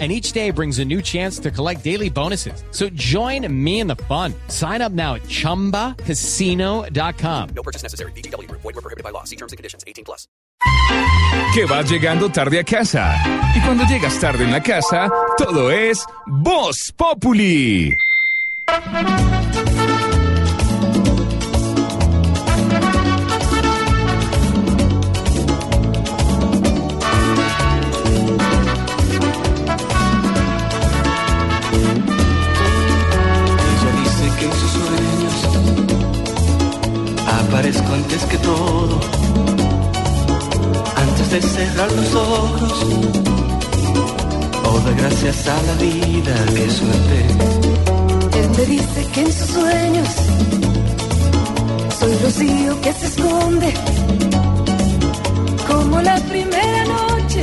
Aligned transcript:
and 0.00 0.10
each 0.10 0.32
day 0.32 0.50
brings 0.50 0.80
a 0.80 0.84
new 0.84 1.00
chance 1.00 1.38
to 1.38 1.52
collect 1.52 1.84
daily 1.84 2.10
bonuses. 2.10 2.64
So 2.72 2.88
join 2.90 3.46
me 3.64 3.78
in 3.78 3.86
the 3.86 3.94
fun. 3.94 4.34
Sign 4.48 4.82
up 4.82 4.90
now 4.90 5.14
at 5.14 5.22
ChumbaCasino.com. 5.22 7.48
No 7.54 7.62
purchase 7.62 7.84
necessary. 7.84 8.10
BGW. 8.16 8.50
Void 8.50 8.64
were 8.64 8.72
prohibited 8.72 9.04
by 9.04 9.10
law. 9.10 9.22
See 9.22 9.36
terms 9.36 9.52
and 9.52 9.56
conditions. 9.56 9.84
18 9.86 10.04
plus. 10.04 10.26
Que 11.54 11.66
vas 11.66 11.88
llegando 11.88 12.28
tarde 12.30 12.58
a 12.58 12.64
casa. 12.64 13.14
Y 13.54 13.60
cuando 13.60 13.84
llegas 13.84 14.18
tarde 14.18 14.42
en 14.44 14.50
la 14.50 14.60
casa, 14.62 15.08
todo 15.38 15.70
es 15.70 16.04
Voz 16.26 16.92
Populi. 16.96 17.94
Aparezco 37.54 37.92
antes 37.92 38.24
que 38.24 38.38
todo. 38.38 39.00
Antes 40.96 41.30
de 41.30 41.40
cerrar 41.40 41.92
los 41.92 42.14
ojos, 42.14 42.72
o 44.70 44.80
de 44.80 44.94
gracias 45.00 45.46
a 45.46 45.62
la 45.68 45.74
vida 45.74 46.34
que 46.56 46.70
suerte. 46.78 47.18
Él 48.40 48.50
me 48.58 48.64
dice 48.74 49.06
que 49.12 49.20
en 49.20 49.32
sus 49.32 49.50
sueños 49.56 50.08
soy 52.00 52.14
rocío 52.24 52.80
que 52.80 52.92
se 52.92 53.06
esconde 53.06 53.72
como 55.68 56.00
la 56.02 56.16
primera 56.32 56.84
noche, 56.86 57.42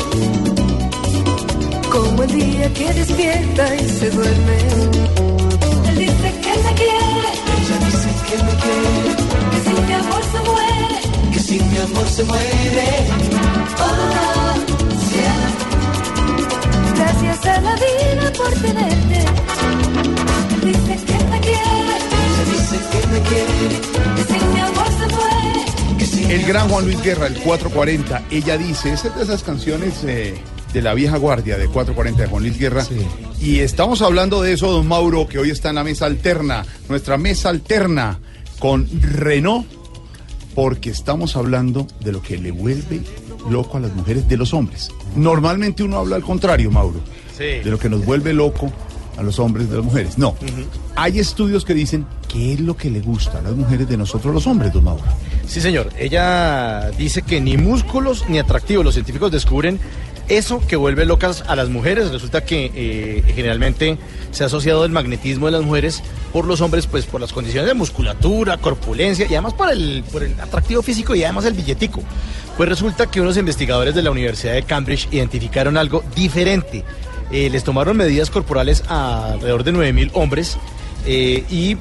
como 1.89 2.23
el 2.23 2.31
día 2.33 2.73
que 2.73 2.94
despierta 2.94 3.75
y 3.75 3.88
se 3.88 4.09
duerme. 4.09 4.57
Él 5.89 5.97
dice 6.00 6.30
que 6.44 6.53
me 6.66 6.73
quiere, 6.81 7.31
Ella 7.55 7.78
dice 7.85 8.09
que 8.28 8.44
me 8.44 8.53
quiere, 8.63 9.00
mi 11.72 11.77
amor 11.77 12.08
se 12.08 12.23
muere, 12.23 13.08
oh. 13.80 14.31
Gracias 16.95 17.45
a 17.45 17.61
la 17.61 17.75
vida 17.75 18.33
por 18.38 18.53
tenerte. 18.61 19.25
Dice 20.66 21.05
que 21.05 21.23
me 21.25 21.39
quiere, 21.39 21.97
dice 22.52 22.80
que 22.91 23.08
me 23.08 23.19
quiere, 23.22 23.80
que 24.16 24.23
si 24.23 24.45
mi 24.45 24.59
amor 24.59 24.88
se 24.88 25.16
muere. 25.16 25.97
que 25.97 26.05
si 26.05 26.31
El 26.31 26.45
gran 26.45 26.69
Juan 26.69 26.86
Luis 26.86 27.02
Guerra, 27.02 27.28
el 27.28 27.39
440, 27.39 28.23
ella 28.30 28.58
dice, 28.58 28.94
esa 28.94 29.08
es 29.08 29.16
de 29.16 29.23
esas 29.23 29.44
canciones 29.44 30.03
eh, 30.03 30.35
de 30.73 30.81
la 30.81 30.94
vieja 30.94 31.17
guardia 31.17 31.58
de 31.58 31.66
440 31.67 32.22
de 32.22 32.28
Juan 32.28 32.44
Luis 32.44 32.59
Guerra. 32.59 32.85
Y 33.39 33.59
estamos 33.59 34.02
hablando 34.02 34.41
de 34.41 34.53
eso, 34.53 34.72
don 34.72 34.88
Mauro, 34.88 35.28
que 35.28 35.39
hoy 35.39 35.50
está 35.50 35.69
en 35.69 35.75
la 35.75 35.83
mesa 35.83 36.06
alterna, 36.06 36.66
nuestra 36.88 37.17
mesa 37.17 37.50
alterna 37.50 38.19
con 38.59 38.88
Renault, 39.02 39.66
porque 40.55 40.89
estamos 40.89 41.35
hablando 41.35 41.88
de 42.02 42.11
lo 42.11 42.21
que 42.21 42.38
le 42.38 42.52
vuelve 42.52 43.02
loco 43.49 43.77
a 43.77 43.80
las 43.80 43.95
mujeres 43.95 44.27
de 44.27 44.38
los 44.38 44.53
hombres. 44.53 44.91
Normalmente 45.16 45.83
uno 45.83 45.97
habla 45.97 46.16
al 46.16 46.23
contrario, 46.23 46.71
Mauro, 46.71 46.99
de 47.38 47.63
lo 47.66 47.80
que 47.80 47.89
nos 47.89 48.05
vuelve 48.05 48.33
loco 48.33 48.72
a 49.17 49.23
los 49.23 49.39
hombres 49.39 49.69
de 49.69 49.77
las 49.77 49.85
mujeres. 49.85 50.17
No, 50.17 50.35
hay 50.95 51.19
estudios 51.19 51.66
que 51.66 51.73
dicen 51.73 52.06
qué 52.28 52.53
es 52.53 52.59
lo 52.59 52.78
que 52.78 52.89
le 52.89 53.01
gusta 53.01 53.39
a 53.39 53.41
las 53.41 53.56
mujeres 53.56 53.88
de 53.89 53.97
nosotros 53.97 54.34
los 54.34 54.47
hombres, 54.47 54.73
don 54.73 54.84
Mauro. 54.84 55.03
Sí, 55.47 55.59
señor. 55.59 55.89
Ella 55.97 56.91
dice 56.91 57.22
que 57.22 57.41
ni 57.41 57.57
músculos 57.57 58.25
ni 58.29 58.39
atractivos. 58.39 58.85
Los 58.85 58.94
científicos 58.94 59.31
descubren 59.31 59.79
eso 60.38 60.62
que 60.66 60.75
vuelve 60.75 61.06
locas 61.06 61.44
a 61.47 61.56
las 61.56 61.69
mujeres. 61.69 62.12
Resulta 62.12 62.44
que 62.46 62.72
eh, 62.74 63.24
generalmente 63.36 63.97
se 64.31 64.44
ha 64.44 64.47
asociado 64.47 64.86
el 64.86 64.92
magnetismo 64.92 65.47
de 65.47 65.52
las 65.53 65.64
mujeres 65.64 66.03
por 66.31 66.46
los 66.46 66.62
hombres, 66.62 66.88
pues 66.88 67.06
por 67.06 67.22
las 67.22 67.34
condiciones 67.34 67.68
de 67.68 67.74
musculatura, 67.74 68.58
corpulencia 68.58 69.25
y 69.30 69.34
además 69.34 69.53
por 69.53 69.72
el, 69.72 70.03
por 70.12 70.24
el 70.24 70.40
atractivo 70.40 70.81
físico 70.81 71.16
y 71.16 71.24
además 71.24 71.46
el 71.46 71.53
billetico. 71.53 72.02
Pues 72.58 72.69
resulta 72.69 73.08
que 73.08 73.22
unos 73.22 73.38
investigadores 73.38 73.96
de 73.96 74.03
la 74.03 74.12
Universidad 74.12 74.53
de 74.53 74.64
Cambridge 74.64 75.08
identificaron 75.12 75.78
algo 75.78 76.03
diferente. 76.16 76.84
Eh, 77.31 77.50
les 77.50 77.63
tomaron 77.63 77.96
medidas 77.98 78.30
corporales 78.30 78.84
a 78.88 79.34
alrededor 79.34 79.63
de 79.63 79.74
9.000 79.74 80.12
hombres 80.13 80.58
eh, 81.06 81.44
y 81.50 81.78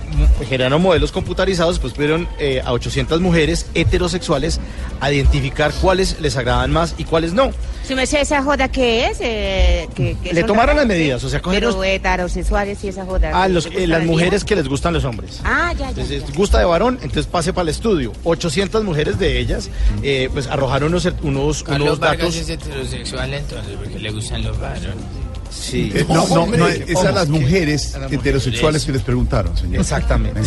generaron 0.48 0.82
modelos 0.82 1.12
computarizados, 1.12 1.78
pues 1.78 1.92
pudieron 1.92 2.28
eh, 2.38 2.62
a 2.64 2.72
800 2.72 3.20
mujeres 3.20 3.66
heterosexuales 3.74 4.60
a 5.00 5.12
identificar 5.12 5.72
cuáles 5.80 6.20
les 6.20 6.36
agradaban 6.36 6.70
más 6.70 6.94
y 6.98 7.04
cuáles 7.04 7.32
no. 7.32 7.50
Si 7.84 7.94
me 7.94 8.06
sé 8.06 8.20
esa 8.20 8.42
joda 8.42 8.68
que 8.68 9.06
es, 9.06 9.18
eh, 9.20 9.88
que, 9.94 10.16
que 10.22 10.32
Le 10.32 10.44
tomaron 10.44 10.76
las 10.76 10.86
medidas, 10.86 11.24
o 11.24 11.28
sea, 11.28 11.42
cogen 11.42 11.58
pero 11.58 11.82
heterosexuales 11.82 12.82
y 12.84 12.88
esa 12.88 13.04
joda. 13.04 13.42
A 13.42 13.46
que 13.46 13.52
los, 13.52 13.64
le 13.64 13.70
eh, 13.70 13.74
gustan 13.80 13.90
las 13.90 14.04
mujeres 14.04 14.44
que 14.44 14.56
les 14.56 14.68
gustan 14.68 14.94
los 14.94 15.04
hombres. 15.04 15.40
Ah, 15.44 15.72
ya, 15.72 15.78
ya. 15.78 15.88
Entonces, 15.88 16.24
gusta 16.34 16.58
de 16.58 16.66
varón, 16.66 16.98
entonces 17.02 17.26
pase 17.26 17.52
para 17.52 17.64
el 17.64 17.68
estudio. 17.70 18.12
800 18.24 18.84
mujeres 18.84 19.18
de 19.18 19.38
ellas, 19.38 19.70
eh, 20.02 20.28
pues 20.32 20.46
arrojaron 20.46 20.90
unos, 20.90 21.08
unos, 21.22 21.62
Carlos 21.62 21.88
unos 21.88 22.00
datos. 22.00 22.36
es 22.36 22.48
heterosexual 22.48 23.34
entonces 23.34 23.76
porque 23.76 23.98
le 23.98 24.10
gustan 24.10 24.44
los 24.44 24.58
varones. 24.60 25.19
Sí. 25.50 25.90
Eh, 25.94 26.04
no, 26.08 26.26
no, 26.28 26.46
no, 26.46 26.68
es 26.68 26.96
a 26.96 27.12
las 27.12 27.28
mujeres 27.28 27.94
heterosexuales 28.10 28.84
que 28.84 28.92
les 28.92 29.02
preguntaron, 29.02 29.56
señor. 29.56 29.80
Exactamente. 29.80 30.40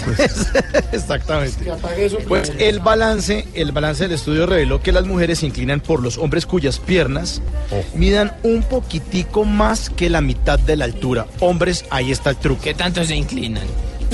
Exactamente. 0.92 1.72
Pues 2.28 2.52
el 2.58 2.80
balance, 2.80 3.46
el 3.54 3.72
balance 3.72 4.04
del 4.04 4.14
estudio 4.14 4.46
reveló 4.46 4.82
que 4.82 4.92
las 4.92 5.06
mujeres 5.06 5.40
se 5.40 5.46
inclinan 5.48 5.80
por 5.82 6.02
los 6.02 6.18
hombres 6.18 6.46
cuyas 6.46 6.80
piernas 6.80 7.42
midan 7.96 8.34
un 8.44 8.64
poquitico 8.64 9.46
más 9.46 9.90
que 9.90 10.10
la 10.10 10.22
mitad 10.22 10.60
de 10.60 10.78
la 10.78 10.86
altura. 10.86 11.28
Hombres, 11.40 11.86
ahí 11.90 12.12
está 12.12 12.30
el 12.32 12.38
truco. 12.38 12.62
¿Qué 12.64 12.74
tanto 12.74 13.04
se 13.04 13.16
inclinan? 13.16 13.64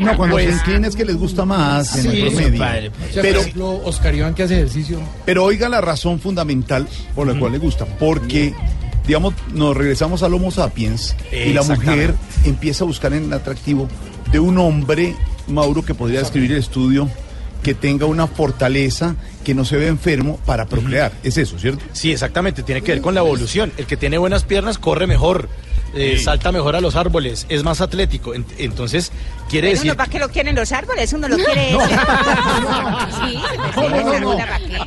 No, 0.00 0.16
cuando 0.16 0.34
Pues- 0.36 0.46
se 0.46 0.52
inclina 0.54 0.88
es 0.88 0.96
que 0.96 1.04
les 1.04 1.16
gusta 1.16 1.44
más 1.44 1.96
en 2.04 2.10
Sí, 2.10 2.20
el 2.20 2.28
promedio. 2.32 2.58
padre. 2.58 2.90
Pero, 3.14 3.40
ejemplo, 3.40 3.80
Oscar 3.84 4.14
Iván 4.14 4.34
que 4.34 4.42
hace 4.44 4.54
ejercicio. 4.56 4.98
pero 5.24 5.44
oiga 5.44 5.68
la 5.68 5.80
razón 5.80 6.18
fundamental 6.20 6.86
por 7.14 7.26
la 7.32 7.38
cual 7.38 7.52
le 7.52 7.58
gusta. 7.58 7.84
Porque, 7.84 8.54
digamos, 9.08 9.32
nos 9.54 9.74
regresamos 9.74 10.22
al 10.22 10.34
Homo 10.34 10.50
sapiens 10.50 11.16
y 11.32 11.54
la 11.54 11.62
mujer 11.62 12.14
empieza 12.44 12.84
a 12.84 12.86
buscar 12.86 13.14
en 13.14 13.24
el 13.24 13.32
atractivo 13.32 13.88
de 14.30 14.38
un 14.38 14.58
hombre, 14.58 15.16
Mauro, 15.48 15.82
que 15.82 15.94
podría 15.94 16.18
describir 16.20 16.52
el 16.52 16.58
estudio, 16.58 17.08
que 17.62 17.72
tenga 17.72 18.04
una 18.04 18.26
fortaleza, 18.26 19.16
que 19.44 19.54
no 19.54 19.64
se 19.64 19.78
ve 19.78 19.86
enfermo 19.86 20.38
para 20.44 20.66
procrear. 20.66 21.12
Es 21.22 21.38
eso, 21.38 21.58
¿cierto? 21.58 21.82
Sí, 21.92 22.12
exactamente, 22.12 22.62
tiene 22.62 22.82
que 22.82 22.92
ver 22.92 23.00
con 23.00 23.14
la 23.14 23.20
evolución. 23.20 23.72
El 23.78 23.86
que 23.86 23.96
tiene 23.96 24.18
buenas 24.18 24.44
piernas 24.44 24.76
corre 24.76 25.06
mejor, 25.06 25.48
eh, 25.94 26.18
salta 26.22 26.52
mejor 26.52 26.76
a 26.76 26.80
los 26.80 26.96
árboles, 26.96 27.46
es 27.48 27.62
más 27.64 27.80
atlético. 27.80 28.34
En- 28.34 28.44
Entonces, 28.58 29.10
quiere 29.48 29.68
Pero 29.68 29.76
decir... 29.78 29.90
uno, 29.92 29.96
¿para 29.96 30.10
qué 30.10 30.18
lo 30.18 30.28
quieren 30.28 30.54
los 30.54 30.70
árboles? 30.72 31.12
Uno 31.12 31.28
lo 31.28 31.36
quiere. 31.36 31.70
Sí, 33.24 33.38
No, 33.76 33.88
no, 33.88 34.02
no, 34.04 34.20
no. 34.20 34.36
¿para 34.36 34.58
qué? 34.58 34.78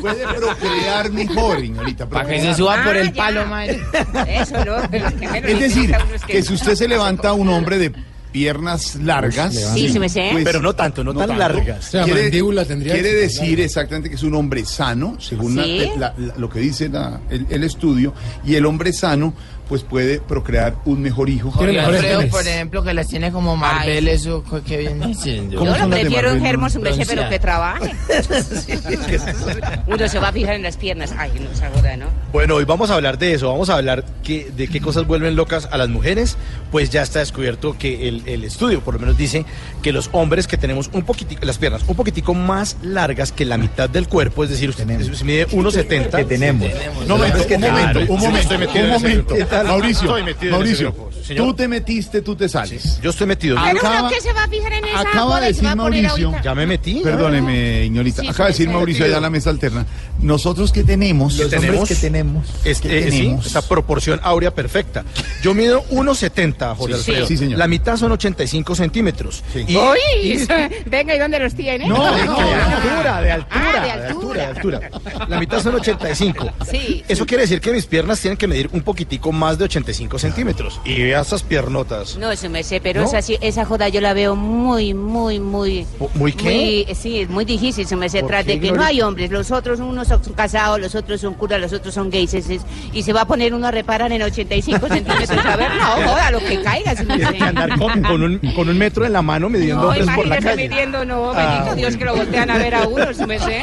Puede 0.00 0.24
procrear 0.34 1.10
mejor, 1.10 1.60
señorita. 1.60 2.06
Para 2.08 2.28
que 2.28 2.40
se 2.40 2.54
suba 2.54 2.82
por 2.84 2.96
Ah, 2.96 3.00
el 3.00 3.12
ya. 3.12 3.22
palo, 3.22 3.46
madre. 3.46 3.80
Eso, 4.28 4.64
¿no? 4.64 4.76
Lo 4.78 4.90
que 4.90 5.28
menos 5.28 5.50
Es 5.50 5.60
decir, 5.60 5.94
que 6.26 6.42
si 6.42 6.54
usted 6.54 6.74
se 6.74 6.88
levanta 6.88 7.28
a 7.30 7.32
un 7.32 7.48
hombre 7.48 7.78
de 7.78 7.92
piernas 8.32 8.96
largas, 8.96 9.54
Sí, 9.74 9.88
sí 9.88 9.98
me 9.98 10.08
sé. 10.08 10.30
Pero 10.42 10.60
no 10.60 10.74
tanto, 10.74 11.04
no 11.04 11.14
tan 11.14 11.38
largas. 11.38 11.86
O 11.86 11.90
sea, 11.90 12.06
mandíbula 12.06 12.64
tendría 12.64 12.92
quiere 12.94 13.12
decir 13.14 13.60
exactamente 13.60 14.08
que 14.08 14.16
es 14.16 14.22
un 14.24 14.34
hombre 14.34 14.64
sano, 14.64 15.16
según 15.20 15.56
la- 15.56 15.62
¿Sí? 15.64 15.90
la- 15.96 16.14
la- 16.16 16.34
lo 16.36 16.48
que 16.50 16.58
dice 16.58 16.88
la- 16.88 17.20
el, 17.30 17.46
el 17.48 17.62
estudio, 17.64 18.12
y 18.44 18.56
el 18.56 18.66
hombre 18.66 18.92
sano 18.92 19.34
pues 19.68 19.82
puede 19.82 20.20
procrear 20.20 20.74
un 20.84 21.02
mejor 21.02 21.28
hijo. 21.28 21.52
Tiene 21.58 21.82
Jorge 21.82 21.98
Alfredo, 21.98 22.28
por 22.28 22.46
ejemplo, 22.46 22.82
que 22.82 22.94
las 22.94 23.08
tiene 23.08 23.32
como 23.32 23.56
Marvel, 23.56 24.08
eso 24.08 24.44
¿qué 24.66 24.78
viene? 24.78 25.14
¿Cómo 25.56 25.74
Yo 25.74 25.78
lo 25.78 25.90
prefiero 25.90 26.30
en 26.30 26.40
Marvel, 26.40 26.40
germos, 26.40 26.74
no? 26.74 26.80
un 26.80 26.84
beche, 26.84 27.06
pero 27.06 27.28
que 27.28 27.38
trabaje. 27.38 27.94
Uno 29.86 30.08
se 30.08 30.18
va 30.18 30.28
a 30.28 30.32
fijar 30.32 30.54
en 30.54 30.62
las 30.62 30.76
piernas. 30.76 31.14
Ay, 31.16 31.32
no 31.40 31.48
joda, 31.74 31.96
¿no? 31.96 32.06
Bueno, 32.32 32.56
hoy 32.56 32.64
vamos 32.64 32.90
a 32.90 32.94
hablar 32.94 33.18
de 33.18 33.34
eso, 33.34 33.48
vamos 33.48 33.70
a 33.70 33.76
hablar 33.76 34.04
que, 34.22 34.50
de 34.56 34.68
qué 34.68 34.80
cosas 34.80 35.06
vuelven 35.06 35.36
locas 35.36 35.68
a 35.70 35.78
las 35.78 35.88
mujeres, 35.88 36.36
pues 36.70 36.90
ya 36.90 37.02
está 37.02 37.20
descubierto 37.20 37.76
que 37.78 38.08
el, 38.08 38.22
el 38.26 38.44
estudio 38.44 38.80
por 38.80 38.94
lo 38.94 39.00
menos 39.00 39.16
dice 39.16 39.44
que 39.82 39.92
los 39.92 40.10
hombres 40.12 40.46
que 40.46 40.56
tenemos 40.56 40.90
un 40.92 41.02
poquitico, 41.02 41.44
las 41.44 41.58
piernas 41.58 41.82
un 41.86 41.96
poquitico 41.96 42.34
más 42.34 42.76
largas 42.82 43.32
que 43.32 43.44
la 43.44 43.56
mitad 43.58 43.88
del 43.88 44.08
cuerpo, 44.08 44.44
es 44.44 44.50
decir, 44.50 44.68
usted 44.68 44.86
se 45.14 45.24
mide 45.24 45.46
1,70. 45.48 46.10
Que 46.10 46.24
tenemos. 46.24 46.68
No, 47.06 47.18
No, 47.18 47.24
es 47.24 47.46
que 47.46 47.56
un 47.56 47.60
momento, 47.60 48.00
un 48.08 48.20
momento, 48.20 48.54
un 48.54 48.90
momento. 48.90 49.34
Grupo. 49.60 49.72
Mauricio, 49.78 50.02
Estoy 50.08 50.22
metido 50.22 50.42
en 50.42 50.46
ese 50.46 50.84
Mauricio, 50.84 50.92
grupo. 50.92 51.10
Tú 51.36 51.54
te 51.54 51.68
metiste, 51.68 52.20
tú 52.22 52.36
te 52.36 52.48
sales. 52.48 53.00
Yo 53.02 53.10
estoy 53.10 53.26
metido. 53.26 53.56
Pero 53.56 53.66
Pero 53.66 53.78
Acaba- 53.88 54.00
uno 54.02 54.10
que 54.10 54.20
se 54.20 54.32
va 54.32 54.44
a 54.44 54.48
fijar 54.48 54.72
en 54.74 54.84
esa 54.84 55.00
Acaba 55.00 55.40
de 55.40 55.46
decir 55.48 55.74
Mauricio. 55.76 56.32
Ya 56.42 56.54
me 56.54 56.66
metí. 56.66 57.00
Perdóneme, 57.02 57.84
Ignorita. 57.86 58.22
Sí, 58.22 58.28
Acaba 58.28 58.46
de 58.48 58.52
decir 58.52 58.68
Mauricio 58.68 59.04
allá 59.06 59.16
en 59.16 59.22
la 59.22 59.30
mesa 59.30 59.50
alterna. 59.50 59.86
Nosotros 60.20 60.70
que 60.72 60.84
tenemos. 60.84 61.36
Los 61.38 61.52
hombres 61.52 61.88
que 61.88 61.94
tenemos. 61.96 62.48
Este, 62.64 62.88
¿Qué 62.88 62.98
eh, 62.98 63.10
sí, 63.10 63.18
tenemos? 63.18 63.46
esa 63.46 63.62
proporción 63.66 64.20
áurea 64.22 64.50
perfecta. 64.54 65.04
Yo 65.42 65.54
mido 65.54 65.82
1,70, 65.90 66.74
Jorge 66.76 66.94
Sí, 66.94 67.00
Alfredo. 67.10 67.26
sí, 67.26 67.36
señor. 67.36 67.58
La 67.58 67.68
mitad 67.68 67.96
son 67.96 68.12
85 68.12 68.74
centímetros. 68.74 69.42
Y, 69.54 69.76
Uy, 69.76 69.98
y- 70.22 70.46
venga, 70.90 71.14
¿y 71.14 71.18
dónde 71.18 71.38
los 71.38 71.54
tiene? 71.54 71.86
No, 71.88 72.14
de 72.14 72.24
no, 72.24 72.36
altura, 72.38 73.20
de 73.22 73.32
altura, 73.32 73.50
Ah, 73.50 73.72
de 73.72 73.80
de 73.86 73.90
altura. 73.92 74.48
altura, 74.48 74.78
de 74.78 74.86
altura. 74.86 75.26
La 75.28 75.38
mitad 75.40 75.62
son 75.62 75.74
85. 75.74 76.50
Sí. 76.70 77.02
Eso 77.08 77.26
quiere 77.26 77.42
decir 77.42 77.60
que 77.60 77.72
mis 77.72 77.86
piernas 77.86 78.20
tienen 78.20 78.36
que 78.36 78.46
medir 78.46 78.68
un 78.72 78.82
poquitico 78.82 79.32
más 79.32 79.43
de 79.58 79.64
85 79.64 80.18
centímetros. 80.18 80.80
Y 80.84 81.02
vea 81.02 81.20
esas 81.20 81.42
piernotas. 81.42 82.16
No, 82.16 82.30
eso 82.30 82.48
me 82.50 82.62
sé, 82.62 82.80
pero 82.80 83.02
¿No? 83.02 83.06
esa, 83.06 83.22
sí- 83.22 83.38
esa 83.40 83.64
joda 83.64 83.88
yo 83.88 84.00
la 84.00 84.12
veo 84.14 84.34
muy, 84.36 84.94
muy, 84.94 85.38
muy... 85.40 85.86
¿Muy 86.14 86.32
qué? 86.32 86.84
muy- 86.86 86.94
sí, 86.94 87.20
es 87.20 87.28
muy 87.28 87.44
difícil, 87.44 87.86
se 87.86 87.96
me 87.96 88.08
sé, 88.08 88.20
¿Por 88.20 88.28
tras 88.30 88.46
de 88.46 88.58
que 88.60 88.72
no 88.72 88.82
hay 88.82 89.00
hombres, 89.02 89.30
los 89.30 89.50
otros, 89.50 89.80
unos 89.80 90.08
son 90.08 90.20
casados, 90.34 90.80
los 90.80 90.94
otros 90.94 91.20
son 91.20 91.34
curas, 91.34 91.60
los 91.60 91.72
otros 91.72 91.92
son 91.94 92.10
gays, 92.10 92.34
es- 92.34 92.48
es- 92.50 92.62
y 92.92 93.02
se 93.02 93.12
va 93.12 93.22
a 93.22 93.26
poner 93.26 93.54
uno 93.54 93.66
a 93.66 93.70
reparar 93.70 94.10
en 94.12 94.22
85 94.22 94.88
centímetros, 94.88 95.44
a 95.44 95.56
ver, 95.56 95.70
no, 95.74 95.84
joda, 96.08 96.30
lo 96.30 96.38
que 96.40 96.62
caiga, 96.62 96.94
se 96.96 97.04
me 97.04 97.16
Tiene 97.16 97.38
que 97.38 97.44
andar 97.44 97.78
con, 97.78 98.02
con 98.02 98.22
un, 98.22 98.38
con 98.54 98.68
un 98.68 98.78
metro 98.78 99.04
en 99.04 99.12
la 99.12 99.22
mano 99.22 99.48
midiendo 99.48 99.82
No, 99.82 99.88
hombres 99.88 100.06
por 100.14 100.26
la 100.26 100.38
calle. 100.38 100.68
midiendo, 100.68 101.04
no, 101.04 101.28
bendito 101.34 101.70
Ah, 101.70 101.74
Dios 101.74 101.96
que 101.96 102.04
lo 102.04 102.16
voltean 102.16 102.50
a 102.50 102.58
ver 102.58 102.74
a 102.74 102.86
uno, 102.88 103.12
se 103.14 103.26
me 103.26 103.38
sé. 103.38 103.62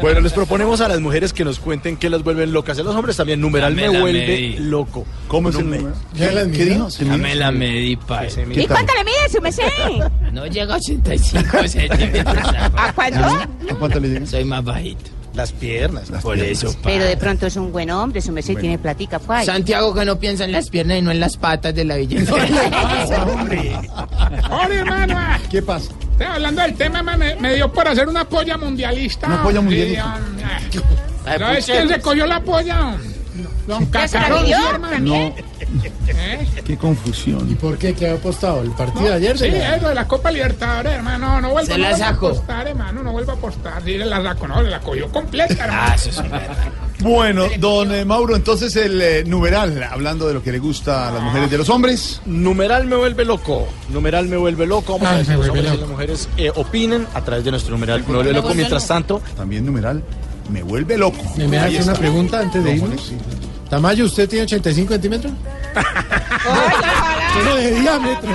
Bueno, 0.00 0.20
les 0.20 0.32
proponemos 0.32 0.80
a 0.80 0.88
las 0.88 1.00
mujeres 1.00 1.32
que 1.32 1.44
nos 1.44 1.58
cuenten 1.58 1.96
qué 1.96 2.08
las 2.10 2.22
vuelven 2.22 2.52
locas. 2.52 2.78
A 2.78 2.82
los 2.82 2.94
hombres 2.94 3.16
también, 3.16 3.40
numeral 3.40 3.74
me 3.74 3.88
vuelve 3.88 4.26
medí. 4.26 4.56
¿Cómo 5.28 5.48
es 5.50 5.56
el 5.56 5.64
número? 5.70 5.92
¿Ya. 6.14 6.30
¿Se 6.90 7.04
Ya 7.04 7.16
me 7.16 7.34
la 7.34 7.50
medí, 7.50 7.96
pa. 7.96 8.24
¿Y 8.26 8.66
cuánto 8.66 8.92
le 8.94 9.04
mide, 9.04 9.28
se 9.30 9.40
me 9.40 9.52
sé? 9.52 9.62
No 10.32 10.46
llega 10.46 10.74
a 10.74 10.76
85 10.78 11.68
centímetros. 11.68 12.48
¿A 12.76 12.92
cuánto? 12.94 13.20
¿A 13.24 13.74
cuánto 13.78 14.00
le 14.00 14.08
llega? 14.08 14.26
Soy 14.26 14.44
más 14.44 14.64
bajito. 14.64 15.10
Las 15.34 15.50
piernas. 15.52 16.10
Las 16.10 16.22
Por 16.22 16.34
piernas. 16.34 16.62
eso, 16.62 16.72
pa. 16.74 16.80
Pero 16.90 17.04
de 17.04 17.16
pronto 17.16 17.46
es 17.46 17.56
un 17.56 17.72
buen 17.72 17.90
hombre, 17.90 18.20
se 18.20 18.30
me 18.32 18.42
sé, 18.42 18.54
tiene 18.54 18.78
platica, 18.78 19.18
pues. 19.18 19.46
Santiago 19.46 19.94
que 19.94 20.04
no 20.04 20.18
piensa 20.18 20.44
en 20.44 20.52
las 20.52 20.68
piernas 20.68 20.98
y 20.98 21.02
no 21.02 21.10
en 21.10 21.20
las 21.20 21.38
patas 21.38 21.74
de 21.74 21.84
la 21.86 21.96
belleza. 21.96 22.34
Hola, 24.50 24.74
hermano. 24.74 25.14
ah, 25.16 25.38
¿Qué 25.50 25.62
pasa? 25.62 25.90
estoy 26.12 26.26
hablando 26.26 26.62
del 26.62 26.74
tema, 26.74 27.02
me, 27.02 27.34
me 27.36 27.54
dio 27.54 27.72
por 27.72 27.88
hacer 27.88 28.08
una 28.08 28.28
polla 28.28 28.56
mundialista. 28.58 29.26
¿Una 29.26 29.42
polla 29.42 29.60
mundialista? 29.60 30.16
hombre. 30.16 31.38
¿Sabes 31.38 31.64
quién 31.66 31.88
se 31.88 32.00
cogió 32.00 32.26
la 32.26 32.40
polla? 32.40 32.96
Don 33.66 33.84
sí, 33.84 34.52
hermano. 34.52 34.98
No, 35.00 35.14
¿Eh? 35.14 36.46
qué 36.64 36.76
confusión. 36.76 37.48
¿Y 37.50 37.54
por 37.54 37.78
qué? 37.78 37.94
¿Qué 37.94 38.08
ha 38.08 38.14
apostado? 38.14 38.62
¿El 38.62 38.70
partido 38.72 39.04
de 39.04 39.12
ayer? 39.14 39.38
Sí, 39.38 39.50
la- 39.50 39.76
eso 39.76 39.88
de 39.88 39.94
la 39.94 40.08
Copa 40.08 40.30
Libertadores, 40.32 40.92
hermano. 40.92 41.40
No 41.40 41.50
vuelvo, 41.50 41.66
Se 41.66 41.78
no 41.78 41.84
la 41.84 41.90
vuelvo 41.90 42.04
sacó. 42.04 42.26
a 42.26 42.30
apostar, 42.30 42.68
hermano. 42.68 43.02
No 43.02 43.12
vuelvo 43.12 43.30
a 43.32 43.34
apostar. 43.34 43.82
Sí, 43.84 43.96
la 43.98 44.22
sacó, 44.22 44.48
no, 44.48 44.62
la 44.62 44.80
cogió 44.80 45.08
completa, 45.12 45.54
hermano. 45.64 45.82
Ah, 45.90 45.94
eso 45.94 46.10
es. 46.10 46.16
Bueno, 47.02 47.46
don 47.58 47.92
eh, 47.92 48.04
Mauro, 48.04 48.36
entonces 48.36 48.74
el 48.76 49.00
eh, 49.00 49.24
numeral, 49.24 49.82
hablando 49.82 50.28
de 50.28 50.34
lo 50.34 50.42
que 50.42 50.52
le 50.52 50.58
gusta 50.60 51.08
a 51.08 51.10
las 51.10 51.22
mujeres 51.22 51.50
de 51.50 51.58
los 51.58 51.68
hombres. 51.68 52.20
Numeral 52.26 52.86
me 52.86 52.94
vuelve 52.96 53.24
loco. 53.24 53.66
Numeral 53.90 54.26
me 54.28 54.36
vuelve 54.36 54.66
loco. 54.66 54.98
Vamos 54.98 55.08
a 55.08 55.10
Ay, 55.10 55.16
ver 55.16 55.26
si 55.26 55.32
los 55.32 55.74
y 55.74 55.78
las 55.80 55.88
mujeres 55.88 56.28
eh, 56.36 56.52
opinen 56.54 57.06
a 57.14 57.20
través 57.22 57.44
de 57.44 57.50
nuestro 57.50 57.72
numeral 57.72 58.04
me 58.06 58.14
vuelve 58.14 58.32
loco. 58.32 58.54
Mientras 58.54 58.86
tanto, 58.86 59.20
También 59.36 59.66
numeral, 59.66 60.02
me 60.52 60.62
vuelve 60.62 60.96
loco. 60.98 61.18
¿Me, 61.36 61.48
me 61.48 61.58
hace 61.58 61.82
una 61.82 61.94
pregunta 61.94 62.40
antes 62.40 62.62
de 62.62 62.76
No, 62.76 62.84
irnos? 62.84 63.12
Tamayo, 63.70 64.04
¿usted 64.04 64.28
tiene 64.28 64.44
85 64.44 64.92
centímetros? 64.92 65.32
Pero 67.34 67.56
de 67.56 67.80
diámetro. 67.80 68.30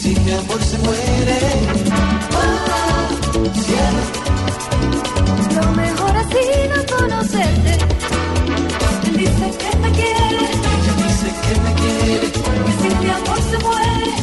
Si 0.00 0.08
mi 0.08 0.32
amor 0.32 0.60
se 0.62 0.78
muere, 0.78 1.38
oh, 2.32 3.44
Lo 5.54 5.72
mejor 5.72 6.16
ha 6.16 6.24
sido 6.28 6.96
conocerte. 6.96 7.72
Él 9.06 9.16
dice 9.16 9.52
que 9.58 9.76
me 9.78 9.90
quiere, 9.92 10.48
dice 10.96 11.28
que 11.42 11.60
me 11.60 11.72
quiere, 11.74 12.26
que 12.32 12.72
si 12.80 12.88
mi 13.04 13.10
amor 13.10 13.40
se 13.50 13.58
muere, 13.58 14.21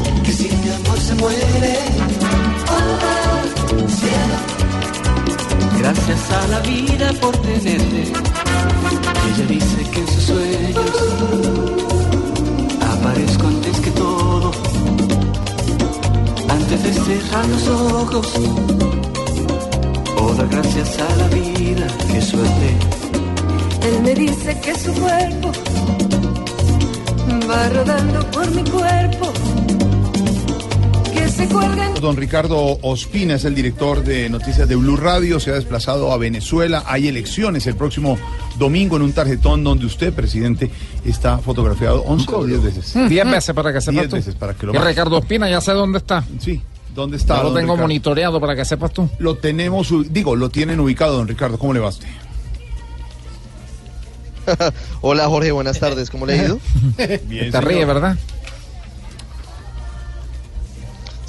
muere, 1.19 1.77
oh, 2.75 3.87
cielo. 3.99 4.37
Gracias 5.79 6.31
a 6.31 6.47
la 6.47 6.59
vida 6.61 7.11
por 7.21 7.35
tenerte. 7.37 8.03
Ella 9.27 9.45
dice 9.47 9.77
que 9.91 9.99
en 9.99 10.07
sus 10.07 10.23
sueños 10.23 10.91
aparezco 12.93 13.47
antes 13.47 13.79
que 13.79 13.91
todo. 13.91 14.51
Antes 16.49 16.83
de 16.83 16.93
cerrar 16.93 17.47
los 17.47 17.67
ojos, 17.67 18.27
o 20.17 20.33
dar 20.33 20.47
gracias 20.47 20.97
a 20.99 21.15
la 21.15 21.27
vida, 21.27 21.87
qué 22.11 22.21
suerte. 22.21 22.77
él 23.87 24.01
me 24.03 24.13
dice 24.15 24.59
que 24.61 24.75
su 24.75 24.93
cuerpo 24.93 25.51
va 27.49 27.69
rodando 27.69 28.19
por 28.31 28.49
mi 28.51 28.63
cuerpo, 28.63 29.31
se 31.47 32.01
Don 32.01 32.17
Ricardo 32.17 32.79
Ospina 32.81 33.35
es 33.35 33.45
el 33.45 33.55
director 33.55 34.03
de 34.03 34.29
noticias 34.29 34.67
de 34.67 34.75
Blue 34.75 34.97
Radio, 34.97 35.39
se 35.39 35.51
ha 35.51 35.53
desplazado 35.53 36.11
a 36.11 36.17
Venezuela. 36.17 36.83
Hay 36.85 37.07
elecciones 37.07 37.65
el 37.67 37.75
próximo 37.75 38.17
domingo 38.57 38.97
en 38.97 39.03
un 39.03 39.13
tarjetón 39.13 39.63
donde 39.63 39.85
usted, 39.85 40.11
presidente, 40.13 40.69
está 41.05 41.37
fotografiado 41.37 42.01
11 42.03 42.35
o 42.35 42.45
10 42.45 42.63
veces. 42.63 42.93
Diez 43.07 43.29
veces 43.29 43.55
para 43.55 43.71
que 43.71 43.79
sepas 43.79 43.93
Diez 43.93 44.09
tú. 44.09 44.15
veces 44.17 44.35
para 44.35 44.53
que 44.53 44.65
lo 44.65 44.75
Y. 44.75 44.77
Ricardo 44.79 45.17
Espina, 45.17 45.49
ya 45.49 45.61
sé 45.61 45.71
dónde 45.71 45.99
está. 45.99 46.25
Sí, 46.39 46.61
¿dónde 46.93 47.15
está? 47.15 47.37
Ya 47.37 47.43
lo 47.43 47.49
tengo 47.49 47.59
Ricardo? 47.73 47.81
monitoreado 47.83 48.41
para 48.41 48.55
que 48.55 48.65
sepas 48.65 48.91
tú. 48.91 49.09
Lo 49.19 49.35
tenemos, 49.35 49.93
digo, 50.11 50.35
lo 50.35 50.49
tienen 50.49 50.81
ubicado, 50.81 51.15
don 51.17 51.27
Ricardo. 51.27 51.57
¿Cómo 51.57 51.73
le 51.73 51.79
va 51.79 51.87
a 51.87 51.91
usted? 51.91 52.07
Hola 55.01 55.27
Jorge, 55.27 55.51
buenas 55.51 55.79
tardes, 55.79 56.09
¿cómo 56.09 56.25
le 56.25 56.33
ha 56.33 56.45
ido? 56.45 56.59
Bien, 57.27 57.51
Te 57.51 57.61
ríe, 57.61 57.85
¿verdad? 57.85 58.17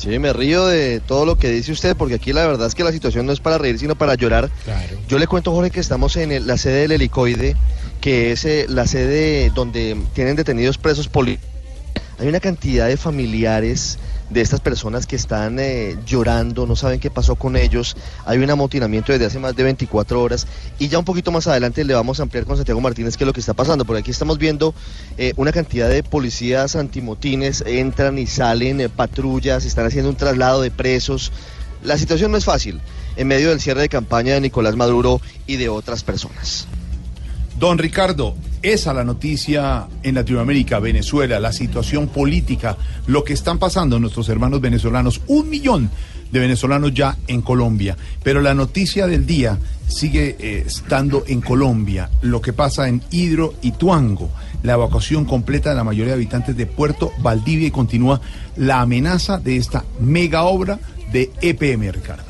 Sí, 0.00 0.18
me 0.18 0.32
río 0.32 0.66
de 0.66 1.00
todo 1.00 1.26
lo 1.26 1.36
que 1.36 1.50
dice 1.50 1.72
usted, 1.72 1.94
porque 1.96 2.14
aquí 2.14 2.32
la 2.32 2.46
verdad 2.46 2.66
es 2.66 2.74
que 2.74 2.84
la 2.84 2.92
situación 2.92 3.26
no 3.26 3.32
es 3.32 3.40
para 3.40 3.58
reír, 3.58 3.78
sino 3.78 3.94
para 3.96 4.14
llorar. 4.14 4.50
Claro. 4.64 4.96
Yo 5.08 5.18
le 5.18 5.26
cuento, 5.26 5.52
Jorge, 5.52 5.70
que 5.70 5.80
estamos 5.80 6.16
en 6.16 6.32
el- 6.32 6.46
la 6.46 6.56
sede 6.56 6.80
del 6.82 6.92
helicoide, 6.92 7.54
que 8.00 8.32
es 8.32 8.44
eh, 8.46 8.64
la 8.68 8.86
sede 8.86 9.50
donde 9.54 9.96
tienen 10.14 10.36
detenidos 10.36 10.78
presos 10.78 11.08
políticos. 11.08 11.49
Hay 12.20 12.28
una 12.28 12.38
cantidad 12.38 12.86
de 12.86 12.98
familiares 12.98 13.98
de 14.28 14.42
estas 14.42 14.60
personas 14.60 15.06
que 15.06 15.16
están 15.16 15.58
eh, 15.58 15.96
llorando, 16.04 16.66
no 16.66 16.76
saben 16.76 17.00
qué 17.00 17.10
pasó 17.10 17.34
con 17.34 17.56
ellos. 17.56 17.96
Hay 18.26 18.36
un 18.36 18.50
amotinamiento 18.50 19.10
desde 19.12 19.24
hace 19.24 19.38
más 19.38 19.56
de 19.56 19.62
24 19.62 20.22
horas 20.22 20.46
y 20.78 20.88
ya 20.88 20.98
un 20.98 21.06
poquito 21.06 21.32
más 21.32 21.46
adelante 21.46 21.82
le 21.82 21.94
vamos 21.94 22.20
a 22.20 22.24
ampliar 22.24 22.44
con 22.44 22.58
Santiago 22.58 22.78
Martínez 22.82 23.16
qué 23.16 23.24
es 23.24 23.26
lo 23.26 23.32
que 23.32 23.40
está 23.40 23.54
pasando. 23.54 23.86
Por 23.86 23.96
aquí 23.96 24.10
estamos 24.10 24.36
viendo 24.36 24.74
eh, 25.16 25.32
una 25.36 25.50
cantidad 25.50 25.88
de 25.88 26.02
policías 26.02 26.76
antimotines, 26.76 27.64
entran 27.66 28.18
y 28.18 28.26
salen, 28.26 28.82
eh, 28.82 28.90
patrullas, 28.90 29.64
están 29.64 29.86
haciendo 29.86 30.10
un 30.10 30.16
traslado 30.16 30.60
de 30.60 30.70
presos. 30.70 31.32
La 31.82 31.96
situación 31.96 32.32
no 32.32 32.36
es 32.36 32.44
fácil 32.44 32.82
en 33.16 33.28
medio 33.28 33.48
del 33.48 33.62
cierre 33.62 33.80
de 33.80 33.88
campaña 33.88 34.34
de 34.34 34.42
Nicolás 34.42 34.76
Maduro 34.76 35.22
y 35.46 35.56
de 35.56 35.70
otras 35.70 36.04
personas. 36.04 36.66
Don 37.58 37.78
Ricardo, 37.78 38.34
esa 38.62 38.92
la 38.92 39.04
noticia 39.04 39.86
en 40.02 40.14
Latinoamérica, 40.14 40.78
Venezuela, 40.78 41.40
la 41.40 41.52
situación 41.52 42.08
política, 42.08 42.76
lo 43.06 43.24
que 43.24 43.32
están 43.32 43.58
pasando 43.58 43.98
nuestros 43.98 44.28
hermanos 44.28 44.60
venezolanos, 44.60 45.20
un 45.26 45.48
millón 45.48 45.90
de 46.30 46.40
venezolanos 46.40 46.94
ya 46.94 47.16
en 47.26 47.42
Colombia, 47.42 47.96
pero 48.22 48.40
la 48.40 48.54
noticia 48.54 49.06
del 49.06 49.26
día 49.26 49.58
sigue 49.88 50.36
eh, 50.38 50.64
estando 50.66 51.24
en 51.26 51.40
Colombia, 51.40 52.10
lo 52.22 52.40
que 52.40 52.52
pasa 52.52 52.88
en 52.88 53.02
Hidro 53.10 53.54
y 53.62 53.72
Tuango, 53.72 54.30
la 54.62 54.74
evacuación 54.74 55.24
completa 55.24 55.70
de 55.70 55.76
la 55.76 55.84
mayoría 55.84 56.12
de 56.12 56.20
habitantes 56.20 56.56
de 56.56 56.66
Puerto 56.66 57.12
Valdivia 57.18 57.68
y 57.68 57.72
continúa 57.72 58.20
la 58.56 58.80
amenaza 58.80 59.38
de 59.38 59.56
esta 59.56 59.84
mega 60.00 60.44
obra 60.44 60.78
de 61.12 61.30
EPM, 61.40 61.90
Ricardo. 61.90 62.29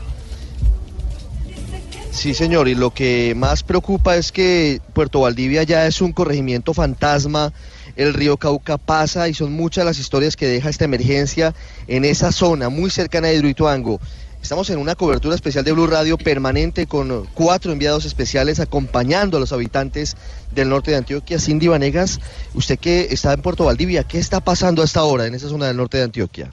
Sí, 2.13 2.35
señor, 2.35 2.69
y 2.69 2.75
lo 2.75 2.91
que 2.93 3.35
más 3.37 3.63
preocupa 3.63 4.17
es 4.17 4.33
que 4.33 4.81
Puerto 4.93 5.21
Valdivia 5.21 5.63
ya 5.63 5.87
es 5.87 6.01
un 6.01 6.13
corregimiento 6.13 6.75
fantasma, 6.75 7.53
el 7.97 8.15
río 8.15 8.37
Cauca 8.37 8.79
pasa 8.79 9.29
y 9.29 9.35
son 9.35 9.53
muchas 9.53 9.85
las 9.85 9.99
historias 9.99 10.37
que 10.37 10.47
deja 10.47 10.69
esta 10.69 10.85
emergencia 10.85 11.55
en 11.87 12.05
esa 12.05 12.33
zona 12.33 12.69
muy 12.69 12.91
cercana 12.91 13.29
a 13.29 13.33
Hidroituango. 13.33 14.01
Estamos 14.43 14.71
en 14.71 14.79
una 14.79 14.95
cobertura 14.95 15.35
especial 15.35 15.65
de 15.65 15.73
Blue 15.73 15.87
Radio 15.87 16.19
permanente 16.19 16.87
con 16.87 17.27
cuatro 17.35 17.73
enviados 17.73 18.05
especiales 18.05 18.59
acompañando 18.59 19.37
a 19.37 19.41
los 19.41 19.53
habitantes 19.53 20.17
del 20.51 20.69
norte 20.69 20.91
de 20.91 20.97
Antioquia. 20.99 21.39
Cindy 21.39 21.69
Vanegas, 21.69 22.21
usted 22.55 22.79
que 22.79 23.09
está 23.11 23.33
en 23.33 23.43
Puerto 23.43 23.67
Valdivia, 23.67 24.05
¿qué 24.05 24.19
está 24.19 24.41
pasando 24.41 24.83
a 24.83 24.87
esta 24.87 25.05
hora 25.05 25.27
en 25.27 25.35
esa 25.35 25.49
zona 25.49 25.67
del 25.67 25.77
norte 25.77 25.99
de 25.99 26.05
Antioquia? 26.05 26.51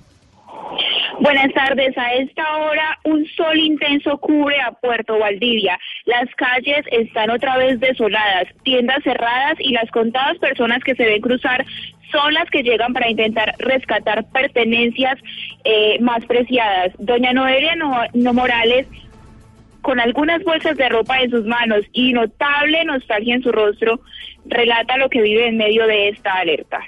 Buenas 1.19 1.51
tardes. 1.53 1.97
A 1.97 2.13
esta 2.13 2.57
hora 2.57 2.99
un 3.03 3.25
sol 3.35 3.57
intenso 3.57 4.17
cubre 4.19 4.59
a 4.61 4.71
Puerto 4.71 5.17
Valdivia. 5.17 5.79
Las 6.05 6.33
calles 6.35 6.85
están 6.91 7.31
otra 7.31 7.57
vez 7.57 7.79
desoladas, 7.79 8.47
tiendas 8.63 9.03
cerradas 9.03 9.55
y 9.59 9.71
las 9.71 9.89
contadas 9.89 10.37
personas 10.37 10.83
que 10.83 10.95
se 10.95 11.05
ven 11.05 11.21
cruzar 11.21 11.65
son 12.11 12.33
las 12.33 12.49
que 12.51 12.61
llegan 12.61 12.93
para 12.93 13.09
intentar 13.09 13.55
rescatar 13.57 14.25
pertenencias 14.31 15.17
eh, 15.63 15.97
más 16.01 16.23
preciadas. 16.25 16.93
Doña 16.99 17.33
Noelia 17.33 17.75
no, 17.75 17.99
No 18.13 18.33
Morales 18.33 18.87
con 19.81 19.99
algunas 19.99 20.43
bolsas 20.43 20.77
de 20.77 20.89
ropa 20.89 21.19
en 21.19 21.31
sus 21.31 21.45
manos 21.45 21.81
y 21.93 22.13
notable 22.13 22.83
nostalgia 22.85 23.35
en 23.35 23.41
su 23.41 23.51
rostro, 23.51 24.01
relata 24.45 24.97
lo 24.97 25.09
que 25.09 25.21
vive 25.21 25.47
en 25.47 25.57
medio 25.57 25.87
de 25.87 26.09
esta 26.09 26.33
alerta. 26.33 26.81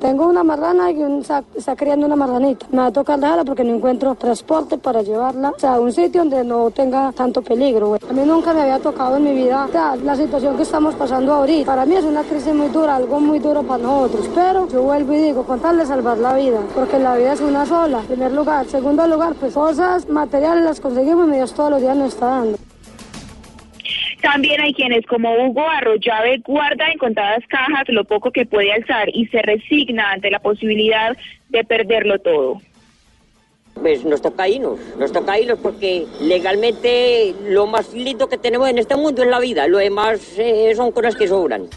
Tengo 0.00 0.26
una 0.26 0.42
marrana 0.42 0.90
y 0.90 1.02
un 1.02 1.22
sa- 1.22 1.44
está 1.54 1.76
criando 1.76 2.06
una 2.06 2.16
marranita. 2.16 2.66
Me 2.70 2.78
va 2.78 2.86
a 2.86 2.90
tocar 2.92 3.20
dejarla 3.20 3.44
porque 3.44 3.62
no 3.64 3.74
encuentro 3.74 4.14
transporte 4.14 4.78
para 4.78 5.02
llevarla 5.02 5.50
o 5.50 5.58
sea, 5.58 5.74
a 5.74 5.80
un 5.80 5.92
sitio 5.92 6.22
donde 6.22 6.42
no 6.42 6.70
tenga 6.70 7.12
tanto 7.12 7.42
peligro. 7.42 7.88
güey. 7.88 8.00
A 8.08 8.12
mí 8.14 8.22
nunca 8.24 8.54
me 8.54 8.62
había 8.62 8.78
tocado 8.78 9.16
en 9.18 9.24
mi 9.24 9.34
vida 9.34 9.68
la 10.02 10.16
situación 10.16 10.56
que 10.56 10.62
estamos 10.62 10.94
pasando 10.94 11.34
ahorita. 11.34 11.66
Para 11.66 11.84
mí 11.84 11.96
es 11.96 12.04
una 12.04 12.22
crisis 12.22 12.54
muy 12.54 12.68
dura, 12.68 12.96
algo 12.96 13.20
muy 13.20 13.40
duro 13.40 13.62
para 13.62 13.82
nosotros. 13.82 14.30
Pero 14.34 14.66
yo 14.68 14.82
vuelvo 14.82 15.12
y 15.12 15.18
digo, 15.18 15.42
con 15.44 15.60
tal 15.60 15.76
de 15.76 15.84
salvar 15.84 16.16
la 16.16 16.32
vida, 16.34 16.60
porque 16.74 16.98
la 16.98 17.16
vida 17.16 17.34
es 17.34 17.40
una 17.42 17.66
sola. 17.66 18.00
En 18.00 18.06
primer 18.06 18.32
lugar. 18.32 18.66
Segundo 18.68 19.06
lugar, 19.06 19.34
pues 19.34 19.52
cosas 19.52 20.08
materiales 20.08 20.64
las 20.64 20.80
conseguimos 20.80 21.28
y 21.28 21.32
Dios 21.32 21.52
todos 21.52 21.70
los 21.72 21.80
días 21.82 21.96
nos 21.96 22.08
está 22.14 22.26
dando. 22.26 22.58
También 24.20 24.60
hay 24.60 24.74
quienes, 24.74 25.06
como 25.06 25.32
Hugo 25.32 25.68
Arroyave, 25.68 26.38
guarda 26.44 26.90
en 26.90 26.98
contadas 26.98 27.44
cajas 27.48 27.84
lo 27.88 28.04
poco 28.04 28.30
que 28.32 28.46
puede 28.46 28.72
alzar 28.72 29.08
y 29.12 29.26
se 29.26 29.40
resigna 29.42 30.10
ante 30.10 30.30
la 30.30 30.40
posibilidad 30.40 31.16
de 31.48 31.64
perderlo 31.64 32.18
todo. 32.18 32.60
Pues 33.74 34.04
nos 34.04 34.20
toca 34.20 34.48
irnos, 34.48 34.80
nos 34.98 35.12
toca 35.12 35.38
irnos 35.38 35.60
porque 35.60 36.04
legalmente 36.20 37.32
lo 37.46 37.66
más 37.68 37.94
lindo 37.94 38.28
que 38.28 38.36
tenemos 38.36 38.68
en 38.68 38.78
este 38.78 38.96
mundo 38.96 39.22
es 39.22 39.28
la 39.28 39.38
vida, 39.38 39.68
lo 39.68 39.78
demás 39.78 40.36
eh, 40.36 40.72
son 40.74 40.90
cosas 40.90 41.14
que 41.14 41.28
sobran. 41.28 41.68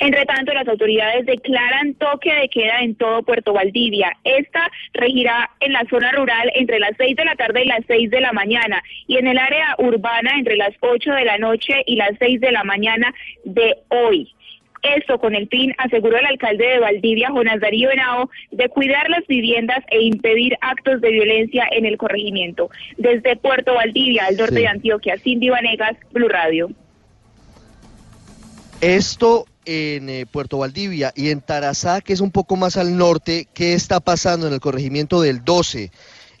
Entre 0.00 0.24
tanto, 0.26 0.52
las 0.52 0.68
autoridades 0.68 1.26
declaran 1.26 1.94
toque 1.94 2.32
de 2.32 2.48
queda 2.48 2.80
en 2.80 2.94
todo 2.94 3.22
Puerto 3.22 3.52
Valdivia. 3.52 4.16
Esta 4.24 4.70
regirá 4.92 5.50
en 5.60 5.72
la 5.72 5.84
zona 5.90 6.12
rural 6.12 6.50
entre 6.54 6.78
las 6.78 6.92
6 6.96 7.16
de 7.16 7.24
la 7.24 7.34
tarde 7.36 7.62
y 7.64 7.66
las 7.66 7.80
6 7.86 8.10
de 8.10 8.20
la 8.20 8.32
mañana 8.32 8.82
y 9.06 9.16
en 9.18 9.26
el 9.26 9.38
área 9.38 9.74
urbana 9.78 10.32
entre 10.38 10.56
las 10.56 10.74
8 10.80 11.12
de 11.12 11.24
la 11.24 11.38
noche 11.38 11.82
y 11.86 11.96
las 11.96 12.12
6 12.18 12.40
de 12.40 12.52
la 12.52 12.64
mañana 12.64 13.12
de 13.44 13.76
hoy. 13.88 14.30
Esto 14.82 15.18
con 15.18 15.34
el 15.34 15.48
fin, 15.48 15.72
aseguró 15.78 16.18
el 16.18 16.26
alcalde 16.26 16.66
de 16.66 16.78
Valdivia, 16.78 17.30
Jonás 17.30 17.58
Darío 17.58 17.90
Henao, 17.90 18.28
de 18.50 18.68
cuidar 18.68 19.08
las 19.08 19.26
viviendas 19.26 19.78
e 19.90 20.02
impedir 20.02 20.58
actos 20.60 21.00
de 21.00 21.10
violencia 21.10 21.66
en 21.70 21.86
el 21.86 21.96
corregimiento. 21.96 22.68
Desde 22.98 23.34
Puerto 23.36 23.72
Valdivia, 23.74 24.26
al 24.26 24.36
norte 24.36 24.56
Sí. 24.56 24.60
de 24.60 24.68
Antioquia, 24.68 25.16
Cindy 25.18 25.48
Vanegas, 25.48 25.96
Blue 26.12 26.28
Radio. 26.28 26.68
Esto 28.82 29.46
en 29.64 30.08
eh, 30.08 30.26
Puerto 30.26 30.58
Valdivia 30.58 31.12
y 31.14 31.30
en 31.30 31.40
Tarazá, 31.40 32.00
que 32.00 32.12
es 32.12 32.20
un 32.20 32.30
poco 32.30 32.56
más 32.56 32.76
al 32.76 32.96
norte, 32.96 33.48
¿qué 33.54 33.74
está 33.74 34.00
pasando 34.00 34.46
en 34.46 34.52
el 34.52 34.60
corregimiento 34.60 35.20
del 35.20 35.44
12? 35.44 35.90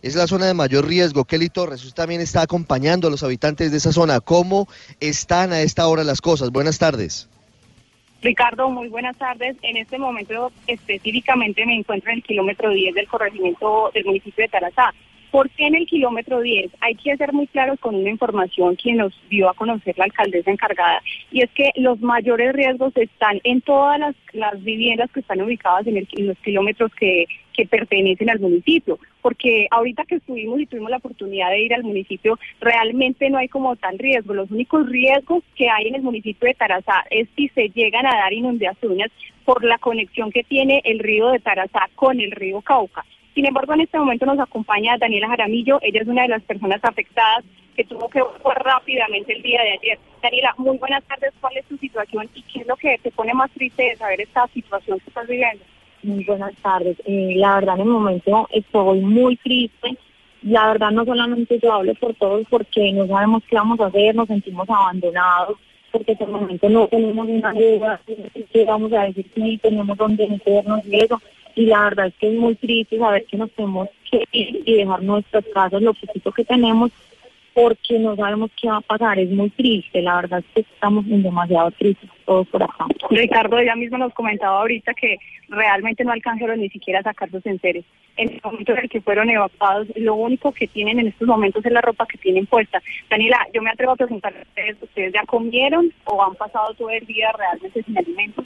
Es 0.02 0.14
la 0.14 0.26
zona 0.26 0.46
de 0.46 0.54
mayor 0.54 0.86
riesgo. 0.86 1.24
Kelly 1.24 1.48
Torres, 1.48 1.82
usted 1.82 2.02
también 2.02 2.20
está 2.20 2.42
acompañando 2.42 3.08
a 3.08 3.10
los 3.10 3.22
habitantes 3.22 3.70
de 3.70 3.78
esa 3.78 3.92
zona. 3.92 4.20
¿Cómo 4.20 4.68
están 5.00 5.52
a 5.52 5.62
esta 5.62 5.86
hora 5.86 6.04
las 6.04 6.20
cosas? 6.20 6.50
Buenas 6.50 6.78
tardes. 6.78 7.28
Ricardo, 8.20 8.70
muy 8.70 8.88
buenas 8.88 9.16
tardes. 9.16 9.56
En 9.62 9.76
este 9.76 9.98
momento 9.98 10.50
específicamente 10.66 11.64
me 11.66 11.76
encuentro 11.76 12.10
en 12.10 12.18
el 12.18 12.22
kilómetro 12.22 12.70
10 12.70 12.94
del 12.94 13.06
corregimiento 13.06 13.90
del 13.94 14.04
municipio 14.04 14.44
de 14.44 14.48
Tarazá. 14.48 14.92
¿Por 15.34 15.50
qué 15.50 15.66
en 15.66 15.74
el 15.74 15.86
kilómetro 15.86 16.42
10? 16.42 16.70
Hay 16.80 16.94
que 16.94 17.16
ser 17.16 17.32
muy 17.32 17.48
claros 17.48 17.80
con 17.80 17.96
una 17.96 18.08
información 18.08 18.76
que 18.76 18.92
nos 18.92 19.12
dio 19.28 19.50
a 19.50 19.54
conocer 19.54 19.98
la 19.98 20.04
alcaldesa 20.04 20.52
encargada 20.52 21.02
y 21.32 21.42
es 21.42 21.50
que 21.50 21.72
los 21.74 22.00
mayores 22.00 22.52
riesgos 22.52 22.96
están 22.96 23.40
en 23.42 23.60
todas 23.60 23.98
las, 24.32 24.62
viviendas 24.62 25.10
que 25.10 25.18
están 25.18 25.42
ubicadas 25.42 25.88
en, 25.88 26.06
los 26.18 26.38
kilómetros 26.38 26.94
que, 26.94 27.26
que 27.52 27.66
pertenecen 27.66 28.30
al 28.30 28.38
municipio. 28.38 29.00
Porque 29.22 29.66
ahorita 29.72 30.04
que 30.04 30.14
estuvimos 30.14 30.60
y 30.60 30.66
tuvimos 30.66 30.90
la 30.90 30.98
oportunidad 30.98 31.50
de 31.50 31.62
ir 31.62 31.74
al 31.74 31.82
municipio, 31.82 32.38
realmente 32.60 33.28
no 33.28 33.38
hay 33.38 33.48
como 33.48 33.74
tal 33.74 33.98
riesgo. 33.98 34.34
Los 34.34 34.52
únicos 34.52 34.88
riesgos 34.88 35.42
que 35.56 35.68
hay 35.68 35.88
en 35.88 35.96
el 35.96 36.02
municipio 36.02 36.46
de 36.46 36.54
Tarazá 36.54 37.06
es 37.10 37.26
si 37.34 37.48
se 37.48 37.70
llegan 37.70 38.06
a 38.06 38.14
dar 38.14 38.32
inundaciones 38.32 39.10
por 39.44 39.64
la 39.64 39.78
conexión 39.78 40.30
que 40.30 40.44
tiene 40.44 40.80
el 40.84 41.00
río 41.00 41.30
de 41.30 41.40
Tarazá 41.40 41.88
con 41.96 42.20
el 42.20 42.30
río 42.30 42.60
Cauca. 42.60 43.04
Sin 43.34 43.46
embargo, 43.46 43.74
en 43.74 43.80
este 43.80 43.98
momento 43.98 44.26
nos 44.26 44.38
acompaña 44.38 44.96
Daniela 44.96 45.28
Jaramillo. 45.28 45.78
Ella 45.82 46.02
es 46.02 46.08
una 46.08 46.22
de 46.22 46.28
las 46.28 46.42
personas 46.42 46.78
afectadas 46.82 47.44
que 47.76 47.84
tuvo 47.84 48.08
que 48.08 48.20
evacuar 48.20 48.62
rápidamente 48.64 49.32
el 49.32 49.42
día 49.42 49.60
de 49.62 49.72
ayer. 49.72 49.98
Daniela, 50.22 50.54
muy 50.56 50.78
buenas 50.78 51.02
tardes. 51.04 51.32
¿Cuál 51.40 51.56
es 51.56 51.64
tu 51.66 51.76
situación 51.78 52.28
y 52.34 52.42
qué 52.42 52.60
es 52.60 52.66
lo 52.66 52.76
que 52.76 52.96
te 53.02 53.10
pone 53.10 53.34
más 53.34 53.50
triste 53.50 53.82
de 53.82 53.96
saber 53.96 54.20
esta 54.20 54.46
situación 54.48 55.00
que 55.00 55.08
estás 55.08 55.26
viviendo? 55.26 55.64
Muy 56.04 56.22
buenas 56.24 56.54
tardes. 56.62 56.96
Eh, 57.06 57.34
la 57.36 57.56
verdad, 57.56 57.74
en 57.74 57.80
el 57.80 57.88
momento 57.88 58.48
estoy 58.52 59.00
muy 59.00 59.36
triste. 59.36 59.96
La 60.42 60.68
verdad, 60.68 60.90
no 60.92 61.04
solamente 61.04 61.58
yo 61.58 61.72
hablo 61.72 61.94
por 61.94 62.14
todos 62.14 62.46
porque 62.48 62.92
no 62.92 63.06
sabemos 63.06 63.42
qué 63.48 63.56
vamos 63.56 63.80
a 63.80 63.86
hacer, 63.86 64.14
nos 64.14 64.28
sentimos 64.28 64.68
abandonados, 64.68 65.56
porque 65.90 66.12
en 66.12 66.22
el 66.22 66.28
momento 66.28 66.68
no 66.68 66.86
tenemos 66.86 67.26
una 67.26 67.48
ayuda, 67.48 68.00
que 68.52 68.64
vamos 68.66 68.92
a 68.92 69.04
decir 69.04 69.26
sí, 69.34 69.58
tenemos 69.62 69.96
donde 69.96 70.28
meternos 70.28 70.86
y 70.86 70.96
eso. 70.96 71.20
Y 71.54 71.66
la 71.66 71.84
verdad 71.84 72.06
es 72.06 72.14
que 72.14 72.32
es 72.32 72.38
muy 72.38 72.54
triste 72.56 72.98
saber 72.98 73.24
que 73.26 73.36
nos 73.36 73.50
tenemos 73.52 73.88
que 74.10 74.24
ir 74.32 74.62
y 74.64 74.74
dejar 74.74 75.02
nuestras 75.02 75.44
casas, 75.52 75.82
lo 75.82 75.94
poquito 75.94 76.32
que 76.32 76.44
tenemos, 76.44 76.90
porque 77.54 77.98
no 78.00 78.16
sabemos 78.16 78.50
qué 78.60 78.68
va 78.68 78.78
a 78.78 78.80
pasar. 78.80 79.18
Es 79.18 79.30
muy 79.30 79.48
triste, 79.50 80.02
la 80.02 80.16
verdad 80.16 80.40
es 80.40 80.46
que 80.54 80.60
estamos 80.72 81.06
en 81.06 81.22
demasiado 81.22 81.70
tristes 81.70 82.10
todos 82.26 82.48
por 82.48 82.62
acá. 82.62 82.86
Ricardo, 83.10 83.58
ella 83.58 83.76
misma 83.76 83.98
nos 83.98 84.12
comentaba 84.12 84.60
ahorita 84.60 84.92
que 84.94 85.18
realmente 85.48 86.04
no 86.04 86.12
alcanzaron 86.12 86.60
ni 86.60 86.68
siquiera 86.68 87.00
a 87.00 87.04
sacar 87.04 87.30
sus 87.30 87.44
enseres. 87.46 87.84
En 88.16 88.30
el 88.30 88.40
momento 88.42 88.72
en 88.72 88.78
el 88.78 88.88
que 88.88 89.00
fueron 89.00 89.30
evacuados, 89.30 89.88
lo 89.96 90.14
único 90.14 90.52
que 90.52 90.66
tienen 90.66 90.98
en 90.98 91.08
estos 91.08 91.28
momentos 91.28 91.64
es 91.64 91.72
la 91.72 91.80
ropa 91.80 92.06
que 92.06 92.18
tienen 92.18 92.46
puesta. 92.46 92.82
Daniela, 93.08 93.46
yo 93.52 93.62
me 93.62 93.70
atrevo 93.70 93.92
a 93.92 93.96
preguntarle 93.96 94.40
a 94.40 94.42
ustedes, 94.42 94.76
¿ustedes 94.82 95.12
ya 95.12 95.24
comieron 95.24 95.92
o 96.04 96.22
han 96.22 96.34
pasado 96.34 96.74
todo 96.74 96.90
el 96.90 97.04
día 97.06 97.32
realmente 97.32 97.82
sin 97.82 97.98
alimentos? 97.98 98.44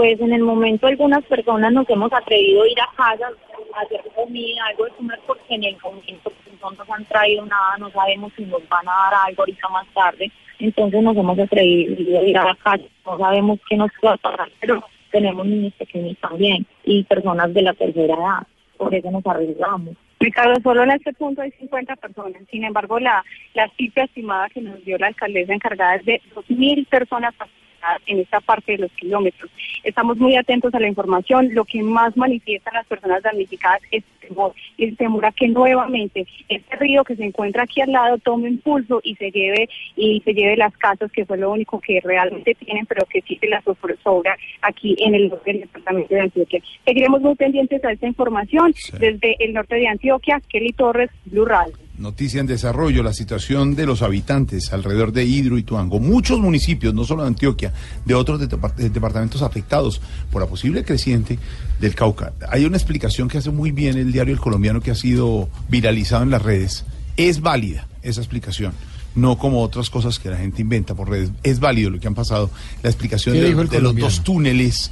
Pues 0.00 0.18
en 0.18 0.32
el 0.32 0.40
momento 0.40 0.86
algunas 0.86 1.22
personas 1.26 1.74
nos 1.74 1.86
hemos 1.90 2.10
atrevido 2.10 2.62
a 2.62 2.68
ir 2.68 2.80
a 2.80 2.88
casa 2.96 3.28
a 3.74 3.80
hacer 3.82 4.00
comida, 4.16 4.64
algo 4.70 4.86
de 4.86 4.90
comer, 4.92 5.20
porque 5.26 5.54
en 5.54 5.64
el 5.64 5.76
momento 5.82 6.32
pues, 6.42 6.58
no 6.62 6.70
nos 6.70 6.88
han 6.88 7.04
traído 7.04 7.44
nada, 7.44 7.76
no 7.78 7.90
sabemos 7.90 8.32
si 8.34 8.46
nos 8.46 8.66
van 8.70 8.88
a 8.88 8.92
dar 8.92 9.26
algo 9.26 9.42
ahorita 9.42 9.68
más 9.68 9.86
tarde. 9.88 10.32
Entonces 10.58 11.02
nos 11.02 11.14
hemos 11.14 11.38
atrevido 11.38 12.18
a 12.18 12.22
ir 12.22 12.38
a 12.38 12.44
la 12.46 12.54
casa, 12.54 12.82
no 13.04 13.18
sabemos 13.18 13.60
qué 13.68 13.76
nos 13.76 13.90
va 14.02 14.14
a 14.14 14.16
pasar, 14.16 14.50
pero 14.58 14.82
tenemos 15.10 15.44
niños 15.44 15.74
pequeños 15.74 16.16
también 16.18 16.66
y 16.84 17.04
personas 17.04 17.52
de 17.52 17.60
la 17.60 17.74
tercera 17.74 18.14
edad, 18.14 18.46
por 18.78 18.94
eso 18.94 19.10
nos 19.10 19.26
arriesgamos. 19.26 19.96
Ricardo, 20.18 20.54
solo 20.62 20.82
en 20.82 20.92
este 20.92 21.12
punto 21.12 21.42
hay 21.42 21.50
50 21.50 21.96
personas. 21.96 22.40
Sin 22.50 22.64
embargo, 22.64 22.98
la, 22.98 23.22
la 23.52 23.68
cifra 23.76 24.04
estimada 24.04 24.48
que 24.48 24.62
nos 24.62 24.82
dio 24.82 24.96
la 24.96 25.08
alcaldesa 25.08 25.52
encargada 25.52 25.96
es 25.96 26.06
de 26.06 26.22
2.000 26.34 26.86
personas 26.88 27.34
afectadas 27.80 28.02
en 28.06 28.20
esta 28.20 28.40
parte 28.40 28.72
de 28.72 28.78
los 28.78 28.92
kilómetros. 28.92 29.50
Estamos 29.84 30.18
muy 30.18 30.36
atentos 30.36 30.74
a 30.74 30.80
la 30.80 30.88
información. 30.88 31.54
Lo 31.54 31.64
que 31.64 31.82
más 31.82 32.16
manifiestan 32.16 32.74
las 32.74 32.86
personas 32.86 33.22
damnificadas 33.22 33.80
es 33.90 34.04
temor. 34.20 34.52
El 34.78 34.96
temor 34.96 35.26
a 35.26 35.32
que 35.32 35.48
nuevamente 35.48 36.26
este 36.48 36.76
río 36.76 37.04
que 37.04 37.16
se 37.16 37.24
encuentra 37.24 37.64
aquí 37.64 37.80
al 37.80 37.92
lado 37.92 38.18
tome 38.18 38.48
impulso 38.48 39.00
y 39.02 39.14
se 39.16 39.30
lleve 39.30 39.68
y 39.96 40.20
se 40.24 40.34
lleve 40.34 40.56
las 40.56 40.76
casas, 40.76 41.10
que 41.12 41.24
fue 41.24 41.38
lo 41.38 41.50
único 41.50 41.80
que 41.80 42.00
realmente 42.00 42.54
tienen, 42.54 42.86
pero 42.86 43.06
que 43.06 43.22
sí 43.22 43.36
se 43.36 43.48
las 43.48 43.64
sobra 44.02 44.36
aquí 44.62 44.96
en 44.98 45.14
el 45.14 45.28
norte 45.28 45.52
del 45.52 45.60
departamento 45.62 46.14
de 46.14 46.20
Antioquia. 46.20 46.62
Seguiremos 46.84 47.20
muy 47.20 47.34
pendientes 47.34 47.84
a 47.84 47.92
esta 47.92 48.06
información 48.06 48.72
desde 48.98 49.36
el 49.40 49.52
norte 49.52 49.76
de 49.76 49.88
Antioquia. 49.88 50.40
Kelly 50.48 50.72
Torres, 50.72 51.10
Blue 51.26 51.44
Radio. 51.44 51.89
Noticia 52.00 52.40
en 52.40 52.46
desarrollo, 52.46 53.02
la 53.02 53.12
situación 53.12 53.74
de 53.74 53.84
los 53.84 54.00
habitantes 54.00 54.72
alrededor 54.72 55.12
de 55.12 55.26
Hidro 55.26 55.58
y 55.58 55.62
Tuango. 55.62 56.00
Muchos 56.00 56.38
municipios, 56.40 56.94
no 56.94 57.04
solo 57.04 57.22
de 57.22 57.28
Antioquia, 57.28 57.74
de 58.06 58.14
otros 58.14 58.40
depart- 58.40 58.74
de 58.74 58.88
departamentos 58.88 59.42
afectados 59.42 60.00
por 60.32 60.40
la 60.40 60.48
posible 60.48 60.82
creciente 60.82 61.38
del 61.78 61.94
Cauca. 61.94 62.32
Hay 62.48 62.64
una 62.64 62.78
explicación 62.78 63.28
que 63.28 63.36
hace 63.36 63.50
muy 63.50 63.70
bien 63.70 63.98
el 63.98 64.12
diario 64.12 64.32
El 64.32 64.40
Colombiano 64.40 64.80
que 64.80 64.90
ha 64.90 64.94
sido 64.94 65.50
viralizado 65.68 66.22
en 66.22 66.30
las 66.30 66.40
redes. 66.40 66.84
Es 67.18 67.42
válida 67.42 67.86
esa 68.02 68.22
explicación. 68.22 68.72
No 69.14 69.36
como 69.36 69.60
otras 69.62 69.90
cosas 69.90 70.18
que 70.18 70.30
la 70.30 70.38
gente 70.38 70.62
inventa 70.62 70.94
por 70.94 71.10
redes. 71.10 71.30
Es 71.42 71.60
válido 71.60 71.90
lo 71.90 72.00
que 72.00 72.06
han 72.06 72.14
pasado. 72.14 72.50
La 72.82 72.88
explicación 72.88 73.34
¿Qué 73.34 73.42
de, 73.42 73.64
de 73.66 73.80
los 73.80 73.94
dos 73.94 74.24
túneles. 74.24 74.90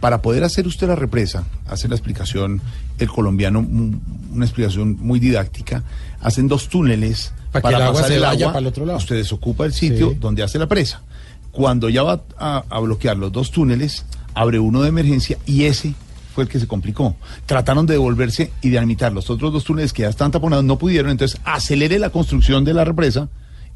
Para 0.00 0.22
poder 0.22 0.44
hacer 0.44 0.66
usted 0.66 0.88
la 0.88 0.96
represa, 0.96 1.44
hace 1.68 1.86
la 1.88 1.94
explicación 1.94 2.60
el 2.98 3.08
colombiano, 3.08 3.58
un- 3.60 4.00
una 4.32 4.44
explicación 4.44 4.96
muy 5.00 5.20
didáctica. 5.20 5.82
Hacen 6.22 6.48
dos 6.48 6.68
túneles 6.68 7.32
Pa' 7.52 7.60
que 7.60 7.68
el 7.68 7.74
agua 7.76 7.92
pasar 7.92 8.08
se 8.08 8.14
el 8.16 8.20
vaya 8.22 8.44
agua. 8.46 8.52
para 8.54 8.60
el 8.60 8.66
otro 8.68 8.86
lado. 8.86 8.98
Usted 8.98 9.16
desocupa 9.16 9.66
el 9.66 9.72
sitio 9.72 10.10
Sí. 10.10 10.16
donde 10.20 10.42
hace 10.42 10.58
la 10.58 10.66
presa. 10.66 11.02
Cuando 11.52 11.88
ya 11.88 12.02
va 12.02 12.22
a, 12.38 12.64
a 12.70 12.78
bloquear 12.80 13.16
los 13.16 13.30
dos 13.32 13.50
túneles, 13.50 14.04
abre 14.34 14.58
uno 14.58 14.82
de 14.82 14.88
emergencia 14.88 15.36
y 15.46 15.64
ese 15.64 15.94
fue 16.34 16.44
el 16.44 16.48
que 16.50 16.60
se 16.60 16.66
complicó. 16.68 17.16
Trataron 17.44 17.86
de 17.86 17.94
devolverse 17.94 18.52
y 18.62 18.68
de 18.68 18.76
dinamitar 18.76 19.12
los 19.12 19.28
otros 19.30 19.52
dos 19.52 19.64
túneles 19.64 19.92
que 19.92 20.02
ya 20.02 20.08
están 20.08 20.30
taponados, 20.30 20.64
no 20.64 20.78
pudieron, 20.78 21.10
entonces 21.10 21.40
acelere 21.44 21.98
la 21.98 22.10
construcción 22.10 22.64
de 22.64 22.72
la 22.72 22.84
represa 22.84 23.28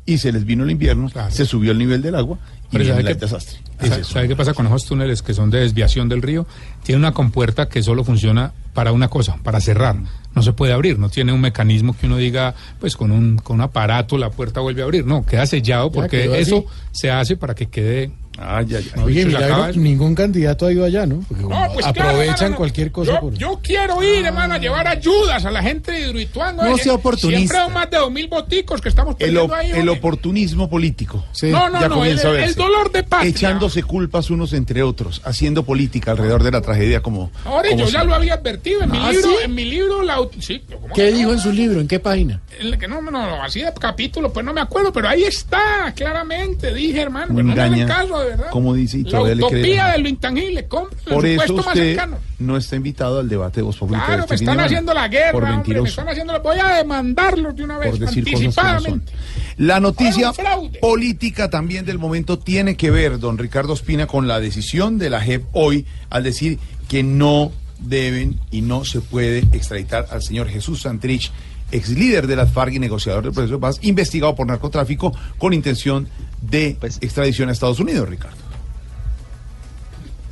y 0.07 0.19
se 0.19 0.33
les 0.33 0.45
vino 0.45 0.65
el 0.65 0.71
invierno, 0.71 1.11
se 1.31 1.45
subió 1.47 1.73
el 1.73 1.79
nivel 1.79 2.03
del 2.03 2.15
agua 2.15 2.39
y 2.71 2.77
Pero 2.79 2.85
¿sabe 2.87 3.05
qué- 3.05 3.15
desastre. 3.15 3.59
¿Sabe, 3.81 4.05
sabe 4.05 4.29
qué 4.29 4.37
pasa 4.37 4.55
con 4.55 4.67
esos 4.67 4.85
túneles 4.87 5.21
que 5.23 5.35
son 5.35 5.51
de 5.51 5.61
desviación 5.61 6.09
del 6.09 6.23
río? 6.23 6.47
Tiene 6.85 6.99
una 7.01 7.13
compuerta 7.13 7.69
que 7.69 7.83
solo 7.83 8.05
funciona 8.05 8.53
para 8.73 8.93
una 8.93 9.09
cosa, 9.09 9.37
para 9.43 9.61
cerrar. 9.61 9.97
No 10.35 10.43
se 10.43 10.53
puede 10.53 10.73
abrir, 10.73 10.99
no 10.99 11.09
tiene 11.11 11.33
un 11.33 11.41
mecanismo 11.41 11.97
que 11.97 12.07
uno 12.07 12.17
diga, 12.17 12.55
pues 12.81 12.97
con 12.97 13.11
un, 13.11 13.37
con 13.39 13.57
un 13.57 13.61
aparato 13.63 14.17
la 14.19 14.31
puerta 14.31 14.61
vuelve 14.61 14.83
a 14.83 14.85
abrir. 14.85 15.05
No, 15.07 15.25
queda 15.27 15.47
sellado 15.47 15.91
porque 15.93 16.41
eso 16.41 16.65
se 16.93 17.11
hace 17.11 17.37
para 17.37 17.55
que 17.55 17.67
quede... 17.67 18.11
Ay, 18.39 18.67
ay, 18.75 18.91
No, 18.97 19.05
Oye, 19.05 19.25
milagro, 19.27 19.73
ningún 19.75 20.15
candidato 20.15 20.67
ha 20.67 20.73
ido 20.73 20.85
allá, 20.85 21.07
¿no? 21.07 21.21
Porque 21.29 21.43
como 21.45 21.73
pues 21.75 21.87
claro, 21.87 22.11
aprovechan 22.11 22.55
cualquier 22.55 22.91
cosa 22.91 23.13
yo, 23.13 23.21
por... 23.21 23.35
yo 23.35 23.61
quiero 23.63 24.03
ir, 24.03 24.25
hermano, 24.27 24.55
a 24.55 24.59
llevar 24.59 24.89
ayudas 24.89 25.45
a 25.45 25.51
la 25.51 25.63
gente 25.63 25.93
de 25.93 26.01
Hidroituango. 26.01 26.65
No 26.65 26.77
Eh, 26.77 26.81
sea 26.81 26.95
oportunista. 26.95 27.39
Siempre 27.39 27.59
hay 27.59 27.71
más 27.71 27.91
de 27.91 27.97
dos 27.99 28.11
mil 28.11 28.27
boticos 28.29 28.81
que 28.81 28.89
estamos 28.89 29.13
El, 29.21 29.27
perdiendo 29.35 29.55
ahí. 29.55 29.71
el 29.71 29.79
hombre. 29.89 29.99
oportunismo 29.99 30.69
político. 30.69 31.25
No, 31.43 31.69
no, 31.71 31.81
ya 31.81 31.89
no, 31.89 32.05
el- 32.05 32.19
a 32.19 32.31
verse. 32.31 32.45
el 32.49 32.55
dolor 32.57 32.91
de 32.91 33.05
patria. 33.05 33.31
Echándose 33.31 33.83
culpas 33.85 34.31
unos 34.31 34.53
entre 34.53 34.83
otros, 34.83 35.21
haciendo 35.25 35.65
política 35.65 36.11
alrededor 36.13 36.43
de 36.43 36.51
la 36.51 36.61
tragedia 36.61 37.01
como... 37.03 37.31
Ahora, 37.45 37.69
como 37.71 37.85
yo 37.85 37.89
ya 37.89 38.03
lo 38.05 38.15
había 38.15 38.35
advertido 38.35 38.83
en 38.83 38.91
mi 38.91 38.99
¿Ah, 38.99 39.13
libro, 39.13 39.29
sí? 39.29 39.37
en 39.45 39.55
mi 39.55 39.65
libro, 39.65 40.03
la, 40.03 40.19
sí, 40.41 40.63
¿cómo 40.73 40.89
¿Qué 40.95 41.05
que 41.05 41.11
no? 41.13 41.17
dijo 41.19 41.33
en 41.33 41.39
su 41.39 41.53
libro? 41.53 41.81
¿En 41.81 41.87
qué 41.89 42.01
página? 42.01 42.41
El 42.59 42.77
que 42.79 42.89
no, 42.89 43.01
no, 43.01 43.11
no, 43.11 43.43
así 43.43 43.61
de 43.61 43.73
capítulo, 43.81 44.33
pues 44.33 44.45
no 44.45 44.53
me 44.53 44.61
acuerdo, 44.61 44.93
pero 44.93 45.09
ahí 45.09 45.23
está, 45.25 45.93
claramente, 45.95 46.73
dije, 46.75 47.01
hermano, 47.01 47.33
pero 47.35 47.43
no 47.49 47.71
me 47.71 47.87
caso, 47.87 48.24
de 48.25 48.31
verdad. 48.31 48.51
como 48.51 48.75
dice, 48.75 48.99
y 48.99 49.03
La 49.05 49.11
todavía 49.11 49.35
le 49.35 49.47
creen. 49.47 49.55
utopía 49.65 49.87
de 49.93 49.99
lo 49.99 50.09
intangible, 50.09 50.69
compre 50.69 50.99
Por 51.15 51.27
eso 51.27 51.55
más 51.57 51.67
usted 51.67 51.85
cercano. 51.89 52.19
no 52.39 52.57
está 52.57 52.77
invitado 52.77 53.21
al 53.21 53.29
debate 53.29 53.63
de 53.63 53.67
Populi 53.73 53.99
de 54.01 54.05
Claro, 54.07 54.23
este 54.23 54.33
me 54.35 54.37
están 54.37 54.61
haciendo 54.61 54.95
la 54.95 55.09
guerra, 55.09 55.33
por 55.33 55.45
hombre, 55.45 55.81
me 55.83 55.89
están 55.89 56.09
haciendo 56.09 56.33
la... 56.33 56.39
Voy 56.41 56.59
a 56.59 56.75
demandarlos 56.77 57.57
de 57.57 57.65
una 57.65 57.79
vez, 57.79 57.91
por 57.91 57.99
decir 57.99 58.25
que 58.25 58.31
no 58.33 58.37
anticipadamente. 58.39 59.13
La 59.57 59.81
noticia 59.81 60.33
política 60.81 61.51
también 61.51 61.85
del 61.85 61.99
momento 61.99 62.39
tiene 62.39 62.77
que 62.77 62.91
ver, 62.91 63.19
don 63.19 63.39
Ricardo 63.39 63.73
Espina, 63.75 64.07
con 64.07 64.27
la 64.29 64.41
decisión 64.41 64.99
de 64.99 65.11
la 65.11 65.21
JEP 65.21 65.45
hoy 65.53 65.87
al 66.11 66.23
decir 66.23 66.59
que 66.89 67.03
no 67.03 67.53
deben 67.79 68.39
y 68.51 68.63
no 68.63 68.85
se 68.85 69.01
puede 69.01 69.39
extraditar 69.53 70.07
al 70.11 70.23
señor 70.23 70.49
Jesús 70.49 70.83
Santrich, 70.83 71.31
ex 71.73 71.91
líder 71.91 72.27
de 72.27 72.37
las 72.37 72.53
FARC 72.53 72.75
y 72.75 72.79
negociador 72.79 73.25
del 73.25 73.33
proceso 73.33 73.55
de 73.55 73.61
paz, 73.61 73.79
investigado 73.83 74.35
por 74.35 74.47
narcotráfico 74.47 75.13
con 75.39 75.53
intención 75.53 76.09
de 76.41 76.77
Pues 76.79 76.99
extradición 77.01 77.49
a 77.49 77.53
Estados 77.53 77.81
Unidos, 77.81 78.09
Ricardo. 78.09 78.45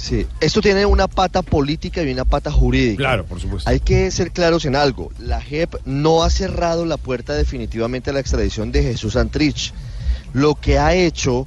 Sí, 0.03 0.27
esto 0.41 0.61
tiene 0.61 0.85
una 0.85 1.07
pata 1.07 1.43
política 1.43 2.03
y 2.03 2.11
una 2.11 2.25
pata 2.25 2.51
jurídica. 2.51 2.97
Claro, 2.97 3.25
por 3.25 3.41
supuesto. 3.41 3.71
Hay 3.71 3.79
que 3.79 4.11
ser 4.11 4.33
claros 4.33 4.65
en 4.65 4.75
algo. 4.75 5.13
La 5.21 5.41
JEP 5.41 5.77
no 5.85 6.25
ha 6.25 6.31
cerrado 6.31 6.85
la 6.85 6.97
puerta 6.97 7.35
definitivamente 7.35 8.11
a 8.11 8.13
la 8.13 8.19
extradición 8.19 8.73
de 8.73 8.83
Jesús 8.83 9.13
Santrich. 9.13 9.73
Lo 10.33 10.57
que 10.57 10.81
ha 10.81 10.95
hecho 10.95 11.47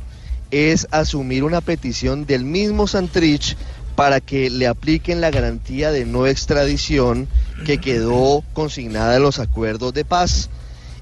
es 0.52 0.88
asumir 0.92 1.44
una 1.44 1.60
petición 1.60 2.26
del 2.26 2.46
mismo 2.46 2.88
Santrich 2.88 3.58
para 3.96 4.20
que 4.20 4.50
le 4.50 4.68
apliquen 4.68 5.22
la 5.22 5.32
garantía 5.32 5.92
de 5.92 6.06
no 6.06 6.28
extradición 6.28 7.28
que 7.66 7.80
quedó 7.80 8.44
consignada 8.54 9.16
en 9.16 9.24
los 9.24 9.40
acuerdos 9.40 9.94
de 9.94 10.06
paz. 10.06 10.50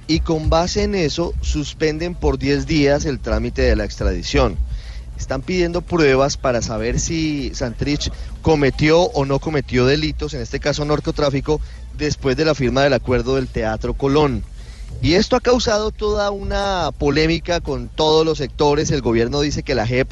Y 0.06 0.20
con 0.20 0.50
base 0.50 0.84
en 0.84 0.96
eso 0.96 1.34
suspenden 1.42 2.14
por 2.14 2.38
10 2.38 2.68
días 2.68 3.06
el 3.06 3.20
trámite 3.20 3.62
de 3.62 3.76
la 3.76 3.86
extradición. 3.86 4.58
Están 5.18 5.42
pidiendo 5.42 5.82
pruebas 5.82 6.38
para 6.38 6.62
saber 6.62 7.00
si 7.00 7.52
Santrich 7.54 8.12
cometió 8.42 9.02
o 9.02 9.26
no 9.26 9.40
cometió 9.40 9.86
delitos, 9.86 10.34
en 10.34 10.42
este 10.42 10.60
caso 10.60 10.84
narcotráfico, 10.84 11.62
después 11.98 12.36
de 12.36 12.46
la 12.46 12.56
firma 12.56 12.84
del 12.84 12.94
acuerdo 12.94 13.36
del 13.36 13.48
Teatro 13.48 13.94
Colón. 13.94 14.44
Y 15.02 15.14
esto 15.14 15.36
ha 15.36 15.42
causado 15.42 15.92
toda 15.92 16.32
una 16.32 16.92
polémica 16.98 17.62
con 17.62 17.88
todos 17.88 18.26
los 18.26 18.38
sectores. 18.38 18.92
El 18.92 19.02
gobierno 19.02 19.42
dice 19.42 19.64
que 19.64 19.76
la 19.76 19.88
JEP 19.88 20.12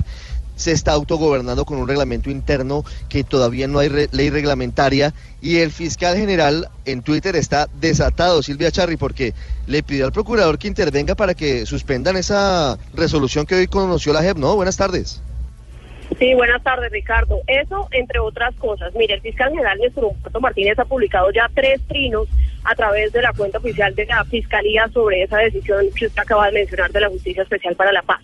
se 0.62 0.72
está 0.72 0.94
autogobernando 0.94 1.66
con 1.66 1.78
un 1.78 1.88
reglamento 1.88 2.30
interno 2.30 2.86
que 3.10 3.24
todavía 3.24 3.68
no 3.68 3.80
hay 3.80 3.90
ley 4.12 4.30
reglamentaria 4.30 5.14
y 5.42 5.58
el 5.58 5.72
fiscal 5.72 6.16
general 6.16 6.70
en 6.86 7.02
Twitter 7.02 7.36
está 7.36 7.68
desatado, 7.74 8.44
Silvia 8.44 8.72
Charri, 8.72 8.96
porque 8.96 9.34
le 9.68 9.84
pidió 9.84 10.06
al 10.06 10.12
procurador 10.12 10.58
que 10.58 10.68
intervenga 10.68 11.16
para 11.16 11.34
que 11.34 11.66
suspendan 11.66 12.16
esa 12.16 12.78
resolución 12.94 13.46
que 13.46 13.56
hoy 13.56 13.68
conoció 13.68 14.14
la 14.14 14.22
JEP. 14.22 14.38
No, 14.38 14.56
buenas 14.56 14.78
tardes. 14.78 15.22
Sí, 16.20 16.34
buenas 16.34 16.62
tardes, 16.62 16.92
Ricardo. 16.92 17.42
Eso, 17.48 17.88
entre 17.92 18.20
otras 18.20 18.54
cosas. 18.56 18.94
Mire, 18.96 19.16
el 19.16 19.22
fiscal 19.22 19.50
general 19.50 19.80
Néstor 19.80 20.06
Humberto 20.06 20.42
Martínez 20.42 20.78
ha 20.78 20.86
publicado 20.86 21.32
ya 21.32 21.50
tres 21.54 21.82
trinos 21.88 22.28
a 22.64 22.76
través 22.76 23.12
de 23.14 23.22
la 23.22 23.34
cuenta 23.34 23.58
oficial 23.58 23.96
de 23.96 24.06
la 24.06 24.24
Fiscalía 24.26 24.88
sobre 24.90 25.24
esa 25.24 25.38
decisión 25.38 25.86
que 25.96 26.08
usted 26.08 26.22
acaba 26.22 26.48
de 26.48 26.54
mencionar 26.54 26.92
de 26.92 27.02
la 27.02 27.10
Justicia 27.10 27.44
Especial 27.44 27.76
para 27.76 27.92
la 27.92 28.02
Paz. 28.02 28.22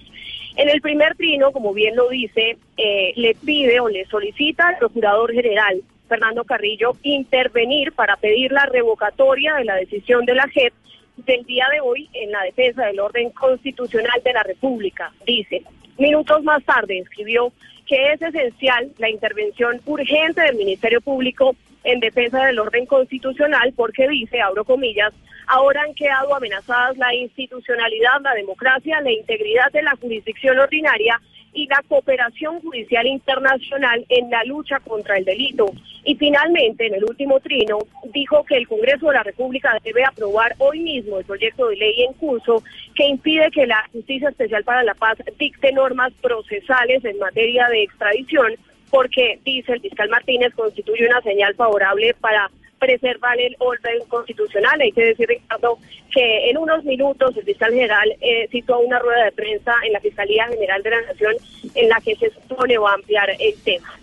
En 0.58 0.70
el 0.70 0.82
primer 0.82 1.16
trino, 1.16 1.52
como 1.52 1.72
bien 1.72 1.96
lo 1.96 2.10
dice, 2.10 2.58
eh, 2.78 3.14
le 3.16 3.36
pide 3.36 3.80
o 3.80 3.90
le 3.90 4.06
solicita 4.06 4.70
al 4.70 4.78
Procurador 4.78 5.32
General 5.32 5.80
Fernando 6.10 6.44
Carrillo 6.46 6.94
intervenir 7.04 7.92
para 7.92 8.16
pedir 8.16 8.52
la 8.52 8.66
revocatoria 8.66 9.54
de 9.56 9.66
la 9.66 9.76
decisión 9.76 10.26
de 10.26 10.34
la 10.34 10.48
JEP 10.48 10.74
del 11.18 11.44
día 11.46 11.68
de 11.72 11.80
hoy 11.80 12.10
en 12.14 12.32
la 12.32 12.42
defensa 12.42 12.86
del 12.88 13.00
orden 13.00 13.30
constitucional 13.32 14.20
de 14.24 14.34
la 14.34 14.42
República. 14.42 15.12
Dice, 15.28 15.62
minutos 16.00 16.44
más 16.44 16.64
tarde 16.64 16.98
escribió 16.98 17.54
que 17.86 18.14
es 18.14 18.22
esencial 18.22 18.90
la 18.98 19.10
intervención 19.10 19.80
urgente 19.86 20.42
del 20.42 20.56
Ministerio 20.56 21.02
Público 21.02 21.56
en 21.84 22.00
defensa 22.00 22.44
del 22.46 22.58
orden 22.58 22.88
constitucional 22.88 23.74
porque 23.76 24.08
dice, 24.08 24.42
abro 24.42 24.66
comillas, 24.66 25.14
ahora 25.48 25.84
han 25.84 25.94
quedado 25.94 26.36
amenazadas 26.36 26.98
la 26.98 27.14
institucionalidad, 27.16 28.22
la 28.22 28.34
democracia, 28.34 29.02
la 29.02 29.12
integridad 29.12 29.72
de 29.72 29.82
la 29.82 29.96
jurisdicción 29.96 30.60
ordinaria 30.60 31.20
y 31.54 31.66
la 31.68 31.82
cooperación 31.88 32.60
judicial 32.62 33.08
internacional 33.08 34.06
en 34.10 34.30
la 34.30 34.44
lucha 34.44 34.80
contra 34.82 35.18
el 35.18 35.26
delito. 35.26 35.66
Y 36.04 36.16
finalmente, 36.16 36.86
en 36.86 36.94
el 36.94 37.04
último 37.04 37.40
trino, 37.40 37.80
dijo 38.14 38.44
que 38.44 38.58
el 38.58 38.68
Congreso 38.68 39.08
de 39.08 39.16
la 39.16 39.24
República 39.24 39.76
debe 39.84 40.04
aprobar 40.06 40.56
hoy 40.60 40.80
mismo 40.80 41.18
el 41.18 41.26
proyecto 41.26 41.68
de 41.68 41.78
ley 41.78 42.04
en 42.04 42.14
curso 42.14 42.62
que 42.94 43.08
impide 43.08 43.50
que 43.50 43.66
la 43.66 43.84
Justicia 43.92 44.30
Especial 44.30 44.64
para 44.64 44.84
la 44.84 44.94
Paz 44.94 45.18
dicte 45.40 45.72
normas 45.72 46.14
procesales 46.22 47.04
en 47.04 47.18
materia 47.18 47.68
de 47.70 47.84
extradición, 47.84 48.54
porque, 48.92 49.40
dice 49.44 49.74
el 49.74 49.82
fiscal 49.82 50.10
Martínez, 50.10 50.54
constituye 50.54 51.08
una 51.08 51.22
señal 51.22 51.56
favorable 51.56 52.14
para 52.22 52.52
preservar 52.80 53.40
el 53.40 53.56
orden 53.60 54.00
constitucional. 54.08 54.80
Hay 54.82 54.92
que 54.92 55.06
decir, 55.06 55.28
Ricardo, 55.28 55.78
que 56.14 56.50
en 56.50 56.58
unos 56.58 56.84
minutos 56.84 57.36
el 57.38 57.44
fiscal 57.44 57.72
general 57.72 58.10
eh, 58.22 58.48
citó 58.52 58.80
una 58.80 59.00
rueda 59.00 59.26
de 59.26 59.32
prensa 59.32 59.74
en 59.86 59.94
la 59.94 60.00
Fiscalía 60.00 60.48
General 60.48 60.82
de 60.84 60.90
la 60.90 61.02
Nación 61.02 61.34
en 61.76 61.90
la 61.90 62.00
que 62.02 62.16
se 62.16 62.30
supone 62.32 62.78
va 62.78 62.92
a 62.92 62.96
ampliar 62.96 63.30
el 63.30 63.56
tema. 63.64 63.98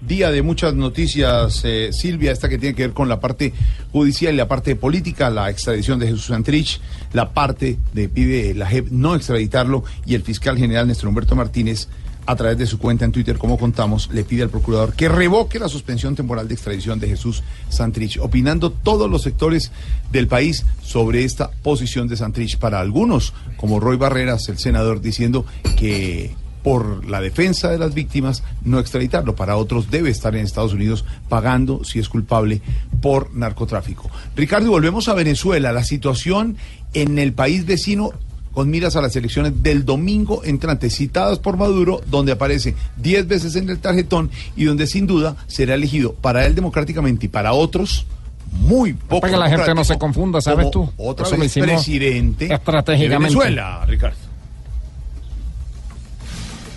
Día 0.00 0.30
de 0.30 0.42
muchas 0.42 0.74
noticias, 0.74 1.64
eh, 1.64 1.90
Silvia, 1.90 2.30
esta 2.30 2.50
que 2.50 2.58
tiene 2.58 2.76
que 2.76 2.82
ver 2.82 2.92
con 2.92 3.08
la 3.08 3.18
parte 3.18 3.54
judicial 3.92 4.34
y 4.34 4.36
la 4.36 4.46
parte 4.46 4.76
política, 4.76 5.30
la 5.30 5.50
extradición 5.50 5.98
de 5.98 6.06
Jesús 6.06 6.26
Santrich, 6.26 6.80
la 7.14 7.32
parte 7.32 7.78
de 7.94 8.08
pide 8.08 8.54
la 8.54 8.66
JEP 8.66 8.88
no 8.90 9.14
extraditarlo 9.14 9.84
y 10.04 10.14
el 10.14 10.22
fiscal 10.22 10.58
general 10.58 10.86
Néstor 10.86 11.08
Humberto 11.08 11.34
Martínez 11.34 11.88
a 12.26 12.36
través 12.36 12.58
de 12.58 12.66
su 12.66 12.78
cuenta 12.78 13.04
en 13.04 13.12
Twitter, 13.12 13.38
como 13.38 13.58
contamos, 13.58 14.10
le 14.12 14.24
pide 14.24 14.42
al 14.42 14.50
procurador 14.50 14.94
que 14.94 15.08
revoque 15.08 15.58
la 15.58 15.68
suspensión 15.68 16.14
temporal 16.14 16.48
de 16.48 16.54
extradición 16.54 16.98
de 16.98 17.08
Jesús 17.08 17.42
Santrich, 17.68 18.18
opinando 18.20 18.70
todos 18.70 19.10
los 19.10 19.22
sectores 19.22 19.70
del 20.10 20.26
país 20.26 20.64
sobre 20.82 21.24
esta 21.24 21.50
posición 21.50 22.08
de 22.08 22.16
Santrich. 22.16 22.58
Para 22.58 22.80
algunos, 22.80 23.32
como 23.56 23.80
Roy 23.80 23.96
Barreras, 23.96 24.48
el 24.48 24.58
senador, 24.58 25.00
diciendo 25.00 25.46
que 25.78 26.34
por 26.66 27.06
la 27.06 27.20
defensa 27.20 27.70
de 27.70 27.78
las 27.78 27.94
víctimas 27.94 28.42
no 28.64 28.80
extraditarlo. 28.80 29.36
Para 29.36 29.56
otros 29.56 29.88
debe 29.88 30.10
estar 30.10 30.34
en 30.34 30.44
Estados 30.44 30.72
Unidos 30.72 31.04
pagando, 31.28 31.84
si 31.84 32.00
es 32.00 32.08
culpable, 32.08 32.60
por 33.00 33.32
narcotráfico. 33.36 34.10
Ricardo, 34.34 34.70
volvemos 34.70 35.06
a 35.06 35.14
Venezuela. 35.14 35.70
La 35.70 35.84
situación 35.84 36.56
en 36.92 37.20
el 37.20 37.34
país 37.34 37.66
vecino 37.66 38.10
con 38.56 38.70
miras 38.70 38.96
a 38.96 39.02
las 39.02 39.14
elecciones 39.14 39.62
del 39.62 39.84
domingo 39.84 40.42
entrante, 40.42 40.88
citadas 40.88 41.38
por 41.38 41.58
Maduro, 41.58 42.00
donde 42.06 42.32
aparece 42.32 42.74
10 42.96 43.28
veces 43.28 43.54
en 43.54 43.68
el 43.68 43.80
tarjetón 43.80 44.30
y 44.56 44.64
donde 44.64 44.86
sin 44.86 45.06
duda 45.06 45.36
será 45.46 45.74
elegido 45.74 46.14
para 46.14 46.46
él 46.46 46.54
democráticamente 46.54 47.26
y 47.26 47.28
para 47.28 47.52
otros 47.52 48.06
muy 48.50 48.94
poco. 48.94 49.20
Para 49.20 49.34
que 49.34 49.38
la 49.38 49.50
gente 49.50 49.74
no 49.74 49.84
se 49.84 49.98
confunda, 49.98 50.40
¿sabes 50.40 50.70
tú? 50.70 50.90
Otra 50.96 51.26
Eso 51.26 51.36
vez 51.36 51.52
presidente 51.52 52.46
estratégicamente. 52.50 53.08
de 53.08 53.18
Venezuela, 53.18 53.84
Ricardo. 53.84 54.16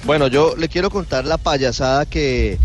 Bueno, 0.04 0.28
yo 0.28 0.58
le 0.58 0.68
quiero 0.68 0.90
contar 0.90 1.24
la 1.24 1.38
payasada 1.38 2.06
que 2.06 2.58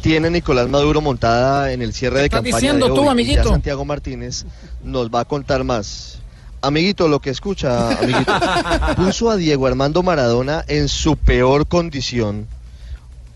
tiene 0.00 0.30
Nicolás 0.30 0.70
Maduro 0.70 1.02
montada 1.02 1.70
en 1.70 1.82
el 1.82 1.92
cierre 1.92 2.22
de 2.22 2.30
campaña 2.30 2.56
diciendo 2.56 2.88
de 2.88 2.94
tú, 2.94 3.02
hoy. 3.02 3.08
Amiguito? 3.08 3.42
Ya 3.44 3.50
Santiago 3.50 3.84
Martínez 3.84 4.46
nos 4.82 5.10
va 5.10 5.20
a 5.20 5.24
contar 5.26 5.64
más. 5.64 6.17
Amiguito, 6.60 7.06
lo 7.06 7.20
que 7.20 7.30
escucha, 7.30 7.98
amiguito, 7.98 8.32
puso 8.96 9.30
a 9.30 9.36
Diego 9.36 9.66
Armando 9.66 10.02
Maradona 10.02 10.64
en 10.66 10.88
su 10.88 11.16
peor 11.16 11.66
condición. 11.66 12.48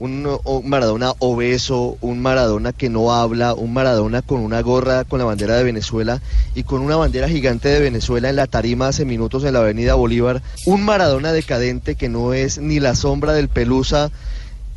un, 0.01 0.41
Maradona 0.65 1.13
obeso, 1.21 1.97
un 2.01 2.21
Maradona 2.21 2.73
que 2.73 2.89
no 2.89 3.13
habla, 3.13 3.55
un 3.55 3.73
Maradona 3.73 4.23
con 4.23 4.41
una 4.41 4.61
gorra 4.61 5.05
con 5.05 5.21
la 5.21 5.25
bandera 5.25 5.57
de 5.57 5.63
Venezuela 5.63 6.21
y 6.57 6.65
con 6.65 6.81
una 6.81 6.97
bandera 6.97 7.29
gigante 7.29 7.69
de 7.69 7.79
Venezuela 7.79 8.29
en 8.29 8.35
la 8.35 8.49
tarima 8.49 8.89
hace 8.89 9.05
minutos 9.05 9.45
en 9.45 9.53
la 9.53 9.61
avenida 9.61 9.95
Bolívar, 9.95 10.43
un 10.67 10.83
Maradona 10.83 11.33
decadente 11.33 11.95
que 11.95 12.09
no 12.09 12.35
es 12.35 12.59
ni 12.59 12.81
la 12.81 12.97
sombra 12.97 13.35
del 13.35 13.49
Pelusa 13.49 14.11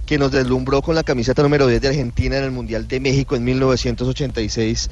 que 0.06 0.20
nos 0.20 0.32
deslumbró 0.32 0.84
con 0.84 0.94
la 0.94 1.04
camiseta 1.04 1.42
número 1.42 1.66
10 1.66 1.82
de 1.82 1.88
Argentina 1.88 2.38
en 2.38 2.44
el 2.44 2.52
Mundial 2.52 2.88
de 2.88 3.00
México 3.00 3.36
en 3.36 3.44
1986, 3.44 4.90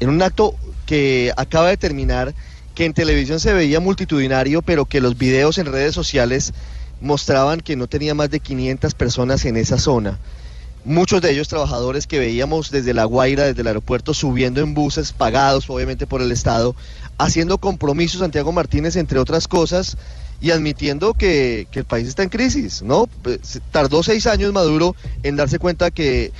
en 0.00 0.08
un 0.08 0.22
acto 0.22 0.54
que 0.86 1.32
acaba 1.36 1.68
de 1.68 1.76
terminar, 1.76 2.32
que 2.78 2.84
en 2.84 2.94
televisión 2.94 3.40
se 3.40 3.52
veía 3.52 3.80
multitudinario, 3.80 4.62
pero 4.62 4.84
que 4.84 5.00
los 5.00 5.18
videos 5.18 5.58
en 5.58 5.66
redes 5.66 5.96
sociales 5.96 6.52
mostraban 7.00 7.60
que 7.60 7.74
no 7.74 7.88
tenía 7.88 8.14
más 8.14 8.30
de 8.30 8.38
500 8.38 8.94
personas 8.94 9.44
en 9.46 9.56
esa 9.56 9.78
zona. 9.78 10.20
Muchos 10.84 11.20
de 11.20 11.32
ellos 11.32 11.48
trabajadores 11.48 12.06
que 12.06 12.20
veíamos 12.20 12.70
desde 12.70 12.94
La 12.94 13.02
Guaira, 13.02 13.46
desde 13.46 13.62
el 13.62 13.66
aeropuerto, 13.66 14.14
subiendo 14.14 14.60
en 14.60 14.74
buses 14.74 15.10
pagados 15.10 15.68
obviamente 15.68 16.06
por 16.06 16.22
el 16.22 16.30
Estado, 16.30 16.76
haciendo 17.18 17.58
compromisos, 17.58 18.20
Santiago 18.20 18.52
Martínez, 18.52 18.94
entre 18.94 19.18
otras 19.18 19.48
cosas, 19.48 19.96
y 20.40 20.52
admitiendo 20.52 21.14
que, 21.14 21.66
el 21.72 21.84
país 21.84 22.06
está 22.06 22.22
en 22.22 22.28
crisis, 22.28 22.82
¿no? 22.82 23.08
Pues, 23.24 23.60
Tardó 23.72 24.04
seis 24.04 24.28
años 24.28 24.52
Maduro 24.52 24.94
en 25.24 25.34
darse 25.34 25.58
cuenta 25.58 25.90
que 25.90 26.30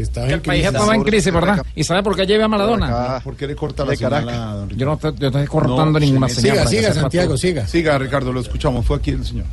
Que 0.00 0.04
estaba 0.04 0.26
Que 0.28 0.32
en 0.32 0.36
el 0.36 0.40
país 0.42 0.62
crisis. 0.62 0.74
estaba 0.74 0.94
en 0.94 1.02
crisis, 1.02 1.32
¿verdad? 1.34 1.62
¿Y 1.74 1.84
sabe 1.84 2.02
por 2.02 2.16
qué 2.16 2.24
lleva 2.26 2.46
a 2.46 2.48
Maradona? 2.48 3.20
¿Por 3.22 3.36
qué 3.36 3.46
le 3.46 3.54
corta 3.54 3.84
la 3.84 3.90
De 3.90 3.96
señal 3.98 4.10
Caracas. 4.24 4.34
a 4.34 4.54
don 4.54 4.68
Yo 4.70 4.86
no, 4.86 4.96
te- 4.96 5.12
yo 5.18 5.26
estoy 5.26 5.46
cortando 5.46 6.00
ninguna 6.00 6.28
sí, 6.30 6.36
señal. 6.36 6.56
siga, 6.56 6.62
que 6.70 6.76
siga, 6.76 6.94
Santiago, 6.94 7.36
siga. 7.36 7.66
Siga, 7.66 7.98
Ricardo, 7.98 8.32
lo 8.32 8.40
escuchamos. 8.40 8.86
Fue 8.86 8.96
aquí 8.96 9.10
el 9.10 9.26
señor. 9.26 9.44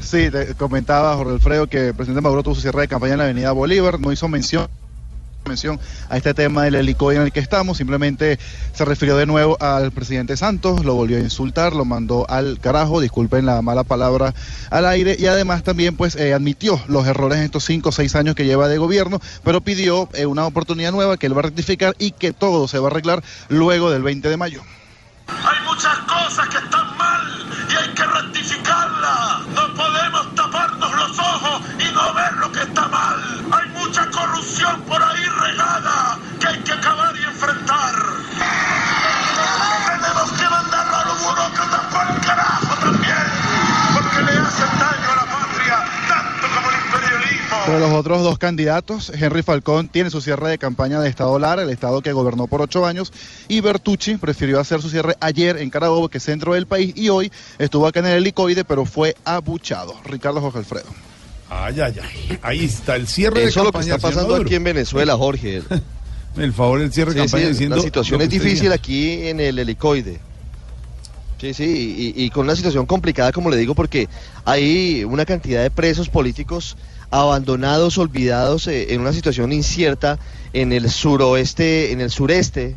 Sí, 0.00 0.30
te 0.30 0.54
comentaba 0.54 1.16
Jorge 1.16 1.32
Alfredo 1.32 1.66
que 1.66 1.88
el 1.88 1.94
presidente 1.94 2.20
Maduro 2.22 2.42
tuvo 2.44 2.54
su 2.54 2.60
cierre 2.60 2.82
de 2.82 2.88
campaña 2.88 3.14
en 3.14 3.18
la 3.18 3.24
Avenida 3.24 3.50
Bolívar, 3.52 3.98
no 3.98 4.12
hizo 4.12 4.28
mención 4.28 4.68
mención 5.46 5.80
a 6.08 6.16
este 6.16 6.34
tema 6.34 6.64
del 6.64 6.74
helicoide 6.74 7.18
en 7.18 7.26
el 7.26 7.32
que 7.32 7.40
estamos, 7.40 7.78
simplemente 7.78 8.38
se 8.72 8.84
refirió 8.84 9.16
de 9.16 9.26
nuevo 9.26 9.56
al 9.60 9.92
presidente 9.92 10.36
Santos, 10.36 10.84
lo 10.84 10.94
volvió 10.94 11.16
a 11.16 11.20
insultar, 11.20 11.74
lo 11.74 11.84
mandó 11.84 12.28
al 12.28 12.58
carajo, 12.60 13.00
disculpen 13.00 13.46
la 13.46 13.62
mala 13.62 13.84
palabra 13.84 14.34
al 14.70 14.86
aire, 14.86 15.16
y 15.18 15.26
además 15.26 15.62
también 15.62 15.96
pues 15.96 16.16
eh, 16.16 16.34
admitió 16.34 16.80
los 16.88 17.06
errores 17.06 17.38
en 17.38 17.44
estos 17.44 17.64
cinco 17.64 17.90
o 17.90 17.92
seis 17.92 18.14
años 18.14 18.34
que 18.34 18.44
lleva 18.44 18.68
de 18.68 18.78
gobierno, 18.78 19.20
pero 19.44 19.60
pidió 19.60 20.08
eh, 20.14 20.26
una 20.26 20.46
oportunidad 20.46 20.92
nueva 20.92 21.16
que 21.16 21.26
él 21.26 21.36
va 21.36 21.40
a 21.40 21.44
rectificar 21.44 21.94
y 21.98 22.10
que 22.10 22.32
todo 22.32 22.68
se 22.68 22.78
va 22.78 22.88
a 22.88 22.90
arreglar 22.90 23.22
luego 23.48 23.90
del 23.90 24.02
20 24.02 24.28
de 24.28 24.36
mayo. 24.36 24.62
Hay 25.28 25.66
muchas 25.66 25.98
cosas 25.98 26.48
que 26.48 26.58
están 26.58 26.85
corrupción 34.36 34.82
por 34.82 35.02
ahí 35.02 35.24
regada 35.24 36.18
que 36.38 36.46
hay 36.46 36.58
que 36.58 36.72
acabar 36.72 37.14
y 37.16 37.24
enfrentar. 37.24 37.94
Tenemos 39.86 40.32
que 40.32 40.48
mandarlo 40.48 40.96
a 40.96 41.04
los 41.06 41.22
burócratas 41.22 41.80
por 41.92 42.14
el 42.14 42.20
carajo 42.20 42.74
también, 42.80 43.14
porque 43.94 44.22
le 44.22 44.38
hacen 44.38 44.78
daño 44.78 45.10
a 45.10 45.16
la 45.16 45.26
patria, 45.26 45.84
tanto 46.06 46.54
como 46.54 46.70
el 46.70 46.76
imperialismo. 46.84 47.56
Pero 47.64 47.78
los 47.78 47.92
otros 47.92 48.22
dos 48.22 48.38
candidatos, 48.38 49.10
Henry 49.14 49.42
Falcón 49.42 49.88
tiene 49.88 50.10
su 50.10 50.20
cierre 50.20 50.50
de 50.50 50.58
campaña 50.58 51.00
de 51.00 51.08
Estado 51.08 51.38
Lara, 51.38 51.62
el 51.62 51.70
Estado 51.70 52.02
que 52.02 52.12
gobernó 52.12 52.46
por 52.46 52.60
ocho 52.60 52.84
años, 52.84 53.12
y 53.48 53.62
Bertucci 53.62 54.18
prefirió 54.18 54.60
hacer 54.60 54.82
su 54.82 54.90
cierre 54.90 55.16
ayer 55.20 55.56
en 55.56 55.70
Carabobo, 55.70 56.10
que 56.10 56.18
es 56.18 56.24
centro 56.24 56.52
del 56.52 56.66
país, 56.66 56.92
y 56.94 57.08
hoy 57.08 57.32
estuvo 57.58 57.86
acá 57.86 58.00
en 58.00 58.06
el 58.06 58.18
helicoide, 58.18 58.64
pero 58.64 58.84
fue 58.84 59.16
abuchado. 59.24 59.94
Ricardo 60.04 60.42
Jorge 60.42 60.58
Alfredo. 60.58 61.05
Ay, 61.48 61.80
ay, 61.80 61.94
ay. 62.02 62.38
Ahí 62.42 62.64
está 62.64 62.96
el 62.96 63.06
cierre 63.06 63.40
de 63.40 63.46
eso 63.48 63.60
es 63.60 63.66
lo 63.66 63.72
que 63.72 63.78
campaña. 63.78 63.94
está 63.96 64.08
pasando 64.08 64.34
aquí 64.36 64.54
en 64.56 64.64
Venezuela, 64.64 65.16
Jorge. 65.16 65.62
El 66.36 66.52
favor, 66.52 66.82
el 66.82 66.92
cierre 66.92 67.14
de 67.14 67.20
Sí, 67.22 67.24
campaña 67.26 67.44
sí, 67.44 67.50
diciendo. 67.52 67.76
la 67.76 67.82
situación 67.82 68.20
es 68.20 68.28
difícil 68.28 68.56
decía. 68.68 68.74
aquí 68.74 69.26
en 69.28 69.40
el 69.40 69.58
helicoide. 69.58 70.20
Sí, 71.40 71.54
sí, 71.54 72.12
y, 72.14 72.24
y 72.24 72.28
con 72.28 72.44
una 72.44 72.54
situación 72.54 72.84
complicada, 72.84 73.32
como 73.32 73.48
le 73.48 73.56
digo, 73.56 73.74
porque 73.74 74.06
hay 74.44 75.02
una 75.04 75.24
cantidad 75.24 75.62
de 75.62 75.70
presos 75.70 76.10
políticos 76.10 76.76
abandonados, 77.10 77.96
olvidados, 77.96 78.66
eh, 78.68 78.92
en 78.92 79.00
una 79.00 79.14
situación 79.14 79.50
incierta 79.50 80.18
en 80.52 80.74
el 80.74 80.90
suroeste, 80.90 81.92
en 81.92 82.02
el 82.02 82.10
sureste, 82.10 82.76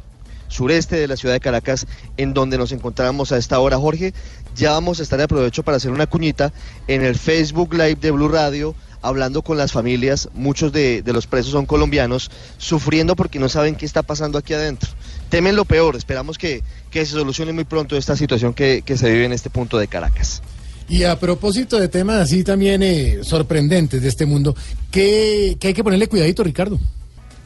sureste 0.49 0.97
de 0.97 1.07
la 1.07 1.15
ciudad 1.15 1.33
de 1.33 1.39
Caracas, 1.39 1.87
en 2.17 2.33
donde 2.33 2.57
nos 2.57 2.73
encontramos 2.73 3.31
a 3.31 3.37
esta 3.37 3.59
hora, 3.59 3.77
Jorge. 3.77 4.13
Ya 4.55 4.71
vamos 4.71 4.99
a 4.99 5.03
estar 5.03 5.17
de 5.17 5.23
aprovecho 5.23 5.63
para 5.63 5.77
hacer 5.77 5.91
una 5.91 6.07
cuñita 6.07 6.51
en 6.87 7.03
el 7.03 7.15
Facebook 7.15 7.73
Live 7.73 7.97
de 8.01 8.11
Blue 8.11 8.27
Radio, 8.27 8.75
hablando 9.01 9.41
con 9.41 9.57
las 9.57 9.71
familias, 9.71 10.27
muchos 10.33 10.73
de, 10.73 11.01
de 11.01 11.13
los 11.13 11.27
presos 11.27 11.53
son 11.53 11.65
colombianos, 11.65 12.29
sufriendo 12.57 13.15
porque 13.15 13.39
no 13.39 13.47
saben 13.47 13.75
qué 13.75 13.85
está 13.85 14.03
pasando 14.03 14.37
aquí 14.37 14.53
adentro. 14.53 14.89
Temen 15.29 15.55
lo 15.55 15.63
peor, 15.63 15.95
esperamos 15.95 16.37
que, 16.37 16.63
que 16.91 17.05
se 17.05 17.13
solucione 17.13 17.53
muy 17.53 17.63
pronto 17.63 17.95
esta 17.95 18.17
situación 18.17 18.53
que, 18.53 18.81
que 18.85 18.97
se 18.97 19.09
vive 19.09 19.25
en 19.25 19.33
este 19.33 19.49
punto 19.49 19.77
de 19.77 19.87
Caracas. 19.87 20.41
Y 20.89 21.03
a 21.03 21.19
propósito 21.19 21.79
de 21.79 21.87
temas 21.87 22.17
así 22.17 22.43
también 22.43 22.81
eh, 22.81 23.19
sorprendentes 23.21 24.01
de 24.01 24.07
este 24.07 24.25
mundo, 24.25 24.55
¿qué, 24.89 25.55
qué 25.59 25.67
hay 25.69 25.73
que 25.73 25.83
ponerle 25.83 26.07
cuidadito, 26.07 26.43
Ricardo? 26.43 26.79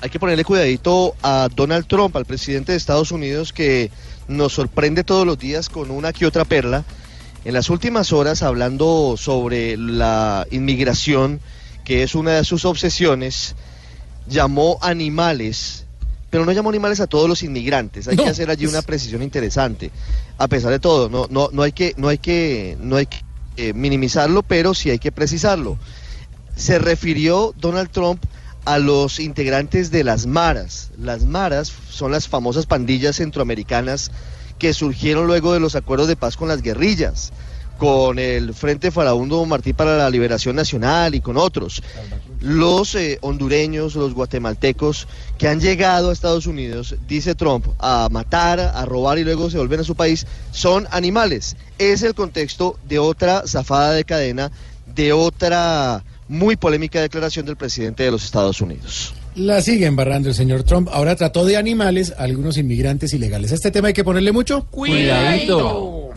Hay 0.03 0.09
que 0.09 0.19
ponerle 0.19 0.43
cuidadito 0.43 1.15
a 1.23 1.47
Donald 1.55 1.87
Trump, 1.87 2.17
al 2.17 2.25
presidente 2.25 2.73
de 2.73 2.77
Estados 2.77 3.13
Unidos, 3.13 3.53
que 3.53 3.89
nos 4.27 4.51
sorprende 4.51 5.05
todos 5.05 5.25
los 5.25 5.39
días 5.39 5.69
con 5.69 5.91
una 5.91 6.11
que 6.11 6.25
otra 6.25 6.43
perla. 6.43 6.83
En 7.45 7.53
las 7.53 7.69
últimas 7.69 8.11
horas, 8.11 8.43
hablando 8.43 9.15
sobre 9.17 9.77
la 9.77 10.45
inmigración, 10.51 11.39
que 11.85 12.03
es 12.03 12.15
una 12.15 12.31
de 12.31 12.43
sus 12.43 12.65
obsesiones, 12.65 13.55
llamó 14.27 14.77
animales, 14.81 15.85
pero 16.29 16.45
no 16.45 16.51
llamó 16.51 16.67
animales 16.71 16.99
a 16.99 17.07
todos 17.07 17.29
los 17.29 17.41
inmigrantes. 17.41 18.09
Hay 18.09 18.17
que 18.17 18.27
hacer 18.27 18.49
allí 18.49 18.65
una 18.65 18.81
precisión 18.81 19.23
interesante. 19.23 19.89
A 20.37 20.49
pesar 20.49 20.71
de 20.71 20.79
todo, 20.79 21.07
no, 21.07 21.27
no, 21.29 21.47
no 21.53 21.61
hay 21.61 21.71
que, 21.71 21.93
no 21.95 22.09
hay 22.09 22.17
que, 22.17 22.75
no 22.81 22.97
hay 22.97 23.05
que 23.05 23.21
eh, 23.55 23.71
minimizarlo, 23.71 24.43
pero 24.43 24.73
sí 24.73 24.89
hay 24.89 24.99
que 24.99 25.13
precisarlo. 25.13 25.77
Se 26.57 26.77
refirió 26.77 27.55
Donald 27.57 27.89
Trump 27.89 28.21
a 28.65 28.79
los 28.79 29.19
integrantes 29.19 29.91
de 29.91 30.03
las 30.03 30.25
maras. 30.25 30.91
Las 30.97 31.23
maras 31.23 31.71
son 31.89 32.11
las 32.11 32.27
famosas 32.27 32.65
pandillas 32.65 33.17
centroamericanas 33.17 34.11
que 34.57 34.73
surgieron 34.73 35.27
luego 35.27 35.53
de 35.53 35.59
los 35.59 35.75
acuerdos 35.75 36.07
de 36.07 36.15
paz 36.15 36.37
con 36.37 36.47
las 36.47 36.61
guerrillas, 36.61 37.33
con 37.77 38.19
el 38.19 38.53
Frente 38.53 38.91
Farabundo 38.91 39.45
Martí 39.45 39.73
para 39.73 39.97
la 39.97 40.09
Liberación 40.09 40.55
Nacional 40.55 41.15
y 41.15 41.21
con 41.21 41.37
otros. 41.37 41.83
Los 42.39 42.95
eh, 42.95 43.17
hondureños, 43.21 43.95
los 43.95 44.13
guatemaltecos 44.13 45.07
que 45.37 45.47
han 45.47 45.59
llegado 45.59 46.09
a 46.09 46.13
Estados 46.13 46.45
Unidos, 46.47 46.95
dice 47.07 47.35
Trump, 47.35 47.67
a 47.79 48.07
matar, 48.11 48.59
a 48.59 48.85
robar 48.85 49.17
y 49.17 49.23
luego 49.23 49.49
se 49.49 49.57
vuelven 49.57 49.81
a 49.81 49.83
su 49.83 49.95
país, 49.95 50.25
son 50.51 50.87
animales. 50.91 51.57
Es 51.77 52.03
el 52.03 52.13
contexto 52.13 52.77
de 52.87 52.99
otra 52.99 53.43
zafada 53.47 53.91
de 53.91 54.05
cadena, 54.05 54.51
de 54.93 55.11
otra 55.11 56.03
muy 56.33 56.55
polémica 56.55 56.99
declaración 56.99 57.45
del 57.45 57.55
presidente 57.55 58.01
de 58.03 58.11
los 58.11 58.25
Estados 58.25 58.59
Unidos. 58.59 59.13
La 59.35 59.61
sigue 59.61 59.85
embarrando 59.85 60.29
el 60.29 60.35
señor 60.35 60.63
Trump. 60.63 60.89
Ahora 60.91 61.15
trató 61.15 61.45
de 61.45 61.57
animales 61.57 62.11
a 62.17 62.23
algunos 62.23 62.57
inmigrantes 62.57 63.13
ilegales. 63.13 63.51
¿A 63.51 63.55
este 63.55 63.69
tema 63.69 63.89
hay 63.89 63.93
que 63.93 64.03
ponerle 64.03 64.31
mucho? 64.31 64.65
Cuidadito. 64.71 66.09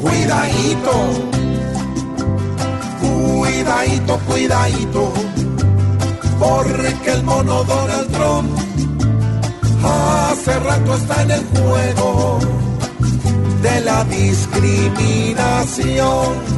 Cuidadito. 0.00 0.92
Cuidadito, 3.00 4.20
cuidadito. 4.26 5.12
Porque 6.38 7.10
el 7.12 7.24
mono 7.24 7.64
Donald 7.64 8.12
Trump 8.12 8.56
hace 9.82 10.60
rato 10.60 10.96
está 10.96 11.22
en 11.22 11.32
el 11.32 11.40
juego 11.40 12.38
de 13.60 13.80
la 13.80 14.04
discriminación. 14.04 16.54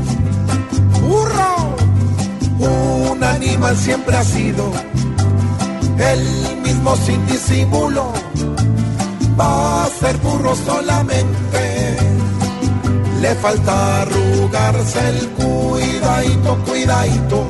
Un 3.17 3.25
animal 3.25 3.75
siempre 3.79 4.15
ha 4.15 4.23
sido 4.23 4.71
el 5.99 6.61
mismo 6.63 6.95
sin 6.97 7.27
disimulo. 7.27 8.13
Va 9.41 9.85
a 9.85 9.89
ser 9.89 10.19
burro 10.19 10.55
solamente. 10.55 11.97
Le 13.23 13.35
falta 13.37 14.03
arrugarse 14.03 15.09
el 15.09 15.29
cuidadito, 15.31 16.59
cuidadito. 16.67 17.47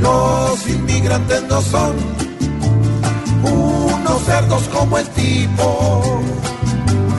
Los 0.00 0.66
inmigrantes 0.66 1.42
no 1.42 1.60
son 1.60 1.96
unos 3.42 4.22
cerdos 4.24 4.62
como 4.72 4.96
el 4.96 5.08
tipo. 5.08 6.22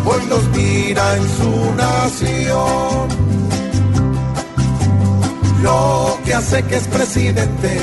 Hoy 0.05 0.25
los 0.27 0.43
mira 0.55 1.17
en 1.17 1.29
su 1.37 1.75
nación. 1.75 3.40
Lo 5.61 6.17
que 6.25 6.33
hace 6.33 6.63
que 6.63 6.77
es 6.77 6.87
presidente 6.87 7.79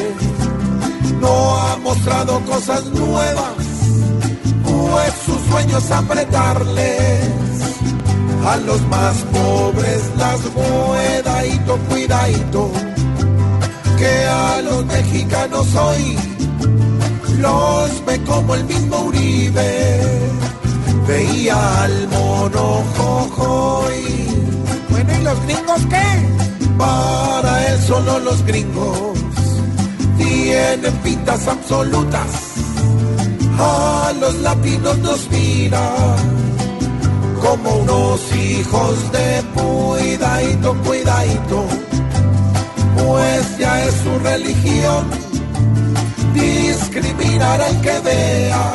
no 1.21 1.57
ha 1.57 1.77
mostrado 1.77 2.41
cosas 2.45 2.85
nuevas, 2.87 3.55
pues 4.65 5.15
su 5.25 5.39
sueño 5.49 5.79
es 5.79 5.91
apretarles 5.91 7.31
A 8.47 8.57
los 8.57 8.81
más 8.89 9.17
pobres 9.33 10.03
las 10.17 10.41
cuidadito, 10.41 11.79
cuidadito. 11.89 12.71
Que 13.97 14.27
a 14.27 14.63
los 14.63 14.85
mexicanos 14.87 15.67
hoy 15.75 16.17
los 17.39 18.07
ve 18.07 18.21
como 18.25 18.55
el 18.55 18.65
mismo 18.65 18.97
Uribe. 19.03 20.01
Veía 21.07 21.83
al 21.83 22.09
mono 22.09 22.83
jojoy. 22.97 24.27
Bueno, 24.91 25.13
¿y 25.19 25.23
los 25.23 25.43
gringos 25.43 25.87
qué? 25.91 26.48
Para 26.79 27.67
él 27.69 27.81
solo 27.83 28.21
los 28.21 28.45
gringos 28.45 29.19
tienen 30.17 30.95
pintas 31.03 31.49
absolutas. 31.49 32.31
A 33.59 34.13
los 34.21 34.35
latinos 34.37 34.99
nos 34.99 35.29
mira 35.31 35.91
como 37.43 37.77
unos 37.79 38.21
hijos 38.35 39.13
de 39.13 39.43
cuidadito, 39.55 40.75
cuidadito. 40.85 41.65
Pues 42.97 43.59
ya 43.59 43.85
es 43.85 43.95
su 43.95 44.19
religión 44.21 45.05
discriminar 46.35 47.61
al 47.61 47.81
que 47.81 47.99
vea 48.01 48.73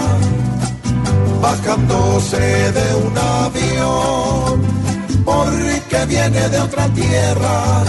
bajándose 1.41 2.37
de 2.71 2.95
un 2.95 3.17
avión 3.17 4.82
porque 5.23 6.05
viene 6.07 6.49
de 6.49 6.59
otra 6.59 6.87
tierra 6.89 7.83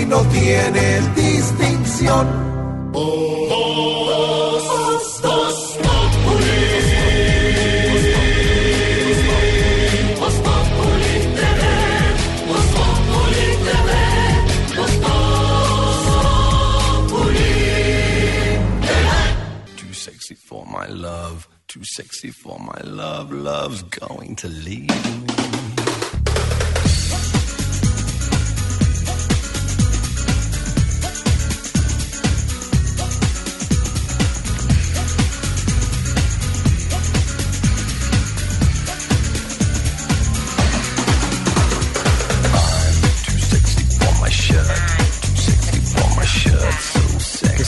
y 0.00 0.04
no 0.06 0.20
tiene 0.28 1.00
distinción. 1.14 2.52
Too 19.76 19.94
sexy 19.94 20.34
for 20.34 20.66
my 20.66 20.86
love, 20.86 21.48
too 21.68 21.84
sexy 21.84 22.30
for 22.30 22.58
my 22.58 22.80
love, 22.84 23.32
love's 23.32 23.82
going 23.82 24.36
to 24.36 24.48
leave. 24.48 25.51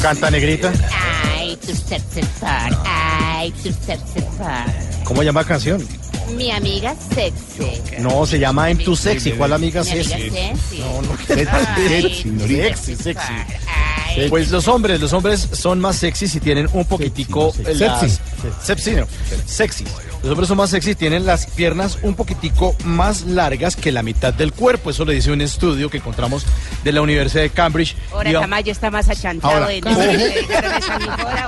Canta 0.04 0.30
Negrita? 0.30 0.70
Ay, 1.34 1.56
tu 1.56 1.74
sexy 1.74 2.20
far. 2.38 2.70
Ay, 2.84 3.50
tu 3.62 3.70
sexy 3.72 4.20
far. 4.36 4.66
¿Cómo 5.04 5.22
llama 5.22 5.40
la 5.40 5.48
canción? 5.48 5.82
Mi 6.36 6.50
amiga 6.50 6.94
sexy. 7.14 7.80
No, 8.00 8.26
se 8.26 8.38
llama 8.38 8.68
I'm 8.68 8.76
Too 8.84 8.94
Sexy. 8.96 9.32
¿Cuál 9.32 9.54
amiga 9.54 9.82
Mi 9.82 9.90
amiga 9.92 10.04
sexy? 10.10 10.30
sexy. 10.30 10.78
No, 10.80 11.00
no. 11.02 11.16
Sexy, 11.26 12.96
sexy, 12.96 12.96
Sexy. 12.96 14.28
Pues 14.28 14.50
los 14.50 14.68
hombres, 14.68 15.00
los 15.00 15.12
hombres 15.14 15.48
son 15.52 15.80
más 15.80 15.96
sexy 15.96 16.28
si 16.28 16.38
tienen 16.38 16.68
un 16.74 16.84
poquitico 16.84 17.50
sexy. 17.54 17.74
las- 17.84 18.00
Sexy. 18.00 18.18
Sexy, 18.62 18.90
no. 18.92 19.06
Sexy. 19.46 19.84
Los 20.24 20.30
hombres 20.32 20.48
son 20.48 20.56
más 20.56 20.70
sexy, 20.70 20.94
tienen 20.94 21.26
las 21.26 21.46
piernas 21.46 21.98
un 22.02 22.14
poquitico 22.14 22.74
más 22.84 23.22
largas 23.26 23.76
que 23.76 23.92
la 23.92 24.02
mitad 24.02 24.32
del 24.32 24.52
cuerpo. 24.52 24.88
Eso 24.88 25.04
le 25.04 25.12
dice 25.14 25.30
un 25.30 25.42
estudio 25.42 25.90
que 25.90 25.98
encontramos 25.98 26.46
de 26.82 26.92
la 26.92 27.02
Universidad 27.02 27.42
de 27.42 27.50
Cambridge. 27.50 27.94
Ahora 28.10 28.32
Tamayo 28.40 28.72
está 28.72 28.90
más 28.90 29.08
achantado 29.10 29.52
Ahora, 29.54 29.72
en 29.72 29.86
ojo. 29.86 30.00
oye. 30.00 30.34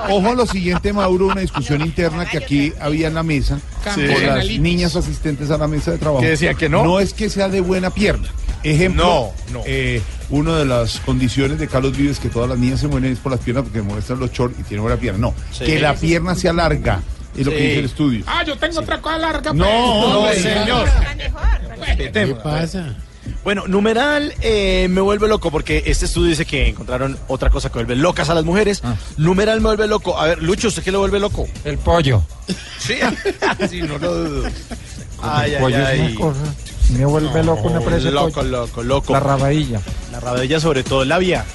Ojo 0.09 0.29
a 0.29 0.35
lo 0.35 0.45
siguiente, 0.45 0.93
Mauro, 0.93 1.25
una 1.25 1.41
discusión 1.41 1.81
interna 1.81 2.25
que 2.29 2.37
aquí 2.37 2.71
había 2.79 3.07
en 3.07 3.15
la 3.15 3.23
mesa 3.23 3.59
Sí. 3.95 4.01
por 4.11 4.21
las 4.21 4.45
niñas 4.59 4.95
asistentes 4.95 5.49
a 5.49 5.57
la 5.57 5.67
mesa 5.67 5.91
de 5.91 5.97
trabajo. 5.97 6.21
Que 6.21 6.29
decían 6.29 6.55
que 6.55 6.69
no. 6.69 6.83
No 6.83 6.99
es 6.99 7.13
que 7.13 7.29
sea 7.29 7.49
de 7.49 7.61
buena 7.61 7.89
pierna. 7.89 8.27
Ejemplo, 8.63 9.31
No, 9.51 9.53
no. 9.59 9.63
eh, 9.65 10.01
una 10.29 10.57
de 10.57 10.65
las 10.65 10.99
condiciones 10.99 11.57
de 11.57 11.67
Carlos 11.67 11.95
Vives 11.97 12.19
que 12.19 12.29
todas 12.29 12.49
las 12.49 12.57
niñas 12.59 12.79
se 12.81 12.87
mueren 12.87 13.11
es 13.13 13.19
por 13.19 13.31
las 13.31 13.41
piernas 13.41 13.63
porque 13.63 13.81
muestran 13.81 14.19
los 14.19 14.31
shorts 14.31 14.59
y 14.59 14.63
tienen 14.63 14.83
buena 14.83 14.99
pierna. 14.99 15.19
No, 15.19 15.33
Sí. 15.51 15.63
que 15.65 15.79
la 15.79 15.93
pierna 15.95 16.35
sea 16.35 16.51
larga, 16.53 17.01
es 17.37 17.45
lo 17.45 17.51
que 17.51 17.57
dice 17.57 17.79
el 17.79 17.85
estudio. 17.85 18.23
Ah, 18.27 18.43
yo 18.43 18.57
tengo 18.57 18.79
otra 18.79 19.01
cosa 19.01 19.17
larga. 19.17 19.53
No, 19.53 19.65
pues. 19.65 20.13
no, 20.13 20.19
pues, 20.21 20.41
señor. 20.41 20.89
¿Qué 21.75 21.85
Respetemos. 21.85 22.39
pasa? 22.39 22.95
Bueno, 23.43 23.63
numeral 23.67 24.33
eh, 24.41 24.87
me 24.89 25.01
vuelve 25.01 25.27
loco 25.27 25.51
porque 25.51 25.83
este 25.85 26.05
estudio 26.05 26.29
dice 26.29 26.45
que 26.45 26.67
encontraron 26.69 27.17
otra 27.27 27.49
cosa 27.49 27.69
que 27.69 27.75
vuelve 27.75 27.95
locas 27.95 28.29
a 28.29 28.33
las 28.33 28.43
mujeres. 28.43 28.81
Numeral 29.17 29.61
me 29.61 29.67
vuelve 29.67 29.87
loco. 29.87 30.17
A 30.17 30.27
ver, 30.27 30.43
Lucho, 30.43 30.67
¿usted 30.69 30.83
qué 30.83 30.91
le 30.91 30.97
vuelve 30.97 31.19
loco? 31.19 31.47
El 31.63 31.77
pollo. 31.77 32.23
Sí, 32.79 32.95
sí, 33.69 33.81
no 33.81 33.97
lo 33.97 34.13
dudo. 34.13 34.49
Ay, 35.21 35.51
el 35.51 35.55
ay, 35.57 35.61
pollo 35.61 35.77
es 35.77 35.87
ay. 35.87 35.99
una 35.99 36.15
cosa. 36.15 36.39
Me 36.97 37.05
vuelve 37.05 37.43
loco 37.43 37.67
una 37.67 37.81
presa 37.81 38.11
Loco, 38.11 38.41
loco, 38.43 38.83
loco. 38.83 39.13
La 39.13 39.19
rabadilla. 39.19 39.81
La 40.11 40.19
rabadilla 40.19 40.59
sobre 40.59 40.83
todo, 40.83 41.03
labia. 41.03 41.45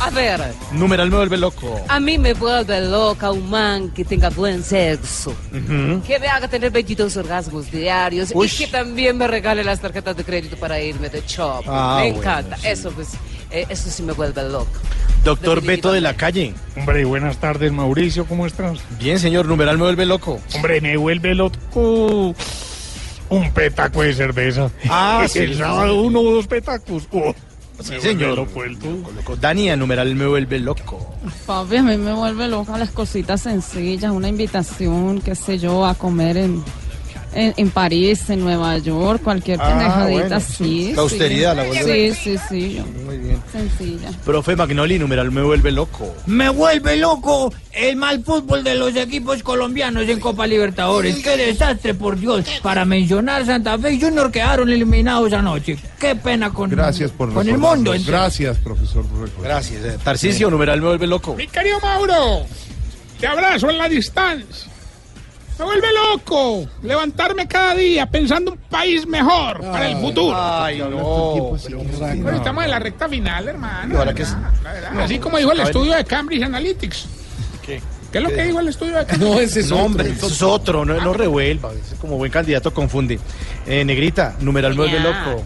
A 0.00 0.08
ver, 0.10 0.40
Numeral 0.72 1.10
me 1.10 1.16
vuelve 1.16 1.36
loco. 1.36 1.78
a 1.86 2.00
mí 2.00 2.16
me 2.16 2.32
vuelve 2.32 2.80
loca 2.88 3.30
un 3.30 3.50
man 3.50 3.90
que 3.90 4.04
tenga 4.04 4.30
buen 4.30 4.64
sexo. 4.64 5.34
Que 6.06 6.18
me 6.18 6.26
haga 6.26 6.48
tener 6.48 6.70
22 6.70 7.16
orgasmos 7.18 7.70
diarios 7.70 8.30
Uy. 8.34 8.46
y 8.46 8.50
que 8.50 8.66
también 8.68 9.18
me 9.18 9.26
regale 9.26 9.62
las 9.62 9.80
tarjetas 9.80 10.16
de 10.16 10.24
crédito 10.24 10.56
para 10.56 10.80
irme 10.80 11.10
de 11.10 11.22
shop. 11.26 11.64
Ah, 11.66 11.98
me 12.00 12.12
bueno, 12.12 12.18
encanta. 12.18 12.56
Eso 12.62 12.90
pues, 12.92 13.08
eh, 13.50 13.66
eso 13.68 13.90
sí 13.90 14.02
me 14.02 14.12
vuelve 14.12 14.42
loca. 14.48 14.80
Doctor 15.22 15.60
Beto 15.62 15.92
de 15.92 16.00
la 16.00 16.14
calle. 16.14 16.54
Hombre, 16.76 17.04
buenas 17.04 17.36
tardes, 17.36 17.70
Mauricio, 17.70 18.24
¿cómo 18.24 18.46
estás? 18.46 18.78
Bien, 18.98 19.18
señor, 19.18 19.44
numeral 19.46 19.76
me 19.76 19.84
vuelve 19.84 20.06
loco. 20.06 20.40
Hombre, 20.54 20.80
me 20.80 20.96
vuelve 20.96 21.34
loco 21.34 22.34
un 23.30 23.52
petaco 23.52 24.02
de 24.02 24.14
cerveza. 24.14 24.70
Ah, 24.88 25.26
sí, 25.28 25.40
El 25.40 25.56
sábado 25.58 26.02
uno 26.02 26.20
o 26.20 26.32
dos 26.34 26.46
petacos. 26.46 27.06
Oh, 27.12 27.34
Sí, 27.82 27.92
me 27.92 27.98
vuelve 27.98 28.12
señor. 28.12 28.36
loco 28.38 28.64
el 28.64 28.78
tú. 28.78 29.04
Loco. 29.14 29.36
Dani, 29.36 29.74
numeral 29.76 30.14
me 30.14 30.26
vuelve 30.26 30.58
loco. 30.58 31.14
Papi, 31.46 31.76
a 31.76 31.82
mí 31.82 31.96
me 31.96 32.12
vuelve 32.12 32.48
loca 32.48 32.78
las 32.78 32.90
cositas 32.90 33.42
sencillas, 33.42 34.12
una 34.12 34.28
invitación, 34.28 35.20
qué 35.20 35.34
sé 35.34 35.58
yo, 35.58 35.86
a 35.86 35.94
comer 35.94 36.36
en, 36.36 36.62
en, 37.34 37.54
en 37.56 37.70
París, 37.70 38.28
en 38.30 38.40
Nueva 38.40 38.76
York, 38.78 39.22
cualquier 39.22 39.58
Ah, 39.60 39.68
pendejadita 39.68 40.20
bueno, 40.20 40.36
así. 40.36 40.92
La 40.94 41.02
austeridad 41.02 41.56
la 41.56 41.64
vuelve 41.64 42.14
Sí, 42.14 42.36
sí, 42.36 42.44
sí, 42.48 42.74
yo- 42.74 42.84
Muy 43.04 43.18
bien. 43.18 43.40
sencilla. 43.52 44.10
Profe 44.24 44.56
Magnoli, 44.56 44.98
numeral 44.98 45.30
me 45.30 45.42
vuelve 45.42 45.70
loco. 45.72 46.14
Me 46.26 46.48
vuelve 46.48 46.96
loco 46.96 47.52
el 47.72 47.96
mal 47.96 48.22
fútbol 48.24 48.64
de 48.64 48.74
los 48.74 48.94
equipos 48.96 49.42
colombianos 49.42 50.08
en 50.08 50.18
Copa 50.20 50.46
Libertadores. 50.46 51.16
Qué 51.18 51.36
desastre, 51.36 51.94
por 51.94 52.18
Dios. 52.18 52.44
Para 52.62 52.84
mencionar 52.84 53.46
Santa 53.46 53.78
Fe 53.78 53.92
y 53.92 54.00
Junior 54.00 54.30
quedaron 54.32 54.68
eliminados 54.68 55.32
anoche. 55.32 55.76
Qué 55.98 56.16
pena 56.16 56.50
con, 56.52 56.70
Gracias 56.70 57.10
por 57.10 57.32
con 57.32 57.48
el 57.48 57.58
mundo. 57.58 57.92
Gracias, 58.06 58.56
profesor. 58.58 59.04
Gracias. 59.42 59.84
eh. 59.84 59.98
Tarcisio, 60.02 60.50
numeral 60.50 60.80
me 60.80 60.88
vuelve 60.88 61.06
loco. 61.06 61.34
Mi 61.36 61.46
querido 61.46 61.78
Mauro, 61.80 62.44
te 63.20 63.26
abrazo 63.26 63.70
en 63.70 63.78
la 63.78 63.88
distancia. 63.88 64.69
Me 65.60 65.66
vuelve 65.66 65.88
loco 65.92 66.66
levantarme 66.82 67.46
cada 67.46 67.74
día 67.74 68.06
pensando 68.06 68.52
un 68.52 68.56
país 68.58 69.06
mejor 69.06 69.60
para 69.60 69.90
el 69.90 69.98
futuro. 69.98 70.34
Ay, 70.34 70.78
no. 70.78 71.52
Pero 72.24 72.30
estamos 72.36 72.64
en 72.64 72.70
la 72.70 72.78
recta 72.78 73.06
final, 73.10 73.46
hermano. 73.46 74.14
Que 74.14 74.22
es- 74.22 74.34
Así 74.98 75.18
como 75.18 75.36
dijo 75.36 75.52
el 75.52 75.60
estudio 75.60 75.94
de 75.96 76.04
Cambridge 76.06 76.42
Analytics. 76.44 77.06
¿Qué? 77.60 77.82
¿Qué 78.10 78.18
es 78.18 78.24
lo 78.24 78.30
que 78.30 78.42
dijo 78.44 78.58
el 78.58 78.68
estudio 78.68 78.96
de 78.96 79.04
Cambridge? 79.04 79.30
No, 79.34 79.38
ese 79.38 79.60
es 79.60 79.68
No, 79.68 79.74
otro. 79.76 79.84
hombre, 79.86 80.08
eso 80.10 80.26
es 80.28 80.42
otro, 80.42 80.84
no, 80.86 80.98
no 80.98 81.12
revuelva. 81.12 81.72
ese 81.74 81.94
como 81.96 82.16
buen 82.16 82.32
candidato 82.32 82.72
confunde. 82.72 83.20
Eh, 83.66 83.84
negrita, 83.84 84.36
numeral 84.40 84.72
me 84.72 84.78
vuelve 84.78 84.98
loco. 85.00 85.44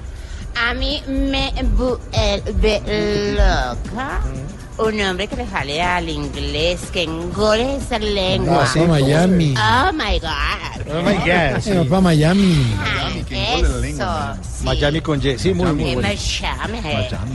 A 0.64 0.74
mí 0.74 1.02
me 1.08 1.52
vuelve 1.76 2.80
loca 3.34 4.20
un 4.78 5.00
hombre 5.00 5.28
que 5.28 5.36
le 5.36 5.46
jale 5.46 5.82
al 5.82 6.08
inglés, 6.08 6.80
que 6.92 7.04
engole 7.04 7.76
esa 7.76 7.98
lengua. 7.98 8.62
Ah, 8.64 8.66
sí, 8.72 8.80
Miami. 8.80 9.54
Oh 9.56 9.92
my 9.92 10.18
God. 10.18 10.92
Oh 10.92 11.02
my 11.02 11.14
God. 11.14 11.66
Eh, 11.66 11.78
va 11.78 11.84
para 11.88 12.00
Miami. 12.00 12.74
Ay, 12.80 13.24
que 13.28 13.36
engole 13.36 13.68
la 13.68 13.76
lengua, 13.78 14.38
sí. 14.42 14.64
Miami 14.64 15.00
con 15.00 15.20
Y. 15.24 15.38
Sí, 15.38 15.54
muy, 15.54 15.72
muy 15.72 15.94
bueno. 15.94 16.08
me 16.08 16.16
llame. 16.16 16.82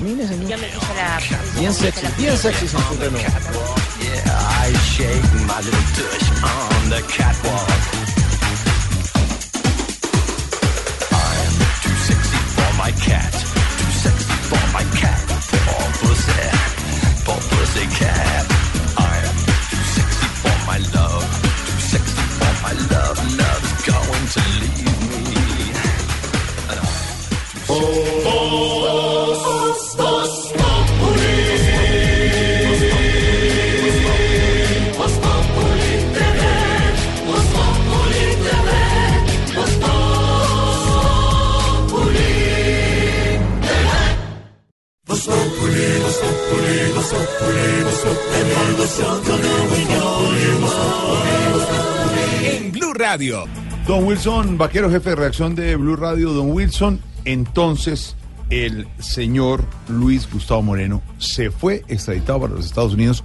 Mire, 0.01 0.27
señor. 0.27 0.49
Yo 0.49 0.57
me 0.57 0.67
puse 0.67 0.93
la. 0.95 1.59
Bien 1.59 1.73
sexy, 1.73 2.07
bien 2.17 2.37
sexy 2.37 2.67
sin 2.67 2.79
su 2.79 2.95
reloj. 2.99 3.21
Yeah, 4.01 4.65
I 4.65 4.73
shake 4.91 5.33
my 5.47 5.59
little 5.63 5.85
tush 5.95 6.29
on 6.43 6.89
the 6.89 7.01
catwalk. 7.07 7.69
I'm 11.11 11.53
too 11.83 11.95
sexy 12.07 12.37
for 12.55 12.71
my 12.77 12.91
cat, 12.91 13.31
too 13.31 13.91
sexy 14.03 14.33
for 14.49 14.63
my 14.73 14.83
cat. 14.99 15.19
Poor 15.65 15.91
pussy, 15.99 16.68
for. 17.29 18.45
I'm 18.97 19.37
too 19.69 19.83
sexy 19.95 20.27
for 20.41 20.57
my 20.69 20.77
love. 20.95 21.23
Too 21.67 21.79
sexy 21.91 22.23
for 22.39 22.53
my 22.65 22.73
love. 22.93 23.17
Love's 23.39 23.73
going 23.89 24.25
to 24.33 24.41
leave 24.61 24.91
me. 25.09 25.33
And 26.69 26.77
I'm 26.79 26.85
too 26.85 27.29
sexy. 27.51 27.69
Oh, 27.69 28.23
oh. 28.25 28.78
En 52.43 52.71
Blue 52.71 52.93
Radio. 52.93 53.45
Don 53.87 54.03
Wilson, 54.05 54.57
vaquero 54.57 54.89
jefe 54.91 55.11
de 55.11 55.15
reacción 55.15 55.55
de 55.55 55.75
Blue 55.75 55.95
Radio, 55.95 56.33
don 56.33 56.51
Wilson, 56.51 56.99
entonces 57.25 58.15
el 58.49 58.87
señor 58.99 59.63
Luis 59.87 60.29
Gustavo 60.31 60.61
Moreno 60.61 61.01
se 61.17 61.51
fue 61.51 61.83
extraditado 61.87 62.41
para 62.41 62.53
los 62.53 62.65
Estados 62.65 62.93
Unidos 62.93 63.23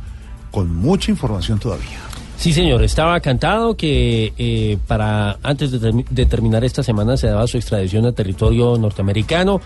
con 0.50 0.74
mucha 0.74 1.10
información 1.10 1.58
todavía. 1.58 1.98
Sí, 2.36 2.52
señor, 2.52 2.82
estaba 2.82 3.18
cantado 3.20 3.76
que 3.76 4.32
eh, 4.36 4.78
para 4.86 5.38
antes 5.42 5.70
de, 5.72 6.26
terminar 6.26 6.64
esta 6.64 6.82
semana 6.82 7.16
se 7.16 7.28
daba 7.28 7.46
su 7.46 7.56
extradición 7.56 8.06
al 8.06 8.14
territorio 8.14 8.76
norteamericano 8.76 9.60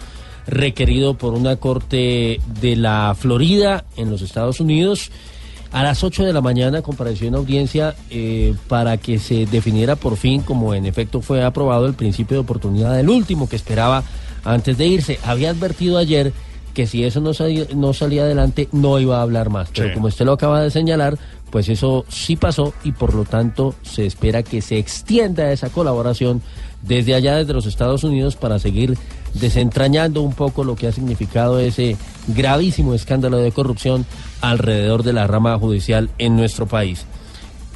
requerido 0.49 1.15
por 1.15 1.35
una 1.35 1.57
corte 1.57 2.41
de 2.61 2.75
la 2.77 3.15
Florida 3.17 3.85
en 3.97 4.11
los 4.11 4.23
Estados 4.23 4.61
Unidos. 4.61 5.11
A 5.71 5.83
las 5.83 6.03
8 6.03 6.25
de 6.25 6.33
la 6.33 6.41
mañana 6.41 6.81
compareció 6.81 7.29
en 7.29 7.35
audiencia 7.35 7.95
eh, 8.09 8.55
para 8.69 8.97
que 8.97 9.19
se 9.19 9.45
definiera 9.45 9.97
por 9.97 10.17
fin, 10.17 10.41
como 10.41 10.75
en 10.75 10.87
efecto 10.87 11.21
fue 11.21 11.45
aprobado, 11.45 11.85
el 11.87 11.93
principio 11.95 12.39
de 12.39 12.41
oportunidad 12.41 12.97
del 12.97 13.11
último 13.11 13.49
que 13.49 13.57
esperaba 13.57 14.03
antes 14.45 14.79
de 14.79 14.87
irse. 14.87 15.19
Había 15.25 15.51
advertido 15.51 15.99
ayer 15.99 16.33
que 16.73 16.87
si 16.87 17.05
eso 17.05 17.21
no 17.21 17.35
salía, 17.35 17.65
no 17.75 17.93
salía 17.93 18.23
adelante 18.23 18.69
no 18.73 18.99
iba 18.99 19.19
a 19.19 19.23
hablar 19.23 19.51
más. 19.51 19.69
Pero 19.75 19.89
Sí. 19.89 19.95
como 19.95 20.07
usted 20.07 20.25
lo 20.25 20.33
acaba 20.33 20.63
de 20.63 20.71
señalar, 20.71 21.19
pues 21.51 21.69
eso 21.69 22.07
sí 22.09 22.37
pasó 22.37 22.73
y 22.83 22.93
por 22.93 23.13
lo 23.15 23.25
tanto 23.25 23.75
se 23.83 24.07
espera 24.07 24.43
que 24.43 24.63
se 24.63 24.79
extienda 24.79 25.53
esa 25.53 25.69
colaboración 25.69 26.41
desde 26.83 27.15
allá, 27.15 27.37
desde 27.37 27.53
los 27.53 27.67
Estados 27.67 28.05
Unidos, 28.05 28.37
para 28.37 28.59
seguir 28.59 28.97
desentrañando 29.35 30.23
un 30.23 30.33
poco 30.33 30.65
lo 30.65 30.77
que 30.77 30.87
ha 30.87 30.93
significado 30.93 31.59
ese 31.59 31.97
gravísimo 32.29 32.95
escándalo 32.95 33.39
de 33.39 33.53
corrupción 33.53 34.07
alrededor 34.41 35.03
de 35.03 35.13
la 35.13 35.27
rama 35.27 35.59
judicial 35.59 36.11
en 36.19 36.37
nuestro 36.37 36.67
país. 36.67 37.05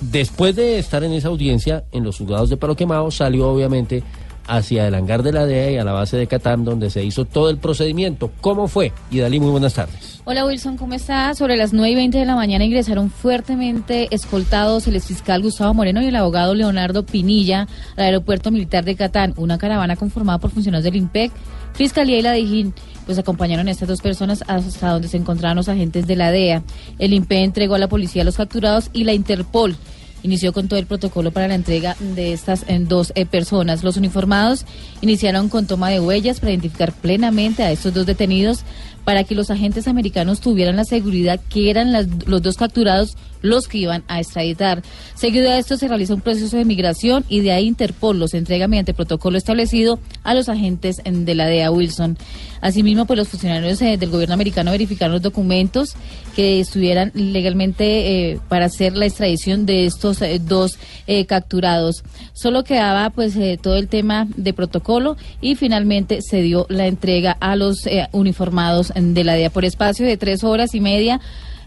Después 0.00 0.56
de 0.56 0.78
estar 0.78 1.04
en 1.04 1.12
esa 1.12 1.28
audiencia 1.28 1.84
en 1.92 2.04
los 2.04 2.18
juzgados 2.18 2.50
de 2.50 2.56
Palo 2.56 2.74
Quemado, 2.74 3.10
salió 3.10 3.48
obviamente 3.48 4.02
hacia 4.46 4.88
el 4.88 4.94
hangar 4.94 5.22
de 5.22 5.32
la 5.32 5.46
DEA 5.46 5.70
y 5.70 5.76
a 5.78 5.84
la 5.84 5.92
base 5.92 6.16
de 6.16 6.26
Catán, 6.26 6.64
donde 6.64 6.90
se 6.90 7.04
hizo 7.04 7.24
todo 7.24 7.50
el 7.50 7.58
procedimiento. 7.58 8.30
¿Cómo 8.40 8.66
fue? 8.66 8.92
Y 9.10 9.18
Dalí, 9.18 9.38
muy 9.38 9.50
buenas 9.50 9.74
tardes. 9.74 10.12
Hola 10.24 10.46
Wilson, 10.46 10.76
¿cómo 10.76 10.94
estás? 10.94 11.37
Sobre 11.37 11.56
las 11.56 11.72
9 11.72 11.90
y 11.90 11.94
20 11.96 12.18
de 12.18 12.24
la 12.24 12.37
mañana 12.37 12.64
ingresaron 12.64 13.11
fuertemente 13.11 14.06
escoltados 14.12 14.87
el 14.87 14.94
exfiscal 14.94 15.42
Gustavo 15.42 15.74
Moreno 15.74 16.00
y 16.00 16.06
el 16.06 16.14
abogado 16.14 16.54
Leonardo 16.54 17.04
Pinilla 17.04 17.66
al 17.96 18.04
aeropuerto 18.04 18.52
militar 18.52 18.85
de 18.85 18.94
Catán, 18.94 19.35
una 19.37 19.58
caravana 19.58 19.96
conformada 19.96 20.38
por 20.38 20.52
funcionarios 20.52 20.85
del 20.85 20.94
IMPEC, 20.94 21.32
Fiscalía 21.74 22.20
y 22.20 22.22
la 22.22 22.35
DIJÍN. 22.35 22.72
Pues 23.04 23.18
acompañaron 23.18 23.66
a 23.66 23.72
estas 23.72 23.88
dos 23.88 24.00
personas 24.00 24.44
hasta 24.46 24.90
donde 24.90 25.08
se 25.08 25.16
encontraban 25.16 25.56
los 25.56 25.68
agentes 25.68 26.06
de 26.06 26.14
la 26.14 26.30
DEA. 26.30 26.62
El 27.00 27.14
IMPEC 27.14 27.42
entregó 27.42 27.74
a 27.74 27.78
la 27.78 27.88
policía 27.88 28.22
a 28.22 28.24
los 28.24 28.37
capturados 28.37 28.90
y 28.92 29.02
la 29.02 29.14
Interpol 29.14 29.74
inició 30.22 30.52
con 30.52 30.68
todo 30.68 30.78
el 30.78 30.87
protocolo 30.87 31.30
para 31.30 31.48
la 31.48 31.54
entrega 31.54 31.96
de 31.98 32.32
estas 32.32 32.64
eh, 32.68 32.78
dos 32.80 33.12
eh, 33.14 33.26
personas. 33.26 33.82
Los 33.82 33.96
uniformados 33.96 34.64
iniciaron 35.00 35.48
con 35.48 35.66
toma 35.66 35.90
de 35.90 36.00
huellas 36.00 36.40
para 36.40 36.52
identificar 36.52 36.92
plenamente 36.92 37.62
a 37.62 37.70
estos 37.70 37.92
dos 37.94 38.06
detenidos 38.06 38.64
para 39.04 39.24
que 39.24 39.34
los 39.34 39.50
agentes 39.50 39.88
americanos 39.88 40.40
tuvieran 40.40 40.76
la 40.76 40.84
seguridad 40.84 41.40
que 41.48 41.70
eran 41.70 41.92
las- 41.92 42.06
los 42.26 42.42
dos 42.42 42.56
capturados 42.56 43.16
los 43.42 43.68
que 43.68 43.78
iban 43.78 44.05
a 44.09 44.20
extraditar. 44.20 44.83
Seguido 45.14 45.50
a 45.50 45.59
esto 45.59 45.76
se 45.76 45.88
realiza 45.88 46.14
un 46.14 46.20
proceso 46.20 46.57
de 46.57 46.64
migración 46.64 47.24
y 47.28 47.40
de 47.40 47.52
ahí 47.52 47.66
Interpol 47.66 48.18
los 48.18 48.35
entrega 48.35 48.68
mediante 48.68 48.94
protocolo 48.94 49.38
establecido 49.38 49.98
a 50.24 50.35
los 50.35 50.48
agentes 50.48 51.02
de 51.05 51.35
la 51.35 51.46
DEA 51.46 51.70
Wilson. 51.70 52.16
Asimismo, 52.61 53.07
pues 53.07 53.18
los 53.18 53.28
funcionarios 53.28 53.83
eh, 53.83 53.96
del 53.96 54.11
gobierno 54.11 54.35
americano 54.35 54.70
verificaron 54.70 55.14
los 55.14 55.22
documentos 55.22 55.96
que 56.35 56.61
estuvieran 56.61 57.11
legalmente 57.14 58.31
eh, 58.31 58.40
para 58.48 58.66
hacer 58.66 58.96
la 58.96 59.07
extradición 59.07 59.66
de 59.66 59.87
estos 59.87 60.22
eh, 60.22 60.40
dos 60.40 60.78
eh, 61.07 61.26
capturados. 61.26 62.05
Solo 62.33 62.64
quedaba 62.64 63.11
pues 63.11 63.37
todo 63.61 63.76
el 63.76 63.88
tema 63.88 64.26
de 64.37 64.52
protocolo 64.52 65.16
y 65.40 65.55
finalmente 65.57 66.20
se 66.22 66.42
dio 66.42 66.66
la 66.68 66.87
entrega 66.87 67.37
a 67.40 67.57
los 67.57 67.87
uniformados 68.12 68.92
de 68.94 69.24
la 69.24 69.35
DEA 69.35 69.50
por 69.50 69.64
espacio 69.64 70.07
de 70.07 70.16
tres 70.16 70.44
horas 70.44 70.74
y 70.74 70.81
media. 70.81 71.20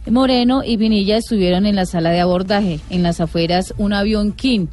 Moreno 0.08 0.64
y 0.64 0.78
Vinilla 0.78 1.18
estuvieron 1.18 1.66
en 1.66 1.76
la 1.76 1.86
sala 1.86 2.12
de 2.12 2.20
abordaje, 2.20 2.80
en 2.90 3.04
las 3.04 3.20
afueras 3.22 3.74
un 3.78 3.94
avión 3.94 4.32
King. 4.32 4.68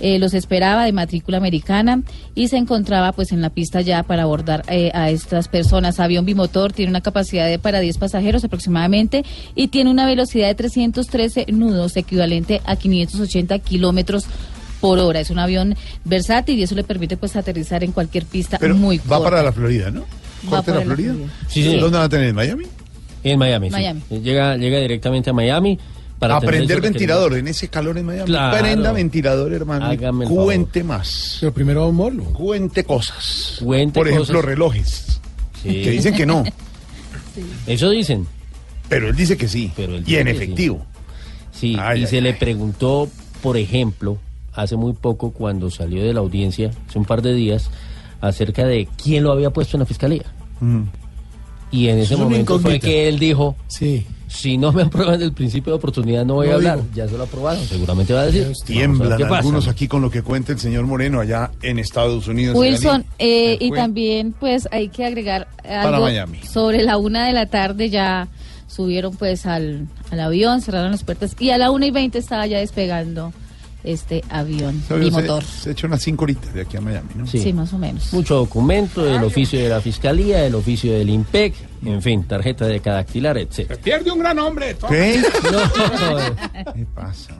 Eh, 0.00 0.20
los 0.20 0.32
esperaba 0.32 0.84
de 0.84 0.92
matrícula 0.92 1.38
americana 1.38 2.02
y 2.36 2.46
se 2.46 2.56
encontraba 2.56 3.10
pues 3.10 3.32
en 3.32 3.40
la 3.40 3.50
pista 3.50 3.80
ya 3.80 4.04
para 4.04 4.22
abordar 4.22 4.62
eh, 4.68 4.92
a 4.94 5.10
estas 5.10 5.48
personas. 5.48 5.98
Avión 5.98 6.24
bimotor 6.24 6.72
tiene 6.72 6.90
una 6.90 7.00
capacidad 7.00 7.48
de 7.48 7.58
para 7.58 7.80
10 7.80 7.98
pasajeros 7.98 8.44
aproximadamente 8.44 9.24
y 9.56 9.68
tiene 9.68 9.90
una 9.90 10.06
velocidad 10.06 10.46
de 10.46 10.54
313 10.54 11.46
nudos, 11.48 11.96
equivalente 11.96 12.62
a 12.64 12.76
580 12.76 13.58
kilómetros 13.58 14.26
por 14.80 15.00
hora. 15.00 15.18
Es 15.18 15.30
un 15.30 15.40
avión 15.40 15.74
versátil 16.04 16.60
y 16.60 16.62
eso 16.62 16.76
le 16.76 16.84
permite 16.84 17.16
pues 17.16 17.34
aterrizar 17.34 17.82
en 17.82 17.90
cualquier 17.90 18.24
pista 18.24 18.58
Pero 18.60 18.76
muy 18.76 18.98
va 18.98 19.16
corta. 19.16 19.30
para 19.30 19.42
la 19.42 19.50
Florida, 19.52 19.90
¿no? 19.90 20.02
Va 20.46 20.50
¿Corte 20.58 20.66
para 20.70 20.84
la 20.84 20.84
la 20.84 20.94
Florida? 20.94 21.14
Sí. 21.48 21.64
¿Dónde 21.76 21.98
van 21.98 22.06
a 22.06 22.08
tener? 22.08 22.28
¿En 22.28 22.36
Miami? 22.36 22.66
En 23.24 23.38
Miami, 23.38 23.70
sí. 23.70 23.82
Llega, 24.22 24.56
llega 24.56 24.78
directamente 24.78 25.30
a 25.30 25.32
Miami 25.32 25.78
para 26.18 26.36
a 26.36 26.40
tener 26.40 26.56
prender 26.56 26.78
esos 26.78 26.90
ventilador 26.90 27.34
en 27.34 27.48
ese 27.48 27.68
calor 27.68 27.98
en 27.98 28.06
Miami. 28.06 28.26
Claro. 28.26 28.58
Prenda 28.58 28.92
ventilador, 28.92 29.52
hermano. 29.52 29.86
Hágame 29.86 30.24
el 30.24 30.28
favor. 30.30 30.44
Cuente 30.44 30.84
más. 30.84 31.38
Pero 31.40 31.52
primero 31.52 31.84
a 31.84 31.92
morlo. 31.92 32.24
Cuente 32.24 32.84
cosas. 32.84 33.58
Cuente 33.62 33.98
Por 33.98 34.08
ejemplo, 34.08 34.34
cosas. 34.34 34.44
relojes. 34.44 35.20
Sí. 35.62 35.82
Que 35.82 35.90
dicen 35.90 36.14
que 36.14 36.26
no. 36.26 36.44
Eso 37.66 37.90
dicen. 37.90 38.26
Pero 38.88 39.08
él 39.08 39.16
dice 39.16 39.36
que 39.36 39.48
sí. 39.48 39.72
Pero 39.76 39.94
él 39.96 40.04
y 40.06 40.16
en 40.16 40.26
sí. 40.26 40.30
efectivo. 40.30 40.86
Sí, 41.52 41.76
Ay, 41.78 42.00
y 42.00 42.04
ay, 42.04 42.06
se 42.06 42.20
le 42.20 42.34
preguntó, 42.34 43.08
por 43.42 43.56
ejemplo, 43.56 44.18
hace 44.54 44.76
muy 44.76 44.92
poco 44.92 45.32
cuando 45.32 45.70
salió 45.70 46.04
de 46.04 46.14
la 46.14 46.20
audiencia, 46.20 46.70
hace 46.88 46.98
un 46.98 47.04
par 47.04 47.20
de 47.22 47.34
días, 47.34 47.70
acerca 48.20 48.64
de 48.64 48.88
quién 49.02 49.24
lo 49.24 49.32
había 49.32 49.50
puesto 49.50 49.76
en 49.76 49.80
la 49.80 49.86
fiscalía. 49.86 50.24
Mm. 50.60 50.82
Y 51.70 51.88
en 51.88 51.98
ese 51.98 52.14
es 52.14 52.20
momento 52.20 52.58
fue 52.58 52.80
que 52.80 53.08
él 53.08 53.18
dijo, 53.18 53.54
Sí. 53.66 54.06
si 54.26 54.56
no 54.56 54.72
me 54.72 54.82
aprueban 54.82 55.20
el 55.20 55.32
principio 55.32 55.72
de 55.72 55.76
oportunidad 55.78 56.24
no 56.24 56.34
voy 56.34 56.46
No 56.46 56.52
a 56.52 56.56
hablar. 56.56 56.76
digo. 56.82 56.88
Ya 56.94 57.08
se 57.08 57.16
lo 57.16 57.24
aprobaron, 57.24 57.64
seguramente 57.64 58.12
va 58.14 58.22
a 58.22 58.26
decir. 58.26 58.50
Tiemblan 58.64 59.18
pasa. 59.20 59.36
algunos 59.38 59.68
aquí 59.68 59.86
con 59.88 60.00
lo 60.02 60.10
que 60.10 60.22
cuenta 60.22 60.52
el 60.52 60.58
señor 60.58 60.86
Moreno 60.86 61.20
allá 61.20 61.50
en 61.62 61.78
Estados 61.78 62.26
Unidos. 62.28 62.56
Wilson, 62.56 63.04
eh, 63.18 63.56
y 63.60 63.70
también 63.72 64.34
pues 64.38 64.68
hay 64.70 64.88
que 64.88 65.04
agregar 65.04 65.48
Para 65.62 65.88
algo 65.88 66.02
Miami. 66.06 66.40
sobre 66.42 66.82
la 66.82 66.96
una 66.96 67.26
de 67.26 67.32
la 67.32 67.46
tarde 67.46 67.90
ya 67.90 68.28
subieron 68.66 69.16
pues 69.16 69.46
al, 69.46 69.86
al 70.10 70.20
avión, 70.20 70.60
cerraron 70.62 70.90
las 70.92 71.04
puertas 71.04 71.34
y 71.38 71.50
a 71.50 71.58
la 71.58 71.70
una 71.70 71.86
y 71.86 71.90
veinte 71.90 72.18
estaba 72.18 72.46
ya 72.46 72.58
despegando 72.58 73.32
este 73.88 74.22
avión 74.28 74.82
y 75.02 75.10
motor. 75.10 75.42
Se, 75.42 75.70
echa 75.70 75.86
unas 75.86 76.02
cinco 76.02 76.24
horitas 76.24 76.52
de 76.52 76.60
aquí 76.60 76.76
a 76.76 76.80
Miami, 76.80 77.08
¿no? 77.16 77.26
Sí. 77.26 77.52
más 77.52 77.72
o 77.72 77.78
menos. 77.78 78.12
Mucho 78.12 78.34
documento, 78.36 79.08
el 79.08 79.24
oficio 79.24 79.58
de 79.58 79.68
la 79.68 79.80
fiscalía, 79.80 80.44
el 80.44 80.54
oficio 80.54 80.92
del 80.92 81.08
IMPEC, 81.08 81.54
en 81.84 82.02
fin, 82.02 82.24
tarjeta 82.24 82.66
de 82.66 82.80
cadactilar, 82.80 83.38
etc. 83.38 83.76
Pierde 83.82 84.10
un 84.10 84.18
gran 84.18 84.38
hombre. 84.38 84.74
toma. 84.74 84.92
¿Qué? 84.92 85.22
No, 85.50 86.72
¿Qué 86.74 86.86
pasa? 86.94 87.34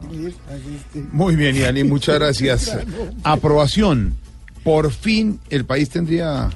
Muy 1.12 1.36
bien, 1.36 1.54
Yani, 1.56 1.84
muchas 1.84 2.18
gracias. 2.18 2.78
Aprobación. 3.22 4.16
Por 4.64 4.90
fin 4.90 5.40
el 5.50 5.64
país 5.64 5.88
tendría 5.90 6.50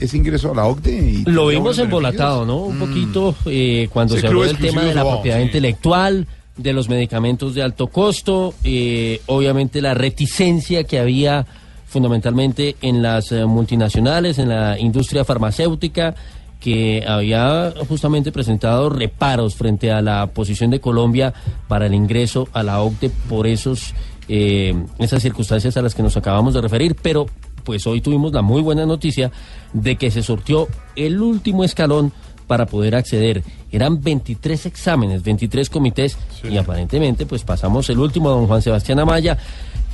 ese 0.00 0.16
ingreso 0.16 0.52
a 0.52 0.54
la 0.54 0.66
OCDE. 0.66 1.10
Y 1.10 1.24
Lo 1.24 1.48
vimos 1.48 1.78
embolatado, 1.78 2.44
¿no? 2.44 2.58
Un 2.58 2.78
poquito 2.78 3.34
eh, 3.46 3.88
cuando 3.92 4.16
se 4.16 4.26
habló 4.26 4.42
del 4.42 4.58
tema 4.58 4.82
de 4.82 4.94
la 4.94 5.02
propiedad 5.02 5.38
sí. 5.38 5.44
intelectual, 5.44 6.26
de 6.58 6.72
los 6.72 6.88
medicamentos 6.88 7.54
de 7.54 7.62
alto 7.62 7.86
costo, 7.86 8.52
eh, 8.64 9.22
obviamente 9.26 9.80
la 9.80 9.94
reticencia 9.94 10.84
que 10.84 10.98
había 10.98 11.46
fundamentalmente 11.86 12.76
en 12.82 13.00
las 13.00 13.32
eh, 13.32 13.46
multinacionales, 13.46 14.38
en 14.38 14.50
la 14.50 14.78
industria 14.78 15.24
farmacéutica, 15.24 16.14
que 16.60 17.04
había 17.06 17.72
justamente 17.88 18.32
presentado 18.32 18.90
reparos 18.90 19.54
frente 19.54 19.92
a 19.92 20.02
la 20.02 20.26
posición 20.26 20.70
de 20.70 20.80
Colombia 20.80 21.32
para 21.68 21.86
el 21.86 21.94
ingreso 21.94 22.48
a 22.52 22.62
la 22.62 22.82
OCDE 22.82 23.10
por 23.28 23.46
esos 23.46 23.94
eh, 24.28 24.74
esas 24.98 25.22
circunstancias 25.22 25.76
a 25.76 25.82
las 25.82 25.94
que 25.94 26.02
nos 26.02 26.16
acabamos 26.16 26.52
de 26.52 26.60
referir, 26.60 26.94
pero 27.00 27.26
pues 27.64 27.86
hoy 27.86 28.00
tuvimos 28.00 28.32
la 28.32 28.42
muy 28.42 28.60
buena 28.60 28.84
noticia 28.84 29.30
de 29.72 29.96
que 29.96 30.10
se 30.10 30.22
sortió 30.22 30.68
el 30.96 31.22
último 31.22 31.64
escalón 31.64 32.12
para 32.48 32.66
poder 32.66 32.96
acceder. 32.96 33.44
Eran 33.70 34.02
23 34.02 34.66
exámenes, 34.66 35.22
23 35.22 35.70
comités 35.70 36.18
y 36.42 36.56
aparentemente 36.56 37.26
pues 37.26 37.44
pasamos 37.44 37.88
el 37.90 38.00
último, 38.00 38.30
don 38.30 38.48
Juan 38.48 38.62
Sebastián 38.62 38.98
Amaya. 38.98 39.38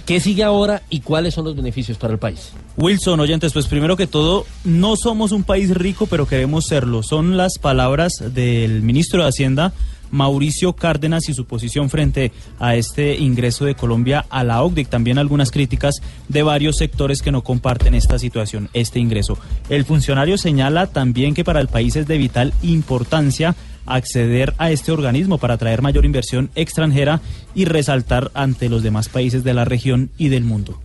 ¿Qué 0.07 0.21
sigue 0.21 0.45
ahora 0.45 0.83
y 0.91 1.01
cuáles 1.01 1.35
son 1.35 1.47
los 1.47 1.57
beneficios 1.57 1.97
para 1.97 2.13
el 2.13 2.19
país? 2.19 2.53
Wilson, 2.77 3.21
oyentes, 3.21 3.55
pues 3.55 3.67
primero 3.67 3.97
que 3.97 4.07
todo, 4.07 4.45
no 4.65 4.97
somos 4.97 5.33
un 5.33 5.45
país 5.45 5.71
rico, 5.71 6.07
pero 6.07 6.29
queremos 6.29 6.67
serlo. 6.67 7.03
Son 7.03 7.39
las 7.39 7.59
palabras 7.59 8.13
del 8.35 8.83
ministro 8.83 9.23
de 9.23 9.29
Hacienda, 9.29 9.73
Mauricio 10.11 10.75
Cárdenas, 10.75 11.29
y 11.29 11.35
su 11.35 11.45
posición 11.45 11.91
frente 11.91 12.33
a 12.59 12.77
este 12.77 13.17
ingreso 13.17 13.65
de 13.65 13.75
Colombia 13.75 14.25
a 14.31 14.45
la 14.45 14.63
OCDE. 14.63 14.85
También 14.85 15.19
algunas 15.19 15.51
críticas 15.51 15.97
de 16.29 16.43
varios 16.43 16.77
sectores 16.77 17.23
que 17.23 17.33
no 17.33 17.43
comparten 17.43 17.95
esta 17.95 18.19
situación, 18.19 18.69
este 18.73 19.01
ingreso. 19.01 19.39
El 19.69 19.85
funcionario 19.85 20.39
señala 20.39 20.87
también 20.87 21.35
que 21.35 21.45
para 21.45 21.61
el 21.61 21.69
país 21.69 21.97
es 21.97 22.07
de 22.07 22.19
vital 22.19 22.53
importancia 22.63 23.55
acceder 23.87 24.55
a 24.59 24.71
este 24.71 24.93
organismo 24.93 25.39
para 25.39 25.55
atraer 25.55 25.83
mayor 25.83 26.05
inversión 26.05 26.51
extranjera 26.55 27.21
y 27.55 27.67
resaltar 27.67 28.31
ante 28.35 28.69
los 28.69 28.83
demás 28.83 29.09
países 29.09 29.45
de 29.45 29.55
la 29.55 29.65
región 29.65 30.11
y 30.17 30.29
del 30.29 30.45
mundo. 30.45 30.81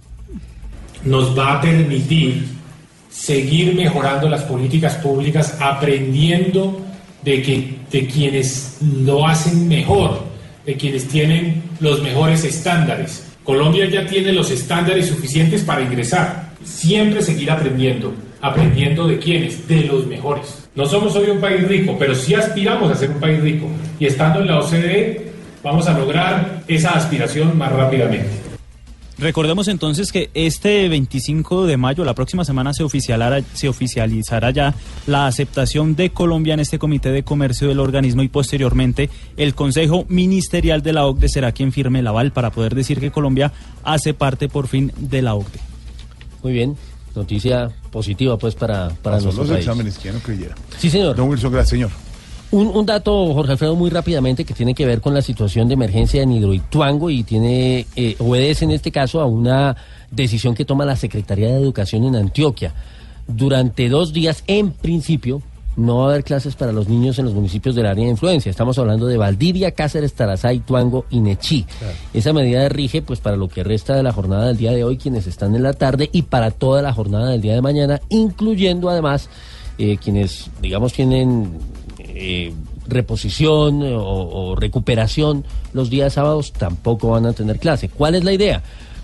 nos 1.06 1.38
va 1.38 1.54
a 1.54 1.62
permitir 1.62 2.46
seguir 3.10 3.74
mejorando 3.74 4.28
las 4.28 4.44
políticas 4.44 4.96
públicas, 4.96 5.58
aprendiendo 5.62 6.86
de, 7.24 7.42
que, 7.42 7.76
de 7.92 8.08
quienes 8.08 8.78
lo 8.82 9.28
hacen 9.28 9.68
mejor, 9.68 10.24
de 10.66 10.76
quienes 10.76 11.08
tienen 11.08 11.64
los 11.80 12.02
mejores 12.02 12.44
estándares. 12.44 13.26
Colombia 13.44 13.90
ya 13.90 14.06
tiene 14.06 14.32
los 14.32 14.52
estándares 14.52 15.08
suficientes 15.08 15.64
para 15.64 15.82
ingresar. 15.82 16.50
Siempre 16.64 17.22
seguir 17.22 17.50
aprendiendo. 17.50 18.14
¿Aprendiendo 18.42 19.08
de 19.08 19.18
quiénes? 19.18 19.68
De 19.68 19.82
los 19.84 20.06
mejores. 20.06 20.68
No 20.76 20.86
somos 20.86 21.16
hoy 21.16 21.30
un 21.30 21.42
país 21.42 21.68
rico, 21.68 21.96
pero 21.98 22.14
sí 22.14 22.36
aspiramos 22.36 22.92
a 22.92 22.96
ser 22.96 23.10
un 23.10 23.20
país 23.20 23.42
rico. 23.42 23.68
Y 24.00 24.06
estando 24.06 24.40
en 24.42 24.48
la 24.48 24.60
OCDE, 24.60 25.32
vamos 25.64 25.88
a 25.88 25.98
lograr 25.98 26.64
esa 26.68 26.92
aspiración 26.92 27.58
más 27.58 27.72
rápidamente. 27.72 28.49
Recordemos 29.20 29.68
entonces 29.68 30.14
que 30.14 30.30
este 30.34 30.88
25 30.88 31.66
de 31.66 31.76
mayo, 31.76 32.06
la 32.06 32.14
próxima 32.14 32.46
semana, 32.46 32.74
se 32.74 32.84
oficializará, 32.84 33.44
se 33.54 33.68
oficializará 33.68 34.52
ya 34.52 34.74
la 35.08 35.28
aceptación 35.28 35.96
de 35.98 36.12
Colombia 36.12 36.54
en 36.54 36.62
este 36.62 36.80
Comité 36.80 37.12
de 37.12 37.24
Comercio 37.24 37.68
del 37.68 37.82
organismo 37.82 38.24
y 38.24 38.30
posteriormente 38.30 39.10
el 39.36 39.56
Consejo 39.56 40.06
Ministerial 40.08 40.82
de 40.82 40.94
la 40.94 41.06
OCDE 41.06 41.28
será 41.28 41.52
quien 41.52 41.74
firme 41.74 42.00
el 42.00 42.08
aval 42.08 42.32
para 42.32 42.52
poder 42.52 42.76
decir 42.76 43.02
que 43.02 43.12
Colombia 43.12 43.52
hace 43.84 44.14
parte 44.14 44.48
por 44.48 44.68
fin 44.68 44.94
de 44.98 45.22
la 45.22 45.36
OCDE. 45.36 45.60
Muy 46.42 46.54
bien, 46.54 46.78
noticia 47.14 47.72
positiva 47.92 48.38
pues 48.38 48.56
para, 48.56 48.88
para 49.02 49.18
Pasó 49.18 49.26
nuestro 49.26 49.44
los 49.44 49.52
país. 49.52 49.66
exámenes, 49.66 49.98
que 49.98 50.14
no 50.14 50.20
creyera. 50.20 50.56
Sí, 50.78 50.90
señor. 50.90 51.18
Don 51.18 51.28
Wilson, 51.28 51.52
gracias, 51.52 51.72
señor. 51.72 51.90
Un, 52.52 52.68
un 52.68 52.86
dato, 52.86 53.34
Jorge 53.34 53.52
Alfredo, 53.52 53.76
muy 53.76 53.92
rápidamente 53.92 54.44
que 54.44 54.56
tiene 54.56 54.74
que 54.74 54.86
ver 54.86 55.02
con 55.02 55.14
la 55.14 55.22
situación 55.22 55.68
de 55.68 55.76
emergencia 55.76 56.24
en 56.24 56.32
Hidroituango 56.32 57.12
y 57.12 57.24
tiene 57.24 57.86
eh, 57.96 58.16
obedece 58.18 58.66
en 58.66 58.72
este 58.72 58.92
caso 58.92 59.22
a 59.22 59.26
una 59.26 59.76
decisión 60.10 60.56
que 60.56 60.66
toma 60.66 60.84
la 60.84 60.96
Secretaría 60.96 61.50
de 61.50 61.62
Educación 61.62 62.06
en 62.06 62.16
Antioquia. 62.16 62.74
Durante 63.28 63.88
dos 63.88 64.14
días, 64.14 64.44
en 64.48 64.72
principio, 64.72 65.44
no 65.78 66.00
va 66.00 66.06
a 66.06 66.10
haber 66.10 66.24
clases 66.24 66.56
para 66.56 66.72
los 66.72 66.90
niños 66.90 67.20
en 67.20 67.26
los 67.26 67.36
municipios 67.36 67.76
del 67.76 67.86
área 67.86 68.04
de 68.04 68.10
influencia. 68.10 68.50
Estamos 68.50 68.80
hablando 68.80 69.06
de 69.06 69.18
Valdivia, 69.18 69.72
Cáceres, 69.72 70.14
Tarazá, 70.14 70.52
Ituango 70.52 71.06
y 71.12 71.20
Nechí. 71.20 71.68
Esa 72.16 72.34
medida 72.34 72.68
rige 72.68 73.04
pues 73.04 73.20
para 73.20 73.38
lo 73.38 73.48
que 73.48 73.64
resta 73.64 73.96
de 73.96 74.02
la 74.02 74.12
jornada 74.12 74.48
del 74.48 74.58
día 74.58 74.72
de 74.72 74.84
hoy, 74.84 74.98
quienes 74.98 75.28
están 75.28 75.54
en 75.54 75.62
la 75.62 75.74
tarde, 75.74 76.10
y 76.12 76.24
para 76.24 76.50
toda 76.50 76.82
la 76.82 76.94
jornada 76.94 77.30
del 77.30 77.42
día 77.42 77.54
de 77.54 77.62
mañana, 77.62 78.02
incluyendo 78.10 78.90
además 78.90 79.30
eh, 79.78 79.98
quienes, 80.04 80.50
digamos, 80.62 80.92
tienen 80.92 81.60
eh, 82.20 82.54
reposición 82.88 83.82
eh, 83.84 83.96
o, 83.96 84.02
o 84.02 84.56
recuperación 84.56 85.46
los 85.74 85.90
días 85.90 86.14
sábados, 86.14 86.52
tampoco 86.52 87.10
van 87.10 87.26
a 87.26 87.34
tener 87.34 87.60
clase. 87.60 87.90
¿Cuál 87.90 88.16
es 88.16 88.24
la 88.24 88.34
idea? 88.34 88.62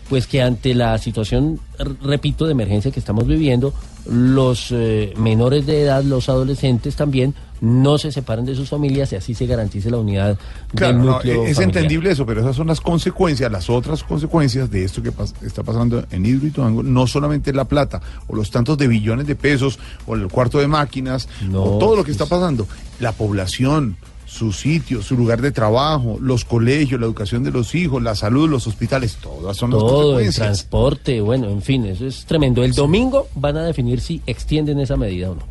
Pues 0.10 0.28
que 0.28 0.42
ante 0.42 0.76
la 0.76 0.98
situación, 1.00 1.60
repito, 2.04 2.46
de 2.46 2.52
emergencia 2.52 2.92
que 2.92 3.00
estamos 3.00 3.26
viviendo, 3.26 3.74
los 4.08 4.68
eh, 4.72 5.14
menores 5.18 5.66
de 5.66 5.82
edad, 5.82 6.04
los 6.04 6.30
adolescentes 6.30 6.96
también, 6.96 7.34
no 7.60 7.98
se 7.98 8.12
separen 8.12 8.46
de 8.46 8.54
sus 8.54 8.70
familias 8.70 9.12
y 9.14 9.16
así 9.16 9.34
se 9.34 9.48
garantice 9.48 9.90
la 9.90 9.98
unidad 9.98 10.38
Claro, 10.76 10.98
del 10.98 11.06
no, 11.08 11.14
núcleo 11.14 11.46
es 11.46 11.56
familiar. 11.56 11.64
entendible 11.78 12.12
eso, 12.12 12.24
pero 12.26 12.42
esas 12.42 12.56
son 12.56 12.68
las 12.68 12.82
consecuencias, 12.82 13.52
las 13.52 13.68
otras 13.68 14.04
consecuencias 14.04 14.70
de 14.70 14.84
esto 14.84 15.02
que 15.02 15.12
pas- 15.12 15.34
está 15.44 15.64
pasando 15.64 16.06
en 16.12 16.24
Hidroituango, 16.24 16.84
no 16.84 17.08
solamente 17.08 17.52
la 17.52 17.66
plata, 17.66 18.00
o 18.28 18.36
los 18.36 18.52
tantos 18.52 18.78
de 18.78 18.88
billones 18.88 19.26
de 19.26 19.36
pesos, 19.36 19.80
o 20.06 20.14
el 20.14 20.28
cuarto 20.28 20.60
de 20.60 20.68
máquinas, 20.68 21.28
o 21.52 21.80
todo 21.80 21.96
lo 21.96 22.04
que 22.04 22.12
está 22.12 22.28
pasando, 22.28 22.68
la 23.00 23.12
población, 23.14 23.98
su 24.36 24.52
sitio, 24.52 25.02
su 25.02 25.16
lugar 25.16 25.42
de 25.42 25.52
trabajo, 25.52 26.18
los 26.20 26.44
colegios, 26.44 27.00
la 27.00 27.06
educación 27.06 27.44
de 27.44 27.52
los 27.52 27.74
hijos, 27.74 28.04
la 28.04 28.16
salud, 28.16 28.50
los 28.50 28.68
hospitales, 28.68 29.18
todas 29.22 29.56
son 29.56 29.72
las 29.72 29.80
Todo, 29.80 29.90
el 30.20 30.26
consecuencias. 30.26 30.46
transporte, 30.46 31.22
bueno, 31.22 31.48
en 31.50 31.62
fin, 31.62 31.86
eso 31.86 32.06
es 32.06 32.26
tremendo. 32.26 32.64
El 32.64 32.74
domingo 32.74 33.28
van 33.36 33.56
a 33.58 33.64
definir 33.64 34.02
si 34.02 34.22
extienden 34.26 34.80
esa 34.80 34.98
medida 34.98 35.32
o 35.32 35.36
no. 35.36 35.44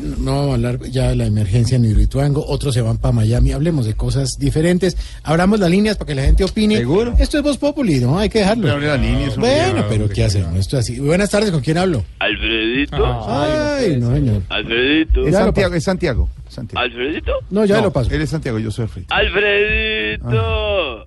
No 0.00 0.36
vamos 0.36 0.50
a 0.50 0.54
hablar 0.54 0.80
ya 0.90 1.10
de 1.10 1.16
la 1.16 1.26
emergencia 1.26 1.76
en 1.76 1.84
Hidroituango, 1.84 2.44
otros 2.46 2.74
se 2.74 2.82
van 2.82 2.98
para 2.98 3.12
Miami, 3.12 3.52
hablemos 3.52 3.86
de 3.86 3.94
cosas 3.94 4.36
diferentes, 4.38 4.96
abramos 5.22 5.60
las 5.60 5.70
líneas 5.70 5.96
para 5.96 6.08
que 6.08 6.14
la 6.14 6.22
gente 6.22 6.44
opine. 6.44 6.78
¿Seguro? 6.78 7.14
Esto 7.18 7.38
es 7.38 7.44
Voz 7.44 7.58
Populi, 7.58 8.00
¿no? 8.00 8.18
Hay 8.18 8.28
que 8.28 8.40
dejarlo. 8.40 8.78
Líneas, 8.78 9.36
hombre. 9.36 9.50
bueno, 9.50 9.84
pero 9.88 10.08
¿qué 10.08 10.24
hacemos? 10.24 10.54
Esto 10.56 10.78
es 10.78 10.84
así. 10.84 11.00
Buenas 11.00 11.30
tardes, 11.30 11.50
¿con 11.50 11.60
quién 11.60 11.78
hablo? 11.78 12.04
Alfredito. 12.18 13.26
Ay, 13.28 13.96
no, 13.98 14.14
señor. 14.14 14.42
Alfredito. 14.48 15.26
Es 15.26 15.34
Santiago, 15.34 15.74
es 15.74 15.84
Santiago. 15.84 16.28
Santiago. 16.48 16.84
Alfredito. 16.84 17.32
No, 17.50 17.64
ya 17.64 17.80
lo 17.80 17.92
paso. 17.92 18.10
Él 18.12 18.22
es 18.22 18.30
Santiago, 18.30 18.58
yo 18.58 18.70
soy 18.70 18.84
Alfred. 18.84 19.04
Alfredito. 19.08 21.06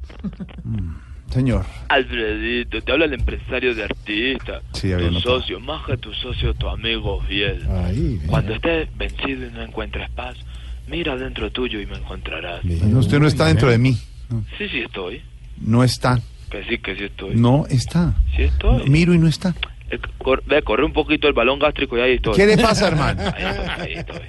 Señor. 1.34 1.66
Alfredito, 1.90 2.82
te 2.82 2.92
habla 2.92 3.06
el 3.06 3.14
empresario 3.14 3.74
de 3.74 3.84
artista. 3.84 4.62
Sí, 4.74 4.92
tu 4.92 4.98
notado. 5.12 5.20
socio, 5.40 5.60
más 5.60 5.86
que 5.86 5.98
tu 5.98 6.14
socio, 6.14 6.54
tu 6.54 6.68
amigo 6.70 7.22
fiel. 7.28 7.64
Cuando 8.28 8.54
estés 8.54 8.88
vencido 8.98 9.48
y 9.48 9.52
no 9.52 9.62
encuentres 9.64 10.10
paz, 10.12 10.36
mira 10.88 11.16
dentro 11.16 11.52
tuyo 11.52 11.80
y 11.82 11.86
me 11.88 11.96
encontrarás. 11.98 12.64
No, 12.64 13.00
usted 13.00 13.20
no 13.20 13.28
está 13.28 13.48
dentro 13.48 13.70
de 13.70 13.78
mí. 13.80 13.94
Sí, 14.58 14.68
sí 14.70 14.80
estoy. 14.80 15.22
No 15.60 15.84
está. 15.84 16.20
Que 16.52 16.64
sí, 16.66 16.78
que 16.78 16.96
sí 16.96 17.06
estoy. 17.06 17.36
No 17.36 17.66
está. 17.70 18.14
Sí 18.36 18.44
estoy. 18.44 18.88
Miro 18.90 19.14
y 19.14 19.18
no 19.18 19.28
está. 19.28 19.56
Eh, 19.90 20.00
cor- 20.20 20.44
ve, 20.46 20.62
corre 20.62 20.86
un 20.86 20.94
poquito 20.94 21.28
el 21.28 21.34
balón 21.34 21.58
gástrico 21.60 21.98
y 21.98 22.02
ahí 22.02 22.14
estoy. 22.14 22.36
¿Qué 22.36 22.46
le 22.46 22.58
pasa, 22.58 22.88
hermano? 22.88 23.22
Ahí 23.36 23.44
estoy, 23.44 23.68
ahí 23.80 23.94
estoy. 23.94 24.20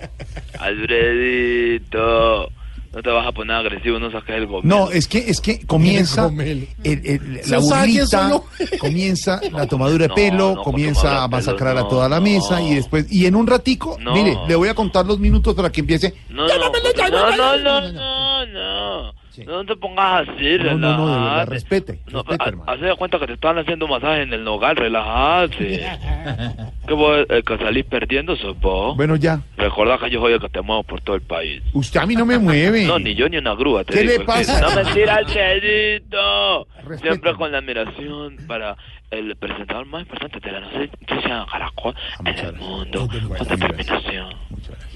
Alfredito, 0.58 2.50
no 2.94 3.02
te 3.02 3.10
vas 3.10 3.26
a 3.26 3.32
poner 3.32 3.56
agresivo, 3.56 3.98
no 3.98 4.10
saques 4.10 4.36
el 4.36 4.46
gomelo. 4.46 4.62
No, 4.86 4.90
es 4.90 5.08
que 5.08 5.18
es 5.18 5.40
que 5.40 5.66
comienza 5.66 6.30
el- 6.38 6.68
el- 6.84 7.40
la 7.48 7.60
¿Sí 7.60 7.68
sabe 7.68 7.86
quién 7.88 8.04
burlita, 8.06 8.40
comienza 8.78 9.40
la 9.52 9.66
tomadura 9.66 10.08
de 10.08 10.14
pelo, 10.14 10.54
no, 10.54 10.62
comienza 10.62 11.22
a 11.24 11.28
pelo, 11.28 11.36
masacrar 11.38 11.76
a 11.78 11.88
toda 11.88 12.08
la 12.08 12.20
mesa 12.20 12.62
y 12.62 12.74
después 12.76 13.06
y 13.10 13.26
en 13.26 13.34
un 13.34 13.46
ratico, 13.46 13.96
No. 14.00 14.14
mire, 14.14 14.38
le 14.46 14.54
voy 14.54 14.68
a 14.68 14.74
contar 14.74 15.06
los 15.06 15.18
minutos 15.18 15.54
para 15.54 15.70
que 15.70 15.80
empiece. 15.80 16.14
No, 16.30 16.46
no, 16.46 17.56
no, 17.58 17.80
no, 17.92 18.46
no, 18.46 19.14
no, 19.42 19.52
no, 19.52 19.64
te 19.64 19.76
pongas 19.76 20.28
así, 20.28 20.58
No, 20.58 20.78
no, 20.78 20.96
no, 20.96 21.06
de 21.06 21.18
verdad, 21.18 21.46
respete, 21.48 22.00
No, 22.10 22.22
respete, 22.22 22.48
hermano. 22.48 22.70
Haz 22.70 22.80
de 22.80 22.94
cuenta 22.96 23.18
que 23.18 23.26
te 23.26 23.32
están 23.34 23.58
haciendo 23.58 23.88
masaje 23.88 24.22
en 24.22 24.32
el 24.32 24.44
nogal, 24.44 24.76
relájate. 24.76 25.84
que 26.86 26.94
vos, 26.94 27.26
el 27.28 27.44
que 27.44 27.58
salís 27.58 27.84
perdiendo 27.84 28.36
sos 28.36 28.58
vos. 28.60 28.96
Bueno, 28.96 29.16
ya. 29.16 29.40
Recordá 29.56 29.98
que 29.98 30.10
yo 30.10 30.20
soy 30.20 30.34
el 30.34 30.40
que 30.40 30.48
te 30.48 30.60
muevo 30.60 30.82
por 30.82 31.00
todo 31.00 31.16
el 31.16 31.22
país. 31.22 31.62
Usted 31.72 32.00
a 32.00 32.06
mí 32.06 32.14
no 32.14 32.26
me 32.26 32.38
mueve. 32.38 32.86
No, 32.86 32.98
ni 32.98 33.14
yo 33.14 33.28
ni 33.28 33.36
una 33.36 33.54
grúa. 33.54 33.84
Te 33.84 33.94
¿Qué 33.94 34.02
digo, 34.02 34.18
le 34.18 34.24
pasa? 34.24 34.60
No 34.60 34.74
mentira, 34.74 35.16
Alfredito. 35.16 36.66
Siempre 37.00 37.34
con 37.34 37.50
la 37.50 37.58
admiración 37.58 38.36
para 38.46 38.76
el 39.10 39.36
presentador 39.36 39.86
más 39.86 40.02
importante 40.02 40.40
de 40.40 40.52
la 40.52 40.60
noticia 40.60 41.46
Caracol 41.50 41.94
en 42.24 42.38
el 42.38 42.52
mundo. 42.54 43.08
Con 43.08 43.48
determinación. 43.48 44.34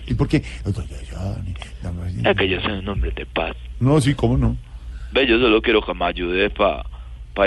¿Y 0.09 0.15
por 0.15 0.29
qué? 0.29 0.43
Es 2.25 2.37
que 2.37 2.49
yo 2.49 2.61
soy 2.61 2.73
un 2.79 2.89
hombre 2.89 3.11
de 3.11 3.27
paz. 3.27 3.57
No, 3.81 4.01
sí, 4.01 4.15
cómo 4.15 4.37
no. 4.39 4.57
Ve, 5.13 5.27
yo 5.27 5.39
solo 5.39 5.61
quiero 5.63 5.83
que 5.83 5.95
me 5.95 6.05
ayudes 6.07 6.53
para 6.53 6.85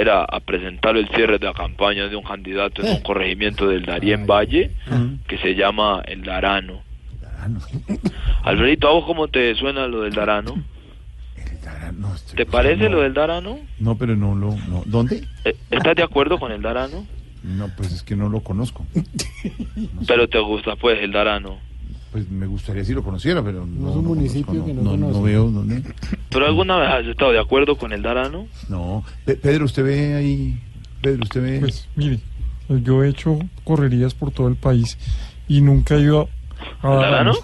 ir 0.01 0.09
a, 0.09 0.23
a 0.23 0.39
presentar 0.39 0.95
el 0.95 1.07
cierre 1.09 1.37
de 1.37 1.45
la 1.45 1.53
campaña 1.53 2.07
de 2.07 2.15
un 2.15 2.23
candidato 2.23 2.81
en 2.83 2.93
un 2.95 3.01
corregimiento 3.01 3.67
del 3.67 3.85
Darién 3.85 4.25
Valle 4.25 4.71
que 5.27 5.37
se 5.39 5.55
llama 5.55 6.01
El 6.05 6.23
Darano. 6.23 6.81
Alfredito, 8.43 8.87
¿a 8.87 8.91
vos 8.91 9.05
cómo 9.05 9.27
te 9.27 9.55
suena 9.55 9.87
lo 9.87 10.01
del 10.01 10.13
Darano? 10.13 10.63
¿Te 12.35 12.45
parece 12.45 12.89
lo 12.89 13.01
del 13.01 13.13
Darano? 13.13 13.59
No, 13.79 13.97
pero 13.97 14.15
no 14.15 14.35
lo 14.35 14.55
no. 14.67 14.83
¿Dónde? 14.85 15.23
Eh, 15.45 15.55
¿Estás 15.69 15.95
de 15.95 16.03
acuerdo 16.03 16.39
con 16.39 16.51
el 16.51 16.61
Darano? 16.61 17.05
No, 17.43 17.69
pues 17.75 17.91
es 17.91 18.03
que 18.03 18.15
no 18.15 18.29
lo 18.29 18.41
conozco. 18.41 18.85
Pero 20.07 20.27
te 20.29 20.37
gusta 20.39 20.75
pues 20.75 21.01
el 21.01 21.11
Darano. 21.11 21.57
Pues 22.11 22.29
me 22.29 22.45
gustaría 22.45 22.83
si 22.83 22.93
lo 22.93 23.03
conociera, 23.03 23.41
pero 23.41 23.65
no, 23.65 23.89
es 23.89 23.95
un 23.95 24.03
no 24.03 24.09
municipio 24.09 24.45
conozco, 24.47 24.65
que 24.67 24.73
no 24.73 24.97
no, 24.97 25.11
no 25.11 25.21
veo 25.21 25.49
dónde. 25.49 25.81
¿Pero 26.29 26.45
alguna 26.45 26.77
vez 26.77 26.89
has 26.89 27.05
estado 27.05 27.31
de 27.31 27.39
acuerdo 27.39 27.77
con 27.77 27.93
el 27.93 28.01
Darano? 28.01 28.47
No. 28.67 29.03
Pe- 29.25 29.35
Pedro, 29.37 29.63
usted 29.65 29.83
ve 29.83 30.15
ahí. 30.15 30.59
Pedro, 31.01 31.23
usted 31.23 31.41
ve. 31.41 31.59
Pues 31.61 31.87
mire, 31.95 32.19
yo 32.83 33.03
he 33.03 33.09
hecho 33.09 33.39
correrías 33.63 34.13
por 34.13 34.31
todo 34.31 34.49
el 34.49 34.57
país 34.57 34.97
y 35.47 35.61
nunca 35.61 35.95
he 35.95 36.01
ido 36.01 36.27
a... 36.83 36.87
a 36.87 36.95
¿Darano? 36.95 37.33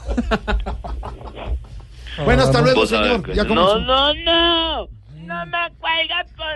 Bueno, 2.25 2.41
hasta 2.43 2.61
luego, 2.61 2.85
señor. 2.87 3.31
Ya 3.33 3.43
no, 3.43 3.79
no, 3.79 4.13
no. 4.13 4.87
No 5.27 5.45
me 5.45 5.71
cuelgues, 5.79 6.33
por 6.35 6.47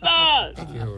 favor. 0.00 0.94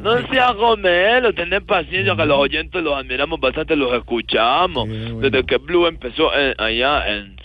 No 0.00 0.26
seas 0.28 0.54
gomelo, 0.54 1.32
tenés 1.34 1.62
paciencia 1.62 2.16
que 2.16 2.24
los 2.26 2.38
oyentes 2.38 2.82
los 2.82 2.94
admiramos 2.94 3.38
bastante, 3.40 3.76
los 3.76 3.92
escuchamos. 3.92 4.88
Desde 5.20 5.44
que 5.44 5.56
Blue 5.58 5.86
empezó 5.86 6.32
en- 6.34 6.54
allá 6.58 7.08
en, 7.14 7.36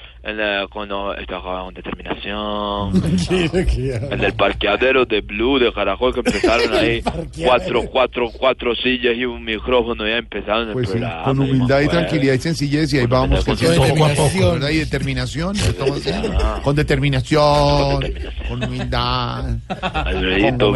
con, 0.69 0.89
los- 0.89 1.17
esta- 1.17 1.39
con 1.39 1.73
determinación. 1.73 2.91
El 4.11 4.19
del 4.19 4.33
parqueadero 4.33 5.05
de 5.05 5.21
Blue, 5.21 5.59
de 5.59 5.71
Caracol, 5.71 6.13
que 6.13 6.19
empezaron 6.19 6.73
ahí 6.77 7.01
cuatro, 7.45 7.83
cuatro, 7.91 8.29
cuatro 8.37 8.75
sillas 8.75 9.15
y 9.15 9.25
un 9.25 9.43
micrófono, 9.43 10.05
ya 10.07 10.17
empezaron 10.17 10.67
el 10.67 10.73
Pues 10.73 10.87
sí, 10.89 10.97
programa. 10.97 11.23
con 11.23 11.39
humildad 11.39 11.81
y 11.81 11.87
tranquilidad 11.87 12.33
y 12.33 12.39
sencillez, 12.39 12.93
y 12.93 12.99
ahí 12.99 13.05
vamos 13.07 13.45
Con 13.45 13.55
poco 13.55 13.69
a 13.69 13.75
poco, 13.75 13.85
determinación. 13.85 14.53
¿verdad? 14.53 14.69
Y 14.69 14.77
determinación, 14.77 15.57
lo 15.57 15.63
estamos 15.63 15.97
haciendo. 15.97 16.61
Con 16.63 16.75
determinación, 16.75 18.01
con 18.49 18.63
humildad. 18.63 19.45
Alfredito, 19.93 20.71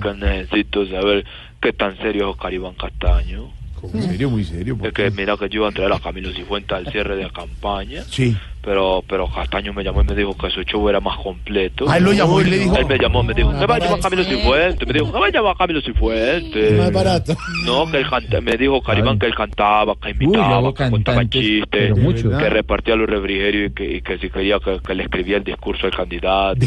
Con 0.00 0.20
necesito 0.20 0.86
saber 0.88 1.24
¿Qué 1.60 1.72
tan 1.72 1.96
serio 1.98 2.24
es 2.28 2.28
Oscar 2.36 2.52
Iván 2.52 2.74
Castaño? 2.74 3.50
Muy 3.92 4.02
serio, 4.02 4.30
muy 4.30 4.44
serio. 4.44 4.76
Es 4.82 4.92
que 4.92 5.10
mira 5.10 5.36
que 5.36 5.48
yo 5.48 5.60
iba 5.60 5.68
a 5.68 5.72
traer 5.72 5.92
a 5.92 5.98
Camilo 6.00 6.30
Cifuentes 6.32 6.72
al 6.76 6.86
cierre 6.92 7.16
de 7.16 7.24
la 7.24 7.30
campaña. 7.30 8.02
Sí. 8.10 8.36
Pero, 8.66 9.00
pero 9.08 9.28
Castaño 9.32 9.72
me 9.72 9.84
llamó 9.84 10.02
y 10.02 10.04
me 10.06 10.14
dijo 10.16 10.36
que 10.36 10.50
su 10.50 10.62
show 10.64 10.88
era 10.88 10.98
más 10.98 11.16
completo. 11.18 11.84
Ah, 11.88 11.98
él 11.98 12.02
lo 12.04 12.12
llamó 12.12 12.40
y 12.40 12.44
le 12.46 12.58
dijo- 12.58 12.76
Él 12.76 12.86
me 12.86 12.98
llamó, 12.98 13.22
me 13.22 13.32
dijo, 13.32 13.52
me 13.52 13.64
va 13.64 13.76
a 13.76 13.78
llamar 13.78 14.00
Camilo 14.00 14.24
Cifuentes. 14.24 14.88
Me 14.88 14.92
dijo, 14.92 15.06
me 15.06 15.20
va 15.20 15.26
a 15.26 15.30
llamar 15.30 15.56
Camilo 15.56 15.80
Cifuentes. 15.80 16.72
Más 16.78 16.92
barato. 16.92 17.36
No, 17.64 17.88
que 17.88 17.98
él 17.98 18.06
canta, 18.10 18.40
me 18.40 18.56
dijo 18.56 18.82
Caribán 18.82 19.20
que 19.20 19.26
él 19.26 19.34
cantaba, 19.36 19.94
que 20.02 20.10
imitaba, 20.10 20.74
que 20.74 20.90
contaba 20.90 21.28
chistes, 21.28 21.94
que 21.94 22.50
repartía 22.50 22.96
los 22.96 23.08
refrigerios 23.08 23.70
y 23.70 23.74
que, 23.74 23.96
y 23.98 24.00
que 24.02 24.18
si 24.18 24.30
quería 24.30 24.58
que, 24.58 24.80
que 24.84 24.94
le 24.96 25.04
escribía 25.04 25.36
el 25.36 25.44
discurso 25.44 25.86
al 25.86 25.92
candidato. 25.94 26.58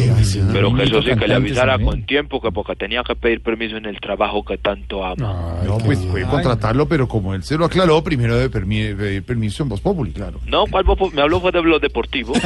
Pero 0.53 0.73
que 0.73 0.83
eso 0.83 1.01
sí, 1.01 1.09
que 1.17 1.27
le 1.27 1.33
avisara 1.35 1.73
también. 1.73 1.89
con 1.91 2.03
tiempo, 2.05 2.41
que 2.41 2.49
porque 2.53 2.77
tenía 2.77 3.03
que 3.03 3.15
pedir 3.15 3.41
permiso 3.41 3.75
en 3.75 3.85
el 3.85 3.99
trabajo 3.99 4.45
que 4.45 4.57
tanto 4.57 5.03
ama. 5.05 5.55
No, 5.65 5.77
pues 5.79 5.99
puede 6.05 6.25
contratarlo, 6.27 6.87
pero 6.87 7.09
como 7.09 7.33
él 7.33 7.43
se 7.43 7.57
lo 7.57 7.65
aclaró, 7.65 8.01
primero 8.03 8.37
debe 8.37 8.49
permi- 8.57 8.95
pedir 8.95 9.23
permiso 9.23 9.63
en 9.63 9.69
Voz 9.69 9.81
Populi, 9.81 10.11
claro. 10.13 10.39
No, 10.47 10.63
¿cuál 10.67 10.85
voz? 10.85 11.13
me 11.13 11.21
habló 11.21 11.41
fue 11.41 11.51
de 11.51 11.61
lo 11.61 11.79
deportivo. 11.89 12.33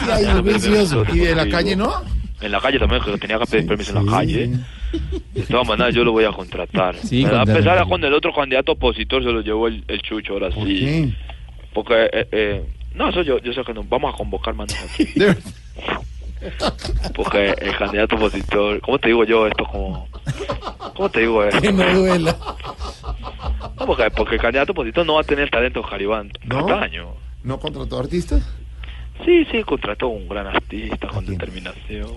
Sí, 0.00 0.10
ahí, 0.10 0.42
juicioso. 0.42 1.04
¿Y 1.12 1.18
de 1.20 1.34
la 1.34 1.48
calle 1.48 1.76
no? 1.76 1.92
En 2.40 2.52
la 2.52 2.60
calle 2.60 2.78
también, 2.78 3.02
que 3.02 3.18
tenía 3.18 3.38
que 3.38 3.46
pedir 3.46 3.66
permiso 3.66 3.98
en 3.98 4.06
la 4.06 4.12
calle. 4.12 4.50
De 5.34 5.42
todas 5.42 5.68
maneras, 5.68 5.94
yo 5.94 6.04
lo 6.04 6.12
voy 6.12 6.24
a 6.24 6.32
contratar. 6.32 6.96
Sí, 6.96 7.24
a 7.24 7.44
pesar 7.44 7.78
de 7.78 7.88
con 7.88 8.02
el 8.02 8.14
otro 8.14 8.32
candidato 8.32 8.72
opositor 8.72 9.22
se 9.22 9.30
lo 9.30 9.42
llevó 9.42 9.68
el, 9.68 9.84
el 9.88 10.00
chucho, 10.02 10.34
ahora 10.34 10.50
sí. 10.52 11.14
Porque, 11.74 12.04
eh, 12.12 12.28
eh, 12.32 12.64
no, 12.94 13.08
eso 13.10 13.22
yo, 13.22 13.38
yo 13.38 13.52
sé 13.52 13.62
que 13.62 13.74
nos 13.74 13.88
vamos 13.88 14.12
a 14.14 14.16
convocar 14.16 14.54
manos 14.54 14.74
aquí. 14.84 15.06
Porque 17.14 17.54
el 17.60 17.76
candidato 17.76 18.16
opositor, 18.16 18.80
¿cómo 18.80 18.98
te 18.98 19.08
digo 19.08 19.24
yo 19.24 19.46
esto? 19.46 19.64
Como, 19.66 20.08
¿Cómo 20.96 21.08
te 21.10 21.20
digo 21.20 21.44
esto? 21.44 21.60
Que 21.62 21.72
no 21.72 21.94
duela. 21.94 22.36
No, 23.78 23.86
porque, 23.86 24.10
porque 24.10 24.34
el 24.36 24.40
candidato 24.40 24.72
opositor 24.72 25.06
no 25.06 25.14
va 25.14 25.20
a 25.20 25.24
tener 25.24 25.50
talento 25.50 25.82
Jaribán 25.82 26.32
¿No? 26.44 26.66
Castaño. 26.66 27.08
¿No 27.42 27.58
contrató 27.58 27.98
artistas? 27.98 28.42
Sí, 29.24 29.44
sí, 29.50 29.62
contrató 29.64 30.08
un 30.08 30.28
gran 30.28 30.46
artista 30.46 31.08
con 31.08 31.24
determinación. 31.26 32.10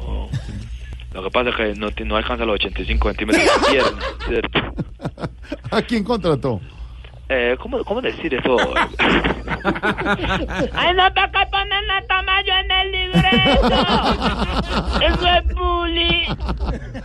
Lo 1.14 1.24
que 1.24 1.30
pasa 1.30 1.50
es 1.50 1.56
que 1.56 1.76
no, 1.76 1.90
no 2.06 2.16
alcanza 2.16 2.46
los 2.46 2.56
85 2.56 3.10
centímetros 3.10 3.46
de 3.46 3.72
pierna, 3.72 4.02
¿cierto? 4.28 4.60
¿A 5.72 5.82
quién 5.82 6.04
contrató? 6.04 6.60
Eh, 7.30 7.56
¿cómo, 7.60 7.84
¿Cómo 7.84 8.02
decir 8.02 8.34
eso? 8.34 8.58
Ay, 10.74 10.94
no, 10.96 11.14
para 11.14 11.32
que 11.32 11.46
ponen 11.52 11.92
a 11.92 12.02
Tamayo 12.08 12.54
en 12.64 12.72
el 12.72 12.92
libreto. 12.92 13.76
Eso 15.02 15.28
es 15.28 15.56
bullying. 15.56 16.36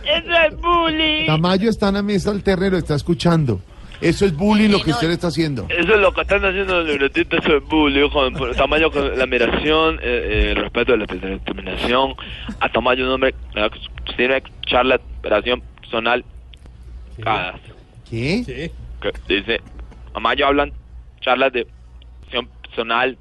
Eso 0.05 0.33
es 0.47 0.57
bullying. 0.61 1.25
Tamayo 1.25 1.69
está 1.69 1.87
en 1.89 1.93
la 1.95 2.01
mesa 2.03 2.31
alterna 2.31 2.67
y 2.67 2.69
lo 2.71 2.77
está 2.77 2.95
escuchando. 2.95 3.61
Eso 4.01 4.25
es 4.25 4.35
bullying 4.35 4.69
lo 4.69 4.81
que 4.81 4.91
usted 4.91 5.07
le 5.07 5.13
está 5.13 5.27
haciendo. 5.27 5.65
Eso 5.69 5.93
es 5.93 5.99
lo 5.99 6.13
que 6.13 6.21
están 6.21 6.43
haciendo 6.45 6.79
los 6.79 6.87
libretistas, 6.87 7.43
eso 7.43 7.57
es 7.57 7.63
bullying, 7.65 8.09
con 8.09 8.33
por 8.33 8.55
Tamayo 8.55 8.89
con 8.91 9.17
la 9.17 9.23
admiración, 9.25 9.95
eh, 9.95 9.99
eh, 10.03 10.51
el 10.51 10.55
respeto 10.55 10.93
de 10.93 10.97
la 10.99 11.05
determinación. 11.05 12.13
A 12.61 12.69
Tamayo 12.69 13.05
un 13.05 13.11
hombre 13.11 13.33
que 13.53 14.13
tiene 14.15 14.41
charla, 14.67 14.99
operación 15.19 15.61
personal, 15.81 16.23
cada. 17.21 17.59
¿Qué? 18.09 18.71
que 19.01 19.11
dice, 19.27 19.61
Tamayo 20.13 20.47
hablan 20.47 20.71
charlas 21.21 21.51
de 21.53 21.67
operación 22.21 22.47
personal, 22.63 23.17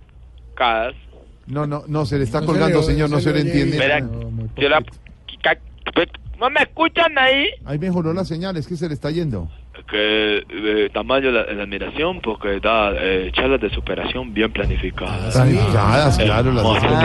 cada. 0.54 0.92
No, 1.46 1.66
no, 1.66 1.84
no, 1.88 2.04
se 2.06 2.18
le 2.18 2.24
está 2.24 2.40
No 2.40 2.46
se 2.46 2.52
colgando, 2.52 2.78
le- 2.80 2.84
señor, 2.84 3.10
no 3.10 3.20
se 3.20 3.32
le 3.32 3.40
entiende. 3.40 3.76
Espera, 3.76 4.00
yo 4.56 4.68
la- 4.68 4.82
¿No 6.38 6.48
me 6.50 6.60
escuchan 6.60 7.18
ahí? 7.18 7.46
Ahí 7.64 7.80
mejoró 7.80 8.12
la 8.12 8.24
señal, 8.24 8.56
es 8.56 8.68
que 8.68 8.76
se 8.76 8.86
le 8.86 8.94
está 8.94 9.10
yendo. 9.10 9.50
Que 9.90 10.44
eh, 10.48 10.90
Tamayo 10.92 11.30
la, 11.32 11.44
la 11.52 11.62
admiración 11.64 12.20
porque 12.20 12.60
da 12.60 12.92
eh, 12.94 13.30
charlas 13.34 13.60
de 13.60 13.70
superación 13.70 14.32
bien 14.34 14.52
planificadas. 14.52 15.34
Planificadas, 15.34 16.18
claro, 16.18 16.52
las 16.52 16.64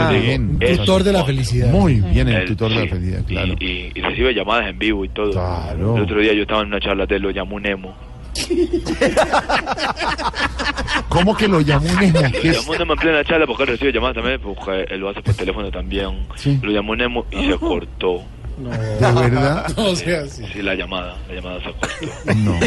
digo. 0.09 0.21
bien. 0.21 0.59
Tutor 0.77 1.03
de 1.03 1.13
la 1.13 1.23
felicidad. 1.25 1.69
Muy 1.71 2.01
bien, 2.01 2.27
el 2.27 2.35
El- 2.41 2.45
tutor 2.45 2.69
de 2.69 2.75
la 2.75 2.81
sí. 2.83 2.87
felicidad, 2.89 3.23
claro. 3.25 3.53
y, 3.59 3.91
y 3.95 4.01
recibe 4.01 4.33
llamadas 4.33 4.67
en 4.69 4.77
vivo 4.79 5.05
y 5.05 5.09
todo. 5.09 5.31
Claro. 5.31 5.95
El 5.97 6.03
otro 6.03 6.19
día 6.19 6.33
yo 6.33 6.41
estaba 6.43 6.61
en 6.61 6.67
una 6.67 6.79
charla 6.79 7.05
de 7.05 7.19
lo 7.19 7.31
llamó 7.31 7.59
Nemo. 7.59 7.95
¿Cómo 11.09 11.35
que 11.35 11.47
lo 11.47 11.61
llamó 11.61 11.85
Nemo? 11.99 12.19
¿Qué 12.41 12.47
Lo 12.49 12.53
llamó 12.61 12.75
Nemo 12.75 12.93
en 12.93 12.99
plena 12.99 13.23
charla 13.23 13.45
porque 13.45 13.63
él 13.63 13.69
recibe 13.69 13.91
llamadas 13.93 14.15
también, 14.15 14.39
porque 14.41 14.85
él 14.89 14.99
lo 14.99 15.09
hace 15.09 15.21
por 15.21 15.33
teléfono 15.35 15.69
también. 15.71 16.25
Lo 16.61 16.71
llamó 16.71 16.95
Nemo 16.95 17.25
y 17.31 17.45
se 17.49 17.57
cortó. 17.57 18.23
¿De 18.57 19.11
verdad? 19.13 19.67
No 19.77 19.95
sea 19.95 20.21
así. 20.21 20.45
Sí, 20.47 20.61
la 20.61 20.75
llamada, 20.75 21.17
la 21.27 21.35
llamada 21.35 21.59
se 21.59 21.73
cortó. 21.73 22.33
No, 22.35 22.59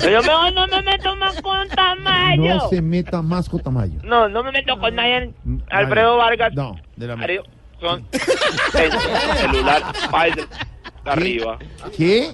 Pero 0.00 0.22
mejor 0.22 0.52
no 0.52 0.66
me 0.68 0.82
meto 0.82 1.16
más 1.16 1.40
con 1.42 1.68
Tamayo. 1.68 2.54
no 2.54 2.68
se 2.68 2.82
meta 2.82 3.22
más 3.22 3.48
con 3.48 3.60
Tamayo. 3.60 4.00
No, 4.04 4.28
no 4.28 4.42
me 4.42 4.52
meto 4.52 4.78
con 4.78 4.94
Mayan 4.94 5.34
Alfredo 5.70 6.16
Vargas. 6.16 6.54
No, 6.54 6.76
de 6.96 7.06
la 7.06 7.16
Mario, 7.16 7.44
son 7.80 8.06
el 8.12 8.92
celular 9.38 9.82
Pfizer 10.10 10.46
arriba. 11.04 11.58
¿Qué? 11.96 12.32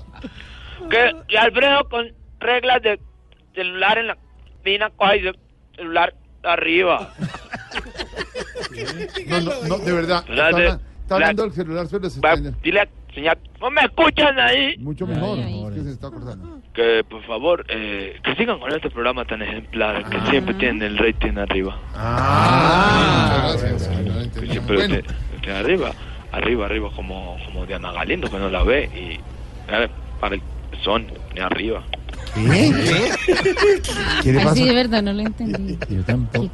Que, 0.91 1.13
que 1.29 1.39
Alfredo 1.39 1.89
con 1.89 2.13
reglas 2.41 2.83
de 2.83 3.01
celular 3.55 3.99
en 3.99 4.07
la 4.09 4.19
mina 4.65 4.91
el 5.13 5.37
celular 5.77 6.15
arriba. 6.45 7.13
No, 9.27 9.41
no, 9.41 9.53
no, 9.69 9.79
de 9.79 9.93
verdad. 9.93 10.25
Está, 11.15 11.27
hablando 11.31 11.43
del 11.45 11.53
celular, 11.53 11.87
pero 11.91 12.11
se 12.11 12.21
dile, 12.63 12.89
señal, 13.15 13.39
¿no 13.61 13.71
me 13.71 13.81
escuchan 13.83 14.39
ahí? 14.39 14.77
Mucho 14.79 15.07
mejor, 15.07 15.39
es 15.39 15.75
que 15.75 15.83
se 15.85 15.91
está 15.93 16.11
cortando. 16.11 16.61
Que 16.73 17.05
por 17.09 17.23
favor, 17.25 17.65
eh, 17.69 18.19
que 18.25 18.35
sigan 18.37 18.59
con 18.59 18.73
este 18.73 18.89
programa 18.91 19.25
tan 19.27 19.43
ejemplar, 19.43 20.09
que 20.09 20.21
siempre 20.31 20.55
tienen 20.55 20.83
el 20.83 20.97
rating 20.99 21.37
arriba. 21.39 21.79
Ah, 21.95 23.55
Que 24.35 24.47
siempre 24.47 24.77
Bueno. 24.77 24.95
te- 24.97 25.05
te 25.47 25.53
arriba, 25.53 25.91
arriba, 26.33 26.67
arriba, 26.67 26.91
como, 26.97 27.37
como 27.45 27.67
Diana 27.67 27.93
Galindo, 27.93 28.31
que 28.31 28.39
no 28.39 28.49
la 28.49 28.63
ve, 28.63 28.89
y 28.95 29.21
eh, 29.73 29.89
para 30.21 30.35
el 30.37 30.43
son, 30.83 31.07
ni 31.35 31.41
arriba. 31.41 31.83
¿Qué? 32.35 32.73
¿Qué 34.23 34.33
le 34.33 34.39
Así 34.41 34.45
pasa? 34.49 34.65
de 34.65 34.75
verdad, 34.75 35.03
no 35.03 35.13
lo 35.13 35.21
entendí. 35.21 35.79
Yo 35.91 36.03
tampoco. 36.05 36.49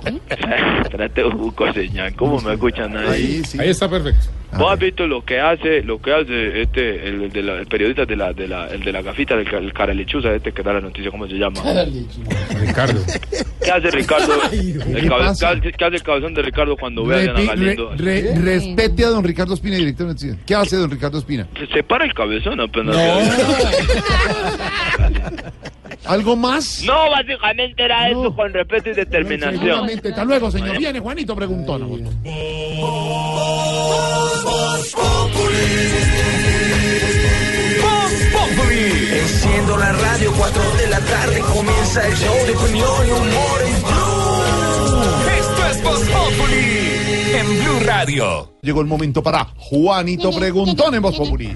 Trate 0.91 1.23
busco 1.25 1.73
señal, 1.73 2.15
¿cómo 2.17 2.41
me 2.41 2.55
escuchan 2.55 2.97
ahí? 2.97 3.09
Ahí 3.09 3.43
sí. 3.45 3.59
Ahí 3.61 3.69
está 3.71 3.89
perfecto. 3.89 4.27
¿Vos 4.57 4.73
has 4.73 4.79
visto 4.79 5.07
lo 5.07 5.23
que 5.27 5.39
hace, 5.39 5.83
lo 5.83 6.01
que 6.01 6.11
hace 6.11 6.63
este, 6.63 7.07
el, 7.07 7.31
de 7.31 7.43
la, 7.43 7.59
el 7.61 7.67
periodista 7.67 8.07
de 8.07 8.17
la, 8.17 8.33
de 8.33 8.49
la, 8.49 8.67
el 8.69 8.81
de 8.83 8.93
la 8.93 9.03
gafita, 9.03 9.37
del 9.37 9.49
ca- 9.49 9.59
el 9.59 9.75
cara 9.75 9.93
lechuza 9.93 10.33
este 10.35 10.53
que 10.53 10.63
da 10.63 10.73
la 10.73 10.81
noticia, 10.81 11.11
¿cómo 11.11 11.27
se 11.29 11.35
llama? 11.35 11.61
Ricardo. 12.59 12.99
¿Qué 13.63 13.71
hace 13.71 13.91
Ricardo? 13.91 14.33
¿Qué 14.51 14.57
El 14.59 15.07
cabe- 15.09 15.25
pasa? 15.27 15.51
¿qué, 15.51 15.59
hace- 15.69 15.73
qué 15.77 15.85
hace 15.85 15.97
el 15.97 16.03
cabezón 16.03 16.33
de 16.33 16.41
Ricardo 16.43 16.77
cuando 16.79 17.05
ve 17.05 17.17
a 17.17 17.19
Diana 17.35 17.39
Repi- 17.41 17.47
Galindo? 17.47 17.93
re- 17.99 18.23
re- 18.23 18.35
respete 18.41 19.05
a 19.05 19.09
don 19.09 19.23
Ricardo 19.23 19.53
Espina, 19.53 19.77
director 19.77 20.07
de 20.07 20.13
noticias. 20.15 20.39
¿Qué 20.47 20.55
hace 20.55 20.77
don 20.77 20.91
Ricardo 20.91 21.19
Espina? 21.19 21.47
Se 21.59 21.67
separa 21.67 22.07
el 22.07 22.15
cabezón 22.15 22.59
apenas. 22.59 22.97
¿Algo 26.09 26.37
más? 26.37 26.83
No, 26.85 27.11
básicamente 27.11 27.85
era 27.85 28.09
eso 28.09 28.35
con 28.35 28.51
respeto 28.53 28.91
y 28.91 28.95
determinación. 28.95 29.91
Hasta 29.91 30.25
luego, 30.25 30.51
señor. 30.51 30.79
Viene 30.79 31.01
Juanito 31.01 31.37
preguntón. 31.37 31.87
Voz 31.87 32.15
Populi. 38.33 39.09
Enciendo 39.21 39.77
la 39.77 39.93
radio, 39.93 40.33
4 40.37 40.63
de 40.79 40.89
la 40.89 41.01
tarde 41.01 41.41
comienza 41.41 42.07
el 42.07 42.15
show 42.15 42.47
de 42.47 42.57
opinión 42.57 43.07
y 43.07 43.11
humor 43.11 43.61
en 43.67 43.83
Blue. 43.83 44.49
Esto 45.39 45.67
es 45.71 45.83
Voz 45.83 46.01
Populi 46.01 46.99
en 47.35 47.47
Blue 47.65 47.81
Radio. 47.85 48.59
Llegó 48.63 48.81
el 48.81 48.87
momento 48.87 49.23
para 49.23 49.45
Juanito 49.57 50.31
preguntón 50.31 50.95
en 50.95 51.03
Voz 51.03 51.17
Populi. 51.17 51.53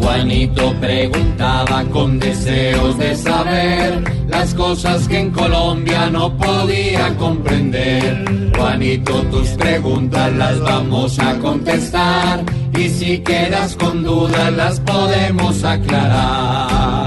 Juanito 0.00 0.74
preguntaba 0.80 1.84
con 1.84 2.18
deseos 2.18 2.98
de 2.98 3.16
saber 3.16 4.02
las 4.28 4.54
cosas 4.54 5.08
que 5.08 5.18
en 5.18 5.30
Colombia 5.30 6.10
no 6.10 6.36
podía 6.36 7.14
comprender. 7.16 8.52
Juanito, 8.56 9.22
tus 9.30 9.48
preguntas 9.50 10.32
las 10.32 10.60
vamos 10.60 11.18
a 11.18 11.38
contestar 11.38 12.44
y 12.78 12.88
si 12.88 13.18
quedas 13.18 13.76
con 13.76 14.02
dudas 14.04 14.52
las 14.52 14.80
podemos 14.80 15.64
aclarar. 15.64 17.03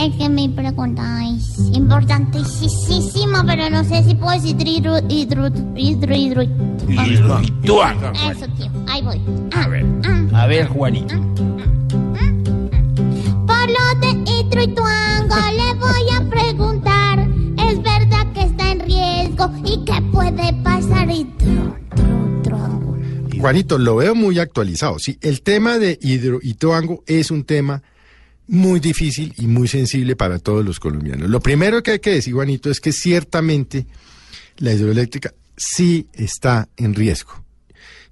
Es 0.00 0.16
que 0.16 0.28
mi 0.30 0.48
pregunta 0.48 1.20
es 1.26 1.58
importantísima, 1.74 3.44
pero 3.44 3.68
no 3.68 3.84
sé 3.84 4.02
si 4.02 4.14
puedo 4.14 4.32
decir 4.32 4.56
hidro, 4.66 4.96
hidro, 5.10 5.48
hidro, 5.76 6.14
hidro. 6.14 6.40
Eso, 6.40 8.48
tío. 8.56 8.70
Ahí 8.88 9.02
voy. 9.02 9.20
A 9.52 9.68
ver. 9.68 9.84
A 10.32 10.46
ver, 10.46 10.68
Juanito. 10.68 11.14
Por 13.46 13.68
lo 13.68 13.84
de 14.00 14.08
Hidroituango 14.24 15.36
le 15.54 15.74
voy 15.74 16.08
a 16.16 16.24
preguntar. 16.30 17.18
¿Es 17.58 17.82
verdad 17.82 18.26
que 18.32 18.44
está 18.44 18.72
en 18.72 18.80
riesgo? 18.80 19.52
¿Y 19.66 19.84
qué 19.84 20.00
puede 20.10 20.54
pasar? 20.62 21.10
Hidro, 21.10 21.76
Juanito, 23.38 23.76
lo 23.76 23.96
veo 23.96 24.14
muy 24.14 24.38
actualizado. 24.38 24.98
Sí, 24.98 25.18
el 25.20 25.42
tema 25.42 25.76
de 25.76 25.98
Hidroituango 26.00 27.04
es 27.06 27.30
un 27.30 27.44
tema 27.44 27.82
muy 28.50 28.80
difícil 28.80 29.32
y 29.38 29.46
muy 29.46 29.68
sensible 29.68 30.16
para 30.16 30.40
todos 30.40 30.64
los 30.64 30.80
colombianos. 30.80 31.30
Lo 31.30 31.40
primero 31.40 31.82
que 31.82 31.92
hay 31.92 31.98
que 32.00 32.10
decir, 32.10 32.34
Juanito, 32.34 32.68
es 32.68 32.80
que 32.80 32.92
ciertamente 32.92 33.86
la 34.58 34.72
hidroeléctrica 34.72 35.32
sí 35.56 36.08
está 36.12 36.68
en 36.76 36.94
riesgo. 36.94 37.44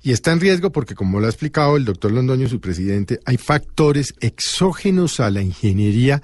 Y 0.01 0.12
está 0.12 0.30
en 0.30 0.39
riesgo 0.39 0.70
porque, 0.70 0.95
como 0.95 1.18
lo 1.18 1.26
ha 1.26 1.30
explicado 1.30 1.76
el 1.76 1.84
doctor 1.84 2.12
Londoño, 2.12 2.49
su 2.49 2.61
presidente, 2.61 3.18
hay 3.24 3.36
factores 3.36 4.14
exógenos 4.20 5.18
a 5.18 5.28
la 5.30 5.43
ingeniería 5.43 6.22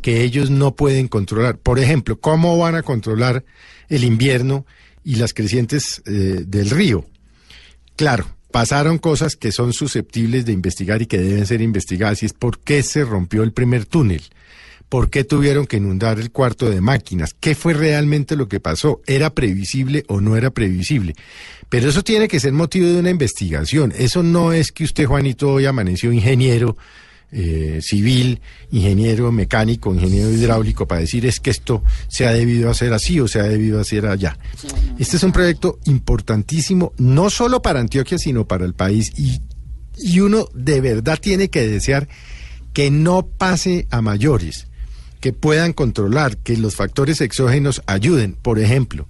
que 0.00 0.22
ellos 0.22 0.48
no 0.48 0.76
pueden 0.76 1.08
controlar. 1.08 1.58
Por 1.58 1.80
ejemplo, 1.80 2.20
¿cómo 2.20 2.56
van 2.56 2.76
a 2.76 2.84
controlar 2.84 3.44
el 3.88 4.04
invierno 4.04 4.64
y 5.02 5.16
las 5.16 5.34
crecientes 5.34 6.02
eh, 6.06 6.44
del 6.46 6.70
río? 6.70 7.04
Claro, 7.96 8.35
pasaron 8.56 8.96
cosas 8.96 9.36
que 9.36 9.52
son 9.52 9.74
susceptibles 9.74 10.46
de 10.46 10.52
investigar 10.52 11.02
y 11.02 11.06
que 11.06 11.18
deben 11.18 11.44
ser 11.44 11.60
investigadas. 11.60 12.22
Y 12.22 12.26
es 12.26 12.32
por 12.32 12.58
qué 12.58 12.82
se 12.82 13.04
rompió 13.04 13.42
el 13.42 13.52
primer 13.52 13.84
túnel. 13.84 14.22
¿Por 14.88 15.10
qué 15.10 15.24
tuvieron 15.24 15.66
que 15.66 15.76
inundar 15.76 16.18
el 16.18 16.30
cuarto 16.30 16.70
de 16.70 16.80
máquinas? 16.80 17.36
¿Qué 17.38 17.54
fue 17.54 17.74
realmente 17.74 18.34
lo 18.34 18.48
que 18.48 18.58
pasó? 18.58 19.02
¿Era 19.06 19.28
previsible 19.28 20.04
o 20.08 20.22
no 20.22 20.38
era 20.38 20.48
previsible? 20.48 21.14
Pero 21.68 21.90
eso 21.90 22.02
tiene 22.02 22.28
que 22.28 22.40
ser 22.40 22.54
motivo 22.54 22.86
de 22.86 22.98
una 22.98 23.10
investigación. 23.10 23.92
Eso 23.94 24.22
no 24.22 24.54
es 24.54 24.72
que 24.72 24.84
usted, 24.84 25.04
Juanito, 25.04 25.50
hoy 25.50 25.66
amaneció 25.66 26.10
ingeniero 26.10 26.78
eh, 27.38 27.80
civil, 27.82 28.40
ingeniero 28.70 29.30
mecánico, 29.30 29.92
ingeniero 29.92 30.30
hidráulico 30.30 30.88
para 30.88 31.02
decir 31.02 31.26
es 31.26 31.38
que 31.38 31.50
esto 31.50 31.82
se 32.08 32.26
ha 32.26 32.32
debido 32.32 32.70
hacer 32.70 32.94
así 32.94 33.20
o 33.20 33.28
se 33.28 33.40
ha 33.40 33.42
debido 33.42 33.78
hacer 33.78 34.06
allá. 34.06 34.38
Este 34.98 35.18
es 35.18 35.22
un 35.22 35.32
proyecto 35.32 35.78
importantísimo, 35.84 36.94
no 36.96 37.28
solo 37.28 37.60
para 37.60 37.80
Antioquia, 37.80 38.16
sino 38.16 38.46
para 38.48 38.64
el 38.64 38.72
país. 38.72 39.12
Y, 39.18 39.42
y 39.98 40.20
uno 40.20 40.48
de 40.54 40.80
verdad 40.80 41.18
tiene 41.20 41.50
que 41.50 41.68
desear 41.68 42.08
que 42.72 42.90
no 42.90 43.26
pase 43.26 43.86
a 43.90 44.00
mayores, 44.00 44.68
que 45.20 45.34
puedan 45.34 45.74
controlar, 45.74 46.38
que 46.38 46.56
los 46.56 46.74
factores 46.74 47.20
exógenos 47.20 47.82
ayuden. 47.84 48.32
Por 48.40 48.58
ejemplo, 48.58 49.08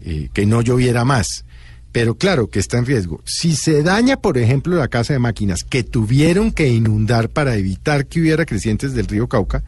eh, 0.00 0.30
que 0.32 0.46
no 0.46 0.62
lloviera 0.62 1.04
más 1.04 1.44
pero 1.92 2.16
claro 2.16 2.50
que 2.50 2.58
está 2.58 2.78
en 2.78 2.86
riesgo. 2.86 3.20
Si 3.24 3.56
se 3.56 3.82
daña, 3.82 4.16
por 4.18 4.38
ejemplo, 4.38 4.76
la 4.76 4.88
casa 4.88 5.12
de 5.12 5.18
máquinas 5.18 5.64
que 5.64 5.82
tuvieron 5.82 6.52
que 6.52 6.68
inundar 6.68 7.30
para 7.30 7.56
evitar 7.56 8.06
que 8.06 8.20
hubiera 8.20 8.44
crecientes 8.44 8.94
del 8.94 9.06
río 9.06 9.28
Cauca, 9.28 9.64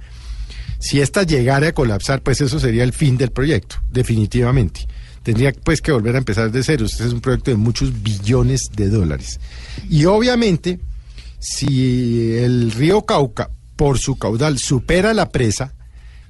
si 0.79 1.01
esta 1.01 1.23
llegara 1.23 1.69
a 1.69 1.73
colapsar, 1.73 2.23
pues 2.23 2.41
eso 2.41 2.59
sería 2.59 2.85
el 2.85 2.93
fin 2.93 3.17
del 3.17 3.31
proyecto, 3.31 3.77
definitivamente. 3.91 4.87
Tendría 5.23 5.53
pues 5.53 5.83
que 5.83 5.93
volver 5.93 6.15
a 6.15 6.19
empezar 6.19 6.51
de 6.51 6.63
cero. 6.63 6.87
Este 6.87 7.05
es 7.05 7.13
un 7.13 7.21
proyecto 7.21 7.51
de 7.51 7.59
muchos 7.59 8.03
billones 8.03 8.71
de 8.75 8.89
dólares. 8.89 9.39
Y 9.91 10.07
obviamente, 10.07 10.81
si 11.39 12.33
el 12.37 12.73
río 12.73 13.03
Cauca, 13.05 13.51
por 13.77 13.99
su 13.99 14.17
caudal, 14.17 14.59
supera 14.59 15.13
la 15.15 15.31
presa, 15.31 15.75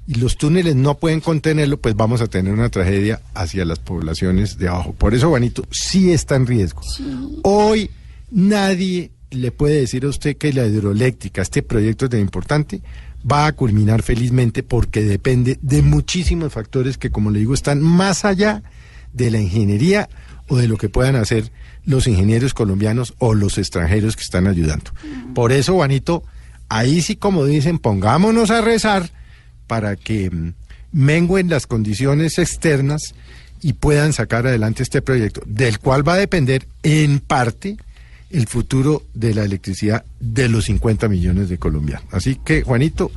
y 0.07 0.15
los 0.15 0.37
túneles 0.37 0.75
no 0.75 0.97
pueden 0.97 1.21
contenerlo, 1.21 1.77
pues 1.77 1.95
vamos 1.95 2.21
a 2.21 2.27
tener 2.27 2.53
una 2.53 2.69
tragedia 2.69 3.21
hacia 3.33 3.65
las 3.65 3.79
poblaciones 3.79 4.57
de 4.57 4.67
abajo. 4.67 4.93
Por 4.93 5.13
eso, 5.13 5.29
Juanito, 5.29 5.63
sí 5.71 6.11
está 6.11 6.35
en 6.35 6.47
riesgo. 6.47 6.81
Hoy 7.43 7.89
nadie 8.31 9.11
le 9.29 9.51
puede 9.51 9.79
decir 9.79 10.05
a 10.05 10.09
usted 10.09 10.37
que 10.37 10.53
la 10.53 10.65
hidroeléctrica, 10.65 11.41
este 11.41 11.61
proyecto 11.61 12.09
tan 12.09 12.19
importante, 12.19 12.81
va 13.29 13.45
a 13.45 13.53
culminar 13.53 14.01
felizmente 14.01 14.63
porque 14.63 15.03
depende 15.03 15.59
de 15.61 15.81
muchísimos 15.81 16.51
factores 16.51 16.97
que, 16.97 17.11
como 17.11 17.29
le 17.29 17.39
digo, 17.39 17.53
están 17.53 17.81
más 17.81 18.25
allá 18.25 18.63
de 19.13 19.29
la 19.29 19.39
ingeniería 19.39 20.09
o 20.47 20.57
de 20.57 20.67
lo 20.67 20.77
que 20.77 20.89
puedan 20.89 21.15
hacer 21.15 21.51
los 21.85 22.07
ingenieros 22.07 22.53
colombianos 22.53 23.13
o 23.19 23.33
los 23.33 23.57
extranjeros 23.57 24.15
que 24.15 24.23
están 24.23 24.47
ayudando. 24.47 24.91
Por 25.33 25.51
eso, 25.51 25.75
Juanito, 25.75 26.23
ahí 26.69 27.01
sí, 27.01 27.15
como 27.15 27.45
dicen, 27.45 27.79
pongámonos 27.79 28.49
a 28.51 28.61
rezar 28.61 29.11
para 29.71 29.95
que 29.95 30.29
mm, 30.29 30.53
menguen 30.91 31.49
las 31.49 31.65
condiciones 31.65 32.37
externas 32.39 33.15
y 33.61 33.71
puedan 33.71 34.11
sacar 34.11 34.45
adelante 34.45 34.83
este 34.83 35.01
proyecto, 35.01 35.41
del 35.45 35.79
cual 35.79 36.05
va 36.05 36.15
a 36.15 36.17
depender 36.17 36.67
en 36.83 37.19
parte 37.19 37.77
el 38.31 38.47
futuro 38.47 39.03
de 39.13 39.33
la 39.33 39.45
electricidad 39.45 40.03
de 40.19 40.49
los 40.49 40.65
50 40.65 41.07
millones 41.07 41.47
de 41.47 41.57
colombianos. 41.57 42.05
Así 42.11 42.35
que, 42.35 42.63
Juanito, 42.63 43.11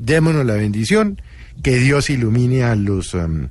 démonos 0.00 0.46
la 0.46 0.54
bendición, 0.54 1.20
que 1.62 1.76
Dios 1.76 2.08
ilumine 2.08 2.62
a 2.62 2.74
los, 2.74 3.12
um, 3.12 3.48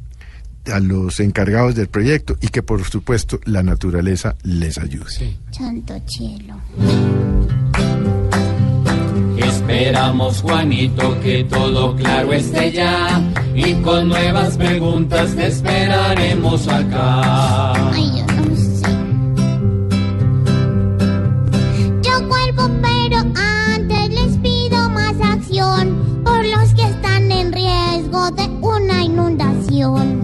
a 0.73 0.79
los 0.79 1.19
encargados 1.19 1.75
del 1.75 1.89
proyecto 1.89 2.37
y 2.41 2.47
que, 2.47 2.63
por 2.63 2.83
supuesto, 2.85 3.39
la 3.45 3.61
naturaleza 3.61 4.35
les 4.41 4.79
ayude. 4.79 5.37
Santo 5.51 6.01
cielo. 6.07 6.55
Esperamos, 9.69 10.41
Juanito, 10.43 11.19
que 11.19 11.43
todo 11.43 11.93
claro 11.97 12.31
esté 12.31 12.71
ya. 12.71 13.21
Y 13.53 13.73
con 13.81 14.07
nuevas 14.07 14.55
preguntas 14.55 15.35
te 15.35 15.47
esperaremos 15.47 16.69
acá. 16.69 17.73
Ay, 17.91 18.09
yo 18.15 18.25
no 18.25 18.55
sé. 18.55 18.89
Yo 22.01 22.27
vuelvo, 22.29 22.69
pero 22.81 23.17
antes 23.35 24.09
les 24.09 24.37
pido 24.37 24.89
más 24.89 25.15
acción 25.21 26.23
por 26.23 26.45
los 26.45 26.73
que 26.73 26.83
están 26.83 27.29
en 27.29 27.51
riesgo 27.51 28.31
de 28.31 28.47
una 28.61 29.03
inundación. 29.03 30.16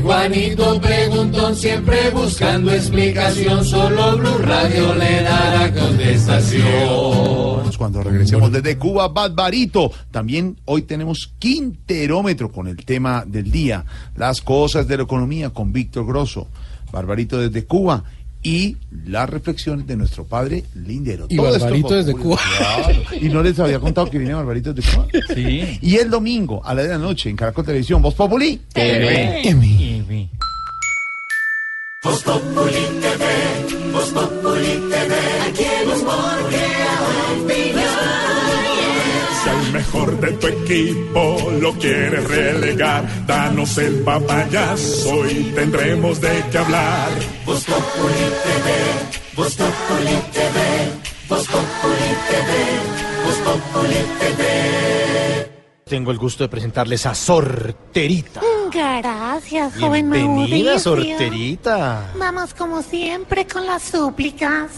Juanito 0.00 0.80
preguntón, 0.80 1.56
siempre 1.56 2.10
buscando 2.10 2.72
explicación. 2.72 3.64
Solo 3.64 4.16
Blue 4.16 4.38
Radio 4.38 4.94
le 4.94 5.22
dará 5.22 5.72
contestación. 5.72 7.72
Cuando 7.76 8.02
regresemos 8.02 8.52
desde 8.52 8.78
Cuba, 8.78 9.08
Barbarito. 9.08 9.90
También 10.10 10.56
hoy 10.66 10.82
tenemos 10.82 11.32
Quinterómetro 11.38 12.52
con 12.52 12.68
el 12.68 12.84
tema 12.84 13.24
del 13.26 13.50
día. 13.50 13.84
Las 14.16 14.40
cosas 14.40 14.86
de 14.86 14.98
la 14.98 15.02
economía 15.02 15.50
con 15.50 15.72
Víctor 15.72 16.06
Grosso. 16.06 16.46
Barbarito 16.92 17.38
desde 17.38 17.64
Cuba. 17.64 18.04
Y 18.42 18.76
las 19.06 19.30
reflexiones 19.30 19.86
de 19.86 19.96
nuestro 19.96 20.24
padre 20.24 20.64
Lindero. 20.74 21.26
Y 21.28 21.36
Todo 21.36 21.52
Barbarito 21.52 21.94
desde 21.94 22.12
Cuba. 22.12 22.40
Claro. 22.58 23.02
Y 23.20 23.28
no 23.28 23.42
les 23.42 23.58
había 23.60 23.78
contado 23.78 24.10
que 24.10 24.18
viene 24.18 24.34
Barbarito 24.34 24.72
desde 24.72 24.90
Cuba. 24.90 25.06
Sí. 25.34 25.78
Y 25.80 25.96
el 25.96 26.10
domingo 26.10 26.60
a 26.64 26.74
la 26.74 26.82
de 26.82 26.88
la 26.88 26.98
noche 26.98 27.30
en 27.30 27.36
Caracol 27.36 27.64
Televisión, 27.64 28.02
Voz 28.02 28.14
Populi. 28.14 28.60
Voz 32.02 32.22
Populi 32.24 32.72
TV, 33.00 33.92
Voz 33.92 34.10
Populi 34.10 34.90
TV, 34.90 35.14
aquí 35.46 35.64
el 35.82 35.88
humor 35.88 36.71
mejor 39.72 40.20
de 40.20 40.32
tu 40.32 40.46
equipo 40.46 41.50
lo 41.60 41.72
quieres 41.74 42.28
relegar, 42.28 43.26
danos 43.26 43.78
el 43.78 44.00
papayazo 44.00 45.26
y 45.28 45.52
tendremos 45.54 46.20
de 46.20 46.44
qué 46.50 46.58
hablar. 46.58 47.08
Voz 47.46 47.64
Populi 47.64 48.26
TV, 48.44 49.36
Voz 49.36 49.54
Populi 49.54 50.16
TV, 50.32 50.58
Voz 51.28 51.46
Populi 51.46 52.10
TV, 52.28 52.72
Populi 53.44 53.94
TV. 54.20 55.52
Tengo 55.84 56.10
el 56.10 56.18
gusto 56.18 56.44
de 56.44 56.48
presentarles 56.48 57.04
a 57.06 57.14
Sorterita. 57.14 58.40
Gracias, 58.72 59.74
joven 59.74 60.10
Bienvenida, 60.10 60.72
Mauricio. 60.72 60.78
Sorterita. 60.78 62.12
Vamos 62.18 62.54
como 62.54 62.82
siempre 62.82 63.46
con 63.46 63.66
las 63.66 63.82
súplicas. 63.82 64.70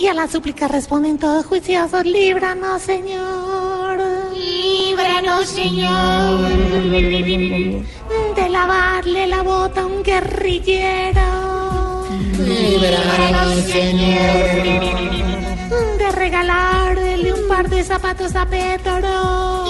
Y 0.00 0.06
a 0.06 0.14
las 0.14 0.30
súplicas 0.30 0.70
responden 0.70 1.18
todos 1.18 1.44
juiciosos, 1.44 2.06
líbranos, 2.06 2.80
Señor. 2.80 3.98
Líbranos, 4.34 5.46
Señor. 5.46 6.48
De 8.34 8.48
lavarle 8.48 9.26
la 9.26 9.42
bota 9.42 9.82
a 9.82 9.86
un 9.86 10.02
guerrillero. 10.02 11.20
Líbranos, 12.38 13.56
Señor. 13.64 14.62
De 15.98 16.12
regalarle 16.12 17.34
un 17.34 17.46
par 17.46 17.68
de 17.68 17.84
zapatos 17.84 18.34
a 18.36 18.46
Pedro. 18.46 19.66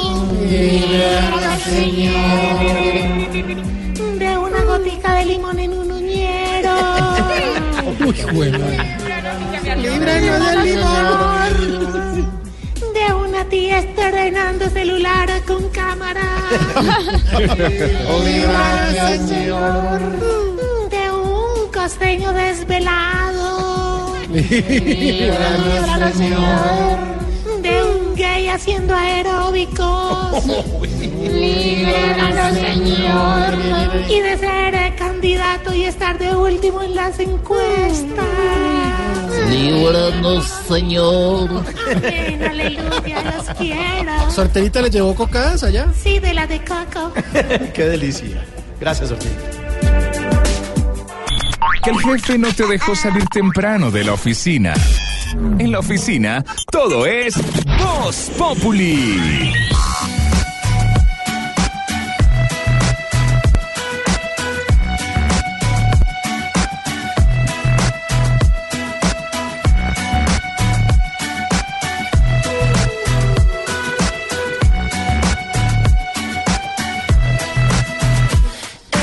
Líbranos, 0.48 1.60
Señor. 1.64 2.60
De 4.16 4.38
una 4.38 4.62
gotica 4.62 5.14
de 5.14 5.24
limón 5.24 5.58
en 5.58 5.72
un 5.72 5.90
uñero. 5.90 6.76
Uy, 8.06 8.14
bueno. 8.32 9.09
Líbranos 9.76 10.46
del 10.46 10.64
limón. 10.64 12.40
De 12.94 13.14
una 13.14 13.44
tía 13.44 13.78
estrenando 13.78 14.68
celular 14.70 15.28
con 15.46 15.68
cámara. 15.68 16.22
Líbranos, 18.24 19.28
Señor. 19.28 20.00
De 20.90 21.10
un 21.12 21.70
costeño 21.72 22.32
desvelado. 22.32 24.16
Líbranos, 24.32 26.14
Señor. 26.14 27.29
Gay 28.20 28.48
haciendo 28.48 28.94
aeróbicos. 28.94 30.44
Líbranos, 30.44 32.54
Señor. 32.54 33.54
Y 34.10 34.20
de 34.20 34.36
ser 34.36 34.74
eh, 34.74 34.94
candidato 34.98 35.72
y 35.72 35.84
estar 35.84 36.18
de 36.18 36.36
último 36.36 36.82
en 36.82 36.96
las 36.96 37.18
encuestas. 37.18 38.26
Líbranos, 39.48 40.44
Señor. 40.68 41.64
Amén, 41.96 42.44
aleluya, 42.44 43.22
los 43.22 43.56
quiero. 43.56 44.30
¿Sorterita 44.30 44.82
le 44.82 44.90
llevó 44.90 45.14
cocadas 45.14 45.64
allá? 45.64 45.86
Sí, 45.98 46.18
de 46.18 46.34
la 46.34 46.46
de 46.46 46.62
Coco. 46.62 47.14
Qué 47.72 47.84
delicia. 47.84 48.44
Gracias, 48.78 49.12
Ortiz. 49.12 49.30
Que 51.82 51.90
el 51.90 51.98
jefe 52.00 52.36
no 52.36 52.52
te 52.52 52.66
dejó 52.66 52.94
salir 52.94 53.24
temprano 53.32 53.90
de 53.90 54.04
la 54.04 54.12
oficina. 54.12 54.74
En 55.32 55.70
la 55.70 55.78
oficina, 55.78 56.44
todo 56.70 57.06
es 57.06 57.34
Voz 57.78 58.30
Populi. 58.36 59.52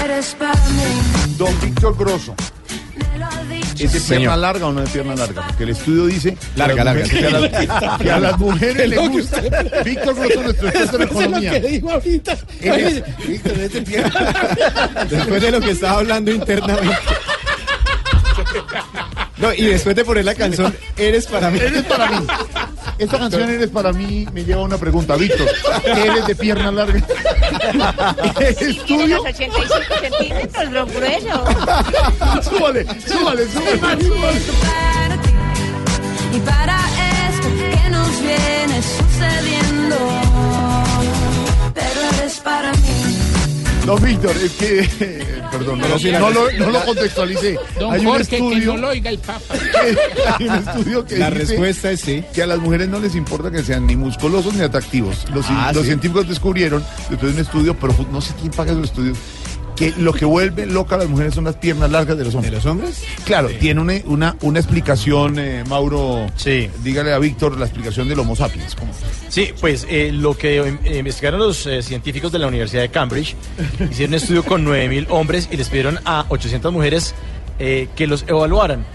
Eres 0.03 0.35
para 0.35 0.53
mí. 0.53 1.35
Don 1.37 1.61
Víctor 1.61 1.95
Grosso. 1.97 2.35
¿Es 3.85 3.93
de 3.93 3.99
Señor. 3.99 4.19
pierna 4.21 4.37
larga 4.37 4.65
o 4.67 4.71
no 4.73 4.81
de 4.81 4.87
pierna 4.87 5.15
larga? 5.15 5.47
Porque 5.47 5.63
el 5.63 5.69
estudio 5.69 6.05
dice 6.07 6.33
que 6.33 6.59
Larga, 6.59 6.83
larga. 6.83 7.03
Que 7.07 7.25
a 7.25 7.29
las, 7.31 7.97
que 7.99 8.11
a 8.11 8.19
las 8.19 8.37
mujeres 8.39 8.89
les 8.89 9.09
gusta. 9.09 9.41
Víctor 9.85 10.15
Grosso, 10.15 10.41
nuestro 10.43 10.67
experto 10.69 10.95
en 10.97 11.03
economía. 11.03 11.59
dijo 11.59 11.91
ahorita. 11.91 12.37
Él 12.61 12.73
es- 12.73 13.27
Víctor, 13.27 13.51
es 13.59 13.73
de 13.73 13.81
pierna. 13.81 15.05
Después 15.09 15.41
de 15.41 15.51
lo 15.51 15.59
que 15.61 15.71
estaba 15.71 15.99
hablando 15.99 16.31
internamente. 16.31 16.97
No, 19.37 19.53
y 19.53 19.65
después 19.65 19.95
de 19.95 20.03
poner 20.03 20.25
la 20.25 20.33
canción, 20.35 20.75
eres 20.97 21.27
para 21.27 21.49
mí. 21.51 21.59
Eres 21.59 21.83
para 21.83 22.09
mí. 22.19 22.25
Esta 22.97 23.19
canción 23.19 23.47
Eres 23.47 23.69
para 23.69 23.93
mí 23.93 24.27
me 24.33 24.43
lleva 24.43 24.61
a 24.61 24.63
una 24.63 24.77
pregunta. 24.79 25.15
Víctor, 25.15 25.47
¿eres 25.85 26.25
de 26.25 26.35
pierna 26.35 26.71
larga? 26.71 26.99
¿El 28.39 28.55
Tiene 28.55 28.71
estudio? 28.71 29.17
los 29.17 29.25
85 29.25 29.73
centímetros, 30.01 30.71
lo 30.71 30.85
grueso. 30.85 31.45
súbale, 32.49 32.85
súbale, 33.05 33.47
súbale. 33.47 33.97
ti 33.97 34.11
y 36.33 36.39
para 36.41 36.77
esto 37.29 37.47
que 37.47 37.89
nos 37.89 38.21
viene 38.21 38.81
sucediendo. 38.81 39.95
Pero 41.73 42.01
eres 42.19 42.39
para 42.39 42.71
mí. 42.73 42.96
Don 43.87 44.03
Víctor, 44.03 44.35
es 44.35 44.51
que. 44.51 45.25
Perdón, 45.51 45.79
no, 45.79 45.87
lo- 45.87 45.97
no 46.19 46.29
lo, 46.29 46.51
no 46.51 46.71
lo 46.71 46.85
contextualicé. 46.85 47.57
Don 47.79 47.93
Hay 47.93 48.01
un 48.01 48.07
Jorge, 48.07 48.27
que 48.27 48.35
estudio. 48.35 48.73
no 48.73 48.77
lo 48.79 48.87
oiga 48.89 49.09
el 49.09 49.17
Papa. 49.19 49.55
Hay 50.39 50.47
un 50.49 50.55
estudio 50.55 51.05
que 51.05 51.17
La 51.17 51.31
dice 51.31 51.39
respuesta 51.45 51.91
es 51.91 52.01
sí. 52.01 52.21
que 52.33 52.43
a 52.43 52.47
las 52.47 52.59
mujeres 52.59 52.89
no 52.89 52.99
les 52.99 53.15
importa 53.15 53.49
que 53.49 53.63
sean 53.63 53.87
ni 53.87 53.95
musculosos 53.95 54.53
ni 54.55 54.61
atractivos. 54.61 55.25
Los, 55.33 55.45
Ah, 55.49 55.71
los 55.73 55.83
sí. 55.83 55.87
científicos 55.87 56.27
descubrieron, 56.27 56.83
después 57.09 57.31
de 57.33 57.39
un 57.39 57.45
estudio, 57.45 57.73
pero 57.79 57.95
no 58.11 58.19
sé 58.19 58.33
quién 58.41 58.51
paga 58.51 58.71
esos 58.73 58.83
estudios, 58.85 59.17
que 59.77 59.93
lo 59.97 60.11
que 60.11 60.25
vuelve 60.25 60.65
loca 60.65 60.95
a 60.95 60.97
las 60.97 61.07
mujeres 61.07 61.35
son 61.35 61.45
las 61.45 61.55
piernas 61.55 61.89
largas 61.91 62.17
de 62.17 62.25
los 62.25 62.35
hombres. 62.35 62.51
¿De 62.51 62.57
los 62.57 62.65
hombres? 62.65 63.03
Claro, 63.25 63.47
tiene 63.59 63.79
una, 63.79 63.93
una, 64.05 64.35
una 64.41 64.59
explicación, 64.59 65.39
eh, 65.39 65.63
Mauro. 65.69 66.27
Sí. 66.35 66.69
Dígale 66.83 67.13
a 67.13 67.19
Víctor 67.19 67.57
la 67.57 67.65
explicación 67.65 68.09
del 68.09 68.19
Homo 68.19 68.35
sapiens. 68.35 68.75
¿cómo? 68.75 68.91
Sí, 69.29 69.51
pues 69.61 69.85
eh, 69.89 70.11
lo 70.11 70.35
que 70.35 70.57
eh, 70.83 70.97
investigaron 70.97 71.39
los 71.39 71.65
eh, 71.67 71.81
científicos 71.81 72.31
de 72.31 72.39
la 72.39 72.47
Universidad 72.47 72.81
de 72.81 72.89
Cambridge, 72.89 73.35
hicieron 73.89 74.13
un 74.13 74.15
estudio 74.15 74.43
con 74.43 74.65
9.000 74.65 75.07
hombres 75.09 75.47
y 75.51 75.57
les 75.57 75.69
pidieron 75.69 75.99
a 76.05 76.25
800 76.29 76.73
mujeres 76.73 77.13
eh, 77.59 77.87
que 77.95 78.07
los 78.07 78.23
evaluaran. 78.27 78.85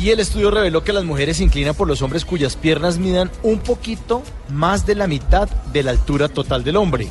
Y 0.00 0.10
el 0.10 0.20
estudio 0.20 0.52
reveló 0.52 0.84
que 0.84 0.92
las 0.92 1.04
mujeres 1.04 1.38
se 1.38 1.44
inclinan 1.44 1.74
por 1.74 1.88
los 1.88 2.02
hombres 2.02 2.24
cuyas 2.24 2.54
piernas 2.54 2.98
midan 2.98 3.30
un 3.42 3.58
poquito 3.58 4.22
más 4.48 4.86
de 4.86 4.94
la 4.94 5.08
mitad 5.08 5.48
de 5.48 5.82
la 5.82 5.90
altura 5.90 6.28
total 6.28 6.62
del 6.62 6.76
hombre. 6.76 7.08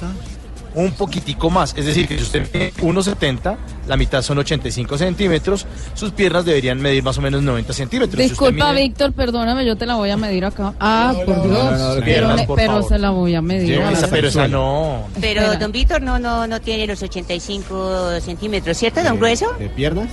Un 0.78 0.92
poquitico 0.92 1.50
más. 1.50 1.74
Es 1.76 1.86
decir, 1.86 2.08
que 2.08 2.18
si 2.18 2.24
usted 2.24 2.48
mide 2.54 2.72
1,70, 2.82 3.58
la 3.88 3.98
mitad 3.98 4.22
son 4.22 4.38
85 4.38 4.98
centímetros, 4.98 5.66
sus 5.96 6.12
piernas 6.12 6.46
deberían 6.46 6.80
medir 6.80 7.02
más 7.04 7.18
o 7.18 7.22
menos 7.22 7.42
90 7.42 7.74
centímetros. 7.74 8.22
Si 8.22 8.30
Disculpa, 8.30 8.72
mide- 8.72 8.84
Víctor, 8.84 9.14
perdóname, 9.14 9.66
yo 9.66 9.76
te 9.76 9.86
la 9.88 9.96
voy 9.96 10.12
a 10.12 10.18
medir 10.18 10.46
acá. 10.46 10.74
Ah, 10.80 11.14
por 11.26 11.36
Dios. 11.44 11.48
no, 11.48 11.72
no, 11.72 11.94
pero 11.96 12.06
piernas, 12.06 12.36
le- 12.38 12.46
por 12.48 12.58
pero 12.58 12.72
favor. 12.74 12.88
se 12.90 13.00
la 13.00 13.10
voy 13.10 13.34
a 13.36 13.42
medir. 13.42 13.80
A 13.82 13.92
esa, 13.92 14.08
pero 14.08 14.28
esa 14.28 14.48
no. 14.48 15.08
Pero 15.20 15.42
Espera. 15.42 15.60
don 15.60 15.72
Víctor 15.72 16.02
no, 16.02 16.20
no, 16.20 16.46
no 16.46 16.62
tiene 16.62 16.86
los 16.86 17.02
85 17.02 18.22
centímetros, 18.22 18.78
¿cierto, 18.78 19.04
don 19.04 19.18
Grueso? 19.18 19.48
¿De 19.58 19.70
piernas? 19.70 20.10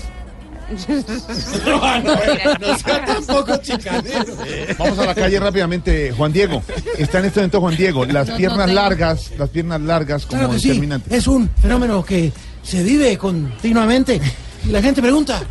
No 2.60 2.78
sea 2.78 3.04
tampoco 3.04 3.56
chicanero. 3.58 4.34
Vamos 4.78 4.98
a 4.98 5.06
la 5.06 5.14
calle 5.14 5.38
rápidamente, 5.40 6.12
Juan 6.16 6.32
Diego. 6.32 6.62
Está 6.98 7.18
en 7.18 7.26
este 7.26 7.40
momento 7.40 7.60
Juan 7.60 7.76
Diego. 7.76 8.04
Las 8.06 8.30
piernas 8.30 8.70
largas, 8.70 9.32
las 9.38 9.48
piernas 9.50 9.80
largas 9.80 10.26
como 10.26 10.40
Claro 10.40 10.54
que 10.54 10.60
sí, 10.60 10.68
determinante. 10.68 11.14
es 11.16 11.26
un 11.26 11.50
fenómeno 11.60 12.04
que 12.04 12.32
se 12.62 12.82
vive 12.82 13.16
continuamente. 13.18 14.20
Y 14.64 14.68
la 14.68 14.80
gente 14.80 15.02
pregunta, 15.02 15.42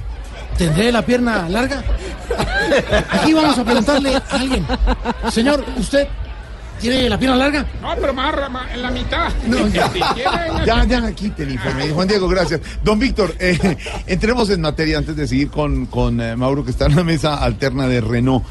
¿tendré 0.58 0.92
la 0.92 1.04
pierna 1.06 1.48
larga? 1.50 1.84
Aquí 3.12 3.34
vamos 3.34 3.58
a 3.58 3.64
preguntarle 3.64 4.16
a 4.16 4.24
alguien. 4.32 4.66
Señor, 5.32 5.64
¿usted 5.78 6.08
tiene 6.80 7.10
la 7.10 7.18
pierna 7.18 7.38
larga? 7.38 7.66
No, 7.82 7.96
pero 8.00 8.14
más 8.14 8.34
en 8.74 8.82
la 8.82 8.92
mitad. 8.92 9.32
No, 9.48 9.68
ya, 9.68 9.92
ya, 10.66 10.84
ya, 10.86 11.12
quite 11.12 11.44
el 11.44 11.52
informe. 11.52 11.90
Juan 11.90 12.08
Diego, 12.08 12.28
gracias. 12.28 12.62
Don 12.84 13.00
Víctor, 13.00 13.36
eh, 13.40 13.78
entremos 14.08 14.50
en 14.50 14.62
materia 14.62 14.98
antes 14.98 15.16
de 15.16 15.28
seguir 15.28 15.50
con, 15.50 15.86
con 15.88 16.20
eh, 16.22 16.36
Mauro, 16.36 16.64
que 16.64 16.72
está 16.72 16.86
en 16.86 16.96
la 16.96 17.04
mesa 17.04 17.36
alterna 17.36 17.88
de 17.88 18.02
Renault. 18.02 18.44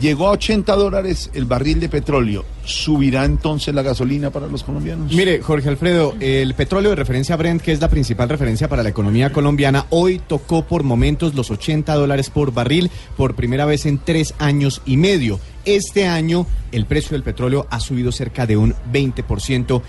Llegó 0.00 0.28
a 0.28 0.32
80 0.32 0.74
dólares 0.74 1.30
el 1.34 1.44
barril 1.44 1.78
de 1.80 1.88
petróleo. 1.88 2.44
¿Subirá 2.64 3.24
entonces 3.24 3.74
la 3.74 3.82
gasolina 3.82 4.30
para 4.30 4.48
los 4.48 4.64
colombianos? 4.64 5.12
Mire, 5.12 5.40
Jorge 5.40 5.68
Alfredo, 5.68 6.14
el 6.18 6.54
petróleo 6.54 6.90
de 6.90 6.96
referencia 6.96 7.36
Brent, 7.36 7.62
que 7.62 7.72
es 7.72 7.80
la 7.80 7.88
principal 7.88 8.28
referencia 8.28 8.68
para 8.68 8.82
la 8.82 8.88
economía 8.88 9.32
colombiana, 9.32 9.86
hoy 9.90 10.20
tocó 10.26 10.64
por 10.64 10.82
momentos 10.82 11.34
los 11.34 11.50
80 11.50 11.94
dólares 11.94 12.30
por 12.30 12.52
barril 12.52 12.90
por 13.16 13.34
primera 13.34 13.66
vez 13.66 13.86
en 13.86 13.98
tres 13.98 14.34
años 14.38 14.82
y 14.84 14.96
medio. 14.96 15.38
Este 15.64 16.06
año 16.06 16.46
el 16.72 16.86
precio 16.86 17.12
del 17.12 17.22
petróleo 17.22 17.66
ha 17.70 17.80
subido 17.80 18.12
cerca 18.12 18.46
de 18.46 18.56
un 18.56 18.74
20%. 18.92 19.82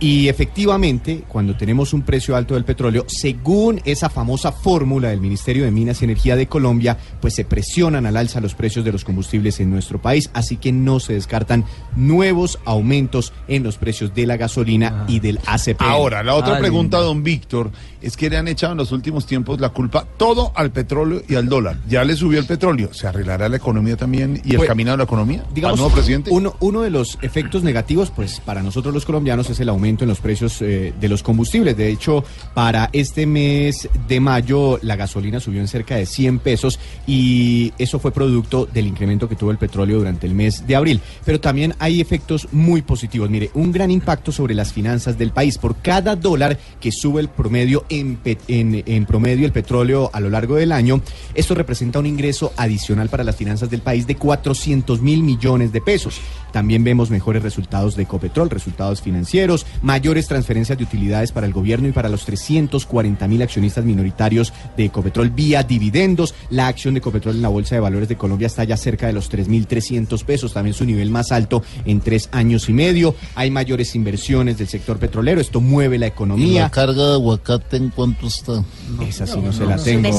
Y 0.00 0.28
efectivamente, 0.28 1.24
cuando 1.28 1.56
tenemos 1.56 1.92
un 1.92 2.02
precio 2.02 2.36
alto 2.36 2.54
del 2.54 2.64
petróleo, 2.64 3.04
según 3.08 3.80
esa 3.84 4.10
famosa 4.10 4.52
fórmula 4.52 5.08
del 5.08 5.20
Ministerio 5.20 5.64
de 5.64 5.70
Minas 5.70 6.00
y 6.02 6.04
Energía 6.04 6.36
de 6.36 6.46
Colombia, 6.46 6.98
pues 7.20 7.34
se 7.34 7.44
presionan 7.44 8.04
al 8.04 8.16
alza 8.16 8.40
los 8.40 8.54
precios 8.54 8.84
de 8.84 8.92
los 8.92 9.04
combustibles 9.04 9.60
en 9.60 9.70
nuestro 9.70 10.02
país, 10.02 10.30
así 10.34 10.56
que 10.56 10.72
no 10.72 11.00
se 11.00 11.14
descartan 11.14 11.64
nuevos 11.96 12.58
aumentos 12.64 13.32
en 13.48 13.62
los 13.62 13.78
precios 13.78 14.14
de 14.14 14.26
la 14.26 14.36
gasolina 14.36 15.04
y 15.08 15.20
del 15.20 15.38
ACP. 15.46 15.80
Ahora, 15.80 16.22
la 16.22 16.34
otra 16.34 16.56
Ah, 16.56 16.58
pregunta, 16.58 16.98
don 16.98 17.22
Víctor, 17.22 17.70
es 18.02 18.16
que 18.16 18.28
le 18.28 18.36
han 18.36 18.48
echado 18.48 18.72
en 18.72 18.78
los 18.78 18.92
últimos 18.92 19.26
tiempos 19.26 19.60
la 19.60 19.70
culpa 19.70 20.06
todo 20.18 20.52
al 20.54 20.70
petróleo 20.70 21.22
y 21.28 21.36
al 21.36 21.48
dólar. 21.48 21.78
Ya 21.88 22.04
le 22.04 22.16
subió 22.16 22.40
el 22.40 22.46
petróleo. 22.46 22.92
¿Se 22.92 23.06
arreglará 23.06 23.48
la 23.48 23.56
economía 23.56 23.96
también 23.96 24.42
y 24.44 24.50
el 24.50 24.56
Pues, 24.56 24.68
camino 24.68 24.90
de 24.90 24.96
la 24.98 25.04
economía? 25.04 25.44
digamos, 25.54 25.78
¿Al 25.78 25.82
nuevo 25.82 25.94
presidente? 25.94 26.30
Uno, 26.30 26.56
uno 26.60 26.82
de 26.82 26.90
los 26.90 27.18
efectos 27.22 27.62
negativos, 27.62 28.10
pues 28.10 28.40
para 28.44 28.62
nosotros 28.62 28.92
los 28.92 29.04
colombianos, 29.04 29.48
es 29.50 29.60
el 29.60 29.68
aumento 29.68 29.83
en 29.84 30.08
los 30.08 30.20
precios 30.20 30.62
eh, 30.62 30.94
de 30.98 31.08
los 31.08 31.22
combustibles. 31.22 31.76
De 31.76 31.88
hecho, 31.88 32.24
para 32.54 32.88
este 32.92 33.26
mes 33.26 33.88
de 34.08 34.20
mayo, 34.20 34.78
la 34.82 34.96
gasolina 34.96 35.40
subió 35.40 35.60
en 35.60 35.68
cerca 35.68 35.96
de 35.96 36.06
100 36.06 36.38
pesos 36.38 36.78
y 37.06 37.72
eso 37.78 37.98
fue 37.98 38.12
producto 38.12 38.66
del 38.66 38.86
incremento 38.86 39.28
que 39.28 39.36
tuvo 39.36 39.50
el 39.50 39.58
petróleo 39.58 39.98
durante 39.98 40.26
el 40.26 40.34
mes 40.34 40.66
de 40.66 40.76
abril. 40.76 41.00
Pero 41.24 41.38
también 41.38 41.74
hay 41.78 42.00
efectos 42.00 42.48
muy 42.52 42.82
positivos. 42.82 43.28
Mire, 43.28 43.50
un 43.54 43.72
gran 43.72 43.90
impacto 43.90 44.32
sobre 44.32 44.54
las 44.54 44.72
finanzas 44.72 45.18
del 45.18 45.30
país. 45.30 45.58
Por 45.58 45.76
cada 45.76 46.16
dólar 46.16 46.58
que 46.80 46.90
sube 46.90 47.20
el 47.20 47.28
promedio 47.28 47.84
en, 47.88 48.18
en 48.48 49.06
promedio 49.06 49.44
el 49.46 49.52
petróleo 49.52 50.10
a 50.12 50.20
lo 50.20 50.30
largo 50.30 50.56
del 50.56 50.72
año, 50.72 51.00
esto 51.34 51.54
representa 51.54 51.98
un 51.98 52.06
ingreso 52.06 52.52
adicional 52.56 53.08
para 53.10 53.24
las 53.24 53.36
finanzas 53.36 53.68
del 53.70 53.82
país 53.82 54.06
de 54.06 54.16
400 54.16 55.02
mil 55.02 55.22
millones 55.22 55.72
de 55.72 55.80
pesos. 55.80 56.20
También 56.54 56.84
vemos 56.84 57.10
mejores 57.10 57.42
resultados 57.42 57.96
de 57.96 58.04
Ecopetrol, 58.04 58.48
resultados 58.48 59.02
financieros, 59.02 59.66
mayores 59.82 60.26
transferencias 60.26 60.78
de 60.78 60.84
utilidades 60.84 61.32
para 61.32 61.46
el 61.46 61.52
gobierno 61.52 61.88
y 61.88 61.92
para 61.92 62.08
los 62.08 62.24
340 62.24 63.26
mil 63.28 63.42
accionistas 63.42 63.84
minoritarios 63.84 64.52
de 64.76 64.86
Ecopetrol 64.86 65.30
vía 65.30 65.62
dividendos. 65.62 66.34
La 66.50 66.68
acción 66.68 66.94
de 66.94 66.98
Ecopetrol 66.98 67.36
en 67.36 67.42
la 67.42 67.48
Bolsa 67.48 67.74
de 67.74 67.80
Valores 67.80 68.08
de 68.08 68.16
Colombia 68.16 68.46
está 68.46 68.64
ya 68.64 68.76
cerca 68.76 69.06
de 69.06 69.12
los 69.12 69.30
3.300 69.30 70.24
pesos, 70.24 70.52
también 70.52 70.74
su 70.74 70.84
nivel 70.84 71.10
más 71.10 71.32
alto 71.32 71.62
en 71.84 72.00
tres 72.00 72.28
años 72.32 72.68
y 72.68 72.72
medio. 72.72 73.14
Hay 73.34 73.50
mayores 73.50 73.94
inversiones 73.94 74.58
del 74.58 74.68
sector 74.68 74.98
petrolero, 74.98 75.40
esto 75.40 75.60
mueve 75.60 75.98
la 75.98 76.06
¿Y 76.06 76.10
economía. 76.10 76.62
la 76.62 76.70
carga 76.70 77.06
de 77.06 77.12
aguacate 77.14 77.76
en 77.76 77.90
cuánto 77.90 78.26
está? 78.26 78.64
Esa 79.06 79.26
sí 79.26 79.38
no 79.42 79.52
se 79.52 79.66
la 79.66 79.76
tengo. 79.76 80.10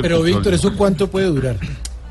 Pero 0.00 0.22
Víctor, 0.22 0.54
¿eso 0.54 0.76
cuánto 0.76 1.08
puede 1.10 1.26
durar? 1.26 1.58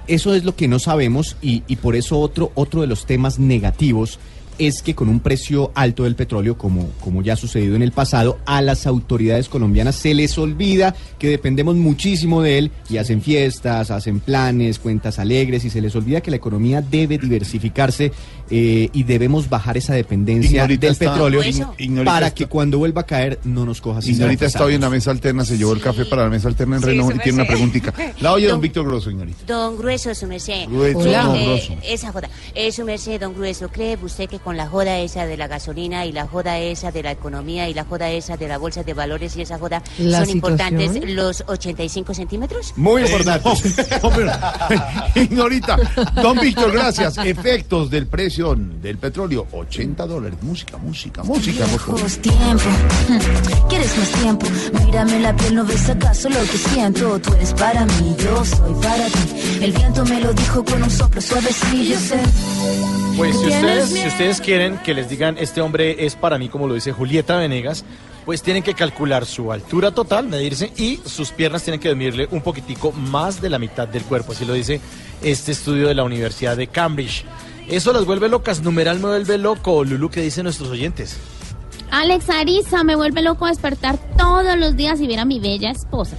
eso 0.07 0.35
es 0.35 0.43
lo 0.43 0.55
que 0.55 0.67
no 0.67 0.79
sabemos 0.79 1.37
y, 1.41 1.63
y 1.67 1.77
por 1.77 1.95
eso 1.95 2.19
otro, 2.19 2.51
otro 2.55 2.81
de 2.81 2.87
los 2.87 3.05
temas 3.05 3.39
negativos 3.39 4.19
es 4.59 4.81
que 4.81 4.95
con 4.95 5.09
un 5.09 5.19
precio 5.19 5.71
alto 5.75 6.03
del 6.03 6.15
petróleo, 6.15 6.57
como, 6.57 6.89
como 6.99 7.21
ya 7.21 7.33
ha 7.33 7.37
sucedido 7.37 7.75
en 7.75 7.81
el 7.81 7.91
pasado, 7.91 8.39
a 8.45 8.61
las 8.61 8.87
autoridades 8.87 9.49
colombianas 9.49 9.95
se 9.95 10.13
les 10.13 10.37
olvida 10.37 10.95
que 11.19 11.29
dependemos 11.29 11.75
muchísimo 11.75 12.41
de 12.41 12.57
él 12.57 12.71
y 12.89 12.97
hacen 12.97 13.21
fiestas, 13.21 13.91
hacen 13.91 14.19
planes, 14.19 14.79
cuentas 14.79 15.19
alegres 15.19 15.65
y 15.65 15.69
se 15.69 15.81
les 15.81 15.95
olvida 15.95 16.21
que 16.21 16.31
la 16.31 16.37
economía 16.37 16.81
debe 16.81 17.17
diversificarse 17.17 18.11
eh, 18.49 18.89
y 18.93 19.03
debemos 19.03 19.49
bajar 19.49 19.77
esa 19.77 19.93
dependencia 19.93 20.49
Ignorita 20.63 20.87
del 20.87 20.91
está- 20.93 21.11
petróleo 21.11 21.41
para 22.05 22.27
está- 22.27 22.35
que 22.35 22.45
cuando 22.47 22.77
vuelva 22.77 23.01
a 23.01 23.05
caer 23.05 23.39
no 23.43 23.65
nos 23.65 23.81
coja 23.81 24.01
sin 24.01 24.13
Ignorita 24.15 24.45
está 24.45 24.63
hoy 24.65 24.75
en 24.75 24.81
la 24.81 24.89
mesa 24.89 25.11
alterna, 25.11 25.45
se 25.45 25.57
llevó 25.57 25.73
el 25.73 25.81
café 25.81 26.05
para 26.05 26.23
la 26.23 26.29
mesa 26.29 26.47
alterna 26.47 26.75
en 26.77 26.81
Sí, 26.81 26.87
Reno 26.89 27.05
su 27.09 27.11
y 27.15 27.19
tiene 27.19 27.39
una 27.41 27.47
preguntita. 27.47 27.93
La 28.19 28.33
oye 28.33 28.45
don 28.47 28.53
Don- 28.55 28.61
Víctor 28.61 28.85
Grosso, 28.85 29.09
Ignorita. 29.09 29.39
Don 29.47 29.77
Grueso, 29.77 30.13
su 30.15 30.27
merced. 30.27 30.67
Grueso, 30.69 30.99
Hola. 30.99 31.23
don 31.23 31.35
Eh, 31.35 31.45
Grosso. 31.45 31.73
esa 31.83 32.11
joda. 32.11 32.29
Eh, 32.55 32.71
su 32.71 32.83
merced, 32.85 33.19
don 33.19 33.33
Grueso, 33.33 33.69
¿cree 33.69 33.97
usted 34.01 34.27
que 34.29 34.39
con 34.39 34.57
la 34.57 34.67
joda 34.67 34.99
esa 34.99 35.25
de 35.25 35.37
la 35.37 35.47
gasolina 35.47 36.05
y 36.05 36.11
la 36.11 36.27
joda 36.27 36.59
esa 36.59 36.91
de 36.91 37.03
la 37.03 37.11
economía 37.11 37.67
y 37.69 37.73
la 37.73 37.85
joda 37.85 38.09
esa 38.11 38.37
de 38.37 38.47
la 38.47 38.57
bolsa 38.57 38.83
de 38.83 38.93
valores 38.93 39.35
y 39.37 39.41
esa 39.41 39.57
joda 39.57 39.81
La 39.99 40.19
son 40.19 40.27
situación. 40.27 40.37
importantes 40.37 41.13
los 41.15 41.43
85 41.47 42.13
centímetros? 42.13 42.73
Muy 42.75 43.01
importante. 43.03 43.49
Ignorita. 45.15 45.77
Don 46.21 46.37
Víctor, 46.39 46.71
gracias. 46.71 47.17
Efectos 47.17 47.89
del 47.89 48.07
precio 48.07 48.42
del 48.43 48.97
petróleo, 48.97 49.47
80 49.51 50.05
dólares. 50.05 50.37
Música, 50.41 50.77
música, 50.77 51.23
música. 51.23 51.65
por 51.65 51.79
favor. 51.79 51.95
Viejos 51.95 52.17
tiempo. 52.19 52.63
¿Quieres 53.69 53.97
más 53.97 54.11
tiempo? 54.11 54.47
Mírame 54.85 55.19
la 55.21 55.35
piel, 55.35 55.55
¿no 55.55 55.65
ves 55.65 55.89
acaso 55.89 56.29
lo 56.29 56.39
que 56.41 56.57
siento? 56.57 57.19
Tú 57.19 57.33
eres 57.33 57.53
para 57.53 57.85
mí, 57.85 58.15
yo 58.19 58.43
soy 58.43 58.73
para 58.81 59.07
ti. 59.07 59.59
El 59.61 59.71
viento 59.71 60.05
me 60.05 60.19
lo 60.19 60.33
dijo 60.33 60.63
con 60.65 60.83
un 60.83 60.89
soplo 60.89 61.21
suavecillo. 61.21 61.97
Sé. 61.97 62.19
Pues 63.15 63.37
si 63.39 63.45
¿Tienes 63.45 63.83
ustedes, 63.83 64.01
si 64.01 64.07
ustedes 64.07 64.41
quieren 64.41 64.77
que 64.79 64.93
les 64.93 65.09
digan 65.09 65.37
este 65.37 65.61
hombre 65.61 66.05
es 66.05 66.15
para 66.15 66.37
mí, 66.37 66.49
como 66.49 66.67
lo 66.67 66.73
dice 66.73 66.91
Julieta 66.91 67.37
Venegas, 67.37 67.85
pues 68.25 68.41
tienen 68.41 68.63
que 68.63 68.73
calcular 68.73 69.25
su 69.25 69.51
altura 69.51 69.91
total, 69.91 70.27
medirse 70.27 70.71
y 70.77 70.99
sus 71.05 71.31
piernas 71.31 71.63
tienen 71.63 71.79
que 71.79 71.93
medirle 71.95 72.27
un 72.31 72.41
poquitico 72.41 72.91
más 72.91 73.41
de 73.41 73.49
la 73.49 73.59
mitad 73.59 73.87
del 73.87 74.03
cuerpo. 74.03 74.31
Así 74.31 74.45
lo 74.45 74.53
dice 74.53 74.81
este 75.21 75.51
estudio 75.51 75.87
de 75.87 75.95
la 75.95 76.03
Universidad 76.03 76.57
de 76.57 76.67
Cambridge. 76.67 77.25
Eso 77.73 77.91
las 77.91 78.05
vuelve 78.05 78.29
locas, 78.29 78.61
numeral 78.61 78.99
me 78.99 79.07
vuelve 79.07 79.39
loco. 79.39 79.83
Lulu, 79.83 80.11
¿qué 80.11 80.21
dicen 80.21 80.43
nuestros 80.43 80.69
oyentes? 80.69 81.17
Alex 81.89 82.29
Ariza, 82.29 82.83
me 82.83 82.95
vuelve 82.95 83.23
loco 83.23 83.47
despertar 83.47 83.97
todos 84.15 84.55
los 84.59 84.75
días 84.75 85.01
y 85.01 85.07
ver 85.07 85.17
a 85.17 85.25
mi 85.25 85.39
bella 85.39 85.71
esposa. 85.71 86.15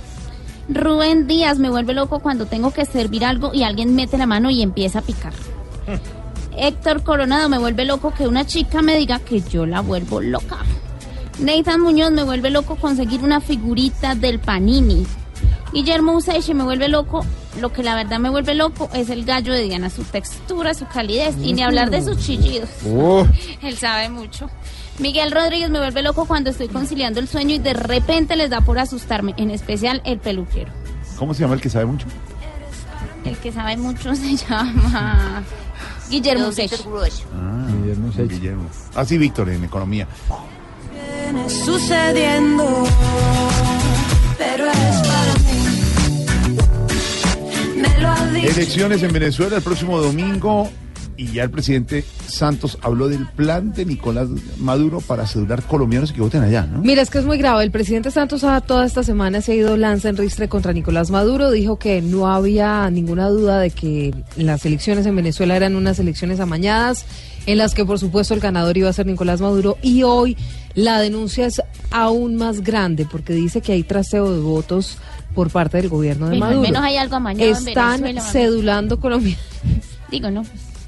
Rubén 0.68 1.28
Díaz, 1.28 1.61
me 1.61 1.70
vuelve 1.70 1.94
loco 1.94 2.18
cuando 2.18 2.46
tengo 2.46 2.72
que 2.72 2.84
servir 2.84 3.24
algo 3.24 3.55
y 3.55 3.62
alguien 3.62 3.94
mete 3.94 4.18
la 4.18 4.26
mano 4.26 4.50
y 4.50 4.62
empieza 4.62 4.98
a 4.98 5.02
picar. 5.02 5.32
Héctor 6.57 7.05
Coronado, 7.05 7.48
me 7.48 7.59
vuelve 7.59 7.84
loco 7.84 8.12
que 8.12 8.26
una 8.26 8.44
chica 8.44 8.82
me 8.82 8.96
diga 8.96 9.20
que 9.20 9.40
yo 9.40 9.64
la 9.64 9.80
vuelvo 9.80 10.20
loca. 10.20 10.59
Nathan 11.38 11.82
Muñoz, 11.82 12.11
me 12.11 12.24
vuelve 12.24 12.50
loco 12.50 12.74
conseguir 12.74 13.22
una 13.22 13.40
figurita 13.40 14.16
del 14.16 14.40
Panini. 14.40 15.07
Guillermo 15.72 16.12
Useche, 16.12 16.55
me 16.55 16.64
vuelve 16.64 16.88
loco. 16.88 17.24
Lo 17.61 17.72
que 17.72 17.82
la 17.82 17.95
verdad 17.95 18.18
me 18.18 18.30
vuelve 18.30 18.55
loco 18.55 18.88
es 18.95 19.11
el 19.11 19.24
gallo 19.24 19.53
de 19.53 19.62
Diana, 19.62 19.90
su 19.90 20.03
textura, 20.05 20.74
su 20.74 20.86
calidez 20.86 21.36
y 21.40 21.53
ni 21.53 21.62
hablar 21.62 21.90
de 21.90 22.03
sus 22.03 22.18
chillidos. 22.18 22.68
Oh. 22.88 23.26
Él 23.62 23.76
sabe 23.76 24.09
mucho. 24.09 24.51
Miguel 24.99 25.32
Rodríguez 25.32 25.70
me 25.70 25.78
vuelve 25.78 26.03
loco 26.03 26.24
cuando 26.26 26.51
estoy 26.51 26.68
conciliando 26.68 27.18
el 27.20 27.28
sueño 27.28 27.55
y 27.55 27.59
de 27.59 27.74
repente 27.74 28.36
les 28.36 28.51
da 28.51 28.61
por 28.61 28.78
asustarme, 28.78 29.34
en 29.36 29.51
especial 29.51 30.01
el 30.05 30.18
peluquero. 30.18 30.72
¿Cómo 31.18 31.34
se 31.34 31.40
llama 31.42 31.55
el 31.55 31.61
que 31.61 31.70
sabe 31.70 31.86
mucho? 31.86 32.07
El 33.24 33.36
que 33.38 33.53
sabe 33.53 33.76
mucho 33.76 34.14
se 34.14 34.36
llama 34.49 35.42
Guillermo 36.11 36.51
Grueso. 36.51 37.24
Ah, 37.34 37.66
Guillermo. 37.70 38.11
Guillermo. 38.28 38.68
Ah, 38.95 39.05
sí, 39.05 39.18
Víctor, 39.18 39.49
en 39.49 39.64
economía. 39.64 40.07
Viene 40.92 41.49
sucediendo, 41.51 42.86
pero 44.39 44.66
para 44.66 45.35
mí. 45.45 45.61
Me 47.76 48.01
lo. 48.01 48.14
Elecciones 48.49 49.03
en 49.03 49.12
Venezuela 49.12 49.57
el 49.57 49.62
próximo 49.62 50.01
domingo 50.01 50.70
y 51.17 51.33
ya 51.33 51.45
el 51.45 51.51
presidente 51.51 52.05
Santos 52.27 52.79
habló 52.83 53.09
del 53.09 53.27
plan 53.27 53.73
de 53.73 53.85
Nicolás 53.85 54.29
Maduro 54.59 55.01
para 55.01 55.25
asegurar 55.25 55.62
colombianos 55.62 56.12
que 56.12 56.21
voten 56.21 56.43
allá, 56.43 56.67
¿no? 56.67 56.81
Mira, 56.81 57.03
es 57.03 57.11
que 57.11 57.19
es 57.19 57.25
muy 57.25 57.39
grave. 57.39 57.65
El 57.65 57.71
presidente 57.71 58.11
Santos 58.11 58.45
ha, 58.45 58.61
toda 58.61 58.85
esta 58.87 59.03
semana 59.03 59.41
se 59.41 59.53
ha 59.53 59.55
ido 59.55 59.77
lanza 59.77 60.09
en 60.09 60.17
ristre 60.17 60.49
contra 60.49 60.73
Nicolás 60.73 61.11
Maduro. 61.11 61.51
Dijo 61.51 61.79
que 61.79 62.03
no 62.03 62.33
había 62.33 62.89
ninguna 62.91 63.29
duda 63.29 63.61
de 63.61 63.71
que 63.71 64.15
las 64.37 64.65
elecciones 64.67 65.07
en 65.07 65.17
Venezuela 65.17 65.57
eran 65.57 65.77
unas 65.77 65.99
elecciones 65.99 66.41
amañadas, 66.41 67.05
en 67.47 67.59
las 67.59 67.75
que 67.75 67.85
por 67.85 67.99
supuesto 67.99 68.35
el 68.35 68.41
ganador 68.41 68.77
iba 68.77 68.89
a 68.89 68.93
ser 68.93 69.07
Nicolás 69.07 69.41
Maduro. 69.41 69.77
Y 69.83 70.03
hoy 70.03 70.37
la 70.75 71.01
denuncia 71.01 71.47
es 71.47 71.62
aún 71.91 72.37
más 72.37 72.62
grande 72.62 73.07
porque 73.11 73.33
dice 73.33 73.61
que 73.61 73.73
hay 73.73 73.83
traseo 73.83 74.33
de 74.33 74.41
votos 74.41 74.99
por 75.35 75.51
parte 75.51 75.77
del 75.79 75.89
gobierno 75.89 76.27
de 76.27 76.35
al 76.35 76.39
Maduro. 76.41 76.62
menos 76.62 76.83
hay 76.83 76.97
algo 76.97 77.17
amañado 77.17 77.51
en 77.51 77.69
Están 77.69 78.03
Venezuela, 78.03 78.33
cedulando 78.33 79.01
colombianos. 79.01 79.43
Digo, 80.11 80.31
no. 80.31 80.45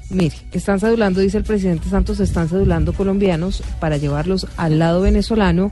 Mire, 0.09 0.35
están 0.53 0.79
cedulando, 0.79 1.19
dice 1.19 1.37
el 1.37 1.43
presidente 1.43 1.89
Santos, 1.89 2.19
están 2.19 2.47
cedulando 2.47 2.93
colombianos 2.93 3.61
para 3.79 3.97
llevarlos 3.97 4.47
al 4.55 4.79
lado 4.79 5.01
venezolano 5.01 5.71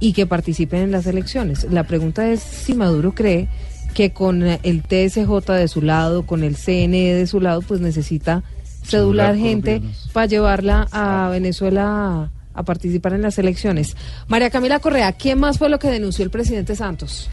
y 0.00 0.12
que 0.12 0.26
participen 0.26 0.82
en 0.82 0.90
las 0.90 1.06
elecciones. 1.06 1.66
La 1.70 1.84
pregunta 1.84 2.28
es 2.30 2.40
si 2.40 2.74
Maduro 2.74 3.14
cree 3.14 3.48
que 3.94 4.12
con 4.12 4.42
el 4.42 4.82
TSJ 4.82 5.52
de 5.52 5.68
su 5.68 5.82
lado, 5.82 6.26
con 6.26 6.44
el 6.44 6.56
CNE 6.56 7.14
de 7.14 7.26
su 7.26 7.40
lado, 7.40 7.62
pues 7.62 7.80
necesita 7.80 8.42
cedular 8.82 9.36
gente 9.36 9.82
para 10.12 10.26
llevarla 10.26 10.86
a 10.92 11.28
Venezuela 11.30 11.84
a, 11.84 12.30
a 12.54 12.62
participar 12.64 13.14
en 13.14 13.22
las 13.22 13.38
elecciones. 13.38 13.96
María 14.28 14.50
Camila 14.50 14.78
Correa, 14.78 15.12
¿quién 15.12 15.38
más 15.38 15.58
fue 15.58 15.68
lo 15.68 15.78
que 15.78 15.88
denunció 15.88 16.24
el 16.24 16.30
presidente 16.30 16.76
Santos? 16.76 17.30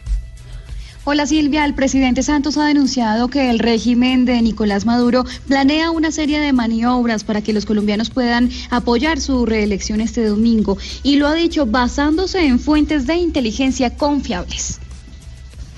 Hola 1.10 1.26
Silvia, 1.26 1.64
el 1.64 1.74
presidente 1.74 2.22
Santos 2.22 2.58
ha 2.58 2.68
denunciado 2.68 3.30
que 3.30 3.50
el 3.50 3.60
régimen 3.60 4.26
de 4.26 4.42
Nicolás 4.42 4.86
Maduro 4.86 5.24
planea 5.48 5.90
una 5.90 6.12
serie 6.12 6.42
de 6.42 6.52
maniobras 6.52 7.24
para 7.24 7.42
que 7.42 7.54
los 7.54 7.66
colombianos 7.66 8.10
puedan 8.10 8.50
apoyar 8.72 9.22
su 9.22 9.46
reelección 9.46 10.02
este 10.02 10.26
domingo 10.26 10.78
y 11.04 11.16
lo 11.16 11.28
ha 11.28 11.34
dicho 11.34 11.66
basándose 11.66 12.46
en 12.46 12.60
fuentes 12.60 13.08
de 13.08 13.16
inteligencia 13.16 13.92
confiables. 13.92 14.82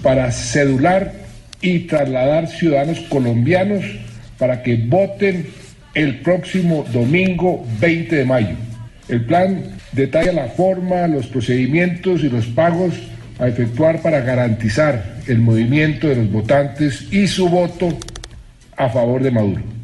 para 0.01 0.31
cedular 0.31 1.13
y 1.61 1.81
trasladar 1.81 2.47
ciudadanos 2.47 2.99
colombianos 3.01 3.85
para 4.39 4.63
que 4.63 4.77
voten 4.77 5.47
el 5.93 6.21
próximo 6.21 6.87
domingo 6.91 7.67
20 7.79 8.15
de 8.15 8.25
mayo. 8.25 8.55
El 9.07 9.25
plan 9.25 9.77
detalla 9.91 10.31
la 10.31 10.47
forma, 10.47 11.05
los 11.05 11.27
procedimientos 11.27 12.23
y 12.23 12.29
los 12.29 12.47
pagos 12.47 12.95
a 13.39 13.47
efectuar 13.47 14.01
para 14.01 14.19
garantizar 14.19 15.21
el 15.27 15.39
movimiento 15.39 16.07
de 16.07 16.17
los 16.17 16.31
votantes 16.31 17.07
y 17.11 17.27
su 17.27 17.47
voto 17.49 17.89
a 18.75 18.89
favor 18.89 19.23
de 19.23 19.31
Maduro. 19.31 19.79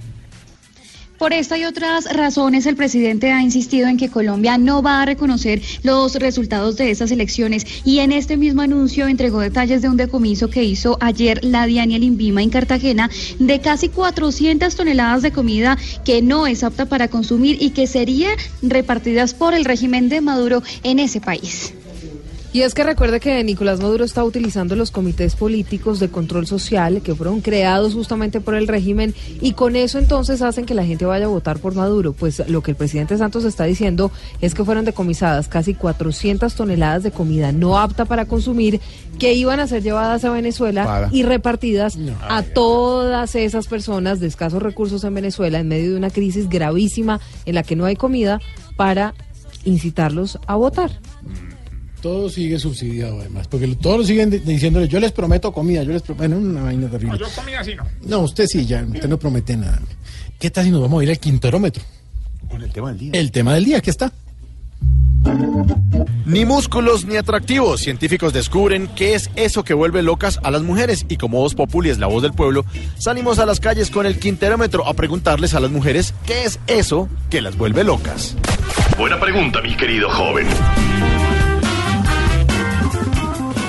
Por 1.18 1.32
esta 1.32 1.58
y 1.58 1.64
otras 1.64 2.14
razones, 2.14 2.66
el 2.66 2.76
presidente 2.76 3.32
ha 3.32 3.42
insistido 3.42 3.88
en 3.88 3.96
que 3.96 4.10
Colombia 4.10 4.58
no 4.58 4.82
va 4.82 5.02
a 5.02 5.06
reconocer 5.06 5.62
los 5.82 6.16
resultados 6.16 6.76
de 6.76 6.92
estas 6.92 7.10
elecciones 7.10 7.66
y 7.86 8.00
en 8.00 8.12
este 8.12 8.36
mismo 8.36 8.62
anuncio 8.62 9.08
entregó 9.08 9.40
detalles 9.40 9.82
de 9.82 9.88
un 9.88 9.96
decomiso 9.96 10.50
que 10.50 10.66
hizo 10.66 10.98
ayer 11.00 11.44
la 11.44 11.66
Diania 11.68 12.00
Limbima 12.00 12.44
en 12.44 12.50
Cartagena 12.50 13.10
de 13.40 13.62
casi 13.62 13.88
400 13.88 14.76
toneladas 14.76 15.22
de 15.22 15.32
comida 15.32 15.78
que 16.04 16.22
no 16.22 16.48
es 16.48 16.66
apta 16.66 16.86
para 16.86 17.08
consumir 17.08 17.58
y 17.62 17.70
que 17.70 17.88
serían 17.88 18.36
repartidas 18.62 19.34
por 19.34 19.54
el 19.54 19.64
régimen 19.64 20.10
de 20.10 20.20
Maduro 20.20 20.64
en 20.84 21.00
ese 21.00 21.22
país. 21.22 21.74
Y 22.56 22.62
es 22.62 22.74
que 22.74 22.86
recuerde 22.86 23.20
que 23.20 23.44
Nicolás 23.44 23.82
Maduro 23.82 24.06
está 24.06 24.24
utilizando 24.24 24.78
los 24.78 24.90
comités 24.90 25.36
políticos 25.36 26.00
de 26.00 26.08
control 26.08 26.48
social 26.48 27.02
que 27.02 27.14
fueron 27.14 27.42
creados 27.42 27.94
justamente 27.96 28.40
por 28.40 28.56
el 28.56 28.70
régimen 28.70 29.14
y 29.42 29.52
con 29.52 29.76
eso 29.76 30.00
entonces 30.00 30.42
hacen 30.42 30.66
que 30.66 30.74
la 30.74 30.86
gente 30.86 31.04
vaya 31.06 31.26
a 31.26 31.28
votar 31.28 31.60
por 31.60 31.76
Maduro. 31.76 32.14
Pues 32.14 32.48
lo 32.48 32.64
que 32.64 32.72
el 32.72 32.78
presidente 32.78 33.18
Santos 33.18 33.44
está 33.44 33.66
diciendo 33.66 34.10
es 34.40 34.56
que 34.56 34.64
fueron 34.64 34.86
decomisadas 34.86 35.50
casi 35.50 35.74
400 35.74 36.56
toneladas 36.56 37.04
de 37.04 37.12
comida 37.12 37.52
no 37.52 37.78
apta 37.78 38.06
para 38.06 38.24
consumir 38.24 38.80
que 39.20 39.34
iban 39.34 39.60
a 39.60 39.68
ser 39.68 39.84
llevadas 39.84 40.24
a 40.24 40.30
Venezuela 40.30 40.86
Para. 40.86 41.10
y 41.12 41.24
repartidas 41.24 41.98
a 42.22 42.42
todas 42.42 43.36
esas 43.36 43.68
personas 43.68 44.22
de 44.22 44.28
escasos 44.28 44.64
recursos 44.64 45.04
en 45.04 45.14
Venezuela 45.14 45.60
en 45.60 45.68
medio 45.68 45.92
de 45.92 45.98
una 45.98 46.10
crisis 46.10 46.48
gravísima 46.48 47.20
en 47.46 47.56
la 47.56 47.64
que 47.64 47.76
no 47.76 47.84
hay 47.84 47.98
comida 47.98 48.40
para 48.78 49.14
incitarlos 49.66 50.40
a 50.48 50.56
votar. 50.56 50.92
Todo 52.06 52.30
sigue 52.30 52.60
subsidiado 52.60 53.20
además, 53.20 53.48
porque 53.48 53.66
todos 53.82 53.98
lo 53.98 54.04
siguen 54.04 54.30
di- 54.30 54.38
diciéndole, 54.38 54.88
yo 54.88 55.00
les 55.00 55.12
prometo 55.12 55.52
comida, 55.52 55.82
yo 55.82 55.92
les 55.92 56.04
prometo 56.04 56.36
una 56.38 56.62
vaina 56.62 56.88
terrible. 56.88 57.18
yo 57.18 57.26
comida 57.36 57.62
así 57.62 57.74
no. 57.74 57.84
No, 58.04 58.20
usted 58.20 58.46
sí, 58.46 58.64
ya, 58.64 58.84
usted 58.84 59.10
no 59.10 59.18
promete 59.18 59.58
nada. 59.58 59.82
¿Qué 60.38 60.52
tal 60.52 60.66
si 60.66 60.70
nos 60.70 60.82
vamos 60.82 61.02
a 61.02 61.04
ir 61.04 61.10
al 61.10 61.18
quinterómetro? 61.18 61.82
Con 62.48 62.62
el 62.62 62.72
tema 62.72 62.90
del 62.90 63.00
día. 63.00 63.10
El 63.12 63.32
tema 63.32 63.56
del 63.56 63.66
día, 63.66 63.78
aquí 63.80 63.90
está. 63.90 64.14
Ni 66.28 66.46
músculos 66.46 67.06
ni 67.06 67.16
atractivos. 67.16 67.82
Científicos 67.82 68.34
descubren 68.34 68.88
qué 68.96 69.16
es 69.16 69.32
eso 69.36 69.64
que 69.64 69.74
vuelve 69.74 70.04
locas 70.04 70.40
a 70.44 70.52
las 70.52 70.62
mujeres. 70.62 71.08
Y 71.10 71.18
como 71.18 71.40
Voz 71.40 71.56
Populi 71.56 71.90
es 71.90 71.98
la 71.98 72.06
voz 72.06 72.22
del 72.22 72.34
pueblo, 72.34 72.66
salimos 73.00 73.40
a 73.40 73.48
las 73.48 73.60
calles 73.60 73.90
con 73.90 74.06
el 74.06 74.20
quinterómetro 74.20 74.88
a 74.88 74.94
preguntarles 74.94 75.56
a 75.56 75.60
las 75.60 75.72
mujeres 75.72 76.14
qué 76.28 76.44
es 76.44 76.60
eso 76.68 77.10
que 77.32 77.42
las 77.42 77.58
vuelve 77.58 77.84
locas. 77.84 78.36
Buena 78.96 79.20
pregunta, 79.20 79.60
mi 79.64 79.76
querido 79.76 80.08
joven. 80.12 80.46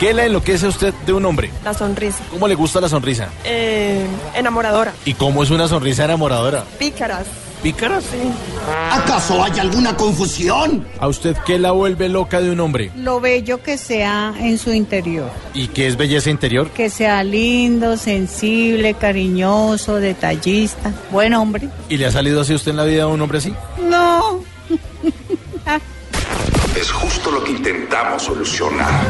¿Qué 0.00 0.12
le 0.12 0.26
enloquece 0.26 0.66
a 0.66 0.68
usted 0.68 0.92
de 1.06 1.12
un 1.14 1.24
hombre? 1.24 1.50
La 1.64 1.72
sonrisa. 1.72 2.22
¿Cómo 2.30 2.46
le 2.46 2.54
gusta 2.54 2.82
la 2.82 2.88
sonrisa? 2.88 3.30
Eh, 3.44 4.06
enamoradora. 4.34 4.92
¿Y 5.06 5.14
cómo 5.14 5.42
es 5.42 5.50
una 5.50 5.66
sonrisa 5.68 6.04
enamoradora? 6.04 6.64
Pícaras. 6.78 7.26
¿Pícaras? 7.62 8.04
Sí. 8.04 8.18
¿Acaso 8.92 9.42
hay 9.42 9.58
alguna 9.58 9.96
confusión? 9.96 10.86
¿A 11.00 11.08
usted 11.08 11.34
qué 11.46 11.58
la 11.58 11.70
vuelve 11.70 12.10
loca 12.10 12.42
de 12.42 12.50
un 12.50 12.60
hombre? 12.60 12.92
Lo 12.94 13.20
bello 13.20 13.62
que 13.62 13.78
sea 13.78 14.34
en 14.38 14.58
su 14.58 14.70
interior. 14.70 15.30
¿Y 15.54 15.68
qué 15.68 15.86
es 15.86 15.96
belleza 15.96 16.28
interior? 16.28 16.68
Que 16.70 16.90
sea 16.90 17.24
lindo, 17.24 17.96
sensible, 17.96 18.92
cariñoso, 18.94 19.94
detallista. 19.94 20.92
Buen 21.10 21.32
hombre. 21.32 21.70
¿Y 21.88 21.96
le 21.96 22.04
ha 22.04 22.12
salido 22.12 22.42
así 22.42 22.52
usted 22.52 22.72
en 22.72 22.76
la 22.76 22.84
vida 22.84 23.06
un 23.06 23.22
hombre 23.22 23.38
así? 23.38 23.54
No. 23.80 24.42
Es 26.78 26.92
justo 26.92 27.30
lo 27.30 27.42
que 27.42 27.52
intentamos 27.52 28.22
solucionar. 28.22 29.00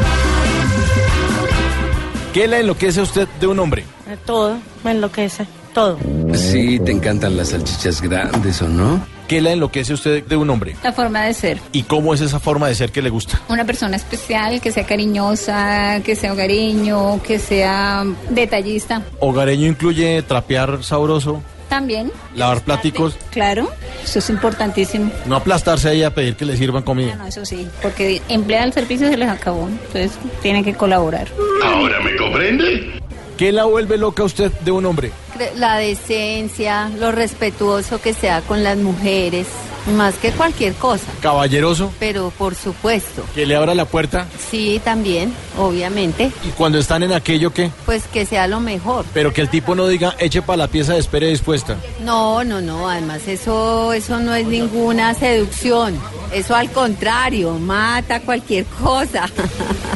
¿Qué 2.36 2.46
le 2.46 2.60
enloquece 2.60 3.00
a 3.00 3.02
usted 3.02 3.26
de 3.40 3.46
un 3.46 3.58
hombre? 3.58 3.84
Todo 4.26 4.58
me 4.84 4.90
enloquece. 4.90 5.46
Todo. 5.72 5.98
Sí, 6.34 6.78
te 6.80 6.92
encantan 6.92 7.34
las 7.34 7.48
salchichas 7.48 8.02
grandes, 8.02 8.60
¿o 8.60 8.68
no? 8.68 9.02
¿Qué 9.26 9.40
le 9.40 9.52
enloquece 9.52 9.92
a 9.92 9.94
usted 9.94 10.22
de 10.22 10.36
un 10.36 10.50
hombre? 10.50 10.76
La 10.82 10.92
forma 10.92 11.24
de 11.24 11.32
ser. 11.32 11.58
¿Y 11.72 11.84
cómo 11.84 12.12
es 12.12 12.20
esa 12.20 12.38
forma 12.38 12.68
de 12.68 12.74
ser 12.74 12.92
que 12.92 13.00
le 13.00 13.08
gusta? 13.08 13.40
Una 13.48 13.64
persona 13.64 13.96
especial, 13.96 14.60
que 14.60 14.70
sea 14.70 14.84
cariñosa, 14.84 16.02
que 16.04 16.14
sea 16.14 16.34
hogareño, 16.34 17.22
que 17.22 17.38
sea 17.38 18.04
detallista. 18.28 19.00
¿Hogareño 19.18 19.68
incluye 19.68 20.20
trapear 20.20 20.84
sabroso? 20.84 21.42
También. 21.68 22.12
¿Lavar 22.34 22.62
pláticos? 22.62 23.16
Claro, 23.30 23.68
eso 24.02 24.20
es 24.20 24.30
importantísimo. 24.30 25.10
No 25.26 25.36
aplastarse 25.36 25.88
ahí 25.88 26.02
a 26.02 26.14
pedir 26.14 26.36
que 26.36 26.44
le 26.44 26.56
sirvan 26.56 26.82
comida. 26.82 27.16
No, 27.16 27.26
eso 27.26 27.44
sí, 27.44 27.66
porque 27.82 28.22
emplea 28.28 28.64
el 28.64 28.72
servicio 28.72 29.08
se 29.08 29.16
les 29.16 29.28
acabó, 29.28 29.68
entonces 29.68 30.12
tienen 30.42 30.64
que 30.64 30.74
colaborar. 30.74 31.28
¿Ahora 31.64 32.00
me 32.00 32.16
comprende? 32.16 33.00
¿Qué 33.36 33.52
la 33.52 33.64
vuelve 33.64 33.98
loca 33.98 34.22
a 34.22 34.26
usted 34.26 34.50
de 34.50 34.70
un 34.70 34.86
hombre? 34.86 35.10
La 35.56 35.76
decencia, 35.76 36.88
lo 36.98 37.12
respetuoso 37.12 38.00
que 38.00 38.14
sea 38.14 38.40
con 38.40 38.64
las 38.64 38.78
mujeres, 38.78 39.46
más 39.86 40.14
que 40.16 40.32
cualquier 40.32 40.74
cosa. 40.74 41.06
¿Caballeroso? 41.20 41.92
Pero 41.98 42.32
por 42.36 42.54
supuesto. 42.54 43.24
¿Que 43.34 43.46
le 43.46 43.56
abra 43.56 43.74
la 43.74 43.84
puerta? 43.84 44.26
Sí, 44.50 44.80
también, 44.84 45.32
obviamente. 45.58 46.30
¿Y 46.44 46.48
cuando 46.50 46.78
están 46.78 47.02
en 47.02 47.12
aquello 47.12 47.52
qué? 47.52 47.70
Pues 47.84 48.04
que 48.04 48.26
sea 48.26 48.46
lo 48.46 48.60
mejor. 48.60 49.04
Pero 49.14 49.32
que 49.32 49.40
el 49.40 49.48
tipo 49.48 49.74
no 49.74 49.86
diga, 49.86 50.14
eche 50.18 50.42
para 50.42 50.58
la 50.58 50.68
pieza 50.68 50.94
de 50.94 51.00
espere 51.00 51.28
dispuesta. 51.28 51.76
No, 52.02 52.44
no, 52.44 52.60
no, 52.60 52.88
además 52.88 53.26
eso, 53.26 53.92
eso 53.92 54.18
no 54.18 54.34
es 54.34 54.46
ninguna 54.46 55.14
seducción. 55.14 55.98
Eso 56.32 56.54
al 56.54 56.70
contrario, 56.70 57.54
mata 57.58 58.20
cualquier 58.20 58.64
cosa. 58.66 59.28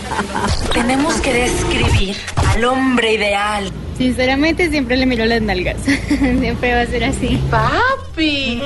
Tenemos 0.72 1.14
que 1.20 1.32
describir 1.32 2.16
al 2.36 2.64
hombre 2.64 3.14
ideal. 3.14 3.72
Sinceramente 4.00 4.70
siempre 4.70 4.96
le 4.96 5.04
miro 5.04 5.26
las 5.26 5.42
nalgas. 5.42 5.76
siempre 6.40 6.72
va 6.72 6.80
a 6.80 6.86
ser 6.86 7.04
así. 7.04 7.38
Papi. 7.50 8.58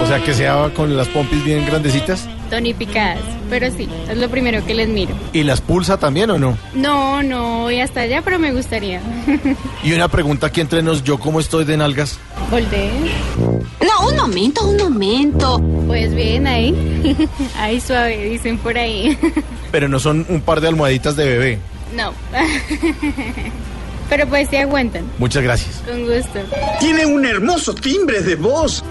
O 0.00 0.06
sea, 0.06 0.24
que 0.24 0.32
sea 0.32 0.70
con 0.74 0.96
las 0.96 1.06
pompis 1.08 1.44
bien 1.44 1.66
grandecitas. 1.66 2.26
Tonificadas. 2.48 3.18
Pero 3.50 3.70
sí, 3.70 3.86
es 4.08 4.16
lo 4.16 4.30
primero 4.30 4.64
que 4.64 4.72
les 4.72 4.88
miro. 4.88 5.14
¿Y 5.34 5.42
las 5.42 5.60
pulsa 5.60 5.98
también 5.98 6.30
o 6.30 6.38
no? 6.38 6.56
No, 6.74 7.22
no 7.22 7.58
voy 7.64 7.80
hasta 7.80 8.00
allá, 8.00 8.22
pero 8.22 8.38
me 8.38 8.54
gustaría. 8.54 9.02
Y 9.84 9.92
una 9.92 10.08
pregunta 10.08 10.46
aquí 10.46 10.62
entre 10.62 10.82
nos, 10.82 11.04
¿yo 11.04 11.18
cómo 11.18 11.38
estoy 11.38 11.66
de 11.66 11.76
nalgas? 11.76 12.18
Volteé. 12.50 12.90
No, 13.36 14.08
un 14.08 14.16
momento, 14.16 14.66
un 14.66 14.78
momento. 14.78 15.60
Pues 15.86 16.14
bien, 16.14 16.46
ahí. 16.46 17.28
ahí 17.58 17.82
suave, 17.82 18.30
dicen 18.30 18.56
por 18.56 18.78
ahí. 18.78 19.18
Pero 19.70 19.88
no 19.88 19.98
son 19.98 20.24
un 20.30 20.40
par 20.40 20.62
de 20.62 20.68
almohaditas 20.68 21.16
de 21.16 21.24
bebé. 21.26 21.58
no. 21.94 22.14
Pero 24.12 24.26
pues 24.28 24.46
sí 24.50 24.56
aguantan. 24.58 25.10
Muchas 25.16 25.42
gracias. 25.42 25.82
Con 25.88 26.02
gusto. 26.02 26.38
Tiene 26.80 27.06
un 27.06 27.24
hermoso 27.24 27.74
timbre 27.74 28.20
de 28.20 28.34
voz. 28.34 28.84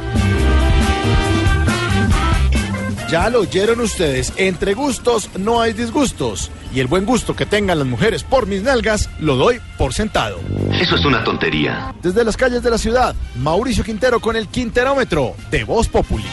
Ya 3.08 3.30
lo 3.30 3.42
oyeron 3.42 3.82
ustedes, 3.82 4.34
entre 4.38 4.74
gustos 4.74 5.30
no 5.38 5.62
hay 5.62 5.74
disgustos. 5.74 6.50
Y 6.74 6.80
el 6.80 6.88
buen 6.88 7.06
gusto 7.06 7.36
que 7.36 7.46
tengan 7.46 7.78
las 7.78 7.88
mujeres 7.88 8.24
por 8.24 8.48
mis 8.48 8.64
nalgas, 8.64 9.12
lo 9.20 9.36
doy 9.36 9.62
por 9.78 9.94
sentado. 9.94 10.40
Eso 10.72 10.96
es 10.96 11.06
una 11.06 11.24
tontería. 11.24 11.94
Desde 12.02 12.24
las 12.24 12.36
calles 12.36 12.64
de 12.64 12.72
la 12.72 12.80
ciudad, 12.80 13.14
Mauricio 13.36 13.84
Quintero 13.84 14.22
con 14.22 14.36
el 14.36 14.48
Quinterómetro 14.48 15.36
de 15.52 15.64
Voz 15.66 15.88
Populi. 15.88 16.26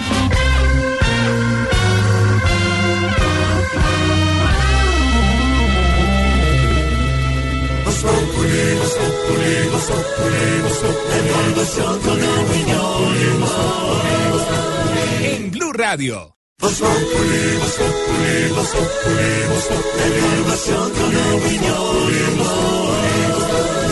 En 15.22 15.50
Blue 15.50 15.72
Radio. 15.72 16.34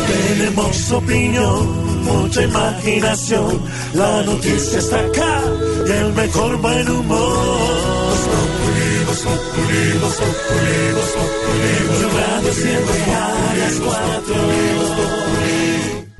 Tenemos 0.06 0.92
opinión, 0.92 2.04
mucha 2.04 2.42
imaginación. 2.42 3.62
La 3.94 4.22
noticia 4.22 4.78
está 4.78 5.00
acá 5.00 5.42
y 5.86 5.90
el 5.90 6.12
mejor 6.12 6.56
buen 6.58 6.88
humor. 6.90 7.96
Siempre 12.52 13.00
a 13.14 13.54
las 13.58 13.80
cuatro. 13.80 14.34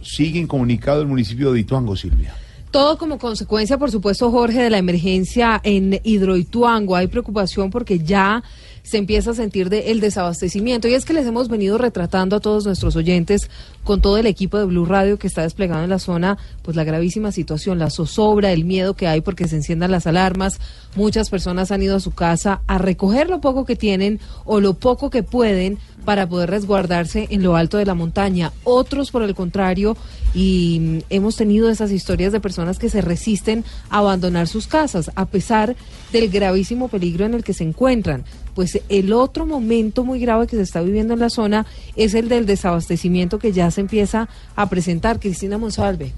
Sigue 0.03 0.39
incomunicado 0.41 1.03
el 1.03 1.07
municipio 1.07 1.53
de 1.53 1.61
Ituango, 1.61 1.95
Silvia. 1.95 2.35
Todo 2.71 2.97
como 2.97 3.19
consecuencia, 3.19 3.77
por 3.77 3.91
supuesto, 3.91 4.31
Jorge, 4.31 4.63
de 4.63 4.71
la 4.71 4.79
emergencia 4.79 5.61
en 5.63 6.01
Hidroituango. 6.03 6.97
Hay 6.97 7.07
preocupación 7.09 7.71
porque 7.71 7.99
ya 7.99 8.43
se 8.87 8.99
empieza 8.99 9.33
a 9.33 9.35
sentir 9.35 9.69
de 9.69 9.91
el 9.91 9.99
desabastecimiento. 9.99 10.87
Y 10.87 10.95
es 10.95 11.05
que 11.05 11.13
les 11.13 11.27
hemos 11.27 11.49
venido 11.49 11.77
retratando 11.77 12.37
a 12.37 12.41
todos 12.41 12.65
nuestros 12.67 12.95
oyentes, 12.95 13.51
con 13.83 14.01
todo 14.01 14.17
el 14.17 14.27
equipo 14.27 14.59
de 14.59 14.65
Blue 14.65 14.87
Radio 14.87 15.19
que 15.19 15.27
está 15.27 15.43
desplegado 15.43 15.83
en 15.83 15.91
la 15.91 15.99
zona, 15.99 16.39
pues 16.63 16.77
la 16.77 16.85
gravísima 16.85 17.33
situación, 17.33 17.81
la 17.81 17.91
zozobra, 17.91 18.53
el 18.53 18.65
miedo 18.65 18.95
que 18.95 19.09
hay 19.09 19.23
porque 19.23 19.49
se 19.49 19.57
enciendan 19.57 19.91
las 19.91 20.07
alarmas. 20.07 20.61
Muchas 20.95 21.31
personas 21.31 21.73
han 21.73 21.83
ido 21.83 21.97
a 21.97 22.01
su 22.01 22.13
casa 22.13 22.61
a 22.69 22.79
recoger 22.79 23.29
lo 23.29 23.41
poco 23.41 23.65
que 23.65 23.75
tienen 23.75 24.21
o 24.45 24.61
lo 24.61 24.75
poco 24.75 25.11
que 25.11 25.25
pueden 25.25 25.79
para 26.05 26.29
poder 26.29 26.51
resguardarse 26.51 27.27
en 27.31 27.43
lo 27.43 27.57
alto 27.57 27.79
de 27.79 27.87
la 27.87 27.95
montaña. 27.95 28.53
Otros, 28.63 29.11
por 29.11 29.23
el 29.25 29.35
contrario, 29.35 29.97
y 30.33 30.79
mm, 30.81 30.99
hemos 31.11 31.35
tenido 31.35 31.69
esas 31.69 31.91
historias 31.91 32.33
de 32.33 32.39
personas 32.39 32.79
que 32.79 32.89
se 32.89 33.01
resisten 33.01 33.65
a 33.91 33.99
abandonar 33.99 34.47
sus 34.47 34.69
casas 34.69 35.11
a 35.17 35.27
pesar 35.27 35.75
del 36.13 36.29
gravísimo 36.29 36.87
peligro 36.87 37.25
en 37.25 37.35
el 37.35 37.43
que 37.43 37.53
se 37.53 37.65
encuentran. 37.65 38.25
Pues 38.57 38.81
el 38.89 39.13
otro 39.13 39.45
momento 39.45 40.03
muy 40.03 40.19
grave 40.19 40.47
que 40.47 40.57
se 40.57 40.63
está 40.63 40.81
viviendo 40.81 41.13
en 41.13 41.21
la 41.21 41.29
zona 41.29 41.67
es 41.95 42.15
el 42.15 42.31
del 42.31 42.47
desabastecimiento 42.47 43.39
que 43.39 43.53
ya 43.53 43.71
se 43.71 43.83
empieza 43.83 44.31
a 44.57 44.69
presentar. 44.71 45.21
Cristina 45.21 45.59
Monsalve. 45.59 46.13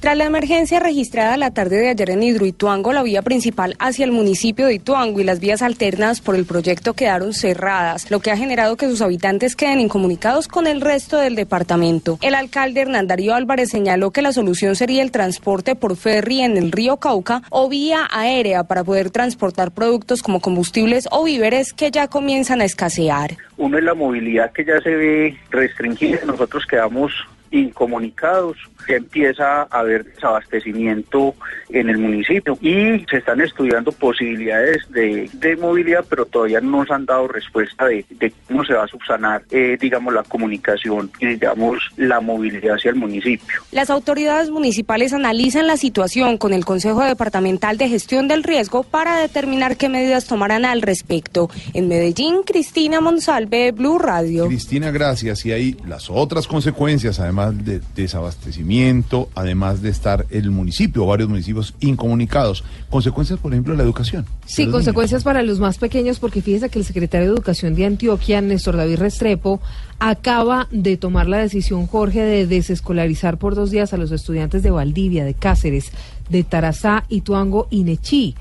Tras 0.00 0.16
la 0.16 0.26
emergencia 0.26 0.78
registrada 0.78 1.36
la 1.36 1.50
tarde 1.50 1.76
de 1.76 1.88
ayer 1.88 2.10
en 2.10 2.22
Hidroituango, 2.22 2.92
la 2.92 3.02
vía 3.02 3.22
principal 3.22 3.74
hacia 3.80 4.04
el 4.04 4.12
municipio 4.12 4.66
de 4.66 4.74
Ituango 4.74 5.18
y 5.18 5.24
las 5.24 5.40
vías 5.40 5.60
alternas 5.60 6.20
por 6.20 6.36
el 6.36 6.44
proyecto 6.44 6.94
quedaron 6.94 7.34
cerradas, 7.34 8.08
lo 8.08 8.20
que 8.20 8.30
ha 8.30 8.36
generado 8.36 8.76
que 8.76 8.88
sus 8.88 9.02
habitantes 9.02 9.56
queden 9.56 9.80
incomunicados 9.80 10.46
con 10.46 10.68
el 10.68 10.82
resto 10.82 11.18
del 11.18 11.34
departamento. 11.34 12.16
El 12.22 12.36
alcalde 12.36 12.82
Hernán 12.82 13.08
Darío 13.08 13.34
Álvarez 13.34 13.70
señaló 13.70 14.12
que 14.12 14.22
la 14.22 14.30
solución 14.30 14.76
sería 14.76 15.02
el 15.02 15.10
transporte 15.10 15.74
por 15.74 15.96
ferry 15.96 16.42
en 16.42 16.56
el 16.56 16.70
río 16.70 16.98
Cauca 16.98 17.42
o 17.50 17.68
vía 17.68 18.06
aérea 18.12 18.62
para 18.62 18.84
poder 18.84 19.10
transportar 19.10 19.72
productos 19.72 20.22
como 20.22 20.38
combustibles 20.40 21.08
o 21.10 21.24
víveres 21.24 21.72
que 21.72 21.90
ya 21.90 22.06
comienzan 22.06 22.60
a 22.60 22.66
escasear. 22.66 23.36
Uno 23.56 23.78
es 23.78 23.82
la 23.82 23.94
movilidad 23.94 24.52
que 24.52 24.64
ya 24.64 24.80
se 24.80 24.94
ve 24.94 25.36
restringida, 25.50 26.20
nosotros 26.24 26.64
quedamos 26.66 27.12
incomunicados, 27.50 28.56
ya 28.88 28.96
empieza 28.96 29.62
a 29.62 29.66
haber 29.70 30.04
desabastecimiento 30.04 31.34
en 31.68 31.90
el 31.90 31.98
municipio 31.98 32.58
y 32.60 33.04
se 33.10 33.18
están 33.18 33.40
estudiando 33.40 33.92
posibilidades 33.92 34.90
de, 34.90 35.28
de 35.34 35.56
movilidad, 35.56 36.04
pero 36.08 36.24
todavía 36.24 36.60
no 36.60 36.78
nos 36.78 36.90
han 36.90 37.04
dado 37.04 37.28
respuesta 37.28 37.86
de, 37.86 38.04
de 38.10 38.32
cómo 38.46 38.64
se 38.64 38.74
va 38.74 38.84
a 38.84 38.88
subsanar, 38.88 39.42
eh, 39.50 39.76
digamos, 39.80 40.14
la 40.14 40.22
comunicación 40.22 41.10
y, 41.20 41.26
digamos, 41.26 41.78
la 41.96 42.20
movilidad 42.20 42.76
hacia 42.76 42.90
el 42.90 42.96
municipio. 42.96 43.62
Las 43.72 43.90
autoridades 43.90 44.50
municipales 44.50 45.12
analizan 45.12 45.66
la 45.66 45.76
situación 45.76 46.38
con 46.38 46.52
el 46.52 46.64
Consejo 46.64 47.04
Departamental 47.04 47.76
de 47.78 47.88
Gestión 47.88 48.28
del 48.28 48.42
Riesgo 48.42 48.82
para 48.82 49.18
determinar 49.18 49.76
qué 49.76 49.88
medidas 49.88 50.26
tomarán 50.26 50.64
al 50.64 50.82
respecto. 50.82 51.50
En 51.74 51.88
Medellín, 51.88 52.42
Cristina 52.44 53.00
Monsalve, 53.00 53.72
Blue 53.72 53.98
Radio. 53.98 54.46
Cristina, 54.46 54.90
gracias. 54.90 55.44
Y 55.44 55.52
hay 55.52 55.76
las 55.86 56.10
otras 56.10 56.46
consecuencias, 56.46 57.20
además 57.20 57.37
de 57.46 57.80
desabastecimiento, 57.94 59.28
además 59.34 59.82
de 59.82 59.90
estar 59.90 60.26
el 60.30 60.50
municipio, 60.50 61.06
varios 61.06 61.28
municipios 61.28 61.74
incomunicados. 61.80 62.64
Consecuencias, 62.90 63.38
por 63.38 63.52
ejemplo, 63.52 63.72
en 63.72 63.78
la 63.78 63.84
educación. 63.84 64.26
Sí, 64.46 64.66
consecuencias 64.66 65.24
para 65.24 65.42
los 65.42 65.60
más 65.60 65.78
pequeños, 65.78 66.18
porque 66.18 66.42
fíjese 66.42 66.68
que 66.68 66.78
el 66.78 66.84
secretario 66.84 67.28
de 67.28 67.34
Educación 67.34 67.74
de 67.74 67.86
Antioquia, 67.86 68.40
Néstor 68.40 68.76
David 68.76 68.98
Restrepo, 68.98 69.60
acaba 69.98 70.68
de 70.70 70.96
tomar 70.96 71.28
la 71.28 71.38
decisión, 71.38 71.86
Jorge, 71.86 72.22
de 72.22 72.46
desescolarizar 72.46 73.38
por 73.38 73.54
dos 73.54 73.70
días 73.70 73.92
a 73.92 73.96
los 73.96 74.12
estudiantes 74.12 74.62
de 74.62 74.70
Valdivia, 74.70 75.24
de 75.24 75.34
Cáceres, 75.34 75.92
de 76.28 76.44
Tarazá, 76.44 77.04
Ituango 77.08 77.68
y 77.70 77.84
Nechí. 77.84 78.34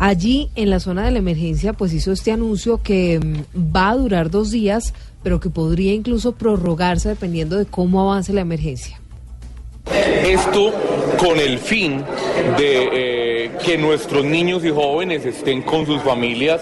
Allí, 0.00 0.48
en 0.54 0.70
la 0.70 0.80
zona 0.80 1.04
de 1.04 1.10
la 1.10 1.18
emergencia, 1.18 1.74
pues 1.74 1.92
hizo 1.92 2.10
este 2.10 2.32
anuncio 2.32 2.80
que 2.82 3.20
mm, 3.20 3.76
va 3.76 3.90
a 3.90 3.96
durar 3.96 4.30
dos 4.30 4.50
días, 4.50 4.94
pero 5.22 5.40
que 5.40 5.50
podría 5.50 5.92
incluso 5.92 6.32
prorrogarse 6.32 7.08
dependiendo 7.10 7.56
de 7.56 7.66
cómo 7.66 8.00
avance 8.00 8.32
la 8.32 8.40
emergencia. 8.40 9.00
Esto 10.24 10.72
con 11.18 11.38
el 11.38 11.58
fin 11.58 12.04
de 12.56 12.88
eh, 12.92 13.50
que 13.64 13.76
nuestros 13.76 14.24
niños 14.24 14.64
y 14.64 14.70
jóvenes 14.70 15.24
estén 15.26 15.62
con 15.62 15.86
sus 15.86 16.00
familias 16.02 16.60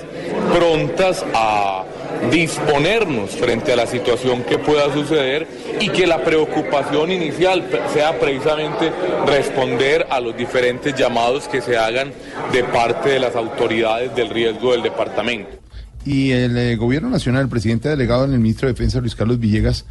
prontas 0.54 1.24
a 1.34 1.84
disponernos 2.30 3.30
frente 3.30 3.72
a 3.72 3.76
la 3.76 3.86
situación 3.86 4.42
que 4.42 4.58
pueda 4.58 4.92
suceder 4.92 5.46
y 5.80 5.88
que 5.90 6.06
la 6.06 6.24
preocupación 6.24 7.12
inicial 7.12 7.64
sea 7.92 8.18
precisamente 8.18 8.90
responder 9.26 10.06
a 10.10 10.20
los 10.20 10.36
diferentes 10.36 10.94
llamados 10.94 11.46
que 11.48 11.60
se 11.60 11.76
hagan 11.76 12.12
de 12.52 12.64
parte 12.64 13.10
de 13.10 13.20
las 13.20 13.36
autoridades 13.36 14.14
del 14.14 14.30
riesgo 14.30 14.72
del 14.72 14.82
departamento. 14.82 15.67
Y 16.08 16.30
el 16.30 16.56
eh, 16.56 16.76
gobierno 16.76 17.10
nacional, 17.10 17.42
el 17.42 17.48
presidente 17.48 17.88
delegado 17.90 18.24
en 18.24 18.32
el 18.32 18.38
ministro 18.40 18.66
de 18.66 18.72
Defensa, 18.72 19.00
Luis 19.00 19.14
Carlos 19.14 19.38
Villegas, 19.38 19.84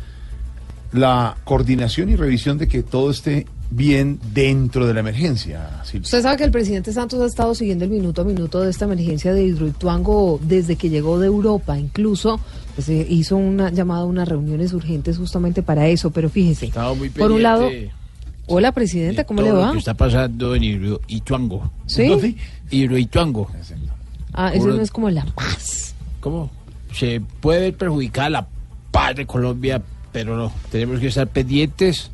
la 0.92 1.38
coordinación 1.44 2.10
y 2.10 2.16
revisión 2.16 2.58
de 2.58 2.68
que 2.68 2.82
todo 2.82 3.12
esté 3.12 3.46
bien 3.70 4.20
dentro 4.34 4.88
de 4.88 4.94
la 4.94 5.02
emergencia. 5.02 5.84
Silvia. 5.84 6.06
Usted 6.06 6.22
sabe 6.24 6.38
que 6.38 6.44
el 6.46 6.52
presidente 6.52 6.92
Santos 6.94 7.22
ha 7.22 7.26
estado 7.26 7.54
siguiendo 7.54 7.84
el 7.84 7.92
minuto 7.92 8.22
a 8.22 8.24
minuto 8.24 8.62
de 8.62 8.72
esta 8.72 8.86
emergencia 8.86 9.34
de 9.34 9.44
Hidroituango 9.44 10.40
desde 10.42 10.76
que 10.76 10.90
llegó 10.90 11.20
de 11.20 11.28
Europa. 11.28 11.78
Incluso 11.78 12.40
pues, 12.76 12.88
eh, 12.90 13.06
hizo 13.10 13.36
una 13.38 13.70
llamada 13.70 14.02
a 14.02 14.06
unas 14.06 14.28
reuniones 14.28 14.74
urgentes 14.74 15.18
justamente 15.18 15.62
para 15.62 15.88
eso. 15.88 16.10
Pero 16.12 16.30
fíjese, 16.30 16.72
muy 16.98 17.10
por 17.10 17.32
un 17.32 17.44
lado, 17.44 17.70
hola 18.48 18.72
presidente, 18.72 19.26
¿cómo 19.26 19.42
le 19.42 19.52
va? 19.52 19.68
lo 19.68 19.74
que 19.74 19.80
está 19.80 19.94
pasando 19.94 20.56
en 20.56 20.64
Hidro- 20.64 21.02
Ituango. 21.08 21.70
¿Sí? 21.86 22.36
Hidroituango. 22.72 23.52
Ah, 24.34 24.52
eso 24.54 24.68
no 24.68 24.82
es 24.82 24.90
como 24.92 25.10
la 25.10 25.26
paz. 25.26 25.94
¿Cómo? 26.20 26.50
Se 26.94 27.22
puede 27.42 27.62
ver 27.62 27.76
perjudicada 27.76 28.30
la 28.30 28.48
paz 28.92 29.16
de 29.16 29.26
Colombia, 29.26 29.82
pero 30.12 30.36
no. 30.36 30.52
Tenemos 30.72 31.00
que 31.00 31.08
estar 31.08 31.28
pendientes 31.28 32.12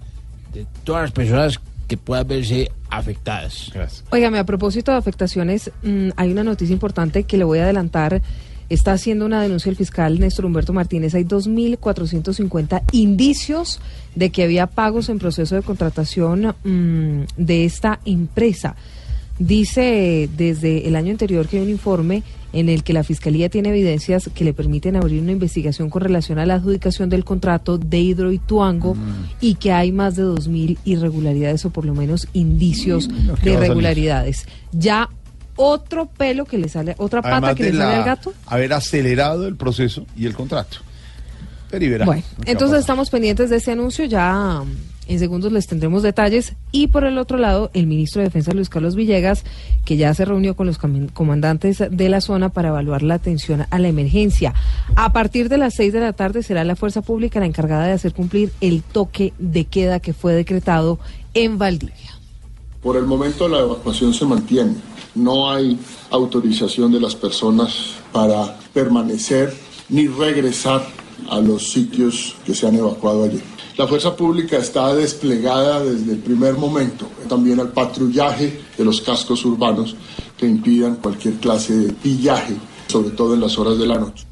de 0.54 0.66
todas 0.84 1.04
las 1.04 1.12
personas 1.12 1.60
que 1.88 1.98
puedan 1.98 2.28
verse 2.28 2.72
afectadas. 2.90 3.72
Gracias. 3.74 4.04
Óigame, 4.12 4.40
a 4.40 4.46
propósito 4.46 4.92
de 4.92 4.98
afectaciones, 4.98 5.72
mm, 5.84 6.10
hay 6.16 6.32
una 6.32 6.44
noticia 6.44 6.74
importante 6.74 7.24
que 7.24 7.38
le 7.38 7.44
voy 7.44 7.60
a 7.60 7.64
adelantar. 7.64 8.22
Está 8.70 8.94
haciendo 8.94 9.26
una 9.26 9.42
denuncia 9.42 9.70
el 9.70 9.76
fiscal 9.76 10.20
Néstor 10.20 10.46
Humberto 10.46 10.74
Martínez. 10.74 11.14
Hay 11.16 11.26
2.450 11.26 12.84
indicios 12.92 13.80
de 14.16 14.30
que 14.30 14.44
había 14.44 14.68
pagos 14.68 15.10
en 15.10 15.20
proceso 15.20 15.56
de 15.56 15.62
contratación 15.62 16.56
mm, 16.64 17.26
de 17.38 17.66
esta 17.66 18.00
empresa. 18.06 18.76
Dice 19.40 20.30
desde 20.38 20.88
el 20.88 20.96
año 20.96 21.12
anterior 21.12 21.48
que 21.48 21.58
hay 21.58 21.64
un 21.64 21.70
informe 21.70 22.24
en 22.54 22.70
el 22.70 22.84
que 22.84 22.94
la 22.94 23.04
Fiscalía 23.04 23.50
tiene 23.50 23.70
evidencias 23.70 24.30
que 24.34 24.44
le 24.46 24.54
permiten 24.54 24.96
abrir 24.96 25.22
una 25.22 25.32
investigación 25.32 25.90
con 25.90 26.02
relación 26.02 26.40
a 26.40 26.46
la 26.46 26.56
adjudicación 26.56 27.10
del 27.10 27.26
contrato 27.26 27.78
de 27.78 28.00
Hidroituango 28.00 28.96
y 29.42 29.56
que 29.56 29.72
hay 29.72 29.92
más 29.92 30.16
de 30.16 30.24
2.000 30.24 30.78
irregularidades 30.86 31.66
o 31.66 31.72
por 31.72 31.86
lo 31.86 31.96
menos 31.96 32.28
indicios 32.34 33.10
¿qué 33.42 33.50
de 33.50 33.56
irregularidades. 33.56 34.46
Ya 34.72 35.10
otro 35.56 36.06
pelo 36.06 36.46
que 36.46 36.58
le 36.58 36.70
sale, 36.70 36.96
otra 36.98 37.22
pata 37.22 37.56
que 37.56 37.64
le 37.64 37.78
sale 37.78 37.96
al 37.96 38.04
gato. 38.04 38.34
haber 38.48 38.74
acelerado 38.74 39.48
el 39.48 39.56
proceso 39.56 40.06
y 40.16 40.26
el 40.26 40.34
contrato. 40.34 40.78
Pero 41.70 41.86
y 41.86 41.90
verá 41.90 42.06
Bueno, 42.06 42.24
entonces 42.46 42.80
estamos 42.80 43.10
pendientes 43.10 43.50
de 43.50 43.58
este 43.58 43.72
anuncio, 43.72 44.06
ya 44.06 44.62
mm, 44.64 44.93
en 45.08 45.20
segundos 45.20 45.52
les 45.52 45.68
tendremos 45.68 46.04
detalles. 46.04 46.54
Y 46.72 46.88
por 46.88 47.04
el 47.06 47.18
otro 47.18 47.38
lado, 47.38 47.70
el 47.74 47.88
ministro 47.88 48.22
de 48.22 48.28
Defensa, 48.28 48.54
Luis 48.54 48.70
Carlos 48.70 48.96
Villegas, 48.96 49.44
que 49.86 49.98
ya 49.98 50.14
se 50.14 50.26
reunió 50.26 50.56
con 50.56 50.68
los 50.68 50.78
comandantes 50.78 51.84
de 51.90 52.10
la 52.10 52.22
zona 52.22 52.50
para 52.50 52.70
evaluar 52.70 53.04
la 53.04 53.16
atención 53.16 53.66
a 53.70 53.80
la 53.80 53.88
emergencia. 53.88 54.54
A 54.96 55.14
partir 55.14 55.50
de 55.50 55.58
las 55.58 55.76
seis 55.76 55.94
de 55.94 56.00
la 56.00 56.14
tarde 56.14 56.44
será 56.44 56.64
la 56.64 56.76
fuerza 56.76 57.02
pública 57.02 57.40
la 57.40 57.46
encargada 57.46 57.86
de 57.86 57.94
hacer 57.94 58.14
cumplir 58.14 58.52
el 58.62 58.84
toque 58.84 59.34
de 59.40 59.66
queda 59.66 60.00
que 60.00 60.14
fue 60.14 60.34
decretado 60.34 61.00
en 61.34 61.58
Valdivia. 61.58 62.20
Por 62.82 62.98
el 62.98 63.06
momento 63.06 63.48
la 63.48 63.60
evacuación 63.60 64.14
se 64.14 64.26
mantiene. 64.26 64.76
No 65.16 65.50
hay 65.50 65.80
autorización 66.10 66.92
de 66.92 67.00
las 67.00 67.16
personas 67.16 67.96
para 68.12 68.58
permanecer 68.74 69.54
ni 69.90 70.08
regresar 70.08 70.86
a 71.30 71.40
los 71.40 71.72
sitios 71.72 72.36
que 72.46 72.54
se 72.54 72.68
han 72.68 72.76
evacuado 72.76 73.24
allí. 73.24 73.42
La 73.78 73.88
fuerza 73.88 74.16
pública 74.16 74.58
está 74.58 74.94
desplegada 74.94 75.84
desde 75.84 76.14
el 76.14 76.20
primer 76.20 76.54
momento, 76.54 77.08
también 77.28 77.60
al 77.60 77.70
patrullaje 77.70 78.60
de 78.78 78.86
los 78.86 79.02
cascos 79.02 79.44
urbanos 79.46 79.96
que 80.38 80.46
impidan 80.46 80.98
cualquier 80.98 81.36
clase 81.36 81.76
de 81.76 81.94
pillaje, 81.94 82.56
sobre 82.88 83.10
todo 83.12 83.34
en 83.34 83.42
las 83.42 83.58
horas 83.58 83.80
de 83.80 83.88
la 83.88 83.98
noche. 83.98 84.26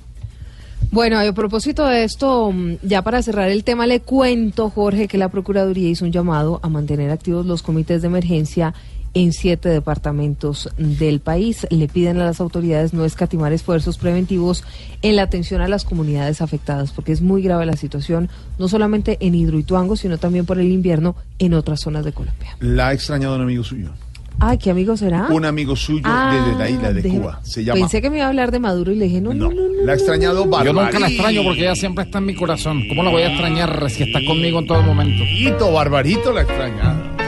Bueno, 0.91 1.17
a 1.17 1.33
propósito 1.33 1.85
de 1.85 2.03
esto, 2.03 2.51
mm, 2.51 2.75
ya 2.83 3.01
para 3.01 3.23
cerrar 3.23 3.49
el 3.49 3.63
tema, 3.63 3.87
le 3.87 4.01
cuento, 4.01 4.69
Jorge, 4.69 5.07
que 5.07 5.17
la 5.17 5.29
Procuraduría 5.29 5.89
hizo 5.89 6.05
un 6.05 6.11
llamado 6.11 6.59
a 6.61 6.69
mantener 6.69 7.09
activos 7.09 7.45
los 7.45 7.63
comités 7.63 8.01
de 8.01 8.09
emergencia 8.09 8.75
en 9.13 9.33
siete 9.33 9.69
departamentos 9.69 10.69
del 10.77 11.19
país. 11.19 11.67
Le 11.69 11.87
piden 11.87 12.19
a 12.19 12.25
las 12.25 12.39
autoridades 12.39 12.93
no 12.93 13.05
escatimar 13.05 13.53
esfuerzos 13.53 13.97
preventivos 13.97 14.63
en 15.01 15.15
la 15.15 15.23
atención 15.23 15.61
a 15.61 15.67
las 15.67 15.83
comunidades 15.83 16.41
afectadas, 16.41 16.91
porque 16.91 17.11
es 17.11 17.21
muy 17.21 17.41
grave 17.41 17.65
la 17.65 17.75
situación, 17.75 18.29
no 18.57 18.67
solamente 18.67 19.17
en 19.19 19.35
Hidroituango, 19.35 19.95
sino 19.95 20.17
también 20.17 20.45
por 20.45 20.59
el 20.59 20.71
invierno 20.71 21.15
en 21.39 21.53
otras 21.53 21.81
zonas 21.81 22.05
de 22.05 22.13
Colombia. 22.13 22.55
La 22.59 22.89
ha 22.89 22.93
extrañado 22.93 23.35
un 23.35 23.41
amigo 23.41 23.63
suyo. 23.63 23.91
Ay, 24.39 24.57
¿qué 24.57 24.71
amigo 24.71 24.97
será? 24.97 25.27
Un 25.29 25.45
amigo 25.45 25.75
suyo 25.75 26.01
Ah, 26.05 26.33
desde 26.33 26.57
la 26.57 26.69
isla 26.69 26.93
de 26.93 27.03
Cuba. 27.03 27.39
Se 27.43 27.63
llama. 27.63 27.81
Pensé 27.81 28.01
que 28.01 28.09
me 28.09 28.17
iba 28.17 28.25
a 28.25 28.29
hablar 28.29 28.51
de 28.51 28.59
Maduro 28.59 28.91
y 28.91 28.95
le 28.95 29.05
dije, 29.05 29.21
no, 29.21 29.33
no, 29.33 29.49
no, 29.49 29.53
no. 29.53 29.85
La 29.85 29.91
ha 29.91 29.95
extrañado 29.95 30.49
Yo 30.63 30.73
nunca 30.73 30.99
la 30.99 31.09
extraño 31.09 31.43
porque 31.43 31.61
ella 31.61 31.75
siempre 31.75 32.05
está 32.05 32.17
en 32.17 32.25
mi 32.25 32.35
corazón. 32.35 32.87
¿Cómo 32.87 33.03
la 33.03 33.11
voy 33.11 33.21
a 33.23 33.27
extrañar 33.29 33.87
si 33.89 34.03
está 34.03 34.19
conmigo 34.25 34.59
en 34.59 34.67
todo 34.67 34.81
momento? 34.81 35.23
Barbarito, 35.23 35.71
Barbarito 35.71 36.31
la 36.31 36.39
ha 36.39 36.43
extrañado. 36.43 37.20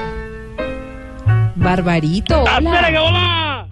Barbarito, 1.64 2.44
hola. 2.44 2.76
¡Espera, 2.76 3.02
hola! 3.02 3.68